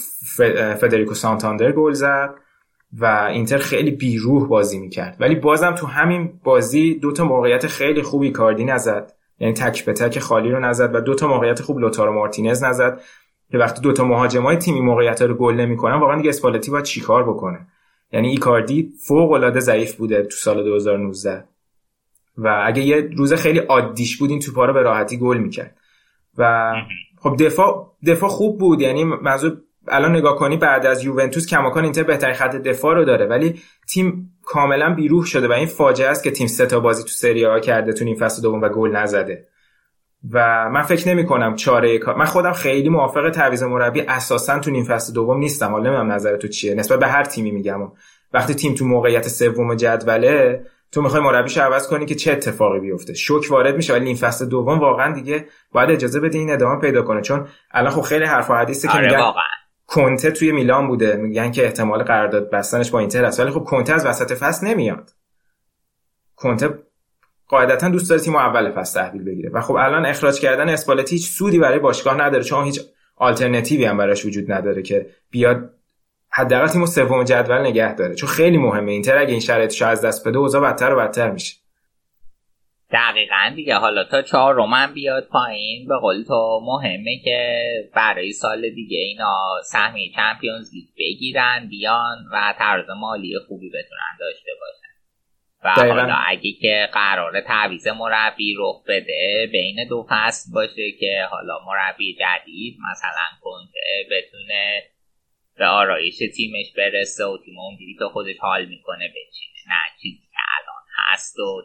فدریکو 0.80 1.14
سانتاندر 1.14 1.72
گل 1.72 1.92
زد 1.92 2.34
و 3.00 3.28
اینتر 3.30 3.58
خیلی 3.58 3.90
بیروح 3.90 4.48
بازی 4.48 4.78
می‌کرد. 4.78 5.16
ولی 5.20 5.34
بازم 5.34 5.74
تو 5.74 5.86
همین 5.86 6.40
بازی 6.44 6.94
دو 6.94 7.12
تا 7.12 7.24
موقعیت 7.24 7.66
خیلی 7.66 8.02
خوبی 8.02 8.30
کاردی 8.30 8.64
نزد. 8.64 9.12
یعنی 9.42 9.54
تک 9.54 9.84
به 9.84 9.92
تک 9.92 10.18
خالی 10.18 10.50
رو 10.50 10.60
نزد 10.60 10.94
و 10.94 11.00
دو 11.00 11.14
تا 11.14 11.28
موقعیت 11.28 11.62
خوب 11.62 11.78
لوتارو 11.78 12.12
مارتینز 12.12 12.64
نزد. 12.64 13.00
که 13.50 13.58
وقتی 13.58 13.82
دو 13.82 13.92
تا 13.92 14.04
مهاجمای 14.04 14.56
تیمی 14.56 14.80
موقعیت 14.80 15.22
رو 15.22 15.34
گل 15.34 15.54
نمی‌کنن 15.54 16.00
واقعا 16.00 16.16
دیگه 16.16 16.28
اسپالتی 16.28 16.70
باید 16.70 16.84
چیکار 16.84 17.30
بکنه؟ 17.30 17.66
یعنی 18.12 18.28
ایکاردی 18.28 18.92
فوق 19.06 19.32
العاده 19.32 19.60
ضعیف 19.60 19.94
بوده 19.94 20.22
تو 20.22 20.36
سال 20.36 20.64
2019 20.64 21.44
و 22.38 22.62
اگه 22.64 22.82
یه 22.82 23.10
روز 23.16 23.32
خیلی 23.32 23.58
عادیش 23.58 24.16
بود 24.16 24.30
این 24.30 24.40
توپا 24.40 24.64
رو 24.64 24.72
به 24.72 24.82
راحتی 24.82 25.16
گل 25.16 25.38
می‌کرد. 25.38 25.76
و 26.38 26.72
خب 27.20 27.36
دفاع 27.36 27.92
دفاع 28.06 28.30
خوب 28.30 28.58
بود. 28.58 28.80
یعنی 28.80 29.04
منظور 29.04 29.56
الان 29.88 30.16
نگاه 30.16 30.36
کنی 30.36 30.56
بعد 30.56 30.86
از 30.86 31.04
یوونتوس 31.04 31.46
کماکان 31.46 31.84
اینتر 31.84 32.02
بهترین 32.02 32.34
خط 32.34 32.56
دفاع 32.56 32.94
رو 32.94 33.04
داره. 33.04 33.26
ولی 33.26 33.60
تیم 33.88 34.36
کاملا 34.52 34.94
بیروح 34.94 35.24
شده 35.24 35.48
و 35.48 35.52
این 35.52 35.66
فاجعه 35.66 36.08
است 36.08 36.24
که 36.24 36.30
تیم 36.30 36.46
سه 36.46 36.66
تا 36.66 36.80
بازی 36.80 37.02
تو 37.02 37.08
سری 37.08 37.44
ها 37.44 37.60
کرده 37.60 37.92
تو 37.92 38.04
نیم 38.04 38.16
فصل 38.16 38.42
دوم 38.42 38.60
و 38.60 38.68
گل 38.68 38.96
نزده. 38.96 39.46
و 40.32 40.68
من 40.70 40.82
فکر 40.82 41.08
نمی 41.08 41.26
کنم 41.26 41.56
چاره 41.56 41.98
کار 41.98 42.16
من 42.16 42.24
خودم 42.24 42.52
خیلی 42.52 42.88
موافق 42.88 43.30
تعویض 43.30 43.62
مربی 43.62 44.00
اساسا 44.00 44.58
تو 44.58 44.70
نیم 44.70 44.84
فصل 44.84 45.12
دوم 45.12 45.38
نیستم. 45.38 45.70
حالا 45.70 45.90
نمی‌دونم 45.90 46.12
نظر 46.12 46.36
تو 46.36 46.48
چیه. 46.48 46.74
نسبت 46.74 46.98
به 46.98 47.06
هر 47.06 47.24
تیمی 47.24 47.50
میگم. 47.50 47.92
وقتی 48.32 48.54
تیم 48.54 48.74
تو 48.74 48.84
موقعیت 48.84 49.28
سوم 49.28 49.74
جدوله 49.74 50.62
تو 50.92 51.02
می‌خوای 51.02 51.22
مربیش 51.22 51.58
عوض 51.58 51.88
کنی 51.88 52.06
که 52.06 52.14
چه 52.14 52.32
اتفاقی 52.32 52.80
بیفته. 52.80 53.14
شوک 53.14 53.46
وارد 53.50 53.76
میشه 53.76 53.92
ولی 53.92 54.04
نیم 54.04 54.16
فصل 54.16 54.48
دوم 54.48 54.78
واقعا 54.78 55.14
دیگه 55.14 55.46
باید 55.72 55.90
اجازه 55.90 56.20
بده 56.20 56.38
این 56.38 56.52
ادامه 56.52 56.80
پیدا 56.80 57.02
کنه. 57.02 57.20
چون 57.20 57.46
الان 57.70 57.92
خب 57.92 58.00
خیلی 58.00 58.24
حرف 58.24 58.50
و 58.50 58.54
حدیثه 58.54 58.88
که 58.88 58.94
آره 58.94 59.34
کنته 59.92 60.30
توی 60.30 60.52
میلان 60.52 60.88
بوده. 60.88 61.16
میگن 61.16 61.50
که 61.50 61.64
احتمال 61.64 62.02
قرارداد 62.02 62.50
بستنش 62.50 62.90
با 62.90 62.98
اینتر 62.98 63.24
است. 63.24 63.40
ولی 63.40 63.50
خب 63.50 63.64
کنته 63.64 63.92
از 63.92 64.06
وسط 64.06 64.32
فصل 64.32 64.66
نمیاد. 64.66 65.10
کنته 66.36 66.78
قاعدتا 67.48 67.88
دوست 67.88 68.10
داره 68.10 68.22
تیم 68.22 68.36
اول 68.36 68.70
پس 68.70 68.92
تحویل 68.92 69.24
بگیره. 69.24 69.50
و 69.50 69.60
خب 69.60 69.74
الان 69.74 70.06
اخراج 70.06 70.40
کردن 70.40 70.68
اسپالتی 70.68 71.16
هیچ 71.16 71.30
سودی 71.30 71.58
برای 71.58 71.78
باشگاه 71.78 72.20
نداره 72.20 72.44
چون 72.44 72.64
هیچ 72.64 72.80
آلترناتیوی 73.16 73.84
هم 73.84 73.96
براش 73.96 74.26
وجود 74.26 74.52
نداره 74.52 74.82
که 74.82 75.06
بیاد 75.30 75.70
حداقل 76.30 76.66
تیمو 76.66 76.86
سوم 76.86 77.24
جدول 77.24 77.60
نگه 77.60 77.94
داره. 77.94 78.14
چون 78.14 78.28
خیلی 78.28 78.58
مهمه 78.58 78.92
اینتر 78.92 79.18
اگه 79.18 79.30
این 79.30 79.40
شرایطش 79.40 79.82
از 79.82 80.00
دست 80.00 80.28
بده 80.28 80.38
اوضاع 80.38 80.62
بدتر 80.62 80.92
و 80.92 80.96
بدتر 80.96 81.30
میشه. 81.30 81.61
دقیقا 82.92 83.52
دیگه. 83.56 83.74
حالا 83.74 84.04
تا 84.04 84.22
چهار 84.22 84.54
رومن 84.54 84.94
بیاد 84.94 85.28
پایین 85.28 85.88
به 85.88 85.98
قول 85.98 86.22
تو 86.22 86.60
مهمه 86.64 87.18
که 87.24 87.64
برای 87.94 88.32
سال 88.32 88.70
دیگه 88.70 88.98
اینا 88.98 89.60
سهمیه 89.64 90.12
چمپیونز 90.16 90.74
لیگ 90.74 90.88
بگیرن 90.98 91.68
بیان 91.70 92.18
و 92.32 92.54
طرز 92.58 92.90
مالی 92.90 93.38
خوبی 93.48 93.68
بتونن 93.68 94.16
داشته 94.20 94.50
باشن. 94.60 94.92
و. 95.64 95.94
حالا 95.94 96.14
اگه 96.26 96.52
که 96.52 96.88
قرار 96.92 97.40
تعویز 97.40 97.88
مربی 97.88 98.54
رخ 98.58 98.84
بده 98.88 99.48
بین 99.52 99.88
دو 99.88 100.06
فصل 100.10 100.52
باشه 100.54 100.92
که 101.00 101.26
حالا 101.30 101.58
مربی 101.66 102.14
جدید 102.14 102.76
مثلا 102.90 103.38
کنته 103.40 104.06
بتونه 104.10 104.82
به 105.56 105.66
آرایش 105.66 106.18
تیمش 106.18 106.72
برسه 106.76 107.24
و 107.24 107.38
تیم 107.44 107.58
اونجوری 107.58 107.96
که 107.98 108.04
خودش 108.04 108.36
حال 108.40 108.64
می‌کنه 108.64 109.08
بچینه 109.08 109.74
نه 109.74 109.82
چیزی 110.02 110.28
که 110.32 110.38
الان 110.58 110.82
هست 110.96 111.38
و 111.38 111.62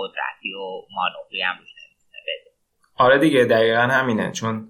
قدرتی 0.00 0.54
و 0.54 0.64
مانوری 0.96 1.42
هم 1.42 1.54
بده. 1.54 2.50
آره 2.96 3.18
دیگه 3.18 3.44
دقیقا 3.44 3.80
همینه. 3.80 4.32
چون 4.32 4.68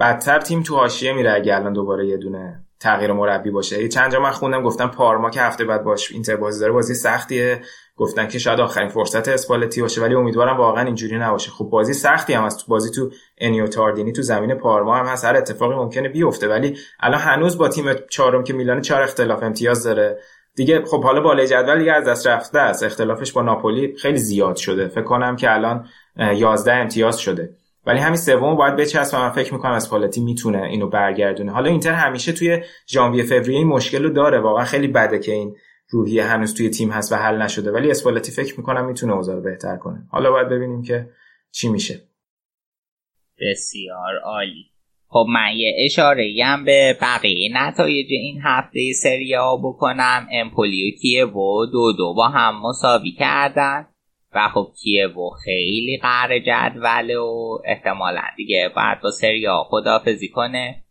بدتر 0.00 0.40
تیم 0.40 0.62
تو 0.62 0.76
حاشیه 0.76 1.12
میره 1.12 1.32
اگه 1.32 1.54
الان 1.54 1.72
دوباره 1.72 2.06
یه 2.06 2.16
دونه 2.16 2.64
تغییر 2.80 3.12
مربی 3.12 3.50
باشه. 3.50 3.88
چند 3.88 4.12
جا 4.12 4.20
من 4.20 4.30
خوندم 4.30 4.62
گفتم 4.62 4.86
پارما 4.86 5.30
که 5.30 5.40
هفته 5.40 5.64
بعد 5.64 5.84
باش 5.84 6.12
اینتر 6.12 6.36
بازی 6.36 6.60
داره 6.60 6.72
بازی 6.72 6.94
سختیه. 6.94 7.62
گفتن 7.96 8.28
که 8.28 8.38
شاید 8.38 8.60
آخرین 8.60 8.88
فرصت 8.88 9.28
اسپالتی 9.28 9.82
باشه 9.82 10.00
ولی 10.00 10.14
امیدوارم 10.14 10.56
واقعا 10.56 10.84
اینجوری 10.84 11.18
نباشه. 11.18 11.50
خب 11.50 11.64
بازی 11.64 11.92
سختی 11.92 12.32
هم 12.32 12.44
از 12.44 12.56
تو 12.56 12.64
بازی 12.68 12.90
تو 12.90 13.10
انیو 13.38 13.66
تاردینی 13.66 14.12
تو 14.12 14.22
زمین 14.22 14.54
پارما 14.54 14.96
هم 14.96 15.06
هست. 15.06 15.24
هر 15.24 15.36
اتفاقی 15.36 15.74
ممکنه 15.74 16.08
بیفته. 16.08 16.48
ولی 16.48 16.78
الان 17.00 17.20
هنوز 17.20 17.58
با 17.58 17.68
تیم 17.68 17.94
چهارم 18.10 18.44
که 18.44 18.52
میلان 18.52 18.80
چهار 18.80 19.02
اختلاف 19.02 19.42
امتیاز 19.42 19.84
داره. 19.84 20.18
دیگه 20.56 20.84
خب 20.84 21.02
حالا 21.04 21.20
بالای 21.20 21.48
جدول 21.48 21.78
دیگه 21.78 21.92
از 21.92 22.08
دست 22.08 22.26
رفته 22.26 22.58
است. 22.58 22.82
اختلافش 22.82 23.32
با 23.32 23.42
ناپولی 23.42 23.96
خیلی 23.96 24.18
زیاد 24.18 24.56
شده. 24.56 24.88
فکر 24.88 25.04
کنم 25.04 25.36
که 25.36 25.54
الان 25.54 25.88
11 26.16 26.72
امتیاز 26.72 27.18
شده. 27.18 27.56
ولی 27.86 27.98
همین 27.98 28.16
سوم 28.16 28.56
باید 28.56 28.76
بچسبه. 28.76 29.18
من 29.18 29.30
فکر 29.30 29.54
می‌کنم 29.54 29.72
اسپالتی 29.72 30.20
می‌تونه 30.20 30.62
اینو 30.62 30.88
برگردونه. 30.88 31.52
حالا 31.52 31.70
اینتر 31.70 31.92
همیشه 31.92 32.32
توی 32.32 32.62
ژانویه 32.88 33.24
فوریه 33.24 33.58
این 33.58 33.66
مشکل 33.66 34.04
رو 34.04 34.10
داره. 34.10 34.40
واقعا 34.40 34.64
خیلی 34.64 34.88
بده 34.88 35.18
که 35.18 35.32
این 35.32 35.56
روحیه 35.90 36.24
هنوز 36.24 36.54
توی 36.54 36.70
تیم 36.70 36.90
هست 36.90 37.12
و 37.12 37.16
حل 37.16 37.42
نشده. 37.42 37.70
ولی 37.70 37.90
اسپالتی 37.90 38.32
فکر 38.32 38.54
می‌کنم 38.56 38.86
می‌تونه 38.86 39.12
اوضاع 39.12 39.40
بهتر 39.40 39.76
کنه. 39.76 40.06
حالا 40.10 40.30
باید 40.30 40.48
ببینیم 40.48 40.82
که 40.82 41.10
چی 41.50 41.68
میشه. 41.68 42.00
بسیار 43.40 44.18
عالی. 44.24 44.73
خب 45.14 45.26
من 45.28 45.56
یه 45.56 45.76
اشاره 45.84 46.34
هم 46.44 46.64
به 46.64 46.98
بقیه 47.02 47.50
نتایج 47.52 48.06
این 48.10 48.40
هفته 48.44 48.92
سری 49.02 49.34
ها 49.34 49.56
بکنم. 49.56 50.28
امپولی 50.32 50.90
و 50.90 50.94
کیوو 51.00 51.66
دو 51.66 51.92
دو 51.92 52.14
با 52.14 52.28
هم 52.28 52.60
مساوی 52.60 53.10
کردن. 53.10 53.86
و 54.34 54.48
خب 54.48 54.72
کیوو 54.82 55.30
خیلی 55.44 55.98
قهر 56.02 56.38
جدوله 56.38 57.16
و 57.16 57.58
احتمالا 57.64 58.22
دیگه 58.36 58.70
باید 58.76 59.00
با 59.00 59.10
سری 59.10 59.44
ها 59.44 59.64
خدافزی 59.70 60.28
کنه. 60.28 60.82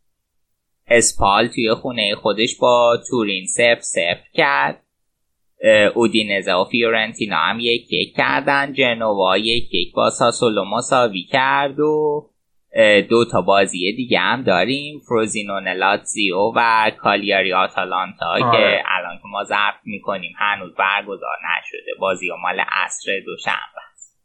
اسپال 0.87 1.47
توی 1.47 1.73
خونه 1.73 2.15
خودش 2.15 2.55
با 2.55 2.97
تورین 3.09 3.45
سف 3.45 3.79
سف 3.81 4.19
کرد. 4.33 4.83
اودینزه 5.95 6.53
و 6.53 6.65
فیورنتینا 6.65 7.37
هم 7.37 7.59
یک 7.59 7.93
یک 7.93 8.15
کردن. 8.15 8.73
جنوا 8.73 9.37
یک 9.37 9.73
یک 9.73 9.93
با 9.93 10.09
ساسولو 10.09 10.65
مساوی 10.65 11.23
کرد 11.23 11.79
و 11.79 12.25
دو 13.09 13.25
تا 13.31 13.41
بازی 13.41 13.93
دیگه 13.97 14.19
هم 14.19 14.43
داریم 14.43 14.99
فروزینون 14.99 15.67
لاتزیو 15.67 16.37
و 16.55 16.91
کالیاری 17.01 17.53
آتالانتا 17.53 18.25
آره. 18.25 18.41
که 18.41 18.83
الان 18.87 19.17
که 19.17 19.27
ما 19.31 19.43
ضبط 19.43 19.81
می‌کنیم 19.85 20.31
هنوز 20.37 20.71
برگزار 20.75 21.35
نشده. 21.57 21.91
بازی 21.99 22.29
و 22.29 22.35
مال 22.35 22.59
عصر 22.59 23.11
دوشنبه 23.25 23.81
است. 23.93 24.17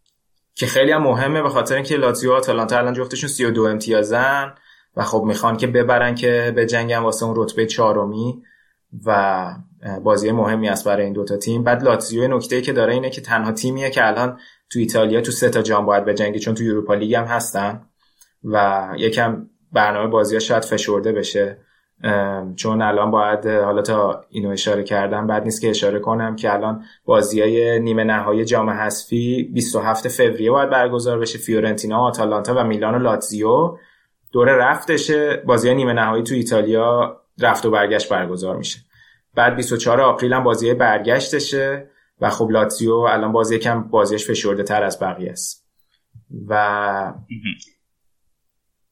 که 0.54 0.66
خیلی 0.66 0.92
هم 0.92 1.02
مهمه 1.02 1.42
به 1.42 1.48
خاطر 1.48 1.74
اینکه 1.74 1.96
لاتزیو 1.96 2.30
و 2.30 2.34
آتالانتا 2.34 2.78
الان 2.78 2.94
جفتشون 2.94 3.28
32 3.28 3.62
امتیازن 3.62 4.54
و 4.96 5.02
خب 5.02 5.22
می‌خوان 5.26 5.56
که 5.56 5.66
ببرن 5.66 6.14
که 6.14 6.52
به 6.56 6.66
جنگن 6.66 6.98
واسه 6.98 7.26
اون 7.26 7.34
رتبه 7.36 7.66
چهارمی 7.66 8.42
و 9.06 9.44
بازی 10.04 10.32
مهمی 10.32 10.68
است 10.68 10.86
برای 10.86 11.04
این 11.04 11.12
دوتا 11.12 11.36
تیم. 11.36 11.64
بعد 11.64 11.82
لاتزیو 11.82 12.36
نکته 12.36 12.60
که 12.60 12.72
داره 12.72 12.92
اینه 12.92 13.10
که 13.10 13.20
تنها 13.20 13.52
تیمیه 13.52 13.90
که 13.90 14.06
الان 14.06 14.38
تو 14.70 14.78
ایتالیا 14.78 15.20
تو 15.20 15.30
سه 15.30 15.50
تا 15.50 15.62
جام 15.62 15.86
باید 15.86 16.04
به 16.04 16.14
جنگی 16.14 16.38
چون 16.38 16.54
تو 16.54 16.64
اروپا 16.64 16.94
لیگ 16.94 17.14
هم 17.14 17.24
هستن. 17.24 17.88
و 18.52 18.88
یکم 18.98 19.46
برنامه 19.72 20.10
بازی 20.10 20.36
ها 20.36 20.40
شاید 20.40 20.64
فشرده 20.64 21.12
بشه. 21.12 21.58
چون 22.56 22.82
الان 22.82 23.10
باید 23.10 23.46
حالا 23.46 23.82
تا 23.82 24.24
اینو 24.30 24.50
اشاره 24.50 24.82
کردم 24.82 25.26
بعد 25.26 25.44
نیست 25.44 25.60
که 25.60 25.70
اشاره 25.70 25.98
کنم 25.98 26.36
که 26.36 26.52
الان 26.52 26.84
بازی 27.04 27.40
های 27.40 27.80
نیمه 27.80 28.04
نهایی 28.04 28.44
جام 28.44 28.70
حذفی 28.70 29.50
27 29.54 30.08
فوریه 30.08 30.50
باید 30.50 30.70
برگزار 30.70 31.18
بشه. 31.18 31.38
فیورنتینا 31.38 31.98
آتالانتا 31.98 32.54
و 32.54 32.64
میلان 32.64 32.94
و 32.94 32.98
لاتزیو. 32.98 33.78
دوره 34.32 34.52
رفتشه. 34.52 35.36
بازی 35.36 35.74
نیمه 35.74 35.92
نهایی 35.92 36.22
تو 36.22 36.34
ایتالیا 36.34 37.20
رفت 37.40 37.66
و 37.66 37.70
برگشت 37.70 38.08
برگزار 38.08 38.56
میشه. 38.56 38.78
بعد 39.34 39.56
24 39.56 40.00
آپریل 40.00 40.32
هم 40.32 40.44
بازی 40.44 40.74
برگشتشه 40.74 41.90
و 42.20 42.30
خب 42.30 42.50
لاتزیو 42.50 42.92
الان 42.92 43.32
بازی 43.32 43.56
یکم 43.56 43.82
بازیش 43.82 44.30
فشرده 44.30 44.62
تر 44.62 44.82
از 44.82 45.00
بقیه 45.00 45.30
است. 45.30 45.68
و 46.48 47.12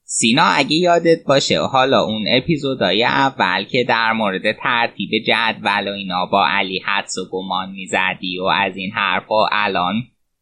سینا 0.08 0.42
اگه 0.42 0.76
یادت 0.76 1.24
باشه 1.24 1.60
حالا 1.60 2.02
اون 2.02 2.24
اپیزودای 2.28 3.04
اول 3.04 3.64
که 3.64 3.84
در 3.88 4.12
مورد 4.12 4.42
ترتیب 4.62 5.10
جدول 5.26 5.88
و 5.88 5.92
اینا 5.92 6.26
با 6.26 6.46
علی 6.48 6.78
حدس 6.86 7.18
و 7.18 7.28
گمان 7.32 7.70
می‌زدی 7.70 8.38
و 8.38 8.44
از 8.44 8.76
این 8.76 8.92
حرفا 8.92 9.46
الان 9.52 9.94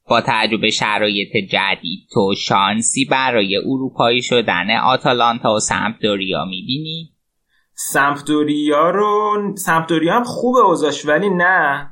با 0.09 0.21
تجربه 0.27 0.71
شرایط 0.71 1.37
جدید 1.37 2.09
تو 2.13 2.35
شانسی 2.39 3.05
برای 3.05 3.57
اروپایی 3.57 4.23
شدن 4.23 4.71
آتالانتا 4.71 5.55
و 5.55 5.61
سمپدوریا 5.61 6.45
می‌بینی؟ 6.45 7.11
سمپدوریا 7.75 8.91
رو 8.91 9.37
سمپدوریا 9.57 10.15
هم 10.15 10.25
خوبه 10.25 10.61
اوزاش 10.61 11.07
ولی 11.07 11.31
نه 11.31 11.91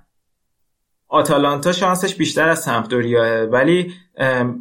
آتالانتا 1.09 1.73
شانسش 1.73 2.15
بیشتر 2.15 2.49
از 2.49 2.63
سمپدوریاه 2.63 3.43
ولی 3.43 3.93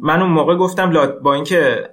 من 0.00 0.22
اون 0.22 0.30
موقع 0.30 0.56
گفتم 0.56 1.12
با 1.22 1.34
اینکه 1.34 1.91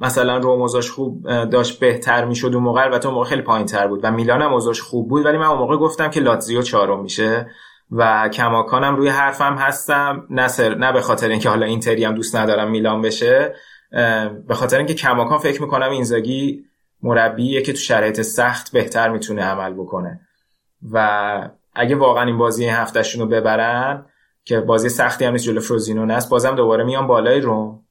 مثلا 0.00 0.36
روم 0.38 0.66
خوب 0.80 1.44
داشت 1.44 1.80
بهتر 1.80 2.24
می‌شد 2.24 2.54
اون 2.54 2.62
موقع 2.62 2.82
البته 2.82 3.06
اون 3.06 3.14
موقع 3.14 3.28
خیلی 3.28 3.42
پایین 3.42 3.66
تر 3.66 3.86
بود. 3.86 4.00
و 4.02 4.10
میلان 4.10 4.42
هم 4.42 4.52
اوضاعش 4.52 4.80
خوب 4.80 5.08
بود 5.08 5.26
ولی 5.26 5.38
من 5.38 5.46
اون 5.46 5.58
موقع 5.58 5.76
گفتم 5.76 6.10
که 6.10 6.20
لاتزیو 6.20 6.62
چهارم 6.62 7.02
میشه 7.02 7.50
و 7.90 8.28
کماکانم 8.28 8.96
روی 8.96 9.08
حرفم 9.08 9.54
هستم. 9.54 10.26
نه 10.30 10.48
نه 10.68 10.92
به 10.92 11.00
خاطر 11.00 11.28
اینکه 11.28 11.48
حالا 11.48 11.66
اینتری 11.66 12.04
هم 12.04 12.14
دوست 12.14 12.36
ندارم 12.36 12.70
میلان 12.70 13.02
بشه 13.02 13.54
به 14.48 14.54
خاطر 14.54 14.78
اینکه 14.78 14.94
کماکان 14.94 15.38
فکر 15.38 15.62
می‌کنم 15.62 15.90
اینزاگی 15.90 16.64
مربیه 17.02 17.62
که 17.62 17.72
تو 17.72 17.78
شرایط 17.78 18.20
سخت 18.20 18.72
بهتر 18.72 19.08
می‌تونه 19.08 19.42
عمل 19.42 19.72
بکنه. 19.72 20.20
و 20.92 21.50
اگه 21.74 21.96
واقعا 21.96 22.24
این 22.24 22.38
بازی 22.38 22.66
هفتهشون 22.66 23.22
رو 23.22 23.28
ببرن 23.28 24.06
که 24.44 24.60
بازی 24.60 24.88
سختی 24.88 25.24
هم 25.24 25.32
نیست 25.32 25.44
جلو 25.44 25.60
فروزینو 25.60 26.12
است 26.12 26.30
بازم 26.30 26.54
دوباره 26.54 26.84
میان 26.84 27.06
بالای 27.06 27.40
روم 27.40 27.85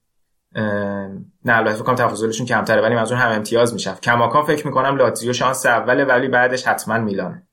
نه 0.55 1.57
البته 1.57 1.75
فکر 1.75 1.83
کنم 1.83 1.95
تفاضلشون 1.95 2.45
کمتره 2.45 2.81
ولی 2.81 2.95
منظور 2.95 3.17
هم 3.17 3.35
امتیاز 3.35 3.73
میشه 3.73 3.93
کماکان 4.03 4.43
فکر 4.43 4.67
می‌کنم 4.67 4.95
لاتزیو 4.95 5.33
شانس 5.33 5.65
اوله 5.65 6.03
ولی 6.03 6.27
بعدش 6.27 6.67
حتما 6.67 6.97
میلانه 6.97 7.47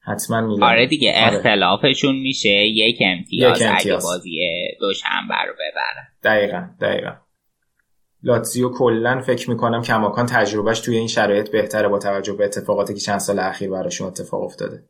حتما 0.00 0.40
میلان. 0.40 0.70
آره 0.70 0.86
دیگه 0.86 1.24
آره. 1.26 1.36
اختلافشون 1.36 2.16
میشه 2.16 2.48
یک 2.48 2.98
امتیاز, 3.00 3.60
یک 3.60 3.66
امتیاز. 3.66 4.04
اگه 4.04 4.16
بازی 4.16 4.30
دوشنبه 4.80 5.34
رو 5.46 5.52
ببره 5.54 6.08
دقیقا 6.22 6.68
دقیقا. 6.80 7.12
لاتزیو 8.22 8.68
کلا 8.68 9.20
فکر 9.20 9.50
می‌کنم 9.50 9.82
کماکان 9.82 10.26
تجربهش 10.26 10.80
توی 10.80 10.96
این 10.96 11.08
شرایط 11.08 11.50
بهتره 11.50 11.88
با 11.88 11.98
توجه 11.98 12.32
به 12.32 12.44
اتفاقاتی 12.44 12.94
که 12.94 13.00
چند 13.00 13.18
سال 13.18 13.38
اخیر 13.38 13.70
براشون 13.70 14.06
اتفاق 14.06 14.42
افتاده. 14.42 14.82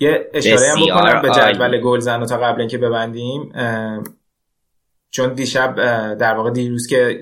یه 0.00 0.30
اشاره 0.34 0.70
هم 0.70 0.86
بکنم 0.86 1.22
به 1.22 1.30
جدول 1.30 1.80
گل 1.80 1.98
زن 1.98 2.26
تا 2.26 2.36
قبل 2.36 2.60
اینکه 2.60 2.78
ببندیم 2.78 3.52
چون 5.10 5.32
دیشب 5.32 5.74
در 6.14 6.34
واقع 6.34 6.50
دیروز 6.50 6.86
که 6.86 7.20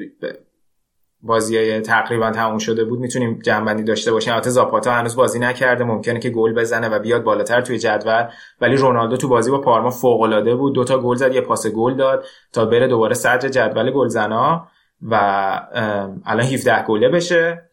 بازی 1.21 1.57
های 1.57 1.81
تقریبا 1.81 2.31
تموم 2.31 2.59
شده 2.59 2.85
بود 2.85 3.01
می‌تونیم 3.01 3.39
جنبندی 3.45 3.83
داشته 3.83 4.13
باشیم. 4.13 4.33
البته 4.33 4.51
زاپاتا 4.51 4.93
هنوز 4.93 5.17
بازی 5.17 5.39
نکرده. 5.39 5.85
ممکنه 5.85 6.21
که 6.21 6.31
گل 6.31 6.53
بزنه 6.53 6.89
و 6.89 6.99
بیاد 6.99 7.23
بالاتر 7.23 7.61
توی 7.61 7.79
جدول. 7.79 8.25
ولی 8.61 8.77
رونالدو 8.77 9.17
تو 9.17 9.29
بازی 9.29 9.51
با 9.51 9.61
پارما 9.61 9.91
فوق 9.91 10.21
العاده 10.21 10.55
بود 10.55 10.75
دوتا 10.75 10.99
گل 10.99 11.17
زد 11.17 11.35
یه 11.35 11.41
پاس 11.41 11.67
گل 11.67 11.97
داد 11.97 12.25
تا 12.53 12.65
بره 12.65 12.89
دوباره 12.89 13.15
صدر 13.15 13.49
جدول 13.49 13.91
گلزنا 13.91 14.69
و 15.03 15.15
الان 16.25 16.47
17 16.47 16.85
گله 16.85 17.09
بشه. 17.09 17.66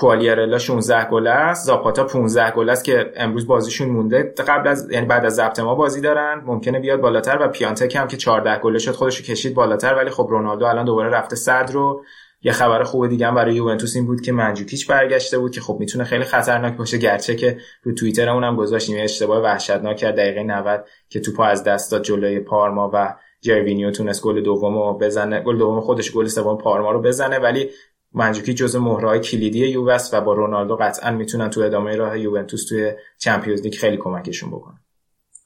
کوالیارلا 0.00 0.58
16 0.58 1.08
گل 1.08 1.26
است. 1.26 1.66
زاپاتا 1.66 2.04
15 2.04 2.50
گل 2.50 2.70
است 2.70 2.84
که 2.84 3.12
امروز 3.16 3.46
بازیشون 3.46 3.88
مونده. 3.88 4.34
قبل 4.48 4.68
از 4.68 4.90
یعنی 4.90 5.06
بعد 5.06 5.24
از 5.24 5.34
ضبط 5.34 5.60
ما 5.60 5.74
بازی 5.74 6.00
دارن. 6.00 6.42
ممکنه 6.46 6.80
بیاد 6.80 7.00
بالاتر 7.00 7.38
و 7.40 7.48
پیانتک 7.48 7.96
هم 7.96 8.08
که 8.08 8.16
14 8.16 8.58
گله 8.58 8.78
شد 8.78 8.90
خودش 8.90 9.22
کشید 9.22 9.54
بالاتر. 9.54 9.94
ولی 9.94 10.10
خب 10.10 10.26
رونالدو 10.30 10.64
الان 10.64 10.84
دوباره 10.84 11.08
رفته 11.08 11.36
صدر 11.36 11.72
رو. 11.72 12.04
یه 12.42 12.52
خبر 12.52 12.82
خوب 12.82 13.06
دیگه 13.06 13.26
هم 13.26 13.34
برای 13.34 13.54
یوونتوس 13.54 13.96
این 13.96 14.06
بود 14.06 14.20
که 14.20 14.32
منجوکیچ 14.32 14.86
برگشته 14.86 15.38
بود 15.38 15.52
که 15.52 15.60
خب 15.60 15.76
می‌تونه 15.80 16.04
خیلی 16.04 16.24
خطرناک 16.24 16.76
باشه. 16.76 16.98
گرچه 16.98 17.36
که 17.36 17.58
رو 17.82 17.92
توییترمون 17.92 18.44
هم 18.44 18.56
گذاشتیم. 18.56 18.96
اشتباه 19.00 19.42
وحشتناک 19.42 19.96
کرد. 19.96 20.16
دقیقه 20.16 20.42
90 20.42 20.84
که 21.08 21.20
توپو 21.20 21.42
از 21.42 21.64
دست 21.64 21.92
داد 21.92 22.02
جلوی 22.02 22.40
پارما 22.40 22.90
و 22.94 23.14
جروینیو 23.40 23.90
تونست 23.90 24.22
گل 24.22 24.40
دومو 24.40 24.98
بزنه. 24.98 25.40
گل 25.40 25.58
دوم 25.58 25.80
خودش 25.80 26.12
گل 26.12 26.26
سوم 26.26 26.58
پارما 26.58 26.90
رو 26.90 27.02
بزنه. 27.02 27.38
ولی 27.38 27.70
منجوکیچ 28.14 28.54
جزء 28.54 28.78
مهره‌های 28.78 29.20
کلیدی 29.20 29.68
یووس 29.68 30.14
و 30.14 30.20
با 30.20 30.32
رونالدو 30.32 30.76
قطعا 30.76 31.10
می‌تونن 31.10 31.50
تو 31.50 31.60
ادامه 31.60 31.96
راه 31.96 32.18
یوونتوس 32.18 32.68
توی 32.68 32.92
Champions 33.20 33.62
League 33.62 33.74
خیلی 33.74 33.96
کمکشون 33.96 34.50
بکنن. 34.50 34.78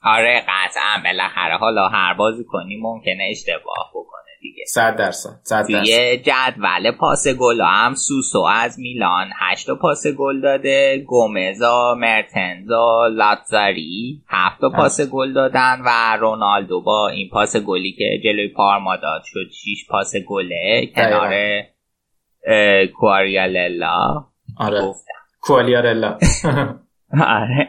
آره 0.02 0.44
قطعا. 0.48 1.02
بالاخره 1.04 1.56
حالا 1.56 1.88
هر 1.88 2.14
بازیکنی 2.14 2.76
ممکنه 2.76 3.28
اشتباه 3.30 3.90
بکنه 3.94 4.14
دیگه. 4.40 4.64
صد 4.66 4.96
درصد 4.96 5.40
صد 5.42 5.66
توی 5.66 6.16
جدول 6.16 6.90
پاس 6.90 7.28
گل 7.28 7.60
هم 7.60 7.94
سوسو 7.94 8.40
از 8.40 8.78
میلان 8.78 9.26
هشت 9.38 9.70
پاس 9.70 10.06
گل 10.06 10.40
داده 10.40 11.04
گومز 11.06 11.94
و 11.98 12.14
مرتنز 12.14 12.91
و 12.91 13.06
لاتزاری 13.06 14.22
هفت 14.28 14.60
پاس 14.76 15.00
گل 15.00 15.32
دادن 15.32 15.82
و 15.84 16.16
رونالدو 16.20 16.80
با 16.80 17.08
این 17.08 17.28
پاس 17.28 17.56
گلی 17.56 17.92
که 17.92 18.20
جلوی 18.24 18.48
پارما 18.48 18.96
داد 18.96 19.22
شد 19.24 19.50
شیش 19.52 19.86
پاس 19.88 20.12
گله. 20.28 20.90
کنار 20.94 21.30
کواریاللا. 22.96 24.24
آره. 24.58 24.94
کوالیارلا. 25.40 26.18
آره. 27.40 27.68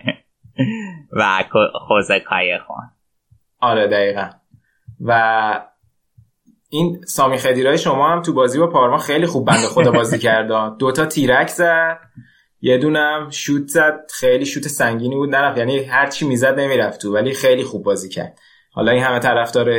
و 1.11 1.43
خوزه 1.88 2.19
کای 2.19 2.60
خون. 2.68 2.84
آره 3.60 3.88
دقیقا. 3.88 4.30
و 5.02 5.61
این 6.69 7.02
سامی 7.07 7.38
خدیرای 7.38 7.77
شما 7.77 8.11
هم 8.11 8.22
تو 8.22 8.34
بازی 8.34 8.60
با 8.60 8.68
پارما 8.68 8.97
خیلی 8.97 9.26
خوب 9.26 9.47
بنده 9.47 9.68
خدا 9.68 9.91
بازی 9.91 10.19
کرد. 10.19 10.77
دوتا 10.77 11.06
تیرک 11.06 11.47
زد. 11.47 11.99
یه 12.61 12.77
دونم 12.77 13.30
شوت 13.30 13.68
زد. 13.68 13.99
خیلی 14.14 14.45
شوت 14.45 14.68
سنگینی 14.68 15.15
بود. 15.15 15.35
نرفت. 15.35 15.57
یعنی 15.57 15.84
هر 15.84 16.07
چی 16.07 16.27
می‌زد 16.27 16.60
نمی‌رفت 16.60 17.02
تو 17.02 17.14
ولی 17.14 17.34
خیلی 17.34 17.64
خوب 17.64 17.84
بازی 17.84 18.10
کرد. 18.10 18.39
حالا 18.72 18.91
این 18.91 19.03
همه 19.03 19.19
طرفدار 19.19 19.69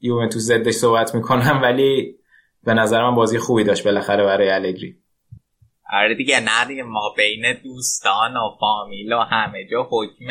یوونتوس 0.00 0.42
زدش 0.42 0.74
صحبت 0.74 1.14
می‌کنم 1.14 1.60
ولی 1.62 2.16
به 2.66 2.74
نظر 2.74 3.02
من 3.02 3.14
بازی 3.14 3.38
خوبی 3.38 3.64
داشت 3.64 3.84
بالاخره 3.84 4.24
برای 4.24 4.50
الگری. 4.50 4.96
آره 5.92 6.14
دیگه 6.14 6.40
نه 6.40 6.64
دیگه 6.68 6.82
ما 6.82 7.14
بین 7.16 7.42
دوستان 7.64 8.36
و 8.36 8.50
فامیل 8.60 9.12
و 9.12 9.20
همه 9.20 9.64
جا 9.70 9.88
حکم 9.90 10.26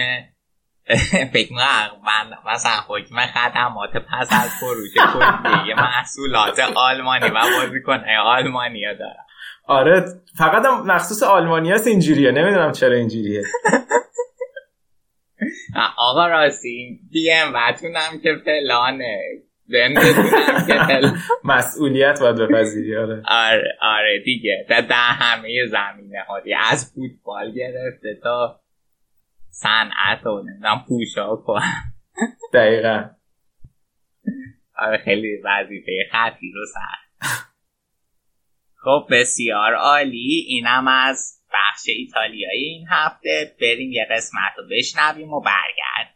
فکر 1.34 1.54
من 1.54 2.52
مثلا 2.54 2.72
حکم 2.88 3.16
خدمات 3.26 3.90
پس 3.90 4.30
از 4.32 4.50
فروش 4.60 4.94
کلیه 5.14 5.76
محصولات 5.76 6.60
آلمانی 6.76 7.26
و 7.26 7.42
بازیکنهای 7.60 8.16
آلمانیا 8.16 8.94
دارم. 8.94 9.26
آره 9.68 10.06
فقط 10.38 10.66
هم 10.66 10.86
مخصوص 10.88 11.24
آلمانی 11.24 11.72
هست 11.72 11.88
اینجوریه 11.88 12.32
نمی‌دونم 12.32 12.72
چرا 12.72 12.96
اینجوریه. 12.96 13.44
آقا 15.98 16.28
راستی 16.28 17.00
بی 17.12 17.32
ام 17.32 17.54
که 18.24 18.36
فلانه. 18.46 19.20
مسئولیت 21.44 22.20
باید 22.20 22.36
بپذیری 22.36 22.98
آره. 22.98 23.24
آره 23.28 23.78
آره 23.82 24.20
دیگه. 24.26 24.66
در 24.70 24.84
همه 24.92 25.66
زمینه 25.68 26.22
ها 26.28 26.42
از 26.72 26.94
فوتبال 26.96 27.52
گرفته 27.52 28.20
تا 28.24 28.62
صنعت 29.50 30.26
و 30.26 30.42
نمی‌دونم 30.42 30.86
پوشاک 30.88 31.50
و 31.50 31.60
دقیقا. 32.54 33.10
آره 34.78 34.98
خیلی 34.98 35.42
وظیفه 35.44 35.92
خطی 36.12 36.52
رو 36.56 36.66
سر. 36.74 37.04
خب 38.84 39.08
بسیار 39.12 39.74
عالی. 39.74 40.46
اینم 40.48 40.88
از 40.88 41.42
بخش 41.54 41.84
ایتالیایی 41.88 42.66
این 42.66 42.88
هفته. 42.90 43.56
بریم 43.62 43.92
یه 43.92 44.08
قسمت 44.12 44.54
رو 44.58 44.64
بشنویم 44.72 45.34
و 45.34 45.42
برگرد 45.42 46.13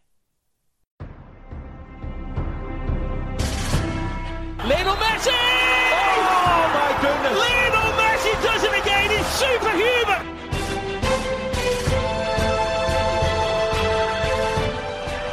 Lionel 4.68 4.95
Messi! 4.99 5.31
Oh 5.31 6.64
my 6.76 6.91
goodness! 6.99 7.39
Lionel 7.39 7.91
Messi 7.95 8.34
does 8.44 8.64
it 8.68 8.76
again! 8.76 9.07
He's 9.15 9.30
superhuman! 9.39 10.23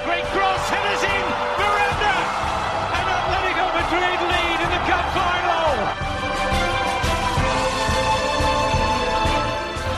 Great 0.06 0.26
cross, 0.30 0.62
headers 0.70 1.02
in, 1.02 1.24
Miranda! 1.58 2.14
And 2.94 3.06
Atletico 3.10 3.66
Madrid 3.74 4.18
lead 4.22 4.58
in 4.62 4.70
the 4.70 4.82
cup 4.86 5.06
final! 5.18 5.72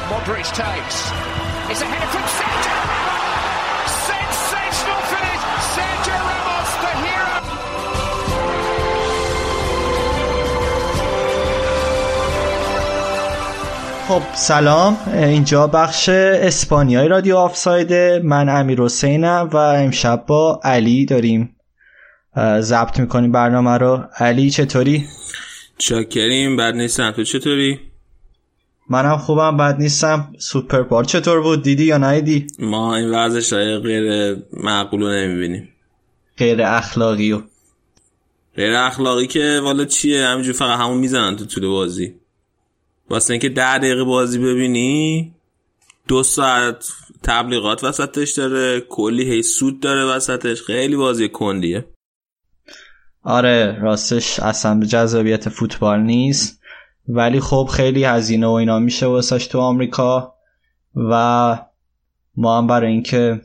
Modric 0.09 0.49
takes. 0.57 1.13
It's 1.71 1.83
a 1.83 1.85
header 1.85 2.09
from 2.09 2.25
خب 14.09 14.23
سلام. 14.35 14.97
اینجا 15.13 15.67
بخش 15.67 16.09
اسپانیای 16.09 17.09
رادیو 17.09 17.37
آفساید. 17.37 17.93
من 18.25 18.49
امیر 18.49 18.81
حسینم 18.81 19.49
و 19.53 19.57
امشب 19.57 20.25
با 20.27 20.61
علی 20.65 21.05
داریم. 21.07 21.57
ضبط 22.61 23.01
می‌کنیم 23.01 23.33
برنامه 23.33 23.71
رو. 23.71 24.05
علی 24.17 24.51
چطوری؟ 24.51 25.07
چاکریم 25.79 26.57
بد 26.57 26.75
نیستم. 26.75 27.11
تو 27.11 27.25
چطوری؟ 27.25 27.81
منم 28.91 29.17
خوبم 29.17 29.57
بد 29.57 29.77
نیستم. 29.79 30.33
سوپر 30.39 30.83
بار. 30.83 31.05
چطور 31.05 31.41
بود؟ 31.41 31.63
دیدی 31.63 31.85
یا 31.85 31.99
ندیدی؟ 31.99 32.47
ما 32.59 32.97
این 32.97 33.15
های 33.53 33.79
غیر 33.79 34.37
معقول 34.53 35.01
رو 35.01 35.09
نمی‌بینیم. 35.09 35.69
غیر 36.39 36.63
اخلاقی 36.63 37.33
و. 37.33 37.43
غیر 38.57 38.77
اخلاقی 38.77 39.27
که 39.27 39.61
والا 39.63 39.85
چیه؟ 39.85 40.27
همینجور 40.27 40.55
فقط 40.55 40.79
همون 40.79 40.99
می‌زنن 40.99 41.37
تو 41.37 41.45
طول 41.45 41.67
بازی. 41.67 42.15
واسه 43.11 43.33
اینکه 43.33 43.49
ده 43.49 43.79
دقیقه 43.79 44.05
بازی 44.05 44.39
ببینی 44.39 45.35
دو 46.09 46.23
ساعت 46.23 46.89
تبلیغات 47.23 47.85
وسطش 47.85 48.33
داره 48.33 48.81
کلی 48.81 49.33
هی 49.33 49.43
سود 49.43 49.81
داره 49.81 50.05
وسطش. 50.05 50.63
خیلی 50.63 50.97
بازی 50.97 51.29
کندیه. 51.29 51.85
آره 53.23 53.79
راستش 53.81 54.41
اصلا 54.41 54.85
جذابیت 54.85 55.49
فوتبال 55.49 56.01
نیست. 56.01 56.61
ولی 57.09 57.41
خب 57.41 57.69
خیلی 57.73 58.05
هزینه 58.05 58.47
و 58.47 58.51
اینا 58.51 58.79
میشه 58.79 59.07
واسش 59.07 59.47
تو 59.47 59.61
آمریکا 59.61 60.35
و 60.97 61.59
ما 62.37 62.59
هم 62.59 62.67
برای 62.67 62.93
اینکه 62.93 63.41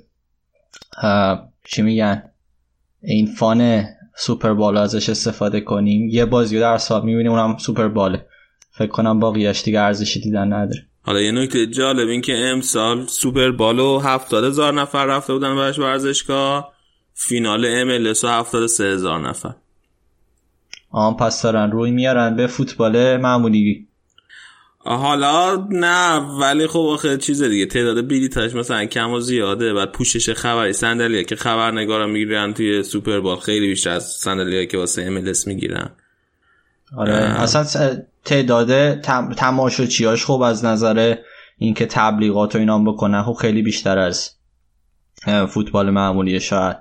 چی 1.63 1.81
میگن 1.81 2.23
این 3.01 3.25
فان 3.25 3.85
سوپر 4.17 4.53
بال 4.53 4.77
ازش 4.77 5.09
استفاده 5.09 5.61
کنیم. 5.61 6.09
یه 6.09 6.25
بازی 6.25 6.59
در 6.59 6.77
سال 6.77 7.05
می‌بینیم 7.05 7.31
اونم 7.31 7.57
سوپر 7.57 7.87
باله 7.87 8.25
فکر 8.71 8.91
کنم 8.91 9.19
باقیش 9.19 9.63
دیگه 9.63 9.79
ارزشی 9.79 10.19
دیدن 10.19 10.53
نداره. 10.53 10.85
حالا 11.01 11.21
یه 11.21 11.31
نکته 11.31 11.67
جالب 11.67 12.07
این 12.07 12.21
که 12.21 12.33
امسال 12.33 13.05
سوپر 13.05 13.51
بالو 13.51 13.99
هفتاد 13.99 14.43
هزار 14.43 14.73
نفر 14.73 15.05
رفته 15.05 15.33
بودن 15.33 15.55
برش 15.55 15.79
ورزشگاه. 15.79 16.73
فینال 17.13 17.65
ام 17.65 18.15
و 18.23 18.27
هفتاد 18.27 18.67
سه 18.67 18.83
هزار 18.83 19.29
نفر. 19.29 19.53
آن 20.89 21.17
پس 21.17 21.41
دارن 21.41 21.71
روی 21.71 21.91
میارن 21.91 22.35
به 22.35 22.47
فوتبال 22.47 23.17
معمولی. 23.17 23.87
حالا 24.77 25.67
نه 25.69 26.17
ولی 26.17 26.67
خب 26.67 26.79
آخه 26.79 27.17
چیز 27.17 27.43
دیگه 27.43 27.65
تعداد 27.65 28.07
بلیتاش 28.07 28.55
مثلا 28.55 28.85
کم 28.85 29.11
و 29.11 29.19
زیاده. 29.19 29.73
بعد 29.73 29.91
پوشش 29.91 30.29
خبری 30.29 30.73
صندلیه 30.73 31.23
که 31.23 31.35
خبرنگارا 31.35 32.07
می‌گیرن 32.07 32.53
توی 32.53 32.83
سوپر 32.83 33.19
بال 33.19 33.39
خیلی 33.39 33.67
بیشتر 33.67 33.89
از 33.89 34.03
صندلیه 34.03 34.65
که 34.65 34.77
واسه 34.77 35.01
ام 35.01 35.33
می‌گیرن. 35.45 35.89
آره 36.97 37.13
اصلا 37.13 37.63
تعداد 38.25 38.99
تم... 38.99 39.33
تماشاچیاش 39.33 40.25
خوب 40.25 40.41
از 40.41 40.65
نظر 40.65 41.15
اینکه 41.57 41.85
تبلیغات 41.85 42.55
و 42.55 42.57
اینا 42.57 42.79
بکنن 42.79 43.23
خب 43.23 43.33
خیلی 43.33 43.61
بیشتر 43.61 43.99
از 43.99 44.31
فوتبال 45.47 45.89
معمولی 45.89 46.39
شاید. 46.39 46.77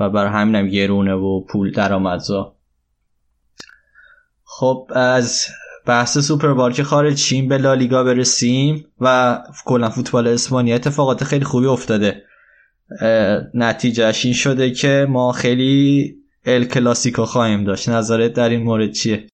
و 0.00 0.10
بر 0.10 0.26
همینم 0.26 0.68
گرونه 0.68 1.14
و 1.14 1.40
پول 1.40 1.72
درآمدزا. 1.72 2.56
خب 4.44 4.90
از 4.94 5.46
بحث 5.86 6.18
سوپر 6.18 6.72
که 6.72 6.84
خارج 6.84 7.18
شیم 7.18 7.48
به 7.48 7.58
لالیگا 7.58 8.04
برسیم 8.04 8.86
و 9.00 9.38
کلا 9.64 9.90
فوتبال 9.90 10.28
اسپانیا 10.28 10.74
اتفاقات 10.74 11.24
خیلی 11.24 11.44
خوبی 11.44 11.66
افتاده. 11.66 12.22
نتیجهش 13.54 14.24
این 14.24 14.34
شده 14.34 14.70
که 14.70 15.06
ما 15.08 15.32
خیلی 15.32 16.14
ال 16.46 16.64
کلاسیکو 16.64 17.24
خواهیم 17.24 17.64
داشت. 17.64 17.88
نظرت 17.88 18.32
در 18.32 18.48
این 18.48 18.62
مورد 18.62 18.92
چیه؟ 18.92 19.26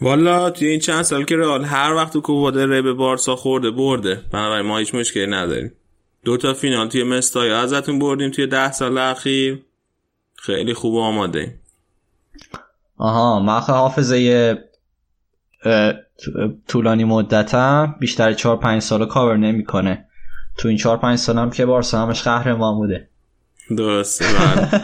والا 0.00 0.50
توی 0.50 0.68
این 0.68 0.80
چند 0.80 1.02
سال 1.02 1.24
که 1.24 1.36
رئال 1.36 1.64
هر 1.64 1.94
وقت 1.94 2.12
تو 2.12 2.20
کوپا 2.20 2.50
به 2.66 2.92
بارسا 2.92 3.36
خورده 3.36 3.70
برده. 3.70 4.22
بنابراین 4.32 4.66
ما 4.66 4.78
هیچ 4.78 4.94
مشکلی 4.94 5.26
نداریم. 5.26 5.72
دو 6.24 6.36
تا 6.36 6.54
فینال 6.54 6.88
توی 6.88 7.02
مستای 7.02 7.50
ازتون 7.50 7.98
بردیم 7.98 8.30
توی 8.30 8.46
ده 8.46 8.72
سال 8.72 8.98
اخیر. 8.98 9.62
خیلی 10.36 10.74
خوب 10.74 10.96
آماده 10.96 11.38
ایم. 11.38 11.60
آها 12.96 13.40
من 13.40 13.60
حافظه 13.60 14.58
طولانی 16.68 17.04
مدتم 17.04 17.96
بیشتر 18.00 18.32
4 18.32 18.56
5 18.56 18.82
سال 18.82 19.06
کاور 19.06 19.36
نمی‌کنه. 19.36 20.04
تو 20.56 20.68
این 20.68 20.76
4 20.76 20.96
5 20.96 21.18
سالم 21.18 21.50
که 21.50 21.66
بارسا 21.66 22.06
همش 22.06 22.22
قهرمان 22.22 22.74
بوده. 22.74 23.08
درسته 23.76 24.24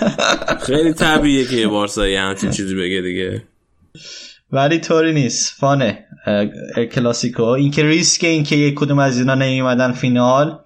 خیلی 0.67 0.93
طبیعیه 0.93 1.47
که 1.47 1.57
یه 1.57 1.69
بارسایی 1.69 2.17
همچین 2.17 2.51
چیزی 2.51 2.75
بگه 2.75 3.01
دیگه. 3.01 3.43
ولی 4.55 4.79
طوری 4.79 5.13
نیست. 5.13 5.53
فانه 5.61 6.05
کلاسیکو. 6.93 7.43
این 7.43 7.71
که 7.71 7.83
ریسک 7.83 8.25
این 8.25 8.45
که 8.45 8.57
یک 8.57 8.75
کدوم 8.75 8.99
از 8.99 9.19
اینا 9.19 9.35
نیومدن 9.35 9.93
فینال 9.93 10.59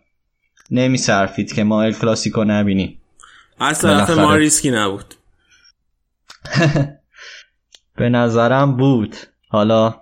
نمیصرفید 0.70 1.52
که 1.52 1.65
ما 1.65 1.82
ال 1.82 1.93
کلاسیکو 1.93 2.44
نبینیم. 2.44 3.01
از 3.60 3.81
طرف 3.81 4.10
ما 4.10 4.35
ریسکی 4.35 4.70
نبود. 4.70 5.15
به 7.98 8.09
نظرم 8.09 8.77
بود. 8.77 9.16
حالا 9.48 9.94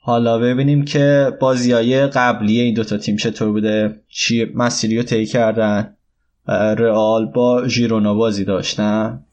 حالا 0.00 0.38
ببینیم 0.38 0.84
که 0.84 1.32
بازیای 1.40 2.06
قبلی 2.06 2.60
این 2.60 2.74
دوتا 2.74 2.96
تیم 2.96 3.16
چطور 3.16 3.52
بوده 3.52 4.00
چی 4.08 4.44
مسیری 4.54 4.96
رو 4.96 5.02
طی 5.02 5.26
کردن. 5.26 5.96
رئال 6.78 7.26
با 7.26 7.68
ژیرونا 7.68 8.14
بازی 8.14 8.44
داشتن. 8.44 9.24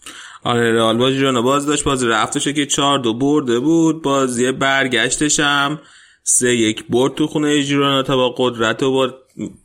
آره 0.44 0.74
رئال 0.74 0.98
با 0.98 1.12
ژیرونا 1.12 1.42
بازی 1.42 1.68
داشت 1.68 1.84
بازی 1.84 2.08
رفتش 2.08 2.48
که 2.48 2.66
چهار 2.66 3.00
دو 3.00 3.14
برده 3.14 3.60
بود 3.60 4.02
بازی 4.02 4.52
برگشتش 4.52 5.40
هم 5.40 5.80
سه 6.24 6.56
یک 6.56 6.86
برد 6.90 7.16
تو 7.16 7.28
خونه 7.28 7.62
ژیرونا 7.62 8.04
تا 8.04 8.16
با 8.16 8.36
قدرت 8.38 8.84
و 8.84 8.92
با 8.92 9.14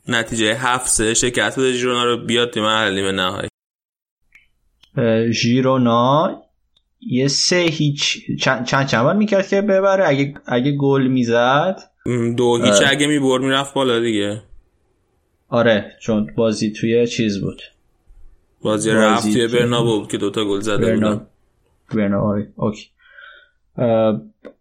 نتیجه 0.08 0.54
هفت 0.54 0.88
سه 0.88 1.14
شکست 1.14 1.58
بده 1.58 1.72
ژیرونا 1.72 2.04
رو 2.04 2.16
بیاد 2.16 2.50
تیم 2.50 2.62
مرحله 2.62 3.12
نهایی. 3.12 3.48
ژیرونا 5.32 6.42
یه 7.00 7.28
سه 7.28 7.56
هیچ 7.56 8.18
چند 8.42 8.64
چند, 8.64 9.02
بار 9.02 9.14
می‌کرد 9.16 9.48
که 9.48 9.62
ببره؟ 9.62 10.08
اگه 10.08 10.34
اگه 10.46 10.72
گل 10.72 11.06
می‌زد؟ 11.06 11.76
دو 12.36 12.62
هیچ 12.64 12.82
اگه 12.86 13.06
می‌برد 13.06 13.42
می‌رفت 13.42 13.74
بالا 13.74 14.00
دیگه. 14.00 14.42
آره 15.48 15.92
چون 16.00 16.34
بازی 16.36 16.72
توی 16.72 17.06
چیز 17.06 17.40
بود. 17.40 17.62
بازی, 18.62 18.90
رفت 18.90 19.32
توی 19.32 19.48
برنابو 19.48 20.00
بود 20.00 20.10
که 20.10 20.18
دوتا 20.18 20.44
گل 20.44 20.60
زده 20.60 20.86
برنا... 20.86 21.26
بودن. 21.90 22.14
آره 22.14 22.52
اوکی. 22.56 22.86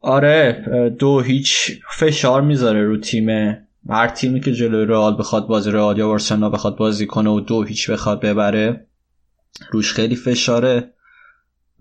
آره 0.02 0.65
دو 0.99 1.19
هیچ 1.19 1.72
فشار 1.98 2.41
می‌ذاره 2.41 2.86
رو 2.86 2.98
تیم. 2.98 3.57
هر 3.90 4.07
تیمی 4.07 4.40
که 4.40 4.53
جلوی 4.53 4.86
رئال 4.86 5.18
بخواد 5.19 5.48
بازی 5.48 5.72
رئال 5.72 5.98
یا 5.98 6.07
بارسلونا 6.07 6.49
بخواد 6.49 6.76
بازی 6.76 7.06
کنه 7.06 7.30
و 7.30 7.40
دو 7.40 7.64
هیچ 7.64 7.90
بخواد 7.90 8.22
ببره 8.22 8.86
روش 9.72 9.94
خیلی 9.94 10.15
فشاره 10.15 10.94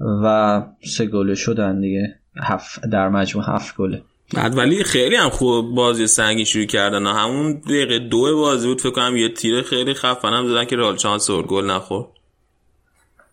و 0.01 0.63
سه 0.85 1.07
گله 1.07 1.35
شدن 1.35 1.81
دیگه. 1.81 2.19
هفت 2.37 2.81
در 2.93 3.09
مجموع 3.09 3.45
هفت 3.49 3.77
گله. 3.77 4.03
بعد 4.35 4.59
ولی 4.59 4.85
خیلی 4.85 5.17
هم 5.17 5.31
خوب 5.31 5.75
بازی 5.75 6.07
سنگی 6.07 6.45
شروع 6.45 6.65
کردن. 6.65 7.07
همون 7.07 7.53
دقیقه 7.53 7.99
دو 7.99 8.37
بازی 8.37 8.67
بود 8.67 8.81
فکر 8.81 8.91
کنم 8.91 9.17
یه 9.17 9.29
تیر 9.29 9.63
خیلی 9.63 9.95
خفن 9.95 10.29
هم 10.29 10.47
دادن 10.47 10.65
که 10.65 10.77
رال 10.77 10.97
چانس 10.97 11.31
گل 11.31 11.65
نخورد. 11.65 12.07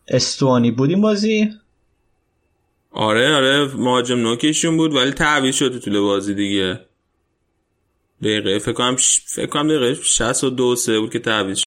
استوانی 0.07 0.71
بود 0.71 0.89
این 0.89 1.01
بازی؟ 1.01 1.49
آره 2.91 3.35
آره 3.35 3.75
مهاجم 3.75 4.17
نوکشون 4.17 4.77
بود 4.77 4.95
ولی 4.95 5.11
تعویض 5.11 5.55
شد 5.55 5.79
طول 5.79 5.99
بازی 5.99 6.33
دیگه. 6.33 6.79
دقیقه 8.21 8.59
فکر 8.59 8.73
کنم 8.73 8.95
فکر 9.25 9.45
کنم 9.45 9.67
دقیقه 9.67 9.93
62 9.93 10.75
سه 10.75 10.99
بود 10.99 11.11
که 11.11 11.19
تعویض 11.19 11.63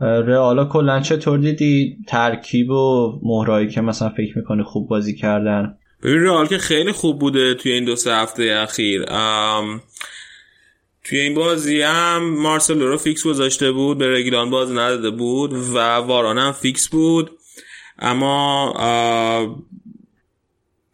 رئالا 0.00 0.64
کلا 0.64 1.00
چطور 1.00 1.38
دیدی؟ 1.38 1.96
ترکیب 2.08 2.70
و 2.70 3.18
مهرایی 3.22 3.68
که 3.68 3.80
مثلا 3.80 4.08
فکر 4.08 4.38
می‌کنه 4.38 4.64
خوب 4.64 4.88
بازی 4.88 5.14
کردن. 5.14 5.78
ببین 6.02 6.22
رئال 6.22 6.46
که 6.46 6.58
خیلی 6.58 6.92
خوب 6.92 7.18
بوده 7.18 7.54
توی 7.54 7.72
این 7.72 7.84
دو 7.84 7.96
سه 7.96 8.14
هفته 8.14 8.58
اخیر. 8.62 9.04
توی 11.04 11.18
این 11.18 11.34
بازی 11.34 11.82
هم 11.82 12.18
مارسلو 12.18 12.88
رو 12.88 12.96
فیکس 12.96 13.26
گذاشته 13.26 13.72
بود 13.72 13.98
به 13.98 14.14
رگیلان 14.14 14.50
بازی 14.50 14.70
نداده 14.70 15.10
بود 15.10 15.52
و 15.52 15.78
واران 15.78 16.38
هم 16.38 16.52
فیکس 16.52 16.88
بود. 16.88 17.30
اما 17.98 19.64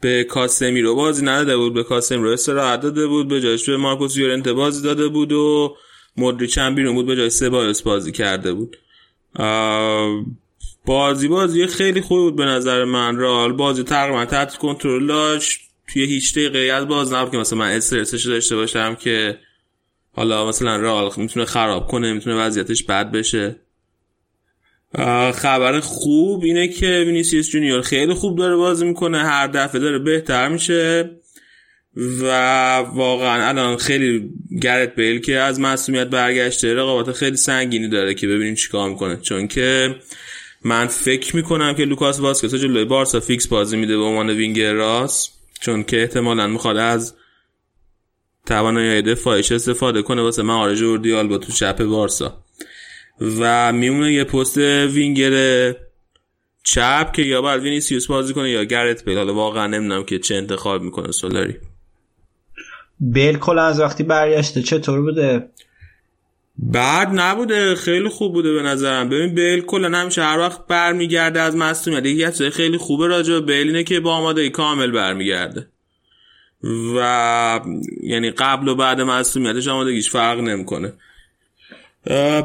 به 0.00 0.24
کاسمیرو 0.24 0.94
بازی 0.94 1.24
نداده 1.24 1.56
بود 1.56 1.74
به 1.74 1.84
کاسمیرو 1.84 2.30
استراحت 2.30 2.80
داده 2.80 3.06
بود 3.06 3.28
به 3.28 3.40
جایش 3.40 3.68
به 3.70 3.76
مارکوس 3.76 4.16
یورنته 4.16 4.48
بازی 4.48 4.82
داده 4.82 5.08
بود 5.08 5.32
و 5.32 5.76
مدریچ 6.16 6.58
هم 6.58 6.74
بیرون 6.74 6.94
بود 6.94 7.06
به 7.06 7.16
جای 7.16 7.30
سبایوس 7.30 7.82
بازی 7.82 8.12
کرده 8.12 8.52
بود. 8.52 8.76
بازی 10.84 11.28
بازی 11.28 11.66
خیلی 11.66 12.00
خوبی 12.00 12.22
بود 12.22 12.36
به 12.36 12.44
نظر 12.44 12.84
من. 12.84 13.16
رئال 13.16 13.52
بازی 13.52 13.82
تقریبا 13.82 14.24
تحت 14.24 14.56
کنترل 14.56 15.06
داشت. 15.06 15.60
توی 15.92 16.04
هیچ 16.04 16.34
دقیقه 16.34 16.58
از 16.58 16.88
بازی 16.88 17.12
نبود 17.12 17.32
که 17.32 17.38
مثلا 17.38 17.58
من 17.58 17.70
استرسش 17.70 18.26
داشته 18.26 18.56
باشم 18.56 18.94
که 18.94 19.38
حالا 20.12 20.48
مثلا 20.48 20.76
رئال 20.76 21.10
می‌تونه 21.16 21.46
خراب 21.46 21.86
کنه 21.88 22.12
می‌تونه 22.12 22.36
وضعیتش 22.36 22.84
بد 22.84 23.10
بشه. 23.10 23.56
خبر 25.34 25.80
خوب 25.80 26.44
اینه 26.44 26.68
که 26.68 27.04
وینیسیوس 27.06 27.50
جونیور 27.50 27.80
خیلی 27.80 28.14
خوب 28.14 28.38
داره 28.38 28.56
بازی 28.56 28.86
می‌کنه. 28.86 29.18
هر 29.18 29.46
دفعه 29.46 29.80
داره 29.80 29.98
بهتر 29.98 30.48
میشه. 30.48 31.10
و 31.96 32.26
واقعا 32.76 33.48
الان 33.48 33.76
خیلی 33.76 34.30
گرت 34.62 34.94
بیل 34.94 35.20
که 35.20 35.38
از 35.38 35.60
مصدومیت 35.60 36.06
برگشته. 36.06 36.74
رقابت 36.74 37.12
خیلی 37.12 37.36
سنگینی 37.36 37.88
داره 37.88 38.14
که 38.14 38.26
ببینیم 38.26 38.54
چیکار 38.54 38.88
می‌کنه. 38.88 39.16
چون 39.16 39.48
که 39.48 39.96
من 40.64 40.86
فکر 40.86 41.36
می‌کنم 41.36 41.74
که 41.74 41.84
لوکاس 41.84 42.20
واسکس 42.20 42.54
جلوی 42.54 42.84
بارسا 42.84 43.20
فیکس 43.20 43.46
بازی 43.46 43.76
میده 43.76 43.96
به 43.96 44.02
عنوان 44.02 44.30
وینگر 44.30 44.72
راست 44.72 45.32
چون 45.60 45.84
که 45.84 46.00
احتمالا 46.00 46.46
می‌خواد 46.46 46.76
از 46.76 47.14
توانایی 48.46 49.02
دفاعش 49.02 49.52
استفاده 49.52 50.02
کنه 50.02 50.22
واسه 50.22 50.42
مهار 50.42 50.74
جوردی 50.74 51.14
آلبا 51.14 51.38
تو 51.38 51.52
چپ 51.52 51.84
بارسا. 51.84 52.44
و 53.20 53.72
میمونه 53.72 54.12
یه 54.12 54.24
پست 54.24 54.58
وینگر 54.58 55.74
چپ 56.64 57.12
که 57.12 57.22
یا 57.22 57.42
باید 57.42 57.62
وینیسیوس 57.62 58.06
بازی 58.06 58.34
کنه 58.34 58.50
یا 58.50 58.64
گرت 58.64 59.04
بیل. 59.04 59.18
حالا 59.18 59.34
واقعا 59.34 59.66
نمی‌دونم 59.66 60.04
که 60.04 60.18
چه 60.18 60.34
انتخاب 60.34 60.82
می‌کنه 60.82 61.12
سولاری. 61.12 61.54
بیل 63.00 63.38
کلا 63.38 63.62
از 63.62 63.80
وقتی 63.80 64.02
برگشته 64.02 64.62
چطور 64.62 65.00
بوده؟ 65.00 65.48
بعد 66.58 67.08
نبوده 67.12 67.74
خیلی 67.74 68.08
خوب 68.08 68.32
بوده 68.32 68.52
به 68.52 68.62
نظرم. 68.62 69.08
ببین 69.08 69.34
بیل 69.34 69.60
کلا 69.60 69.98
همیشه 69.98 70.22
هر 70.22 70.38
وقت 70.38 70.66
برمیگرده 70.66 71.40
از 71.40 71.56
مصونیت 71.56 72.06
یکی 72.06 72.24
از 72.24 72.42
خیلی 72.42 72.78
خوبه 72.78 73.06
راجع 73.06 73.40
بیل 73.40 73.66
اینه 73.66 73.84
که 73.84 74.00
با 74.00 74.14
آماده 74.14 74.50
کامل 74.50 74.90
برمیگرده. 74.90 75.68
و 76.96 77.60
یعنی 78.02 78.30
قبل 78.30 78.68
و 78.68 78.74
بعد 78.74 79.00
مصونیتش 79.00 79.68
آمادگیش 79.68 80.10
فرق 80.10 80.40
نمی‌کنه. 80.40 80.92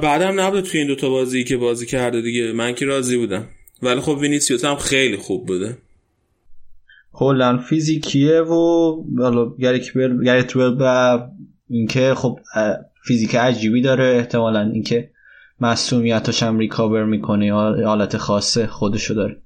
بعدم 0.01 0.39
نبوده 0.39 0.61
توی 0.61 0.79
این 0.79 0.88
دوتا 0.88 1.09
بازی 1.09 1.43
که 1.43 1.57
بازی 1.57 1.85
کرده 1.85 2.21
دیگه. 2.21 2.51
من 2.51 2.75
که 2.75 2.85
راضی 2.85 3.17
بودم. 3.17 3.47
ولی 3.81 4.01
خب 4.01 4.17
وینیسیوس 4.17 4.65
هم 4.65 4.75
خیلی 4.75 5.17
خوب 5.17 5.45
بوده. 5.45 5.77
کلا 7.13 7.57
فیزیکیه 7.57 8.41
و 8.41 8.95
حالا 9.17 9.55
گریت 9.59 10.55
و 10.55 11.19
اینکه 11.69 12.13
خب 12.13 12.39
فیزیک 13.07 13.35
عجیبی 13.35 13.81
داره. 13.81 14.05
احتمالا 14.05 14.61
اینکه 14.73 15.11
مسئولیتش 15.59 16.43
هم 16.43 16.59
ریکاور 16.59 17.05
می‌کنه 17.05 17.45
یا 17.45 17.55
حالت 17.85 18.17
خاصه 18.17 18.67
خودشو 18.67 19.13
داره. 19.13 19.41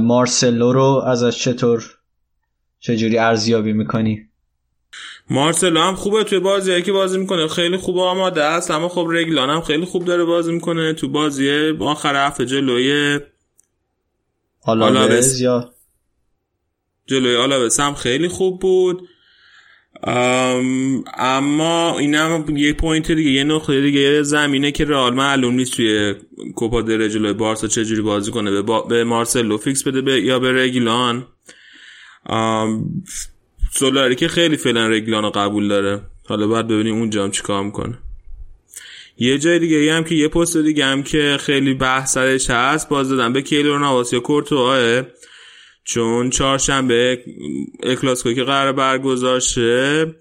مارسلو 0.00 0.72
رو 0.72 1.02
ازش 1.06 1.44
چطور 1.44 1.84
چجوری 2.80 3.18
ارزیابی 3.18 3.72
می‌کنی؟ 3.72 4.28
مارسلو 5.30 5.80
هم 5.80 5.94
خوبه 5.94 6.24
توی 6.24 6.38
بازی 6.38 6.82
که 6.82 6.92
بازی 6.92 7.18
می‌کنه 7.18 7.48
خیلی 7.48 7.76
خوب 7.76 7.98
آماده 7.98 8.44
است 8.44 8.70
اما 8.70 8.88
خب 8.88 9.06
رگلان 9.10 9.50
هم 9.50 9.60
خیلی 9.60 9.84
خوب 9.84 10.04
داره 10.04 10.24
بازی 10.24 10.52
می‌کنه. 10.52 10.92
تو 10.92 11.08
بازی 11.08 11.72
آخر 11.80 12.26
هفته 12.26 12.46
جلوی 12.46 13.20
آلاوز 14.62 15.40
یا 15.40 15.74
جلوی 17.06 17.36
آلاوس 17.36 17.80
هم 17.80 17.94
خیلی 17.94 18.28
خوب 18.28 18.60
بود. 18.60 19.08
اما 21.18 21.98
این 21.98 22.14
هم 22.14 22.56
یه 22.56 22.72
point 22.72 23.12
دیگه 23.12 23.30
یه 23.30 23.44
نقطه 23.44 23.80
دیگه 23.80 24.22
زمینه 24.22 24.72
که 24.72 24.84
رئال 24.84 25.14
معلوم 25.14 25.54
نیست 25.54 25.76
توی 25.76 26.14
کوپا 26.56 26.82
دل 26.82 27.08
جلوی 27.08 27.32
بارسا 27.32 27.66
چجوری 27.66 28.02
بازی 28.02 28.30
کنه. 28.30 28.50
به, 28.50 28.62
با... 28.62 28.80
به 28.80 29.04
مارسلو 29.04 29.58
فیکس 29.58 29.82
بده 29.82 30.00
به... 30.00 30.20
یا 30.20 30.38
به 30.38 30.62
رگیلان 30.62 31.26
سولاری 33.72 34.14
که 34.14 34.28
خیلی 34.28 34.56
فعلا 34.56 34.88
رگیلان 34.88 35.22
رو 35.22 35.30
قبول 35.30 35.68
داره. 35.68 36.00
حالا 36.28 36.46
باید 36.46 36.68
ببینیم 36.68 36.94
اونجا 36.94 37.24
هم 37.24 37.30
چیکار 37.30 37.62
می‌کنه. 37.62 37.98
یه 39.18 39.38
جای 39.38 39.58
دیگه 39.58 39.94
هم 39.94 40.04
که 40.04 40.14
یه 40.14 40.28
پست 40.28 40.56
دیگه 40.56 40.84
هم 40.84 41.02
که 41.02 41.36
خیلی 41.40 41.74
بحث 41.74 42.14
سرش 42.14 42.50
هست 42.50 42.88
بازی 42.88 43.08
دادن 43.08 43.32
به 43.32 43.42
کیلور 43.42 43.78
ناواس 43.78 44.12
یا 44.12 44.20
کورتوا 44.20 45.02
چون 45.84 46.30
چهارشنبه 46.30 47.24
ال 47.82 47.88
کلاسیکو 47.88 48.32
که 48.32 48.44
قرار 48.44 48.72
برگزار 48.72 49.61
شه 49.61 50.14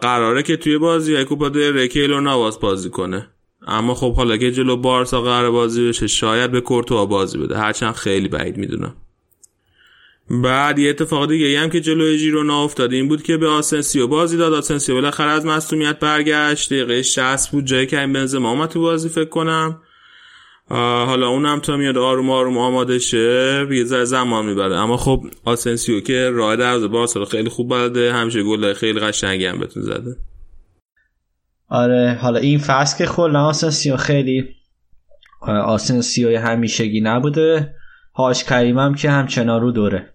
قراره 0.00 0.42
که 0.42 0.56
توی 0.56 0.78
بازی 0.78 1.24
کوپا 1.24 1.48
دل 1.48 1.86
کیلور 1.86 2.20
ناواس 2.20 2.60
بازی 2.60 2.90
کنه. 2.90 3.30
اما 3.66 3.94
خب 3.94 4.14
حالا 4.14 4.36
که 4.36 4.52
جلو 4.52 4.76
بارسا 4.76 5.22
قرار 5.22 5.50
بازی 5.50 5.88
بشه 5.88 6.06
شاید 6.06 6.50
به 6.52 6.60
کورتوا 6.60 7.06
بازی 7.06 7.38
بده. 7.38 7.58
هرچند 7.58 7.94
خیلی 7.94 8.28
بعید 8.28 8.56
می‌دونم. 8.56 8.96
بعد 10.30 10.78
یه 10.78 10.90
اتفاق 10.90 11.28
دیگه 11.28 11.60
هم 11.60 11.70
که 11.70 11.80
جلوی 11.80 12.18
ژیرونا 12.18 12.64
افتاد 12.64 12.92
این 12.92 13.08
بود 13.08 13.22
که 13.22 13.36
به 13.36 13.48
آسنسیو 13.48 14.06
بازی 14.06 14.36
داد. 14.36 14.52
آسنسیو 14.52 14.94
بالاخره 14.94 15.30
از 15.30 15.46
مصدومیت 15.46 15.98
برگشت. 15.98 16.72
دقیقه 16.72 17.02
60 17.02 17.50
بود. 17.50 17.64
جای 17.64 17.86
کریم 17.86 18.12
بنزما 18.12 18.50
اومد 18.50 18.68
تو 18.68 18.80
بازی 18.80 19.08
فکر 19.08 19.28
کنم. 19.28 19.82
حالا 20.70 21.28
اونم 21.28 21.60
تا 21.60 21.76
میاد 21.76 21.98
آروم 21.98 22.30
آروم 22.30 22.58
آماده 22.58 22.98
شه 22.98 23.66
یه 23.70 23.84
ذره 23.84 24.04
زمان 24.04 24.46
می‌بره. 24.46 24.76
اما 24.76 24.96
خب 24.96 25.24
آسنسیو 25.44 26.00
که 26.00 26.30
راه 26.30 26.56
دروازه 26.56 26.88
بارسا 26.88 27.24
خیلی 27.24 27.48
خوب 27.48 27.70
بلده 27.70 28.12
همیشه 28.12 28.42
گل 28.42 28.72
خیلی 28.72 29.00
قشنگی 29.00 29.46
هم 29.46 29.58
بهتون 29.58 29.82
زده. 29.82 30.16
آره 31.68 32.18
حالا 32.22 32.38
این 32.38 32.58
فصل 32.58 32.98
که 32.98 33.06
کلا 33.06 33.44
آسنسیو 33.44 33.96
خیلی 33.96 34.48
آسنسیو 35.64 36.38
همیشگی 36.38 37.00
نبوده. 37.00 37.74
هاش 38.14 38.44
کریم 38.44 38.78
هم 38.78 38.94
که 38.94 39.10
همچنان 39.10 39.60
رو 39.60 39.72
دوره. 39.72 40.14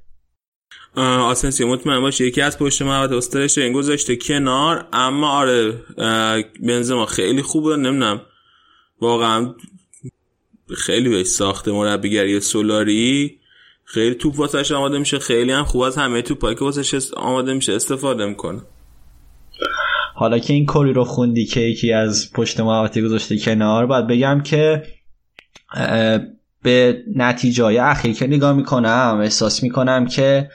آسنسیو 0.97 1.67
مطمئن 1.67 2.01
باشه 2.01 2.25
یکی 2.25 2.41
از 2.41 2.59
پشت 2.59 2.81
محوط 2.81 3.11
استرش 3.11 3.57
این 3.57 3.73
گذاشته 3.73 4.15
کنار 4.15 4.87
اما 4.93 5.29
آره 5.29 5.73
بنزما 6.67 7.05
خیلی 7.05 7.41
خوبه 7.41 7.75
نمی‌دونم 7.75 8.21
واقعا 9.01 9.53
خیلی 10.77 11.09
بهش 11.09 11.27
ساخته 11.27 11.71
مربیگری 11.71 12.39
سولاری. 12.39 13.39
خیلی 13.83 14.15
توپ 14.15 14.39
واسش 14.39 14.71
آماده 14.71 14.97
میشه 14.97 15.19
خیلی 15.19 15.51
هم 15.51 15.63
خوب 15.63 15.81
از 15.81 15.97
همه 15.97 16.21
توپایی 16.21 16.55
که 16.55 16.61
واسش 16.61 17.13
آماده 17.13 17.53
میشه 17.53 17.73
استفاده 17.73 18.25
می‌کنه. 18.25 18.61
حالا 20.15 20.39
که 20.39 20.53
این 20.53 20.65
کلی 20.65 20.93
رو 20.93 21.03
خوندی 21.03 21.45
که 21.45 21.59
یکی 21.59 21.93
از 21.93 22.31
پشت 22.33 22.59
محوطه 22.59 23.01
گذاشته 23.01 23.37
کنار 23.37 23.85
باید 23.85 24.07
بگم 24.07 24.41
که 24.43 24.83
به 26.63 27.03
نتیجه 27.15 27.65
اخیر 27.65 28.13
که 28.13 28.27
نگاه 28.27 28.53
می‌کنم 28.53 29.19
احساس 29.21 29.63
می‌کنم 29.63 30.05
که 30.05 30.49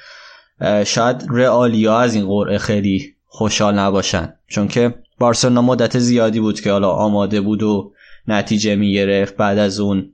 شاید 0.86 1.26
رئالیا 1.30 1.98
از 1.98 2.14
این 2.14 2.26
قرعه 2.26 2.58
خیلی 2.58 3.14
خوشحال 3.26 3.74
نباشن. 3.74 4.32
چون 4.48 4.68
که 4.68 4.94
بارسلونا 5.18 5.62
مدت 5.62 5.98
زیادی 5.98 6.40
بود 6.40 6.60
که 6.60 6.72
حالا 6.72 6.90
آماده 6.90 7.40
بود 7.40 7.62
و 7.62 7.92
نتیجه 8.30 8.76
می‌گرفت 8.76 9.36
بعد 9.36 9.58
از 9.58 9.80
اون 9.80 10.12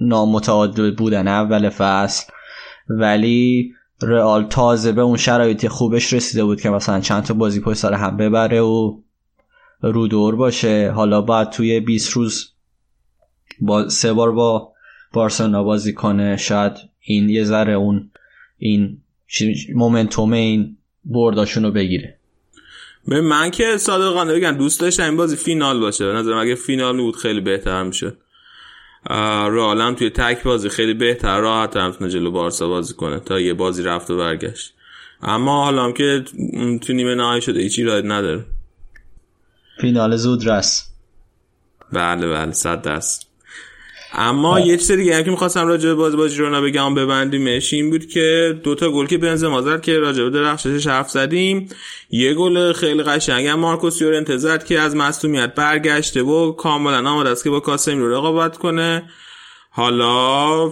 نامتعادل 0.00 0.94
بودن 0.94 1.28
اول 1.28 1.68
فصل. 1.68 2.32
ولی 2.88 3.72
رئال 4.02 4.44
تازه 4.44 4.92
به 4.92 5.02
اون 5.02 5.16
شرایط 5.16 5.66
خوبش 5.66 6.12
رسیده 6.12 6.44
بود 6.44 6.60
که 6.60 6.70
مثلا 6.70 7.00
چند 7.00 7.22
تا 7.22 7.34
بازی 7.34 7.60
پشت 7.60 7.78
سر 7.78 7.92
هم 7.92 8.16
ببره 8.16 8.60
و 8.60 9.00
رو 9.80 10.08
دور 10.08 10.36
باشه. 10.36 10.90
حالا 10.90 11.22
بعد 11.22 11.50
توی 11.50 11.80
20 11.80 12.10
روز 12.10 12.52
با 13.60 13.88
سه 13.88 14.12
بار 14.12 14.32
با 14.32 14.72
بارسلونا 15.12 15.62
بازی 15.62 15.92
کنه. 15.92 16.36
شاید 16.36 16.72
این 17.00 17.28
یه 17.28 17.44
ذره 17.44 17.72
اون 17.72 18.10
این 18.58 19.02
مومنتوم 19.74 20.32
این 20.32 20.76
برداشون 21.04 21.62
رو 21.62 21.70
بگیره. 21.70 22.15
به 23.08 23.20
من 23.20 23.50
که 23.50 23.76
صادقانه 23.76 24.34
بگم 24.34 24.50
دوست 24.50 24.80
داشتم 24.80 25.02
این 25.02 25.16
بازی 25.16 25.36
فینال 25.36 25.80
باشه. 25.80 26.06
به 26.06 26.12
نظرم 26.12 26.38
اگه 26.38 26.54
فینال 26.54 26.96
بود 26.96 27.16
خیلی 27.16 27.40
بهتر 27.40 27.82
میشه 27.82 28.12
رئال 29.10 29.94
توی 29.94 30.10
تک 30.10 30.42
بازی 30.42 30.68
خیلی 30.68 30.94
بهتر 30.94 31.40
راحت 31.40 31.76
هم 31.76 32.08
جلو 32.08 32.30
بارسا 32.30 32.68
بازی 32.68 32.94
کنه 32.94 33.20
تا 33.20 33.40
یه 33.40 33.54
بازی 33.54 33.82
رفت 33.82 34.10
و 34.10 34.16
برگشت. 34.16 34.74
اما 35.22 35.64
حالا 35.64 35.84
هم 35.84 35.92
که 35.92 36.24
تو 36.82 36.92
نیمه 36.92 37.14
نهایی 37.14 37.42
شده 37.42 37.60
هیچی 37.60 37.84
راید 37.84 38.06
نداره. 38.06 38.44
فینال 39.80 40.16
زود 40.16 40.48
رس. 40.48 40.90
بله 41.92 42.28
بله 42.28 42.52
صد 42.52 42.82
دست 42.82 43.26
اما 44.18 44.60
یه 44.60 44.76
چیز 44.76 44.92
دیگه 44.92 45.16
هم 45.16 45.22
که 45.22 45.30
می‌خواستم 45.30 45.66
راجع 45.66 45.88
به 45.88 45.94
بازی 45.94 46.16
با 46.16 46.28
ژیرونا 46.28 46.60
بگم 46.60 46.94
ببندیمش 46.94 47.72
این 47.72 47.90
بود 47.90 48.06
که 48.06 48.58
دوتا 48.62 48.90
گل 48.90 49.06
که 49.06 49.18
بنزما 49.18 49.62
زد 49.62 49.80
که 49.80 49.98
راجع 49.98 50.24
به 50.24 50.30
درخشش 50.30 50.86
حرف 50.86 51.10
زدیم. 51.10 51.68
یه 52.10 52.34
گل 52.34 52.72
خیلی 52.72 53.02
قشنگ 53.02 53.46
هم 53.46 53.58
مارکوس 53.58 54.00
یورنته 54.00 54.36
زد 54.36 54.64
که 54.64 54.80
از 54.80 54.96
مصونیت 54.96 55.54
برگشته 55.54 56.22
و 56.22 56.52
کاملا 56.52 57.10
آماده 57.10 57.30
است 57.30 57.44
که 57.44 57.50
با 57.50 57.60
کاسمیرو 57.60 58.14
رقابت 58.14 58.56
کنه. 58.56 59.02
حالا 59.70 60.68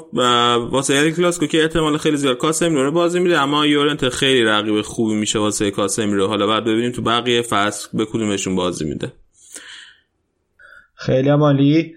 واسه 0.59 0.95
ال 0.95 1.11
کلاسیکو 1.11 1.47
که 1.47 1.63
احتمال 1.63 1.97
خیلی 1.97 2.17
زیاد 2.17 2.39
کاسمیرو 2.39 2.85
رو 2.85 2.93
بازی 2.93 3.21
میده 3.21 3.41
اما 3.41 3.67
یورنت 3.67 4.09
خیلی 4.09 4.45
رقیب 4.45 4.83
خوبی 4.83 5.15
میشه 5.15 5.39
واسه 5.39 5.71
کاسمیرو. 5.71 6.27
حالا 6.27 6.47
بعد 6.47 6.65
ببینیم 6.65 6.93
تو 6.93 7.03
بقیه 7.03 7.43
فصل 7.43 7.89
به 7.93 8.05
کدومشون 8.05 8.57
بازی 8.57 8.85
میده. 8.85 9.13
خیلی 10.95 11.29
عالی. 11.29 11.95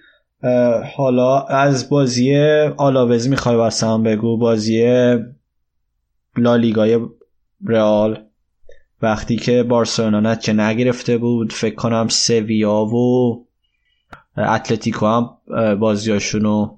حالا 0.95 1.41
از 1.41 1.89
بازی 1.89 2.35
آلاوز 2.77 3.27
می‌خوای 3.27 3.55
واسم 3.55 4.03
بگو؟ 4.03 4.38
بازی 4.38 4.85
لالیگای 6.38 6.99
رئال. 7.65 8.23
وقتی 9.01 9.35
که 9.35 9.64
بارسلونا 9.64 10.19
نتیجه 10.19 10.53
نگرفته 10.53 11.18
بود 11.18 11.53
فکر 11.53 11.76
کنم 11.76 12.07
سویا 12.07 12.73
و 12.73 13.45
اتلتیکو 14.38 15.05
هم 15.05 15.30
بازیاشونو 15.76 16.77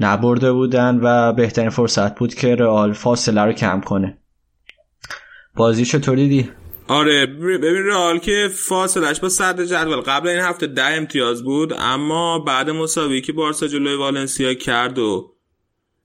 نبرده 0.00 0.52
بودن 0.52 1.00
و 1.02 1.32
بهترین 1.32 1.70
فرصت 1.70 2.18
بود 2.18 2.34
که 2.34 2.54
رئال 2.54 2.92
فاصله 2.92 3.40
رو 3.40 3.52
کم 3.52 3.80
کنه. 3.80 4.18
بازی 5.56 5.84
چطور 5.84 6.16
دیدی؟ 6.16 6.50
آره 6.88 7.26
ببین 7.26 7.86
رئال 7.86 8.18
که 8.18 8.50
فاصلش 8.54 9.20
با 9.20 9.28
صدر 9.28 9.64
جدول. 9.64 10.00
قبل 10.00 10.28
این 10.28 10.40
هفته 10.40 10.66
ده 10.66 10.84
امتیاز 10.84 11.44
بود 11.44 11.72
اما 11.78 12.38
بعد 12.38 12.70
مساوی 12.70 13.20
که 13.20 13.32
بارسا 13.32 13.66
جلوی 13.66 13.94
والنسیا 13.94 14.54
کرد 14.54 14.98
و 14.98 15.34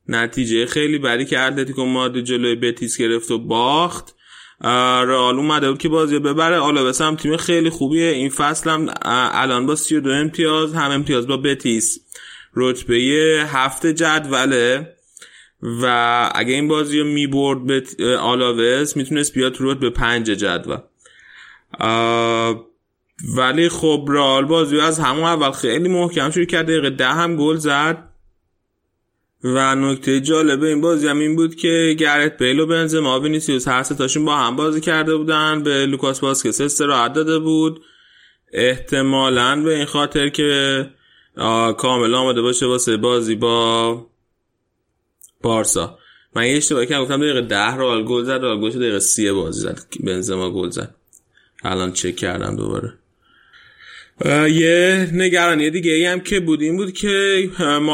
نتیجه 0.07 0.65
خیلی 0.65 0.97
بدی 0.97 1.25
که 1.25 1.39
اتلتیکو 1.39 1.85
مادرید 1.85 2.25
جلوی 2.25 2.55
بتیس 2.55 2.97
گرفت 2.97 3.31
و 3.31 3.37
باخت. 3.37 4.15
رئال 4.61 5.37
اومده 5.37 5.69
بود 5.69 5.79
که 5.79 5.89
بازی 5.89 6.19
ببره. 6.19 6.57
آلاوس 6.57 7.01
هم 7.01 7.15
تیم 7.15 7.37
خیلی 7.37 7.69
خوبیه. 7.69 8.09
این 8.09 8.29
فصل 8.29 8.69
هم 8.69 8.93
الان 9.33 9.65
با 9.65 9.75
32 9.75 10.09
امتیاز 10.09 10.73
هم 10.73 10.91
امتیاز 10.91 11.27
با 11.27 11.37
بتیس. 11.37 11.99
رتبه 12.55 12.95
هفته 13.47 13.93
جدوله. 13.93 14.96
و 15.61 16.31
اگه 16.35 16.53
این 16.53 16.67
بازی 16.67 16.99
رو 16.99 17.05
می‌برد 17.05 17.65
به 17.65 17.83
آلاوس 18.17 18.97
می‌تونست 18.97 19.33
بیاد 19.33 19.53
تو 19.53 19.75
به 19.75 19.89
پنج 19.89 20.25
جدول. 20.25 20.77
ولی 23.37 23.69
خب 23.69 24.05
رال 24.07 24.45
بازی 24.45 24.79
از 24.79 24.99
همون 24.99 25.23
اول 25.23 25.51
خیلی 25.51 25.89
محکم 25.89 26.31
شروع 26.31 26.45
کرد 26.45 26.65
دقیقه 26.65 26.89
ده 26.89 27.07
هم 27.07 27.35
گل 27.35 27.55
زد. 27.55 28.09
و 29.43 29.75
نکته 29.75 30.21
جالب 30.21 30.63
این 30.63 30.81
بازی 30.81 31.07
هم 31.07 31.19
این 31.19 31.35
بود 31.35 31.55
که 31.55 31.95
گرت 31.99 32.37
بیل 32.37 32.59
و 32.59 32.65
بنزما 32.65 33.19
وینیسیوس 33.19 33.67
هر 33.67 33.75
سه 33.75 33.83
تاشون 33.83 34.25
با 34.25 34.35
هم 34.35 34.55
بازی 34.55 34.81
کرده 34.81 35.15
بودن 35.15 35.63
به 35.63 35.85
لوکاس 35.85 36.23
واسکس 36.23 36.61
استراحت 36.61 37.13
داده 37.13 37.39
بود. 37.39 37.81
احتمالا 38.53 39.61
به 39.63 39.75
این 39.75 39.85
خاطر 39.85 40.29
که 40.29 40.89
کامل 41.77 42.15
آماده 42.15 42.41
باشه 42.41 42.65
واسه 42.65 42.97
بازی 42.97 43.35
با 43.35 44.05
بارسا. 45.41 45.97
من 46.35 46.47
یه 46.47 46.57
اشتباهی 46.57 46.87
کردم 46.87 47.03
گفتم 47.03 47.17
دقیقه 47.17 47.41
10 47.41 47.75
رئال 47.75 48.03
گل 48.03 48.23
زد 48.23 48.31
رئال 48.31 48.61
گل 48.61 48.69
دقیقه 48.69 48.99
30 48.99 49.31
بازی 49.31 49.61
زد. 49.61 49.79
بنزما 50.03 50.51
گل 50.51 50.69
زد. 50.69 50.95
الان 51.63 51.91
چک 51.91 52.15
کردم 52.15 52.55
دوباره. 52.55 52.93
یه 54.51 55.09
نگرانی 55.13 55.69
دیگه 55.69 55.91
ای 55.91 56.05
هم 56.05 56.19
که 56.19 56.39
بود 56.39 56.61
این 56.61 56.77
بود 56.77 56.93
که 56.93 57.49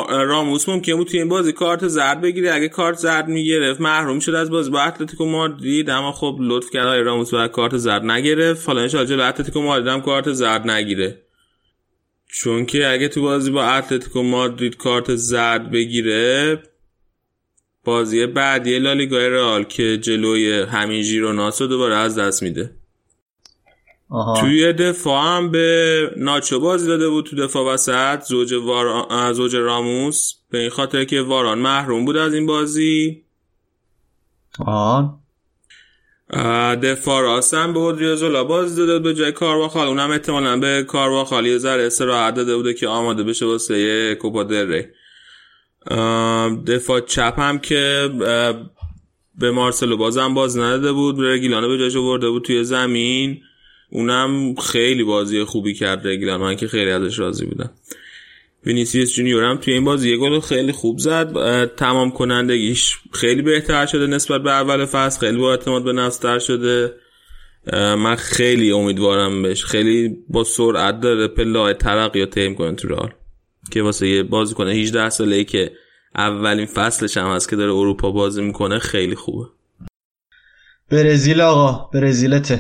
راموس 0.09 0.69
ممکن 0.69 0.95
بود 0.95 1.07
توی 1.07 1.19
این 1.19 1.29
بازی 1.29 1.51
کارت 1.51 1.87
زرد 1.87 2.21
بگیره. 2.21 2.53
اگه 2.53 2.67
کارت 2.67 2.97
زرد 2.97 3.27
می‌گرفت 3.27 3.81
محروم 3.81 4.19
شد 4.19 4.33
از 4.33 4.49
بازی. 4.49 4.71
با 4.71 4.81
اتلتیکو 4.81 5.25
مادرید 5.25 5.89
اما 5.89 6.11
خب 6.11 6.37
لطف 6.41 6.69
کرد 6.69 6.87
راموس 6.87 7.33
و 7.33 7.47
کارت 7.47 7.77
زرد 7.77 8.03
نگرفت. 8.03 8.67
حالا 8.67 8.81
انشالله 8.81 9.07
جلو 9.07 9.23
اتلتیکو 9.23 9.61
مادرید 9.61 9.87
هم 9.87 10.01
کارت 10.01 10.33
زرد 10.33 10.69
نگیره. 10.69 11.21
چون 12.27 12.65
که 12.65 12.87
اگه 12.87 13.07
تو 13.07 13.21
بازی 13.21 13.51
با 13.51 13.63
اتلتیکو 13.63 14.23
مادرید 14.23 14.77
کارت 14.77 15.15
زرد 15.15 15.71
بگیره 15.71 16.59
بازی 17.84 18.26
بعدی 18.26 18.80
لالیگای 18.80 19.30
رئال 19.30 19.64
که 19.64 19.97
جلوی 19.97 20.61
همین 20.61 21.01
ژیروناس 21.01 21.61
رو 21.61 21.68
دوباره 21.68 21.95
از 21.95 22.18
دست 22.18 22.43
میده. 22.43 22.76
آها. 24.10 24.41
توی 24.41 24.73
دفاع 24.73 25.38
هم 25.38 25.51
به 25.51 26.11
ناچو 26.18 26.60
بازی 26.60 26.88
داده 26.88 27.10
بود 27.10 27.26
تو 27.26 27.35
دفاع 27.35 27.73
وسط. 27.73 28.23
زوج, 28.23 28.53
وار... 28.53 29.34
زوج 29.34 29.55
راموس. 29.55 30.34
به 30.49 30.57
این 30.60 30.69
خاطر 30.69 31.03
که 31.03 31.22
واران 31.22 31.60
محروم 31.60 32.05
بود 32.05 32.18
از 32.18 32.34
این 32.34 32.45
بازی. 32.45 33.23
آه. 34.60 35.19
دفاع 36.81 37.22
راست 37.22 37.53
هم 37.53 37.73
به 37.73 37.80
اودریوزولا 37.80 38.43
بازی 38.43 38.76
داده 38.76 38.93
بود 38.93 39.03
به 39.03 39.14
جای 39.14 39.31
کارواخال. 39.31 39.88
اونم 39.88 40.11
احتمالا 40.11 40.57
به 40.57 40.84
کارواخال 40.88 41.45
یه 41.45 41.57
ذره 41.57 41.84
استراحت 41.84 42.34
داده 42.34 42.55
بوده 42.55 42.73
که 42.73 42.88
آماده 42.88 43.23
بشه 43.23 43.45
واسه 43.45 44.15
کوپا 44.15 44.43
دل 44.43 44.72
ری. 44.72 44.85
دفاع 46.68 46.99
چپ 46.99 47.34
هم 47.38 47.60
که 47.60 48.10
به 49.39 49.51
مارسلو 49.51 49.97
بازم 49.97 50.34
بازی 50.34 50.57
نداده 50.57 50.91
بود. 50.91 51.15
رگیلانو 51.19 51.68
به 51.68 51.77
جاش 51.77 51.95
برده 51.95 52.30
بود 52.30 52.43
توی 52.43 52.64
زمین. 52.64 53.41
اونم 53.89 54.55
خیلی 54.55 55.03
بازی 55.03 55.43
خوبی 55.43 55.73
کرد 55.73 56.07
رگیلان 56.07 56.41
من 56.41 56.55
که 56.55 56.68
خیلی 56.68 56.91
ازش 56.91 57.19
راضی 57.19 57.45
بودم. 57.45 57.72
وینیسیوس 58.65 59.14
جونیور 59.14 59.43
هم 59.43 59.57
توی 59.57 59.73
این 59.73 59.84
بازی 59.84 60.10
یه 60.10 60.18
گل 60.18 60.39
خیلی 60.39 60.72
خوب 60.72 60.99
زد. 60.99 61.76
تمام 61.76 62.11
کنندگیش 62.11 62.97
خیلی 63.11 63.41
بهتر 63.41 63.85
شده 63.85 64.07
نسبت 64.07 64.43
به 64.43 64.51
اول 64.51 64.85
فصل. 64.85 65.19
خیلی 65.19 65.38
با 65.38 65.51
اعتماد 65.51 65.84
به 65.84 65.93
نفس 65.93 66.45
شده. 66.45 66.93
من 67.73 68.15
خیلی 68.15 68.72
امیدوارم 68.72 69.41
بهش. 69.41 69.65
خیلی 69.65 70.18
با 70.30 70.43
سرعت 70.43 70.99
داره 70.99 71.27
پله 71.27 71.73
ترقی 71.73 72.19
رو 72.19 72.25
طی 72.25 72.55
می‌کنه 72.55 72.75
تو 72.76 72.88
رئال 72.88 73.09
که 73.72 73.81
واسه 73.81 74.07
یه 74.07 74.23
بازی 74.23 74.53
کنه 74.53 74.72
18 74.72 75.10
ساله 75.10 75.35
ای 75.35 75.45
که 75.45 75.72
اولین 76.15 76.65
فصلش 76.65 77.18
هم 77.18 77.35
هست 77.35 77.49
که 77.49 77.56
داره 77.56 77.72
اروپا 77.72 78.11
بازی 78.11 78.41
می‌کنه 78.41 78.80
خیلی 78.80 79.15
خوبه. 79.15 79.45
برزیل 80.91 81.41
آقا 81.41 81.90
برزیلته 81.94 82.60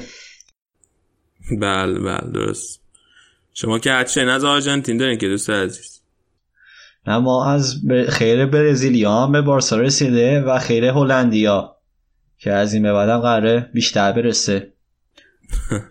بله 1.61 1.99
بله 1.99 2.31
درست. 2.33 2.81
شما 3.53 3.79
که 3.79 3.91
هرچه 3.91 4.21
از 4.21 4.43
آرژانتین 4.43 4.97
دارین 4.97 5.17
که 5.17 5.27
دوست 5.27 5.49
عزیز. 5.49 5.99
نه 7.07 7.17
ما 7.17 7.51
از 7.51 7.81
خیر 8.09 8.45
برزیلیا 8.45 9.23
هم 9.23 9.31
به 9.31 9.41
بارسا 9.41 9.77
رسیده 9.77 10.41
و 10.41 10.59
خیر 10.59 10.85
هلندیا 10.85 11.75
که 12.37 12.51
از 12.51 12.73
این 12.73 12.83
به 12.83 12.93
بعدم 12.93 13.19
قراره 13.19 13.69
بیشتر 13.73 14.11
برسه. 14.11 14.73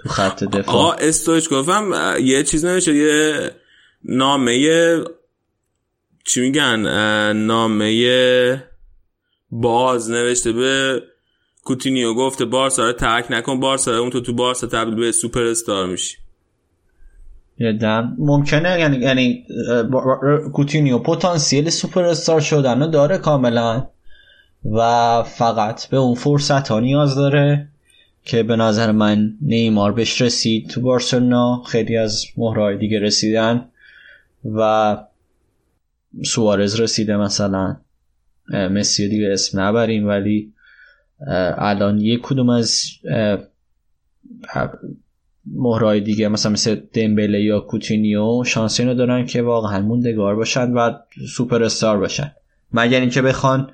تو 0.03 0.09
خط 0.09 0.45
دفاع. 0.55 0.75
آقا 0.75 0.93
استویچ 0.93 1.49
گفتم 1.49 1.93
یه 2.21 2.43
چیز 2.43 2.65
نمیشه 2.65 2.95
یه 2.95 3.51
نامه 4.05 4.59
چی 6.25 6.41
میگن؟ 6.41 6.87
نامه 7.33 8.65
باز 9.51 10.11
نوشته 10.11 10.53
به 10.53 11.03
کوتینیو 11.65 12.15
گفته 12.15 12.45
بارسا 12.45 12.87
رو 12.87 12.93
ترک 12.93 13.27
نکن 13.31 13.61
بارسا 13.61 13.99
اون 13.99 14.11
تو 14.11 14.21
تو 14.21 14.35
بارسا 14.35 14.67
تبدیل 14.67 14.95
به 14.95 15.13
سوپر 15.13 15.43
استار 15.43 15.87
میشی. 15.87 16.17
یادم 17.59 18.17
ممکنه 18.19 18.81
یعنی 18.81 18.97
یعنی 18.97 19.47
کوتینیو 20.53 20.99
پتانسیل 20.99 21.71
سوپر 21.71 22.05
استار 22.05 22.41
شدن 22.41 22.83
رو 22.83 22.87
داره 22.87 23.19
کاملا. 23.19 23.87
و 24.65 25.23
فقط 25.23 25.87
به 25.87 25.97
اون 25.97 26.15
فرصت 26.15 26.69
ها 26.69 26.81
نیاز 26.81 27.15
داره 27.15 27.69
که 28.25 28.43
به 28.43 28.57
نظر 28.57 28.93
من 28.93 29.35
نیمار 29.41 29.93
بهش 29.93 30.23
رسید 30.23 30.69
تو 30.69 30.81
بارسلونا. 30.81 31.63
خیلی 31.67 31.97
از 31.97 32.25
مهره‌های 32.37 32.79
دیگه 32.79 33.01
رسیدن. 33.01 33.69
و 34.45 34.97
سوارز 36.25 36.81
رسیده 36.81 37.17
مثلا. 37.17 37.77
مسی 38.53 39.09
دیگه 39.09 39.29
اسم 39.33 39.61
نبریم 39.61 40.07
ولی 40.09 40.53
الان 41.59 41.99
یک 41.99 42.21
کدوم 42.23 42.49
از 42.49 42.83
مهرهای 45.47 46.01
دیگه 46.01 46.29
مثلا 46.29 46.53
مثل 46.53 46.75
دمبله 46.75 47.43
یا 47.43 47.61
کوتینیو 47.61 48.45
شانس 48.45 48.81
اینو 48.81 48.95
دارن 48.95 49.27
که 49.27 49.43
واقعا 49.43 49.81
موندگار 49.81 50.37
باشن 50.37 50.73
و 50.73 50.93
سوپر 51.29 51.63
استار 51.63 51.99
باشن. 51.99 52.33
مگر 52.73 53.01
اینکه 53.01 53.23
بخوان 53.23 53.71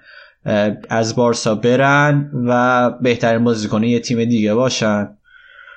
از 0.88 1.16
بارسا 1.16 1.54
برن 1.54 2.30
و 2.48 2.90
بهترین 2.90 3.44
بازیکن 3.44 3.82
یه 3.82 4.00
تیم 4.00 4.24
دیگه 4.24 4.54
باشن. 4.54 5.08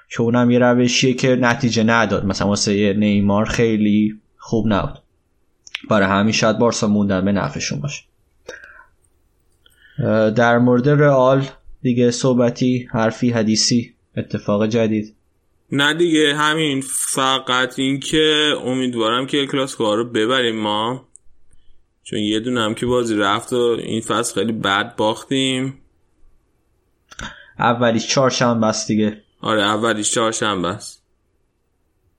که 0.10 0.22
اونم 0.22 0.52
یه 0.52 0.60
روشیه 0.60 1.14
که 1.14 1.36
نتیجه 1.36 1.84
نداد. 1.84 2.26
مثلا 2.26 2.48
واسه 2.48 2.94
نیمار 2.94 3.46
خیلی 3.46 4.22
خوب 4.44 4.66
نبود. 4.68 5.00
برای 5.90 6.08
همین 6.08 6.32
شاید 6.32 6.58
بارسا 6.58 6.88
موندن 6.88 7.26
به 7.26 7.32
نفعشون 7.32 7.82
باشه. 7.82 8.04
در 10.36 10.58
مورد 10.58 10.90
رئال 10.90 11.48
دیگه 11.82 12.12
صحبتی 12.12 12.90
حرفی 12.92 13.30
حدیثی 13.30 13.96
اتفاق 14.18 14.68
جدید. 14.68 15.16
نه 15.72 15.94
دیگه 15.94 16.36
همین. 16.36 16.84
فقط 17.14 17.80
این 17.80 18.00
که 18.00 18.54
امیدوارم 18.66 19.28
که 19.28 19.48
کلاسیکو 19.48 19.96
رو 19.96 20.10
ببریم 20.10 20.56
ما. 20.56 21.08
چون 22.04 22.20
یه 22.20 22.40
دونه 22.40 22.62
هم 22.62 22.74
که 22.74 22.86
بازی 22.86 23.16
رفت 23.16 23.54
و 23.54 23.78
این 23.80 24.02
فصل 24.02 24.34
خیلی 24.34 24.52
بد 24.52 24.96
باختیم. 24.96 25.82
اولیش 27.60 28.08
چهارشنبه 28.08 28.68
است 28.68 28.88
دیگه. 28.88 29.22
آره 29.42 29.62
اولیش 29.62 30.12
چهارشنبه 30.12 30.68
است. 30.68 31.04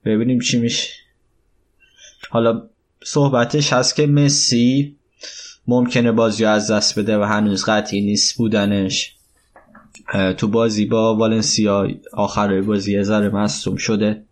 ببینیم 0.05 0.39
چی 0.39 0.59
میشه. 0.59 1.02
حالا 2.33 2.61
صحبتش 3.03 3.73
هست 3.73 3.95
که 3.95 4.07
مسی 4.07 4.95
ممکنه 5.67 6.11
بازی 6.11 6.45
از 6.45 6.71
دست 6.71 6.99
بده 6.99 7.17
و 7.17 7.23
هنوز 7.23 7.65
قطعی 7.65 8.01
نیست 8.01 8.37
بودنش. 8.37 9.15
تو 10.37 10.47
بازی 10.47 10.85
با 10.85 11.15
والنسیا 11.15 11.87
آخر 12.13 12.61
بازی 12.61 12.93
یه 12.93 13.03
ذره 13.03 13.29
مصوم 13.29 13.75
شده 13.75 14.23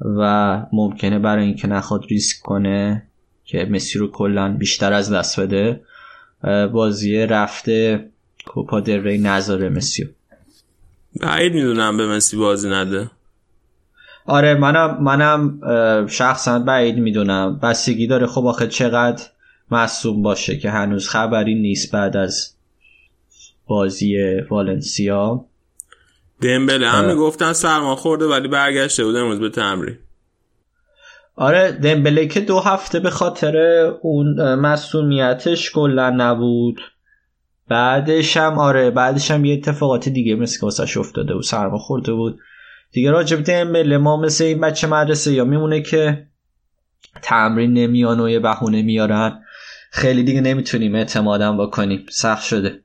و 0.00 0.62
ممکنه 0.72 1.18
برای 1.18 1.44
اینکه 1.44 1.66
نخواد 1.68 2.04
ریسک 2.08 2.40
کنه 2.42 3.02
که 3.44 3.64
مسی 3.70 3.98
رو 3.98 4.10
کلا 4.10 4.56
بیشتر 4.56 4.92
از 4.92 5.12
دست 5.12 5.40
بده 5.40 5.80
بازی 6.72 7.16
رفته 7.16 8.08
کوپا 8.46 8.80
در 8.80 8.98
ری 8.98 9.18
نذاره 9.18 9.68
مسی 9.68 10.08
بعید 11.20 11.54
می‌دونم 11.54 11.96
به 11.96 12.06
مسی 12.06 12.36
بازی 12.36 12.68
نده. 12.70 13.10
آره 14.26 14.54
منم 14.54 15.02
منم 15.02 15.60
شخصا 16.06 16.58
بعید 16.58 16.98
می‌دونم. 16.98 17.58
بستگی 17.62 18.06
داره. 18.06 18.26
خب 18.26 18.46
آخه 18.46 18.66
چقدر 18.66 19.24
مصوم 19.70 20.22
باشه 20.22 20.58
که 20.58 20.70
هنوز 20.70 21.08
خبری 21.08 21.54
نیست 21.54 21.92
بعد 21.92 22.16
از 22.16 22.54
بازی 23.66 24.40
والنسیا. 24.50 25.44
دمبله. 26.42 26.88
هم 26.88 27.04
می‌گفتن 27.04 27.52
سرما 27.52 27.96
خورده 27.96 28.26
ولی 28.26 28.48
برگشته 28.48 29.04
بود 29.04 29.16
امروز 29.16 29.40
به 29.40 29.48
تمرین. 29.48 29.98
آره 31.36 31.72
دمبله 31.72 32.26
که 32.26 32.40
دو 32.40 32.60
هفته 32.60 33.00
به 33.00 33.10
خاطر 33.10 33.56
اون 34.02 34.54
مسئولیتش 34.54 35.70
کلا 35.70 36.10
نبود. 36.10 36.80
بعدش 37.68 38.36
هم 38.36 38.58
آره 38.58 38.90
بعدش 38.90 39.30
هم 39.30 39.44
یه 39.44 39.54
اتفاقات 39.54 40.08
دیگه 40.08 40.34
مثل 40.34 40.60
که 40.60 40.66
واسش 40.66 40.96
افتاده 40.96 41.34
بود. 41.34 41.42
سرما 41.42 41.78
خورده 41.78 42.12
بود. 42.12 42.38
دیگه 42.92 43.10
راجب 43.10 43.42
دمبله 43.42 43.98
ما 43.98 44.16
مثل 44.16 44.44
این 44.44 44.60
بچه 44.60 44.86
مدرسه 44.86 45.32
یا 45.32 45.44
میمونه 45.44 45.80
که 45.82 46.26
تمرین 47.22 47.72
نمیان 47.72 48.20
و 48.20 48.28
یه 48.28 48.38
بهونه 48.40 48.82
میارن. 48.82 49.42
خیلی 49.90 50.22
دیگه 50.22 50.40
نمی‌تونیم 50.40 50.94
اعتمادم 50.94 51.58
بکنیم. 51.58 52.06
سخت 52.10 52.44
شده. 52.44 52.80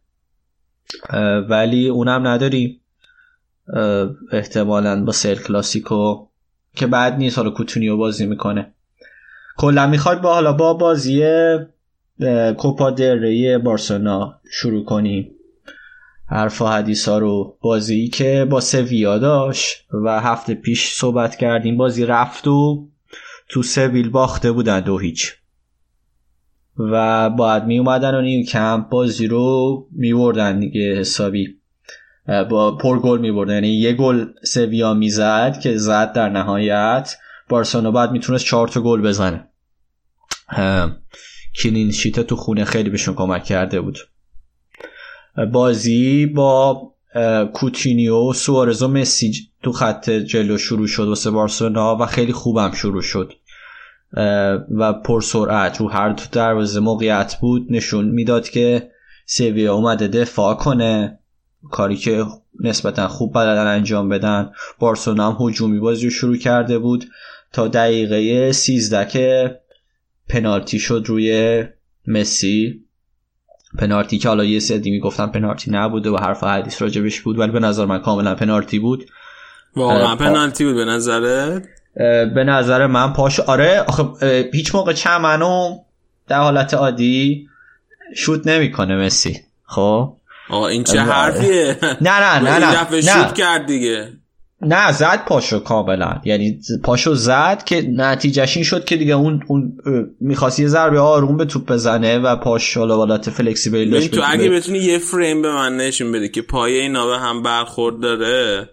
ولی 1.49 1.87
اونم 1.87 2.27
نداریم. 2.27 2.81
احتمالا 4.31 5.05
با 5.05 5.11
سل 5.11 5.35
کلاسیکو 5.35 6.27
که 6.75 6.87
بعد 6.87 7.17
نیست. 7.17 7.37
حالا 7.37 7.49
کوتونیو 7.49 7.97
بازی 7.97 8.25
می‌کنه. 8.25 8.73
کلا 9.57 9.87
می‌خواد 9.87 10.21
با 10.21 10.33
حالا 10.33 10.53
با 10.53 10.73
بازی 10.73 11.23
کوپا 12.57 12.91
دره 12.91 13.57
بارسلونا 13.57 14.39
شروع 14.51 14.85
کنیم. 14.85 15.31
حرف 16.29 16.61
و 16.61 16.67
حدیث 16.67 17.07
ها 17.07 17.17
رو 17.17 17.57
بازی 17.61 18.07
که 18.07 18.47
با 18.49 18.59
سویا 18.59 19.17
داشت 19.17 19.85
و 20.05 20.21
هفته 20.21 20.53
پیش 20.53 20.93
صحبت 20.93 21.35
کردیم 21.35 21.77
بازی 21.77 22.05
رفت 22.05 22.47
و 22.47 22.87
تو 23.49 23.63
سویل 23.63 24.09
باخته 24.09 24.51
بودن 24.51 24.79
دو 24.79 24.97
هیچ. 24.97 25.33
و 26.77 27.29
باید 27.29 27.63
می 27.63 27.79
اومدن 27.79 28.15
و 28.15 28.21
نیو 28.21 28.45
کمپ 28.45 28.89
بازی 28.89 29.27
رو 29.27 29.87
میوردن 29.91 30.59
دیگه 30.59 30.95
حسابی. 30.95 31.57
با 32.49 32.77
پر 32.77 32.99
گل 32.99 33.19
میبردن 33.19 33.53
یعنی 33.53 33.67
یه 33.67 33.93
گل 33.93 34.25
سویا 34.43 34.93
می‌زد 34.93 35.59
که 35.59 35.77
زد 35.77 36.13
در 36.13 36.29
نهایت. 36.29 37.15
بارسلونا 37.49 37.91
بعد 37.91 38.11
می‌تونست 38.11 38.45
چهار 38.45 38.67
تا 38.67 38.81
گل 38.81 39.01
بزنه. 39.01 39.47
کلین 41.61 41.91
شیت 41.91 42.19
تو 42.19 42.35
خونه 42.35 42.65
خیلی 42.65 42.89
بهشون 42.89 43.15
کمک 43.15 43.43
کرده 43.43 43.81
بود. 43.81 43.97
بازی 45.45 46.25
با 46.25 46.81
کوتینیو 47.53 48.33
سوارز 48.33 48.81
و 48.81 48.87
مسی 48.87 49.33
تو 49.63 49.71
خط 49.71 50.09
جلو 50.09 50.57
شروع 50.57 50.87
شد 50.87 51.07
واسه 51.07 51.31
بارسلونا 51.31 51.95
و 51.95 52.05
خیلی 52.05 52.33
خوبم 52.33 52.71
شروع 52.71 53.01
شد. 53.01 53.33
و 54.77 54.93
پرسرعت 54.93 55.77
رو 55.77 55.87
هر 55.87 56.09
دو 56.09 56.23
دروازه 56.31 56.79
موقعیت 56.79 57.37
بود 57.41 57.67
نشون 57.69 58.05
می‌داد 58.05 58.49
که 58.49 58.91
سویا 59.25 59.73
اومده 59.73 60.07
دفاع 60.07 60.55
کنه. 60.55 61.19
کاری 61.71 61.95
که 61.95 62.25
نسبتا 62.59 63.07
خوب 63.07 63.33
بلدن 63.33 63.67
انجام 63.67 64.09
بدن. 64.09 64.51
بارسلونا 64.79 65.31
هم 65.31 65.47
هجومی 65.47 65.79
بازی 65.79 66.03
رو 66.05 66.09
شروع 66.09 66.37
کرده 66.37 66.79
بود. 66.79 67.05
تا 67.53 67.67
دقیقه 67.67 68.51
13 68.51 69.05
که 69.05 69.59
پنالتی 70.29 70.79
شد 70.79 71.03
روی 71.07 71.63
مسی. 72.07 72.86
پنالتی 73.77 74.17
که 74.17 74.27
حالا 74.27 74.43
یه 74.43 74.59
سری 74.59 74.91
می‌گفتن 74.91 75.27
پنالتی 75.27 75.71
نبوده 75.71 76.09
و 76.09 76.17
حرف 76.17 76.43
حدیث 76.43 76.81
راجبش 76.81 77.21
بود 77.21 77.39
ولی 77.39 77.51
به 77.51 77.59
نظر 77.59 77.85
من 77.85 77.99
کاملا 77.99 78.35
پنالتی 78.35 78.79
بود. 78.79 79.05
واقعا 79.75 80.15
پنالتی 80.15 80.65
بود 80.65 80.75
به 80.75 80.85
نظرت؟ 80.85 81.63
به 82.35 82.43
نظر 82.43 82.87
من 82.87 83.13
پاش 83.13 83.39
آره 83.39 83.83
آخه 83.87 84.03
هیچ 84.53 84.75
موقع 84.75 84.93
چمنو 84.93 85.77
در 86.27 86.39
حالت 86.39 86.73
عادی 86.73 87.47
شوت 88.15 88.47
نمی‌کنه 88.47 88.95
مسی 88.95 89.41
خب؟ 89.65 90.13
آقا 90.49 90.67
این 90.67 90.83
چه 90.83 90.99
حرفیه؟ 91.01 91.77
نه 92.01 92.19
نه 92.19 92.39
نه 92.39 92.59
نه 92.65 92.91
نه. 92.91 93.01
شوت 93.01 93.33
کرد 93.33 93.65
دیگه. 93.65 94.13
نه 94.61 94.91
زد 94.91 95.25
پاشو 95.25 95.59
کاملا. 95.59 96.21
یعنی 96.25 96.59
پاشو 96.83 97.13
زد 97.13 97.63
که 97.65 97.81
نتیجهش 97.81 98.57
این 98.57 98.63
شد 98.63 98.85
که 98.85 98.97
دیگه 98.97 99.13
اون 99.13 99.43
اون 99.47 99.77
می‌خواست 100.21 100.59
یه 100.59 100.67
ضربه 100.67 100.99
آروم 100.99 101.37
به 101.37 101.45
توپ 101.45 101.65
بزنه 101.65 102.19
و 102.19 102.35
پاش 102.35 102.77
حالا 102.77 102.95
حالت 102.95 103.29
فلکسیبل 103.29 103.89
داشت 103.89 104.11
تو 104.11 104.21
اگه 104.25 104.49
بتونی 104.49 104.79
یه 104.79 104.97
فریم 104.97 105.41
به 105.41 105.51
من 105.51 105.77
نشون 105.77 106.11
بده 106.11 106.29
که 106.29 106.41
پایه 106.41 106.81
اینا 106.81 107.07
به 107.07 107.17
هم 107.17 107.43
برخورد 107.43 107.99
داره 107.99 108.69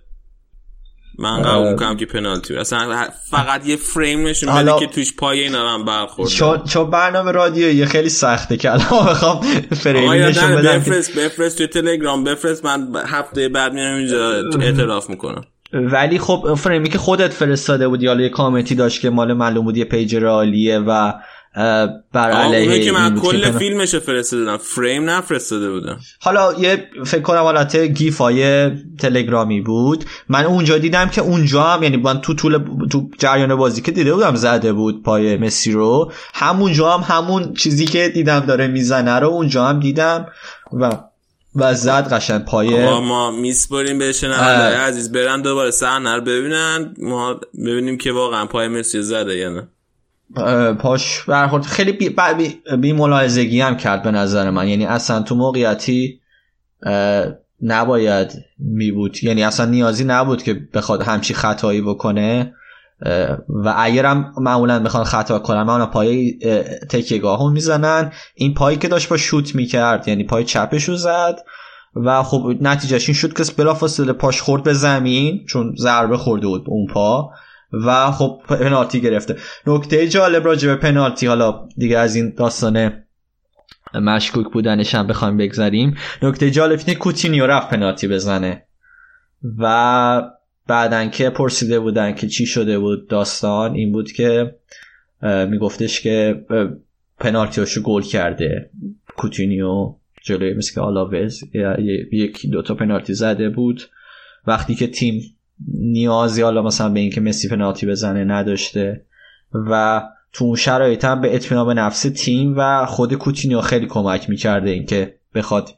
من 1.18 1.42
قبول 1.42 1.70
می‌کنم 1.70 1.96
که 1.96 2.06
پنالتی 2.06 2.52
بود. 2.52 2.60
اصلا 2.60 3.08
فقط 3.30 3.66
یه 3.66 3.76
فریم 3.76 4.26
نشون 4.26 4.54
بده 4.54 4.78
که 4.78 4.86
توش 4.86 5.16
پایه 5.16 5.42
اینا 5.42 5.74
هم 5.74 5.84
برخورد 5.84 6.30
چون 6.30 6.64
چون 6.64 6.90
برنامه 6.90 7.32
رادیویی 7.32 7.86
خیلی 7.86 8.08
سخته 8.08 8.56
که 8.56 8.72
الان 8.72 9.06
بخوام 9.06 9.40
فریم 9.76 10.12
نشون 10.12 10.56
بدم 10.56 10.78
بفرست 10.78 11.18
بفرست 11.18 11.58
توی 11.58 11.66
تلگرام 11.66 12.24
بفرست 12.24 12.64
من 12.64 12.88
هفته 13.06 13.48
بعد 13.48 13.72
میام 13.72 13.96
اینجا 13.96 14.42
اعتراف 14.60 15.10
می‌کنم. 15.10 15.44
ولی 15.74 16.18
خب 16.18 16.54
فریمی 16.54 16.88
که 16.88 16.98
خودت 16.98 17.32
فرستاده 17.32 17.88
بودی 17.88 18.06
حالا 18.06 18.22
یه 18.22 18.28
کامنتی 18.28 18.74
داشت 18.74 19.00
که 19.00 19.10
مال 19.10 19.32
معلوم 19.32 19.64
بود 19.64 19.76
یه 19.76 19.84
پیج 19.84 20.16
رئالیه 20.16 20.78
و 20.78 21.12
بر 22.12 22.30
علیه 22.30 22.84
که 22.84 22.92
من 22.92 23.20
کل 23.20 23.50
فیلمش 23.50 23.94
فرستادم 23.94 24.56
فریم 24.56 25.10
نفرستاده 25.10 25.70
بودم. 25.70 25.98
حالا 26.20 26.52
یه 26.58 26.88
فکر 27.04 27.20
کنم 27.20 27.38
حالت 27.38 27.76
گیفای 27.76 28.70
تلگرامی 28.98 29.60
بود. 29.60 30.04
من 30.28 30.44
اونجا 30.44 30.78
دیدم 30.78 31.08
که 31.08 31.20
اونجا 31.20 31.62
هم 31.62 31.82
یعنی 31.82 31.96
من 31.96 32.20
تو 32.20 32.34
طول 32.34 32.58
تو 32.90 33.10
جریان 33.18 33.54
بازی 33.54 33.82
که 33.82 33.92
دیده 33.92 34.14
بودم 34.14 34.34
زده 34.34 34.72
بود 34.72 35.02
پای 35.02 35.36
مسی 35.36 35.72
رو. 35.72 36.12
همونجا 36.34 36.98
هم 36.98 37.14
همون 37.16 37.54
چیزی 37.54 37.84
که 37.84 38.08
دیدم 38.08 38.40
داره 38.40 38.66
می‌زنه 38.66 39.18
رو 39.18 39.28
اونجا 39.28 39.64
هم 39.64 39.80
دیدم 39.80 40.26
و 40.72 40.90
و 41.54 41.74
زد 41.74 42.12
قشن 42.12 42.38
پای 42.38 42.84
آقا 42.84 43.00
ما 43.00 43.30
میسپریم 43.30 43.98
به 43.98 44.12
شنونده 44.12 44.78
عزیز. 44.78 45.12
برن 45.12 45.42
دوباره 45.42 45.70
صحنه 45.70 46.14
رو 46.14 46.20
ببینن. 46.20 46.94
ما 46.98 47.40
ببینیم 47.66 47.98
که 47.98 48.12
واقعا 48.12 48.46
پای 48.46 48.68
مسی 48.68 49.02
زده 49.02 49.36
یا 49.36 49.50
نه. 49.50 49.68
پاش 50.74 51.22
برخورد. 51.22 51.62
خیلی 51.62 51.92
بی, 51.92 52.16
بی, 52.38 52.76
بی 52.76 52.92
ملاحظگی 52.92 53.60
هم 53.60 53.76
کرد 53.76 54.02
به 54.02 54.10
نظر 54.10 54.50
من. 54.50 54.68
یعنی 54.68 54.86
اصلا 54.86 55.22
تو 55.22 55.34
موقعیتی 55.34 56.20
نباید 57.62 58.32
می 58.58 58.92
بود 58.92 59.24
یعنی 59.24 59.44
اصلا 59.44 59.66
نیازی 59.66 60.04
نبود 60.04 60.42
که 60.42 60.54
بخواد 60.74 61.02
همچی 61.02 61.34
خطایی 61.34 61.80
بکنه. 61.80 62.54
و 63.48 63.74
اگرم 63.76 64.32
معمولا 64.38 64.78
بخوان 64.78 65.04
خطا 65.04 65.38
کنن. 65.38 65.62
معمولا 65.62 65.86
پای 65.86 66.38
تکیگاه 66.90 67.40
هم 67.40 67.52
می‌زنن. 67.52 68.12
این 68.34 68.54
پایی 68.54 68.76
که 68.76 68.88
داشت 68.88 69.08
با 69.08 69.16
شوت 69.16 69.54
می‌کرد 69.54 70.08
یعنی 70.08 70.24
پای 70.24 70.44
چپش 70.44 70.84
رو 70.84 70.96
زد 70.96 71.38
و 71.96 72.22
خب 72.22 72.54
نتیجهش 72.60 73.08
این 73.08 73.14
شد 73.14 73.32
که 73.32 73.44
بلافاصله 73.56 74.12
پاش 74.12 74.42
خورد 74.42 74.62
به 74.62 74.72
زمین 74.72 75.44
چون 75.46 75.74
ضربه 75.78 76.16
خورده 76.16 76.46
بود 76.46 76.64
اون 76.66 76.86
پا 76.86 77.30
و 77.72 78.10
خب 78.10 78.40
پنالتی 78.48 79.00
گرفته. 79.00 79.36
نکته 79.66 80.08
جالب 80.08 80.44
راجع 80.46 80.68
به 80.68 80.76
پنالتی 80.76 81.26
حالا 81.26 81.68
دیگه 81.76 81.98
از 81.98 82.16
این 82.16 82.34
داستان 82.36 82.92
مشکوک 83.94 84.52
بودنش 84.52 84.94
هم 84.94 85.06
بخوایم 85.06 85.36
بگذاریم 85.36 85.96
نکته 86.22 86.50
جالب 86.50 86.78
اینه 86.78 86.94
کوتینیو 86.94 87.46
رفت 87.46 87.70
پنالتی 87.70 88.08
بزنه 88.08 88.66
و 89.58 90.22
بعدن 90.66 91.10
که 91.10 91.30
پرسیده 91.30 91.80
بودن 91.80 92.14
که 92.14 92.28
چی 92.28 92.46
شده 92.46 92.78
بود 92.78 93.08
داستان 93.08 93.74
این 93.74 93.92
بود 93.92 94.12
که 94.12 94.54
میگفتش 95.48 96.00
که 96.00 96.44
پنالتیاشو 97.18 97.82
گل 97.82 98.02
کرده 98.02 98.70
کوتینیو 99.16 99.94
جلوی 100.22 100.54
مثل 100.54 100.74
که 100.74 100.80
آلاوز 100.80 101.44
یکی 102.12 102.48
دوتا 102.48 102.74
پنالتی 102.74 103.14
زده 103.14 103.48
بود. 103.48 103.82
وقتی 104.46 104.74
که 104.74 104.86
تیم 104.86 105.36
نیازی 105.74 106.42
حالا 106.42 106.62
مثلا 106.62 106.88
به 106.88 107.00
اینکه 107.00 107.20
مسی 107.20 107.48
پنالتی 107.48 107.86
بزنه 107.86 108.24
نداشته 108.24 109.04
و 109.54 110.02
تو 110.32 110.44
اون 110.44 110.56
شرایط 110.56 111.04
هم 111.04 111.20
به 111.20 111.34
اطمینان 111.34 111.66
به 111.66 111.74
نفس 111.74 112.02
تیم 112.02 112.54
و 112.56 112.86
خود 112.86 113.14
کوتینیو 113.14 113.60
خیلی 113.60 113.86
کمک 113.86 114.30
می‌کرده 114.30 114.70
اینکه 114.70 115.14
بخواد 115.34 115.70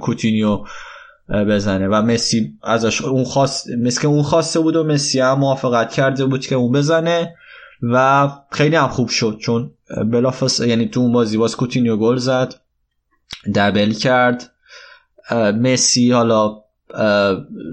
کوتینیو 0.00 0.64
بزنه. 1.32 1.88
و 1.88 2.02
مسی 2.02 2.58
ازش 2.62 3.02
اون 3.02 3.24
خواست 3.24 3.70
مثل 3.70 4.00
که 4.00 4.08
اون 4.08 4.22
خواسته 4.22 4.60
بود 4.60 4.76
و 4.76 4.84
مسی 4.84 5.20
هم 5.20 5.38
موافقت 5.38 5.92
کرده 5.92 6.24
بود 6.24 6.46
که 6.46 6.54
اون 6.54 6.72
بزنه. 6.72 7.34
و 7.82 8.28
خیلی 8.50 8.76
هم 8.76 8.88
خوب 8.88 9.08
شد 9.08 9.36
چون 9.40 9.70
اه، 9.90 10.04
بلافاصله 10.04 10.68
یعنی 10.68 10.88
تو 10.88 11.00
اون 11.00 11.12
بازی 11.12 11.36
باز 11.36 11.56
کوتینیو 11.56 11.96
گل 11.96 12.16
زد 12.16 12.54
دبل 13.54 13.92
کرد. 13.92 14.52
مسی 15.54 16.12
حالا 16.12 16.62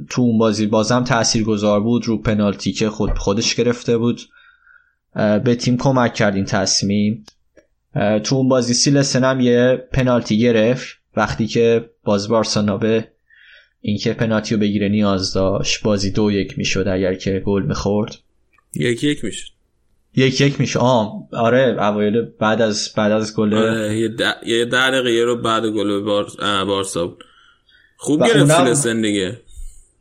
تو 0.09 0.21
اون 0.21 0.37
بازی 0.37 0.67
بازم 0.67 1.03
تأثیر 1.03 1.43
گذار 1.43 1.79
بود 1.79 2.07
رو 2.07 2.17
پنالتی 2.17 2.71
که 2.71 2.89
خود 2.89 3.17
خودش 3.17 3.55
گرفته 3.55 3.97
بود. 3.97 4.21
به 5.43 5.55
تیم 5.55 5.77
کمک 5.77 6.13
کرد 6.13 6.35
این 6.35 6.45
تصمیم. 6.45 7.25
تو 8.23 8.35
اون 8.35 8.49
بازی 8.49 8.73
سیلسن 8.73 9.23
هم 9.23 9.39
یه 9.39 9.87
پنالتی 9.91 10.39
گرفت. 10.39 10.87
وقتی 11.15 11.47
که 11.47 11.89
باز 12.03 12.27
بارسلونا 12.27 12.77
به 12.77 13.07
اینکه 13.81 14.13
پنالتی 14.13 14.55
رو 14.55 14.61
بگیره 14.61 14.89
نیاز 14.89 15.33
داشت. 15.33 15.83
بازی 15.83 16.11
دو 16.11 16.31
یک 16.31 16.57
می‌شد 16.57 16.87
اگر 16.87 17.13
که 17.13 17.43
گل 17.45 17.63
می‌خورد. 17.63 18.15
یکی 18.75 19.07
یک 19.07 19.25
میشه 19.25 19.45
یک 20.15 20.41
یک 20.41 20.59
میشه 20.59 20.79
آه 20.79 21.27
آره 21.33 21.75
اوایل 21.79 22.21
بعد 22.21 22.61
از 22.61 22.89
بعد 22.97 23.11
از 23.11 23.35
گل 23.35 23.53
آره، 23.53 23.99
یه 24.45 24.65
ده 24.65 24.91
دقیقه 24.91 25.23
رو 25.23 25.41
بعد 25.41 25.63
گل 25.65 26.03
بار... 26.03 26.27
بارسا 26.65 27.17
خوب 27.97 28.27
گرفت 28.27 28.63
سیلسن 28.63 29.01
دیگه. 29.01 29.39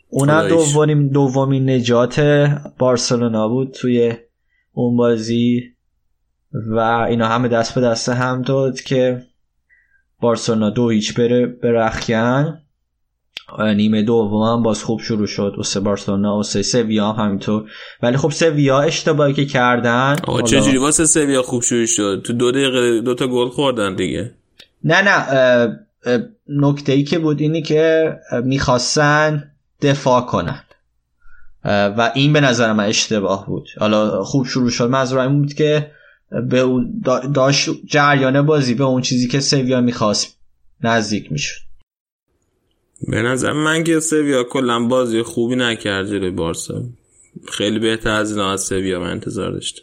اونم. 0.08 0.48
دومین 0.48 1.08
دومین 1.08 1.70
نجات 1.70 2.20
بارسلونا 2.78 3.48
بود 3.48 3.70
توی 3.70 4.12
اون 4.72 4.96
بازی 4.96 5.62
و 6.52 6.78
اینا 6.78 7.28
همه 7.28 7.48
دست 7.48 7.74
به 7.74 7.80
دست 7.80 8.08
هم 8.08 8.42
داد 8.42 8.80
که 8.80 9.26
بارسلونا 10.20 10.70
دو 10.70 10.88
هیچ 10.88 11.14
بره 11.14 11.46
به 11.46 11.72
رخکن 11.72 12.60
نیمه 13.76 14.02
دوم 14.02 14.42
هم 14.42 14.62
باز 14.62 14.84
خوب 14.84 15.00
شروع 15.00 15.26
شد 15.26 15.54
واسه 15.56 15.80
بارسلونا 15.80 16.36
واسه 16.36 16.62
سویا 16.62 17.12
هم 17.12 17.24
همینطور. 17.24 17.70
ولی 18.02 18.16
خب 18.16 18.30
سویا 18.30 18.80
اشتباهی 18.80 19.32
که 19.32 19.46
کردن. 19.46 20.16
چجوری 20.46 20.78
واسه 20.78 21.06
سویا 21.06 21.42
خوب 21.42 21.62
شروع 21.62 21.86
شد. 21.86 22.22
تو 22.26 22.32
دو 22.32 22.52
دقیقه 22.52 23.00
دو 23.00 23.14
تا 23.14 23.26
گل 23.26 23.48
خوردن 23.48 23.94
دیگه. 23.94 24.34
نه 24.84 25.02
نه 25.02 25.78
نکته 26.48 26.92
ای 26.92 27.04
که 27.04 27.18
بود 27.18 27.40
اینی 27.40 27.62
که 27.62 28.12
می‌خواستن 28.44 29.50
دفاع 29.82 30.20
کنن. 30.20 30.62
و 31.64 32.12
این 32.14 32.32
به 32.32 32.40
نظر 32.40 32.72
من 32.72 32.84
اشتباه 32.84 33.46
بود. 33.46 33.68
حالا 33.78 34.24
خوب 34.24 34.46
شروع 34.46 34.70
شد. 34.70 34.90
منظورم 34.90 35.30
این 35.30 35.40
بود 35.40 35.54
که 35.54 35.90
به 36.50 36.60
اون 36.60 37.02
دا- 37.04 37.26
داشت 37.34 37.70
جریان 37.86 38.46
بازی 38.46 38.74
به 38.74 38.84
اون 38.84 39.02
چیزی 39.02 39.28
که 39.28 39.40
سویا 39.40 39.80
می‌خواست 39.80 40.38
نزدیک 40.82 41.32
می‌شد. 41.32 41.67
به 43.02 43.22
نظر 43.22 43.52
من 43.52 43.84
که 43.84 44.00
سویا 44.00 44.44
کلا 44.44 44.86
بازی 44.86 45.22
خوبی 45.22 45.56
نکرد 45.56 46.06
جلوی 46.06 46.30
بارسا. 46.30 46.82
خیلی 47.52 47.78
بهتر 47.78 48.10
از 48.10 48.30
اینا 48.30 48.52
از 48.52 48.60
سویا 48.60 49.00
من 49.00 49.10
انتظار 49.10 49.50
داشتم. 49.50 49.82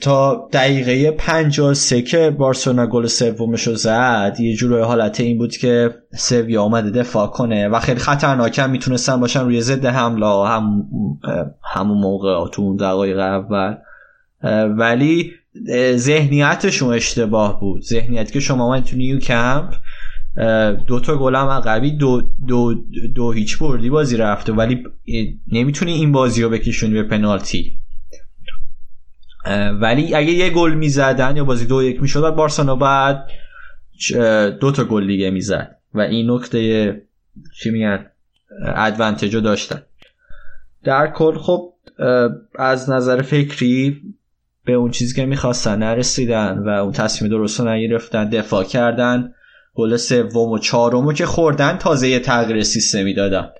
تا 0.00 0.48
دقیقه 0.52 1.10
53 1.10 2.02
که 2.02 2.30
بارسلونا 2.38 2.86
گل 2.86 3.06
سومش 3.06 3.66
رو 3.66 3.74
زد 3.74 4.36
یه 4.40 4.56
جور 4.56 4.82
حالت 4.82 5.20
این 5.20 5.38
بود 5.38 5.56
که 5.56 5.94
سویا 6.16 6.62
اومده 6.62 6.90
دفاع 6.90 7.26
کنه 7.26 7.68
و 7.68 7.80
خیلی 7.80 8.00
خطرناک 8.00 8.58
هم 8.58 8.70
می‌تونستن 8.70 9.20
باشن 9.20 9.40
روی 9.40 9.60
ضد 9.60 9.86
حمله 9.86 10.26
هم 10.26 10.86
همون 11.74 11.98
موقع 11.98 12.48
تو 12.48 12.62
اون 12.62 12.76
دقایق 12.76 13.18
اول. 13.18 13.74
ولی 14.78 15.32
ذهنیتشون 15.96 16.94
اشتباه 16.94 17.60
بود. 17.60 17.82
ذهنیتی 17.82 18.32
که 18.32 18.40
شما 18.40 18.70
من 18.70 18.82
تو 18.82 18.96
نیو 18.96 19.18
کمپ 19.18 19.74
دو 20.86 21.00
تا 21.00 21.16
گل 21.16 21.34
هم 21.34 21.46
عقبی 21.46 21.90
دو, 21.90 22.22
دو, 22.46 22.74
دو 23.14 23.32
هیچ 23.32 23.58
بردی 23.58 23.90
بازی 23.90 24.16
رفته 24.16 24.52
ولی 24.52 24.84
نمی‌تونی 25.52 25.92
این 25.92 26.12
بازی 26.12 26.42
رو 26.42 26.48
بکشونی 26.48 26.94
به 26.94 27.02
پنالتی. 27.02 27.76
ولی 29.80 30.14
اگه 30.14 30.32
یه 30.32 30.50
گل 30.50 30.74
می‌زدن 30.74 31.36
یا 31.36 31.44
بازی 31.44 31.66
دو 31.66 31.82
یک 31.82 32.02
می‌شد 32.02 32.22
بعد 32.22 32.34
بارسلونا 32.34 32.76
بعد 32.76 33.30
دو 34.60 34.72
تا 34.72 34.84
گل 34.84 35.06
دیگه 35.06 35.30
می‌زد 35.30 35.76
و 35.94 36.00
این 36.00 36.30
نکته 36.30 37.02
چی 37.62 37.70
میگن؟ 37.70 38.06
ادوانتج 38.74 39.34
رو 39.34 39.40
داشتن. 39.40 39.82
در 40.84 41.06
کل 41.06 41.34
خب 41.38 41.72
از 42.58 42.90
نظر 42.90 43.22
فکری 43.22 44.02
به 44.64 44.72
اون 44.72 44.90
چیزی 44.90 45.16
که 45.16 45.26
می‌خواستن 45.26 45.78
نرسیدن 45.78 46.58
و 46.58 46.68
اون 46.68 46.92
تصمیم 46.92 47.30
درست 47.30 47.60
نگرفتن 47.60 48.28
دفاع 48.28 48.64
کردن. 48.64 49.34
گل 49.74 49.96
سوم 49.96 50.50
و 50.50 50.58
چهارم 50.58 51.06
رو 51.06 51.12
که 51.12 51.26
خوردن 51.26 51.76
تازه 51.76 52.08
یه 52.08 52.20
تغییر 52.20 52.62
سیستمی 52.62 53.14
دادن 53.14 53.50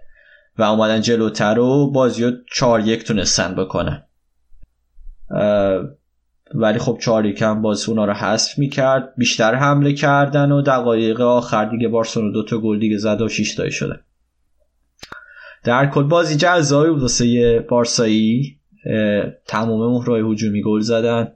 و 0.58 0.62
اومدن 0.62 1.00
جلوتر 1.00 1.58
و 1.58 1.90
بازی 1.90 2.24
رو 2.24 2.32
چهار 2.52 2.80
یک 2.80 3.04
تونستن 3.04 3.54
بکنن. 3.54 4.02
ولی 6.54 6.78
خب 6.78 6.98
چاری 7.00 7.32
کم 7.32 7.62
باز 7.62 7.88
اونا 7.88 8.04
رو 8.04 8.12
حذف 8.12 8.58
می‌کرد 8.58 9.14
بیشتر 9.16 9.54
حمله 9.54 9.92
کردن 9.92 10.52
و 10.52 10.62
دقایق 10.62 11.20
آخر 11.20 11.64
دیگه 11.64 11.88
بارسلونا 11.88 12.32
دو 12.32 12.44
تا 12.44 12.58
گل 12.58 12.78
دیگه 12.78 12.96
زد 12.96 13.20
و 13.20 13.28
6 13.28 13.54
تایی 13.54 13.70
شده. 13.70 14.00
در 15.64 15.86
کل 15.86 16.02
بازی 16.02 16.36
جذابی 16.36 16.90
بود 16.90 17.02
واسه 17.02 17.60
بارسایی. 17.60 18.60
تمام 19.46 19.92
مهرای 19.92 20.32
هجومی 20.32 20.62
گل 20.62 20.80
زدن. 20.80 21.32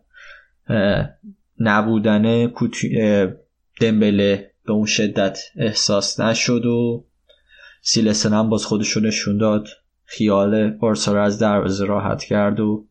نبودن 1.61 2.53
دمبله 3.81 4.54
به 4.67 4.73
اون 4.73 4.87
شدت 4.87 5.39
احساس 5.57 6.21
نشد 6.21 6.67
و 6.67 7.05
سیلسن 7.83 8.33
هم 8.33 8.49
باز 8.49 8.67
خودشو 8.67 9.01
نشون 9.01 9.39
داد. 9.39 9.67
خیال 10.05 10.71
بارسا 10.71 11.23
از 11.23 11.39
دروازه 11.39 11.85
راحت 11.85 12.25
کرد 12.25 12.61
و 12.61 12.85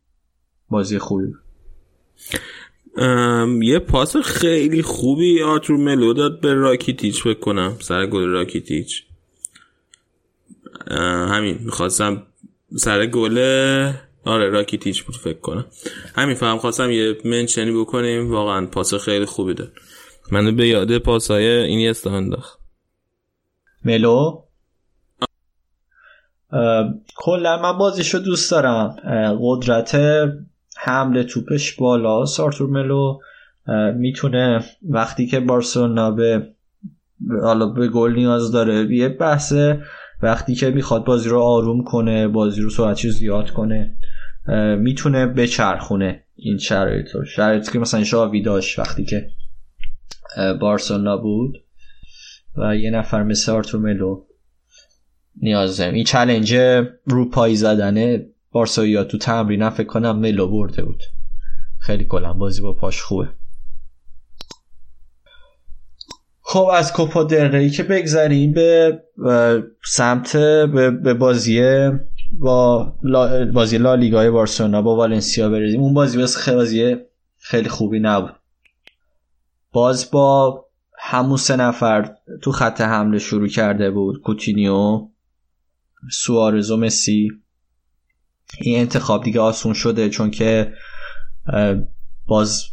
بازی 0.70 0.98
خوبی 0.98 1.34
یه 3.62 3.80
پاس 3.80 4.18
خیلی 4.18 4.82
خوبی 4.82 5.42
آتور 5.42 5.78
ملو 5.78 6.14
داد 6.14 6.42
به 6.42 6.54
راکیتیچ 6.54 7.28
بکنم 7.28 7.78
سر 7.80 8.06
گل 8.06 8.24
راکیتیچ. 8.24 9.04
همین 11.32 11.58
می‌خواستم 11.62 12.24
سر 12.76 13.06
گل 13.06 13.38
آره 14.26 14.50
راکیتیچ 14.50 15.04
بود 15.04 15.16
فکر 15.16 15.40
کنم. 15.40 15.66
همین 16.16 16.36
فهم 16.36 16.58
خواستم 16.58 16.92
یه 16.92 17.18
منشنی 17.26 17.72
بکنیم. 17.72 18.32
واقعا 18.32 18.66
پاس 18.66 18.94
خیلی 18.94 19.26
خوبی 19.26 19.54
داد. 19.54 19.72
منو 20.34 20.52
به 20.52 20.68
یاد 20.68 20.98
پاسای 20.98 21.46
اینی 21.46 21.90
استانداخت 21.90 22.60
ملو؟ 23.86 24.44
کلا 27.16 27.62
من 27.62 27.78
بازیشو 27.78 28.18
دوست 28.18 28.52
دارم. 28.52 28.96
قدرت 29.42 30.00
حمله 30.78 31.24
توپش 31.24 31.76
بالا. 31.76 32.26
سارتور 32.26 32.70
ملو 32.70 33.20
می‌تونه 33.96 34.64
وقتی 34.90 35.28
که 35.28 35.40
بارسلونا 35.40 36.12
به 36.12 36.48
حالا 37.42 37.66
به 37.66 37.88
گل 37.88 38.14
نیاز 38.14 38.52
داره 38.52 38.96
یه 38.96 39.10
بحث 39.10 39.54
وقتی 40.22 40.56
که 40.56 40.70
می‌خواد 40.70 41.06
بازی 41.06 41.30
رو 41.30 41.40
آروم 41.40 41.84
کنه 41.84 42.28
بازی 42.28 42.62
رو 42.62 42.70
سرعتش 42.70 43.08
زیاد 43.08 43.50
کنه 43.50 43.96
می‌تونه 44.78 45.26
بچرخونه 45.26 46.24
این 46.36 46.58
شرایط 46.58 47.16
رو. 47.16 47.26
شرایطی 47.26 47.72
که 47.72 47.80
مثلا 47.80 48.04
شاوی 48.04 48.42
داشت 48.42 48.80
وقتی 48.80 49.06
که 49.06 49.30
بارسلونا 50.62 51.18
بود 51.18 51.64
و 52.56 52.76
یه 52.76 52.92
نفر 52.92 53.24
مثل 53.24 53.52
آرتور 53.52 53.82
ملو 53.82 54.24
نیاز 55.42 55.78
داریم 55.78 55.94
این 55.94 56.04
چلنج 56.04 56.56
رو 57.06 57.30
پای 57.30 57.56
زدنه 57.56 58.26
بارسایی 58.52 59.04
تو 59.04 59.18
تمرین 59.18 59.70
فکر 59.70 59.88
کنم 59.88 60.20
ملو 60.20 60.48
برده 60.48 60.86
بود. 60.86 61.04
خیلی 61.80 62.06
کلا 62.06 62.34
بازی 62.34 62.62
با 62.62 62.74
پاش 62.74 63.02
خوبه. 63.02 63.30
خب 66.42 66.70
از 66.74 66.94
کوپا 66.94 67.24
درهی 67.24 67.70
که 67.70 67.84
بگذریم 67.84 68.54
به 68.54 69.00
سمت 69.86 70.38
به 71.04 71.14
بازی 71.14 71.62
با 72.40 72.94
بازی 73.54 73.78
لالیگای 73.78 74.30
بارسلونا 74.30 74.82
با 74.82 74.96
والنسیا 74.96 75.50
برسیم 75.50 75.82
اون 75.82 75.94
بازی 75.94 76.18
بس 76.18 76.38
خیلی 76.38 76.58
بازی 76.58 76.96
خیلی 77.38 77.70
خوبی 77.70 78.00
نبود. 78.00 78.36
باز 79.74 80.12
با 80.12 80.66
همون 81.00 81.38
سه 81.38 81.56
نفر 81.56 82.16
تو 82.42 82.52
خط 82.52 82.82
حمله 82.82 83.20
شروع 83.20 83.48
کرده 83.48 83.92
بود. 83.92 84.22
کوتینیو 84.22 85.08
سوارز 86.12 86.72
و 86.72 86.78
مسی. 86.78 87.32
این 88.62 88.80
انتخاب 88.80 89.24
دیگه 89.24 89.40
آسون 89.40 89.74
شده 89.74 90.10
چون 90.10 90.32
که 90.32 90.74
باز 92.26 92.64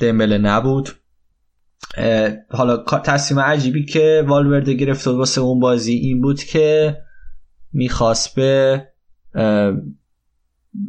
دمبله 0.00 0.38
نبود. 0.38 0.90
حالا 2.50 2.76
تصمیم 2.76 3.40
عجیبی 3.40 3.84
که 3.84 4.24
والورده 4.28 4.74
گرفت 4.74 5.06
واسه 5.06 5.40
اون 5.40 5.60
بازی 5.60 5.92
این 5.92 6.20
بود 6.20 6.42
که 6.42 6.96
می‌خواست 7.72 8.34
به 8.34 8.86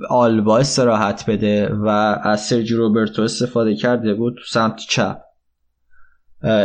آلبا 0.10 0.58
استراحت 0.58 1.30
بده 1.30 1.74
و 1.74 1.88
از 2.24 2.42
سرجی 2.46 2.76
روبرتو 2.76 3.22
استفاده 3.22 3.76
کرده 3.76 4.14
بود 4.14 4.34
تو 4.34 4.44
سمت 4.48 4.76
چپ. 4.76 5.22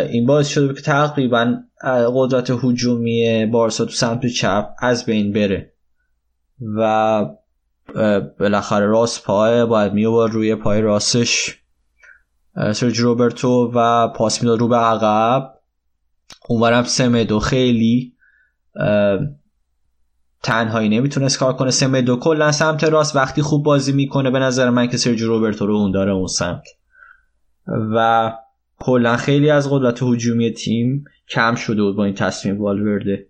این 0.09 0.27
باعث 0.27 0.49
شده 0.49 0.75
که 0.75 0.81
تقریبا 0.81 1.57
قدرت 2.15 2.51
هجومی 2.51 3.47
بارسا 3.47 3.85
تو 3.85 3.91
سمت 3.91 4.27
چپ 4.27 4.69
از 4.79 5.05
بین 5.05 5.33
بره. 5.33 5.73
و 6.77 7.25
بالاخره 8.39 8.87
راست 8.87 9.25
پای 9.25 9.67
باید 9.67 9.93
میوبر 9.93 10.33
روی 10.33 10.55
پای 10.55 10.81
راستش. 10.81 11.59
سرجی 12.73 13.03
روبرتو 13.03 13.73
و 13.75 14.09
پاس 14.09 14.43
می‌داد 14.43 14.59
رو 14.59 14.69
به 14.69 14.77
عقب. 14.77 15.55
اونورم 16.49 16.83
سمدو 16.83 17.39
خیلی 17.39 18.13
تنهایی 20.47 20.89
نمی‌تونست 20.89 21.39
کار 21.39 21.53
کنه. 21.53 21.71
سمدو 21.71 22.17
کلا 22.17 22.53
سمت 22.53 22.85
راست. 22.85 23.17
وقتی 23.17 23.43
خوب 23.43 23.65
بازی 23.65 23.93
می‌کنه 23.93 24.31
به 24.31 24.39
نظر 24.39 24.71
من 24.71 24.89
که 24.89 24.97
سرجی 24.97 25.25
روبرتو 25.25 25.67
رو 25.67 25.75
اون 25.75 25.91
داره 25.91 26.13
اون 26.13 26.27
سمت. 26.27 26.65
و 27.67 28.33
کلا 28.79 29.17
خیلی 29.17 29.51
از 29.51 29.71
قدرت 29.71 30.03
هجومی 30.03 30.51
تیم 30.51 31.05
کم 31.29 31.55
شده 31.55 31.83
بود 31.83 31.97
با 31.97 32.05
این 32.05 32.15
تصمیم 32.15 32.61
والورده. 32.61 33.27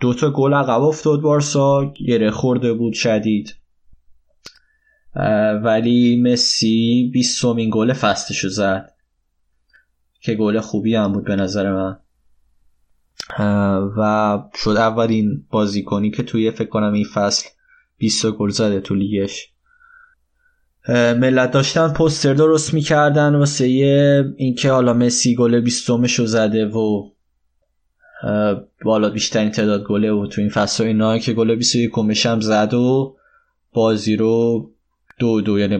دو 0.00 0.14
تا 0.14 0.30
گل 0.30 0.54
عقب 0.54 0.82
افتاد 0.82 1.20
بارسا. 1.20 1.92
گره 2.06 2.30
خورده 2.30 2.72
بود 2.72 2.92
شدید. 2.92 3.54
ولی 5.64 6.22
مسی 6.22 7.10
20 7.12 7.40
سومین 7.40 7.70
گل 7.72 7.92
فستشو 7.92 8.48
زد. 8.48 8.92
که 10.20 10.34
گل 10.34 10.60
خوبی 10.60 10.94
هم 10.94 11.12
بود 11.12 11.24
به 11.24 11.36
نظر 11.36 11.72
من. 11.72 11.98
و 13.96 14.38
شد 14.54 14.70
اولین 14.70 15.44
بازیکنی 15.50 16.10
که 16.10 16.22
توی 16.22 16.50
فکر 16.50 16.68
کنم 16.68 16.92
این 16.92 17.06
فصل 17.14 17.48
20 17.98 18.26
گل 18.26 18.50
زده 18.50 18.80
تو 18.80 18.94
لیگش. 18.94 19.52
ملت 20.88 21.50
داشتن 21.50 21.92
پوستر 21.92 22.34
درست 22.34 22.74
می‌کردن 22.74 23.34
واسه 23.34 23.64
اینکه 24.36 24.70
حالا 24.70 24.92
مسی 24.94 25.34
گل 25.34 25.60
20 25.60 25.90
رو 25.90 26.26
زده 26.26 26.66
و 26.66 27.10
بالا 28.84 29.10
بیشترین 29.10 29.50
تعداد 29.50 29.84
گله 29.84 30.12
و 30.12 30.26
تو 30.26 30.40
این 30.40 30.50
فصل 30.50 30.84
اینا 30.84 31.18
که 31.18 31.32
گل 31.32 31.54
21 31.54 32.26
هم 32.26 32.40
زد 32.40 32.74
و 32.74 33.16
بازی 33.72 34.16
رو 34.16 34.70
دو 35.18 35.40
دو 35.40 35.58
یعنی 35.58 35.78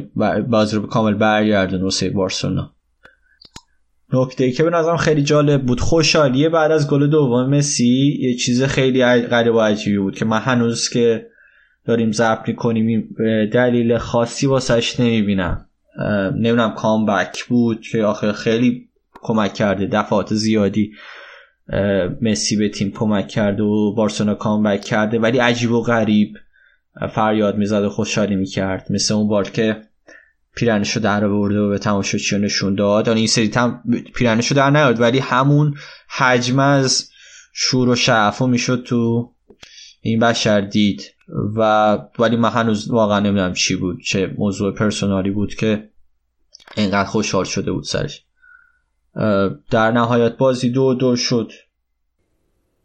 بازی 0.49 0.77
رو 0.77 0.87
کامل 0.87 1.15
برگردن 1.15 1.83
واسه 1.83 2.11
بارسلونا. 2.11 2.75
نکته 4.13 4.51
که 4.51 4.63
به 4.63 4.71
نظرم 4.71 4.97
خیلی 4.97 5.23
جالب 5.23 5.63
بود. 5.63 5.81
خوشحالیه 5.81 6.49
بعد 6.49 6.71
از 6.71 6.91
گل 6.91 7.07
دوم 7.07 7.51
مسی 7.51 8.19
یه 8.21 8.35
چیز 8.35 8.63
خیلی 8.63 9.05
غریب 9.05 9.55
و 9.55 9.61
عجیبی 9.61 9.99
بود 9.99 10.15
که 10.15 10.25
من 10.25 10.39
هنوز 10.39 10.89
که 10.89 11.27
داریم 11.85 12.13
ضبط 12.13 12.49
می‌کنیم 12.49 13.17
دلیل 13.53 13.99
خاصی 13.99 14.47
واسش 14.47 15.01
نمی‌بینم. 15.01 15.67
نمی‌دونم 16.35 16.75
کامبک 16.75 17.45
بود 17.45 17.81
که 17.81 18.05
آخر 18.05 18.33
خیلی 18.33 18.89
کمک 19.15 19.55
کرده 19.55 19.87
دفعات 19.87 20.35
زیادی 20.35 20.93
مسی 22.23 22.57
به 22.57 22.69
تیم 22.69 22.91
کمک 22.91 23.29
کرده 23.29 23.63
و 23.63 23.95
بارسلونا 23.95 24.35
کامبک 24.35 24.81
کرده 24.81 25.19
ولی 25.19 25.39
عجیب 25.39 25.73
و 25.73 25.83
غریب 25.83 26.35
فریاد 27.15 27.57
می‌زد 27.57 27.83
و 27.83 27.89
خوشحالی 27.89 28.37
می‌کرد. 28.37 28.87
مثل 28.91 29.15
اون 29.15 29.29
بار 29.29 29.51
که 29.51 29.77
پیرنشو 30.59 31.01
در 31.01 31.29
برده 31.29 31.61
و 31.61 31.69
به 31.69 31.79
تماشاچی 31.79 32.39
نشون 32.39 32.75
داد. 32.75 33.09
این 33.09 33.27
سری 33.27 33.49
تم 33.49 33.83
پیرنشو 34.15 34.55
در 34.55 34.71
نیاد 34.71 35.01
ولی 35.01 35.19
همون 35.19 35.75
حجم 36.09 36.59
از 36.59 37.11
شور 37.53 37.89
و 37.89 37.95
شعفو 37.95 38.47
می‌شد 38.47 38.83
تو 38.83 39.33
این 40.01 40.21
بشر 40.21 40.61
دید. 40.61 41.03
و 41.57 41.93
ولی 42.19 42.37
من 42.37 42.51
هنوز 42.51 42.91
واقعا 42.91 43.21
نمی‌دونم 43.21 43.53
چی 43.53 43.77
بود 43.77 44.03
چه 44.05 44.35
موضوع 44.39 44.75
پرسونالی 44.75 45.31
بود 45.31 45.55
که 45.55 45.89
اینقدر 46.77 47.09
خوشحال 47.09 47.45
شده 47.45 47.73
بود 47.73 47.85
سرش. 47.85 48.25
در 49.71 49.91
نهایت 49.91 50.37
بازی 50.37 50.71
دو 50.71 50.95
دو 50.95 51.17
شد. 51.17 51.53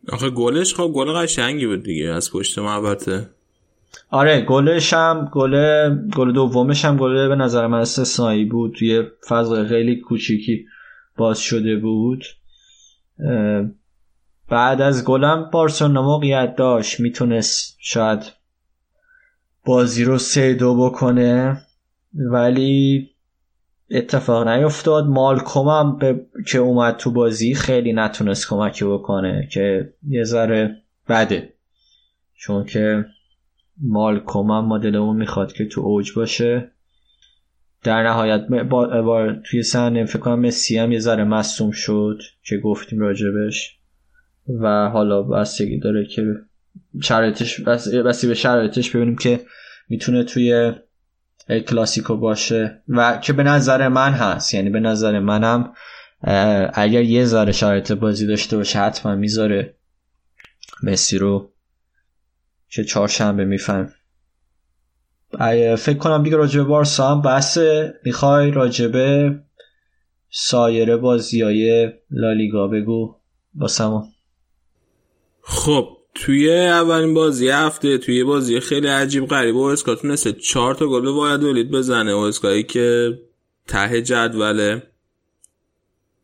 آخه 0.10 0.30
گلش 0.30 0.76
خب 0.76 0.92
گل 0.96 1.14
قشنگی 1.14 1.68
بود 1.68 1.84
دیگه 1.84 2.10
از 2.10 2.32
پشت 2.32 2.60
محبته 2.60 3.30
آره 4.10 4.42
گلش 4.42 4.94
هم 4.94 5.30
گل 5.32 5.56
گل 6.10 6.32
دومش 6.32 6.86
هم 6.86 6.98
گل 6.98 7.28
به 7.28 7.36
نظر 7.36 7.68
من 7.68 7.80
استثنایی 7.80 8.46
بود. 8.46 8.76
توی 8.76 9.04
فضای 9.30 9.68
خیلی 9.68 9.96
کوچیکی 9.96 10.66
باز 11.18 11.40
شده 11.40 11.76
بود. 11.76 12.24
بعد 14.50 14.82
از 14.82 15.06
گلم 15.06 15.50
بارسلونا 15.52 16.02
موقعیت 16.02 16.56
داشت. 16.56 17.00
می‌تونست 17.00 17.78
شاید 17.80 18.32
بازی 19.66 20.04
رو 20.04 20.18
سه 20.18 20.54
دو 20.54 20.76
بکنه 20.76 21.62
ولی 22.14 23.10
اتفاق 23.92 24.48
نیفتاد. 24.48 25.06
مالکوم 25.06 25.68
هم 25.68 25.98
به... 25.98 26.26
که 26.48 26.58
اومد 26.58 26.98
تو 26.98 27.12
بازی 27.12 27.56
خیلی 27.56 27.94
نتونست 27.94 28.50
کمکی 28.50 28.86
بکنه 28.86 29.48
که 29.52 29.94
یه 30.08 30.24
ذره 30.24 30.82
بده. 31.10 31.54
چون 32.36 32.66
که 32.66 33.06
مالکوم 33.82 34.52
هم 34.52 34.66
مدل 34.66 34.96
اون 34.96 35.16
می‌خواد 35.18 35.54
که 35.54 35.66
تو 35.66 35.82
اوج 35.82 36.14
باشه. 36.14 36.72
در 37.84 38.04
نهایت 38.04 38.42
با, 38.70 39.02
با 39.02 39.34
توی 39.46 39.64
سن 39.64 40.06
فکر 40.06 40.20
کنم 40.20 40.40
مسی 40.40 40.78
هم 40.78 40.92
یه 40.92 41.00
ذره 41.00 41.24
مصوم 41.24 41.72
شد 41.72 42.20
که 42.44 42.58
گفتیم 42.58 43.00
راجبش. 43.00 43.80
و 44.62 44.90
حالا 44.90 45.24
بستگی 45.24 45.80
داره 45.80 46.06
که 46.06 46.26
شرایطش 47.02 47.60
بسی 48.06 48.28
به 48.28 48.34
شرایطش 48.34 48.96
ببینیم 48.96 49.16
که 49.16 49.40
می‌تونه 49.90 50.24
توی 50.24 50.74
کلاسیکو 51.68 52.18
باشه. 52.18 52.82
و 52.88 53.18
که 53.18 53.34
به 53.34 53.44
نظر 53.44 53.88
من 53.88 54.12
هست. 54.12 54.54
یعنی 54.54 54.70
به 54.70 54.80
نظر 54.80 55.20
منم 55.20 55.74
اگر 56.74 57.02
یه 57.02 57.26
ذره 57.26 57.52
شرایط 57.52 57.92
بازی 57.92 58.28
داشته 58.28 58.58
باشه 58.58 58.80
حتما 58.80 59.16
می‌ذاره 59.16 59.76
مسی 60.84 61.18
رو 61.18 61.53
که 62.76 62.84
چهارشنبه 62.84 63.46
میفهم. 63.46 63.94
فکر 65.78 65.98
کنم 65.98 66.24
دیگه 66.24 66.38
راجبه 66.38 66.64
بارسا 66.64 67.12
هم 67.12 67.22
بحثه. 67.22 67.94
می‌خوای 68.06 68.52
راجبه 68.52 69.40
سایر 70.30 70.98
بازی 70.98 71.42
های 71.42 71.92
لالیگا 72.12 72.68
بگو 72.68 73.16
باسمون 73.54 74.04
خب 75.42 75.98
توی 76.16 76.58
اولین 76.60 77.14
بازی 77.14 77.50
هفته 77.50 77.98
توی 77.98 78.24
بازی 78.24 78.60
خیلی 78.60 78.88
عجیب 78.88 79.26
غریب 79.26 79.56
و 79.56 79.64
اسکا 79.64 79.96
تونسته 79.96 80.34
چهار 80.34 80.76
تا 80.76 80.88
گل 80.88 81.02
به 81.02 81.50
ولید 81.50 81.72
بزنه. 81.72 82.14
و 82.14 82.18
اسکایی 82.18 82.64
که 82.64 83.20
ته 83.68 84.02
جدوله 84.02 84.84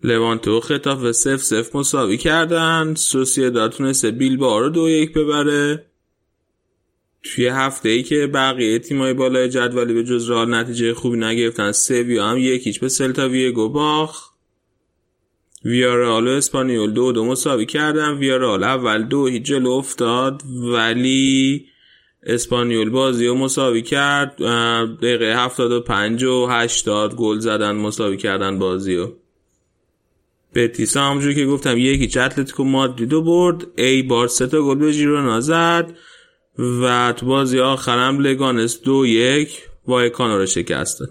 لوانتو 0.03 0.59
خطاف 0.59 1.11
سف 1.11 1.43
سف 1.43 1.75
مساوی 1.75 2.17
کردن. 2.17 2.93
سوسیداد 2.95 3.71
تونسته 3.71 4.11
بیل 4.11 4.37
با 4.37 4.59
رو 4.59 4.69
دو 4.69 4.89
یک 4.89 5.13
ببره. 5.13 5.88
توی 7.23 7.47
هفته 7.47 7.89
ای 7.89 8.03
که 8.03 8.27
بقیه 8.27 8.79
تیمای 8.79 9.13
بالای 9.13 9.49
جدولی 9.49 9.93
به 9.93 10.03
جز 10.03 10.29
رال 10.29 10.53
نتیجه 10.53 10.93
خوبی 10.93 11.17
نگرفتن 11.17 11.71
سویا 11.71 12.27
هم 12.27 12.37
یکیچ. 12.37 12.79
به 12.79 12.89
سلتا 12.89 13.29
ویگو 13.29 13.69
باخ 13.69 14.29
ویارال 15.65 16.27
و 16.27 16.31
اسپانیول 16.31 16.93
دو 16.93 17.11
دو 17.11 17.25
مساوی 17.25 17.65
کردن. 17.65 18.17
ویارال 18.17 18.63
اول 18.63 19.03
دو 19.03 19.27
هیچ 19.27 19.43
جلو 19.43 19.69
افتاد. 19.69 20.43
ولی 20.73 21.65
اسپانیول 22.23 22.89
بازی 22.89 23.27
رو 23.27 23.35
مساوی 23.35 23.81
کرد. 23.81 24.35
دقیقه 25.01 25.35
هفتاد 25.45 25.71
و 25.71 25.81
پنج 25.81 26.23
و 26.23 26.47
هشتاد 26.47 27.15
گل 27.15 27.39
زدن 27.39 27.71
مساوی 27.71 28.17
کردن 28.17 28.59
بازی 28.59 28.95
رو. 28.95 29.13
بتیس 30.55 30.97
همونجور 30.97 31.33
که 31.33 31.45
گفتم 31.45 31.77
یکی 31.77 32.19
اتلتیکو 32.19 32.63
مادریدو 32.63 33.21
برد. 33.21 33.67
ای 33.77 34.01
بار 34.01 34.27
سه 34.27 34.47
تا 34.47 34.61
گل 34.61 34.75
به 34.75 34.91
ژیرونا 34.91 35.39
زد. 35.39 35.97
و 36.59 37.13
تو 37.17 37.25
بازی 37.25 37.59
آخرم 37.59 38.19
لگانس 38.19 38.81
دو 38.81 39.05
یک 39.05 39.69
وایکانو 39.87 40.37
رو 40.37 40.45
شکسته. 40.45 41.05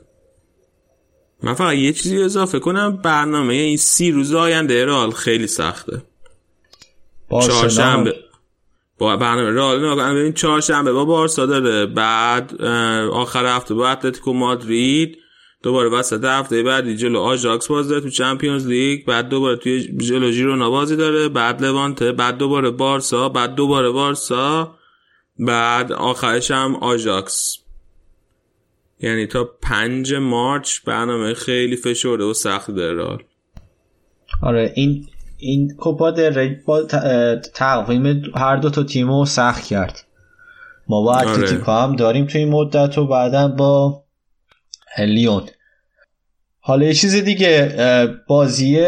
من 1.43 1.55
فقط 1.55 1.75
یه 1.75 1.93
چیزی 1.93 2.23
اضافه 2.23 2.59
کنم 2.59 2.97
برنامه 2.97 3.55
این 3.55 3.77
سی 3.77 4.11
روز 4.11 4.35
آینده 4.35 4.85
رئال 4.85 5.11
خیلی 5.11 5.47
سخته. 5.47 6.03
چهارشنبه. 7.31 8.15
با 8.99 9.17
برنامه 9.17 9.51
رئال 9.51 9.79
نگاه 9.79 10.15
ببین 10.15 10.33
چهارشنبه 10.33 10.93
با 10.93 11.05
بارسا 11.05 11.47
داره 11.47 11.87
بعد 11.87 12.63
آخر 13.13 13.47
هفته 13.47 13.75
با 13.75 13.89
اتلتیکو 13.89 14.33
مادرید 14.33 15.19
دوباره 15.63 15.89
وسط 15.89 16.25
هفته 16.25 16.63
بعدی 16.63 16.97
جلو 16.97 17.21
آژاکس 17.21 17.69
باز 17.69 17.89
داره 17.89 18.01
تو 18.01 18.11
Champions 18.11 18.67
League 18.67 19.07
بعد 19.07 19.29
دوباره 19.29 19.57
توی 19.57 19.97
جلو 19.97 20.31
ژیرونا 20.31 20.71
بازی 20.71 20.97
داره 20.97 21.29
بعد 21.29 21.65
لوانته 21.65 22.13
بعد 22.13 22.39
دوباره 22.39 22.71
بارسا 22.71 23.29
بعد 23.29 23.55
دوباره 23.55 23.91
بارسا. 23.91 24.78
بعد 25.39 25.93
آخرش 25.93 26.51
هم 26.51 26.77
آژاکس. 26.77 27.59
یعنی 29.01 29.27
تا 29.27 29.51
پنج 29.63 30.15
مارچ 30.15 30.81
برنامه 30.85 31.35
خیلی 31.35 31.77
فشرده 31.77 32.25
و 32.25 32.35
سخت 32.35 32.71
داره 32.71 33.19
آره 34.43 34.73
این 34.75 35.07
این 35.39 35.77
کوپا 35.77 36.15
با 36.67 36.83
تقویم 37.55 38.23
هر 38.35 38.57
دو 38.57 38.71
تا 38.71 38.83
تیمو 38.83 39.27
سخت 39.27 39.65
کرد. 39.65 40.05
ما 40.89 41.03
با 41.03 41.15
آره. 41.15 41.31
اتلتیکو 41.31 41.73
هم 41.73 41.97
داریم 41.97 42.27
تو 42.27 42.39
این 42.39 42.49
مدت 42.49 42.99
و 42.99 43.07
بعدا 43.07 43.49
با 43.49 44.05
لیون. 44.99 45.47
حالا 46.61 46.87
یه 46.87 46.95
چیز 46.95 47.15
دیگه 47.15 47.77
بازی 48.27 48.87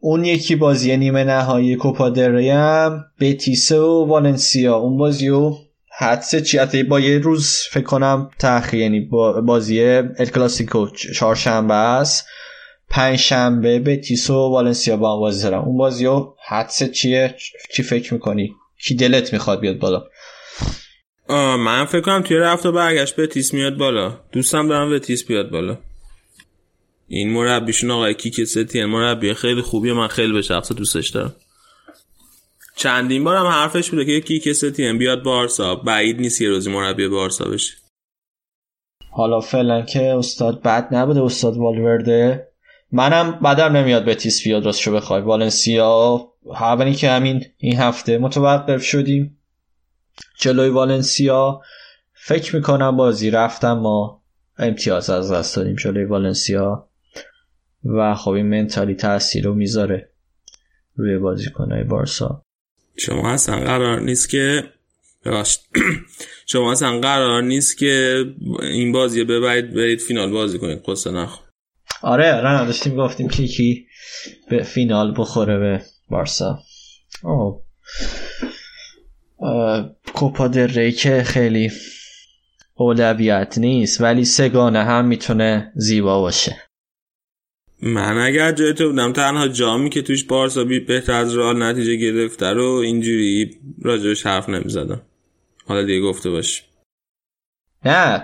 اون 0.00 0.24
یکی 0.24 0.56
بازی 0.56 0.96
نیمه 0.96 1.24
نهایی 1.24 1.76
کوپا 1.76 2.10
دریم 2.10 3.04
بتیسه 3.20 3.78
و 3.78 4.04
والنسیا. 4.06 4.76
اون 4.76 4.98
بازی 4.98 5.28
و 5.28 5.54
حدسه 5.98 6.40
چی؟ 6.40 6.82
با 6.82 7.00
یه 7.00 7.18
روز 7.18 7.56
فکر 7.70 7.84
کنم 7.84 8.30
تأخیر 8.38 8.80
یعنی 8.80 9.00
بازی 9.46 9.82
ال 9.84 10.26
کلاسیکو 10.34 10.88
چهارشنبه 11.14 11.74
است. 11.74 12.26
پنج 12.88 13.18
شنبه 13.18 13.78
بتیس 13.78 14.30
و 14.30 14.34
والنسیا 14.34 14.96
با 14.96 15.14
هم 15.14 15.20
بازی 15.20 15.42
دارم. 15.42 15.62
اون 15.62 15.76
بازی 15.76 16.06
ها 16.06 16.36
حدسه 16.48 16.88
چیه؟ 16.88 17.34
چی 17.74 17.82
فکر 17.82 18.14
می‌کنی؟ 18.14 18.54
کی 18.84 18.94
دلت 18.94 19.32
می‌خواد 19.32 19.60
بیاد 19.60 19.78
بالا؟ 19.78 20.04
من 21.56 21.84
فکر 21.84 22.00
کنم 22.00 22.22
توی 22.22 22.36
رفت 22.36 22.66
و 22.66 22.72
برگشت 22.72 23.16
بتیس 23.16 23.54
میاد 23.54 23.76
بالا. 23.76 24.20
دوستم 24.32 24.68
دارم 24.68 24.90
بتیس 24.90 25.26
بیاد 25.26 25.50
بالا. 25.50 25.78
این 27.08 27.32
مربیشون 27.32 27.90
آقای 27.90 28.14
کیک 28.14 28.44
ستین 28.44 28.84
مربی 28.84 29.34
خیلی 29.34 29.60
خوبیه 29.62 29.92
من 29.92 30.08
خیلی 30.08 30.32
به 30.32 30.42
شخص 30.42 30.72
دوستش 30.72 31.08
دارم. 31.08 31.34
چندین 32.76 33.24
بار 33.24 33.36
هم 33.36 33.46
حرفش 33.46 33.90
بوده 33.90 34.04
که 34.04 34.20
کیک 34.20 34.52
ستین 34.52 34.98
بیاد 34.98 35.22
بارسا. 35.22 35.74
بعید 35.74 36.20
نیست 36.20 36.40
یه 36.40 36.48
روزی 36.48 36.70
مربی 36.70 37.08
بارسا 37.08 37.44
بشه. 37.44 37.74
حالا 39.10 39.40
فعلا 39.40 39.82
که 39.82 40.02
استاد 40.02 40.62
بد 40.62 40.94
نبوده 40.94 41.22
استاد 41.22 41.56
والورده. 41.56 42.48
منم 42.92 43.40
بدم 43.40 43.76
نمیاد 43.76 44.04
به 44.04 44.14
تیس 44.14 44.44
بیاد 44.44 44.64
راستشو 44.64 44.92
بخوای. 44.92 45.22
والنسیا 45.22 46.28
اولی 46.46 46.94
که 46.94 47.10
همین 47.10 47.44
این 47.56 47.76
هفته 47.76 48.18
متوقف 48.18 48.82
شدیم. 48.82 49.38
جلوی 50.38 50.68
والنسیا 50.68 51.60
فکر 52.12 52.56
می‌کنم 52.56 52.96
بازی 52.96 53.30
رفتم 53.30 53.72
ما 53.72 54.22
امتیاز 54.58 55.10
از 55.10 55.32
دست 55.32 55.56
دادیم 55.56 55.76
جلوی 55.76 56.04
والنسیا. 56.04 56.88
و 57.84 58.14
خب 58.14 58.30
این 58.30 58.46
منتالی 58.46 58.94
تاثیر 58.94 59.44
رو 59.44 59.54
می‌ذاره 59.54 60.12
روی 60.96 61.18
بازیکنهای 61.18 61.84
بارسا. 61.84 62.42
شما 62.96 63.30
اصلا 63.30 63.56
قرار 63.56 64.00
نیست 64.00 64.30
که 64.30 64.64
شما 66.46 66.72
اصلا 66.72 67.00
قرار 67.00 67.42
نیست 67.42 67.78
که 67.78 68.24
این 68.62 68.92
بازی 68.92 69.24
ببرید 69.24 69.74
برید 69.74 70.00
فینال 70.00 70.30
بازی 70.30 70.58
کنید. 70.58 70.82
قصه 70.86 71.10
نخو 71.10 71.42
آره 72.02 72.32
آره 72.32 72.66
داشتیم 72.66 72.96
گفتیم 72.96 73.28
که 73.28 73.46
کی 73.46 73.86
به 74.50 74.62
فینال 74.62 75.14
بخوره 75.16 75.58
به 75.58 75.82
بارسا. 76.10 76.58
اوه. 77.22 77.62
کوپا 80.14 80.48
در 80.48 80.66
ری 80.66 80.92
که 80.92 81.22
خیلی 81.22 81.72
اولویت 82.74 83.58
نیست 83.58 84.00
ولی 84.00 84.24
سگانه 84.24 84.84
هم 84.84 85.04
می‌تونه 85.04 85.72
زیبا 85.76 86.20
باشه. 86.20 86.56
من 87.82 88.18
اگر 88.18 88.52
جای 88.52 88.72
تو 88.72 88.88
بودم 88.88 89.12
تنها 89.12 89.48
جامی 89.48 89.90
که 89.90 90.02
توش 90.02 90.24
بارسا 90.24 90.64
بهتر 90.64 91.12
از 91.12 91.34
رال 91.34 91.62
نتیجه 91.62 91.96
گرفته 91.96 92.46
رو 92.46 92.64
اینجوری 92.64 93.50
راجبش 93.82 94.26
حرف 94.26 94.48
نمی‌زدم. 94.48 95.02
حالا 95.66 95.82
دیگه 95.82 96.00
گفته 96.00 96.30
باش 96.30 96.64
نه 97.84 98.22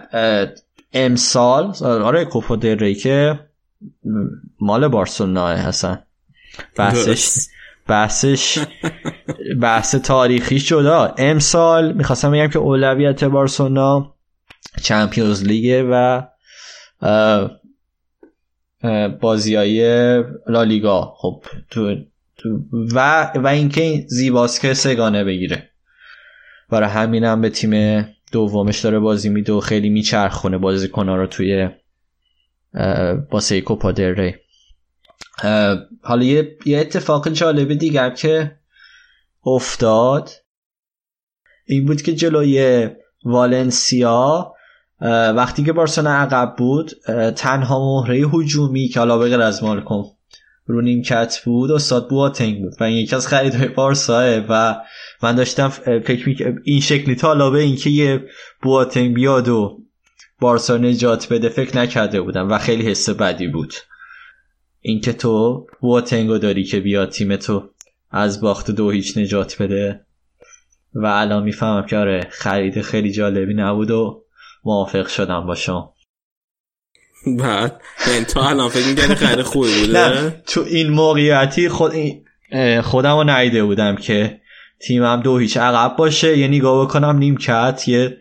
امسال 0.93 1.75
آره 1.83 2.25
کوپا 2.25 2.57
در 2.57 2.93
که 2.93 3.41
مال 4.61 4.89
بارسلونا 4.89 5.49
هستن. 5.49 6.03
بحثش 6.77 7.47
بحثش 7.87 8.59
بحث 9.63 9.95
تاریخی 9.95 10.61
شده. 10.61 11.23
امسال 11.23 11.93
می‌خواستم 11.93 12.33
بگم 12.33 12.49
که 12.49 12.59
اولویت 12.59 13.25
بارسلونا 13.25 14.15
چمپیونز 14.83 15.45
لیگ 15.45 15.87
و 15.91 16.23
بازی 19.21 19.55
های 19.55 19.83
لالیگا 20.49 21.15
خب 21.17 21.45
تو, 21.71 21.97
و 22.95 23.31
و 23.35 23.47
اینکه 23.47 24.05
زیباست 24.09 24.61
که 24.61 24.75
سگانه 24.75 25.25
بگیره. 25.25 25.71
برای 26.71 26.89
همینم 26.89 27.41
به 27.41 27.51
تیم 27.51 28.05
دومش 28.33 28.81
داره 28.81 28.99
بازی 28.99 29.29
میده 29.29 29.53
و 29.53 29.61
خیلی 29.61 29.89
میچرخونه 29.89 30.59
بازیکنها 30.59 31.17
رو 31.17 31.27
توی 31.27 31.69
باسه 33.31 33.61
کوپا 33.61 33.91
ری. 33.91 34.35
حالا 36.03 36.23
یه, 36.23 36.57
یه 36.67 36.79
اتفاق 36.79 37.29
جالب 37.29 37.75
دیگر 37.75 38.11
که 38.11 38.59
افتاد 39.47 40.31
این 41.67 41.87
بود 41.87 42.03
که 42.03 42.15
جلوی 42.15 42.89
والنسیا 43.25 44.55
وقتی 45.37 45.65
که 45.65 45.73
بارسلونا 45.73 46.11
عقب 46.11 46.55
بود 46.59 46.91
تنها 47.37 47.79
مهره 47.79 48.17
هجومی 48.17 48.89
که 48.89 48.99
حالا 48.99 49.19
بغیر 49.19 49.41
از 49.41 49.65
مالکوم 49.65 50.05
رو 50.67 50.81
نیمکت 50.81 51.41
بود 51.45 51.71
استاد 51.71 52.09
بواتنگ 52.09 52.59
بود 52.63 52.75
و 52.81 52.85
این 52.85 52.97
یکی 52.97 53.17
از 53.17 53.29
خریدهای 53.29 53.69
بارساه 53.69 54.39
و 54.49 54.77
من 55.23 55.35
داشتم 55.35 55.69
فکر 55.69 56.55
این 56.65 56.81
شکلی 56.81 57.15
تا 57.15 57.51
به 57.51 57.59
اینکه 57.59 57.91
یه 57.91 58.25
بواتنگ 58.63 59.15
بیاد 59.15 59.49
و 59.49 59.83
بارسا 60.41 60.77
نجات 60.77 61.33
بده 61.33 61.49
فکر 61.49 61.79
نکرده 61.79 62.21
بودم 62.21 62.51
و 62.51 62.59
خیلی 62.59 62.91
حس 62.91 63.11
بدی 63.11 63.49
بود. 63.49 63.75
اینکه 64.81 65.13
تو 65.13 65.67
بواتنگو 65.81 66.39
داری 66.39 66.65
که 66.65 66.81
بیاد 66.81 67.11
تیم 67.11 67.37
تو 67.37 67.71
از 68.11 68.41
باخت 68.41 68.71
دو 68.71 68.91
هیچ 68.91 69.19
نجات 69.19 69.63
بده. 69.63 70.01
و 70.95 71.07
الان 71.07 71.43
می‌فهمم 71.43 71.87
که 71.87 71.97
آره 71.97 72.27
خرید 72.31 72.81
خیلی 72.81 73.13
جالبی 73.13 73.55
نبود 73.55 73.91
و 73.91 74.25
موافق 74.69 75.07
شدم 75.07 75.47
با 75.47 75.55
شما. 75.55 75.95
بعد 77.27 77.81
یعنی 78.09 78.25
تو 78.25 78.41
الان 78.41 78.69
فکر 78.69 78.87
می‌کنی 78.87 79.15
خیلی 79.15 79.43
خوبی 79.43 79.69
بوده؟ 79.81 80.43
تو 80.47 80.61
این 80.61 80.89
موقعیتی 80.89 81.69
خود 81.69 81.93
خودم 82.83 83.17
رو 83.17 83.25
نعیده 83.25 83.65
بودم 83.65 83.97
که 83.97 84.41
تیمم 84.81 85.21
دو 85.23 85.39
هیچ 85.39 85.57
عقب 85.57 85.97
باشه. 85.97 86.39
یه 86.39 86.49
نگاه 86.49 86.87
بکنم 86.87 87.19
نیم 87.19 87.37
کت 87.37 87.89
یه 87.89 88.19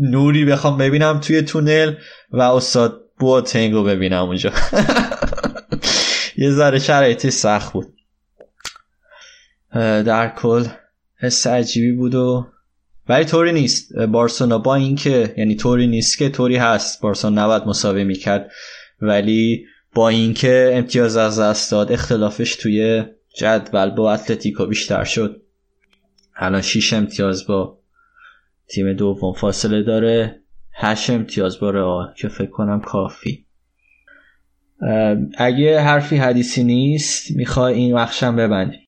نوری 0.00 0.44
بخوام 0.44 0.78
ببینم 0.78 1.20
توی 1.20 1.42
تونل 1.42 1.94
و 2.30 2.40
استاد 2.40 3.00
بواتنگ 3.18 3.72
رو 3.72 3.84
ببینم 3.84 4.22
اونجا. 4.22 4.52
یه 6.36 6.50
ذره 6.50 6.78
شرایطی 6.78 7.30
سخت 7.30 7.72
بود. 7.72 7.94
در 9.74 10.34
کل 10.36 10.64
حس 11.20 11.46
عجیبی 11.46 11.92
بود 11.92 12.14
و 12.14 12.46
ولی 13.08 13.24
طوری 13.24 13.52
نیست. 13.52 13.98
بارسلونا 13.98 14.58
با 14.58 14.74
اینکه 14.74 15.34
یعنی 15.36 15.56
طوری 15.56 15.86
نیست 15.86 16.18
که 16.18 16.28
طوری 16.28 16.56
هست. 16.56 17.00
بارسلونا 17.00 17.44
نباید 17.44 17.62
مساوی 17.62 18.04
می‌کرد. 18.04 18.50
ولی 19.00 19.66
با 19.94 20.08
اینکه 20.08 20.70
امتیاز 20.74 21.16
از 21.16 21.40
دست 21.40 21.70
داد 21.70 21.92
اختلافش 21.92 22.56
توی 22.56 23.04
جدول 23.36 23.90
با 23.90 24.12
اتلتیکو 24.12 24.66
بیشتر 24.66 25.04
شد. 25.04 25.42
الان 26.36 26.60
6 26.60 26.92
امتیاز 26.92 27.46
با 27.46 27.78
تیم 28.68 28.92
دوم 28.92 29.32
فاصله 29.32 29.82
داره. 29.82 30.42
8 30.74 31.10
امتیاز 31.10 31.60
با 31.60 31.70
رئال 31.70 32.14
که 32.16 32.28
فکر 32.28 32.50
کنم 32.50 32.80
کافی. 32.80 33.46
اگه 35.38 35.80
حرفی 35.80 36.16
حدیثی 36.16 36.64
نیست 36.64 37.30
می‌خوای 37.30 37.74
این 37.74 37.94
وقتشم 37.94 38.36
ببندی. 38.36 38.81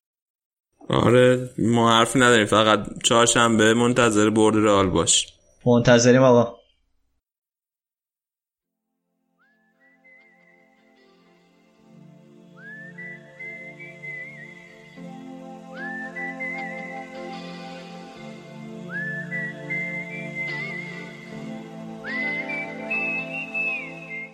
آره 0.89 1.49
ما 1.57 1.91
حرفی 1.91 2.19
نداریم 2.19 2.45
فقط 2.45 2.85
چهارشنبه 3.03 3.73
منتظر 3.73 4.29
برد 4.29 4.55
رئال 4.55 4.89
باش. 4.89 5.27
منتظریم 5.65 6.21
آقا. 6.23 6.55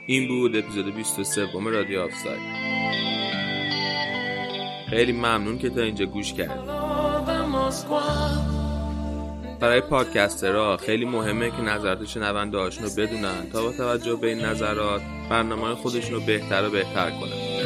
این 0.08 0.28
بود 0.28 0.56
اپیزود 0.56 0.96
23 0.96 1.48
رادیو 1.66 2.02
آفساید. 2.02 3.21
خیلی 4.92 5.12
ممنون 5.12 5.58
که 5.58 5.70
تا 5.70 5.82
اینجا 5.82 6.06
گوش 6.06 6.34
کردید 6.34 6.66
برای 9.60 9.82
پادکسترها 9.82 10.78
خیلی 10.78 11.06
مهمه 11.06 11.52
که 11.52 11.62
نظرات 11.62 12.06
شنونده 12.06 12.58
هاشون 12.58 12.84
رو 12.84 12.90
بدونن 12.98 13.50
تا 13.54 13.64
با 13.64 13.72
توجه 13.72 14.16
به 14.16 14.28
این 14.28 14.46
نظرات 14.46 15.02
برنامه 15.30 15.76
خودشون 15.76 16.14
رو 16.14 16.20
بهتر 16.20 16.68
و 16.68 16.70
بهتر 16.70 17.10
کنن. 17.10 17.62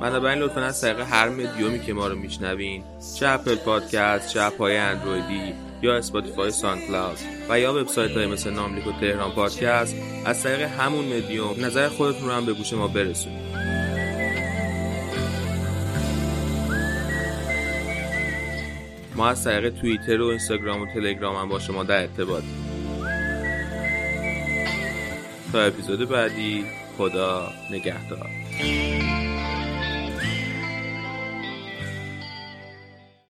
بنابراین 0.00 0.38
لطفا 0.38 0.60
از 0.60 0.80
طریق 0.80 1.00
هر 1.00 1.28
مدیومی 1.28 1.80
که 1.80 1.92
ما 1.92 2.08
رو 2.08 2.16
میشنوین 2.16 2.82
چه 3.18 3.28
اپل 3.28 3.54
پادکست 3.54 4.28
چه 4.28 4.42
اپهای 4.42 4.76
اندرویدی 4.76 5.54
یا 5.82 5.96
اسپاتیفای 5.96 6.50
سان 6.50 6.78
کلاود 6.80 7.18
و 7.48 7.60
یا 7.60 7.74
وبسایت 7.74 8.10
های 8.10 8.26
مثل 8.26 8.50
ناملیک 8.50 8.86
و 8.86 8.92
تهران 9.00 9.30
پادکست 9.30 9.96
از 10.24 10.42
طریق 10.42 10.60
همون 10.60 11.04
مدیوم 11.04 11.64
نظر 11.64 11.88
خودتون 11.88 12.28
رو 12.28 12.34
هم 12.34 12.46
به 12.46 12.52
گوش 12.52 12.72
ما 12.72 12.88
برسونید. 12.88 13.73
ما 19.16 19.28
از 19.28 19.44
طریق 19.44 19.74
توییتر 19.80 20.20
و 20.20 20.26
اینستاگرام 20.26 20.82
و 20.82 20.86
تلگرام 20.86 21.36
هم 21.36 21.48
با 21.48 21.58
شما 21.58 21.84
در 21.84 22.00
ارتباط. 22.00 22.44
تا 25.52 25.60
اپیزود 25.62 26.08
بعدی 26.08 26.64
خدا 26.98 27.48
نگهدار. 27.70 28.30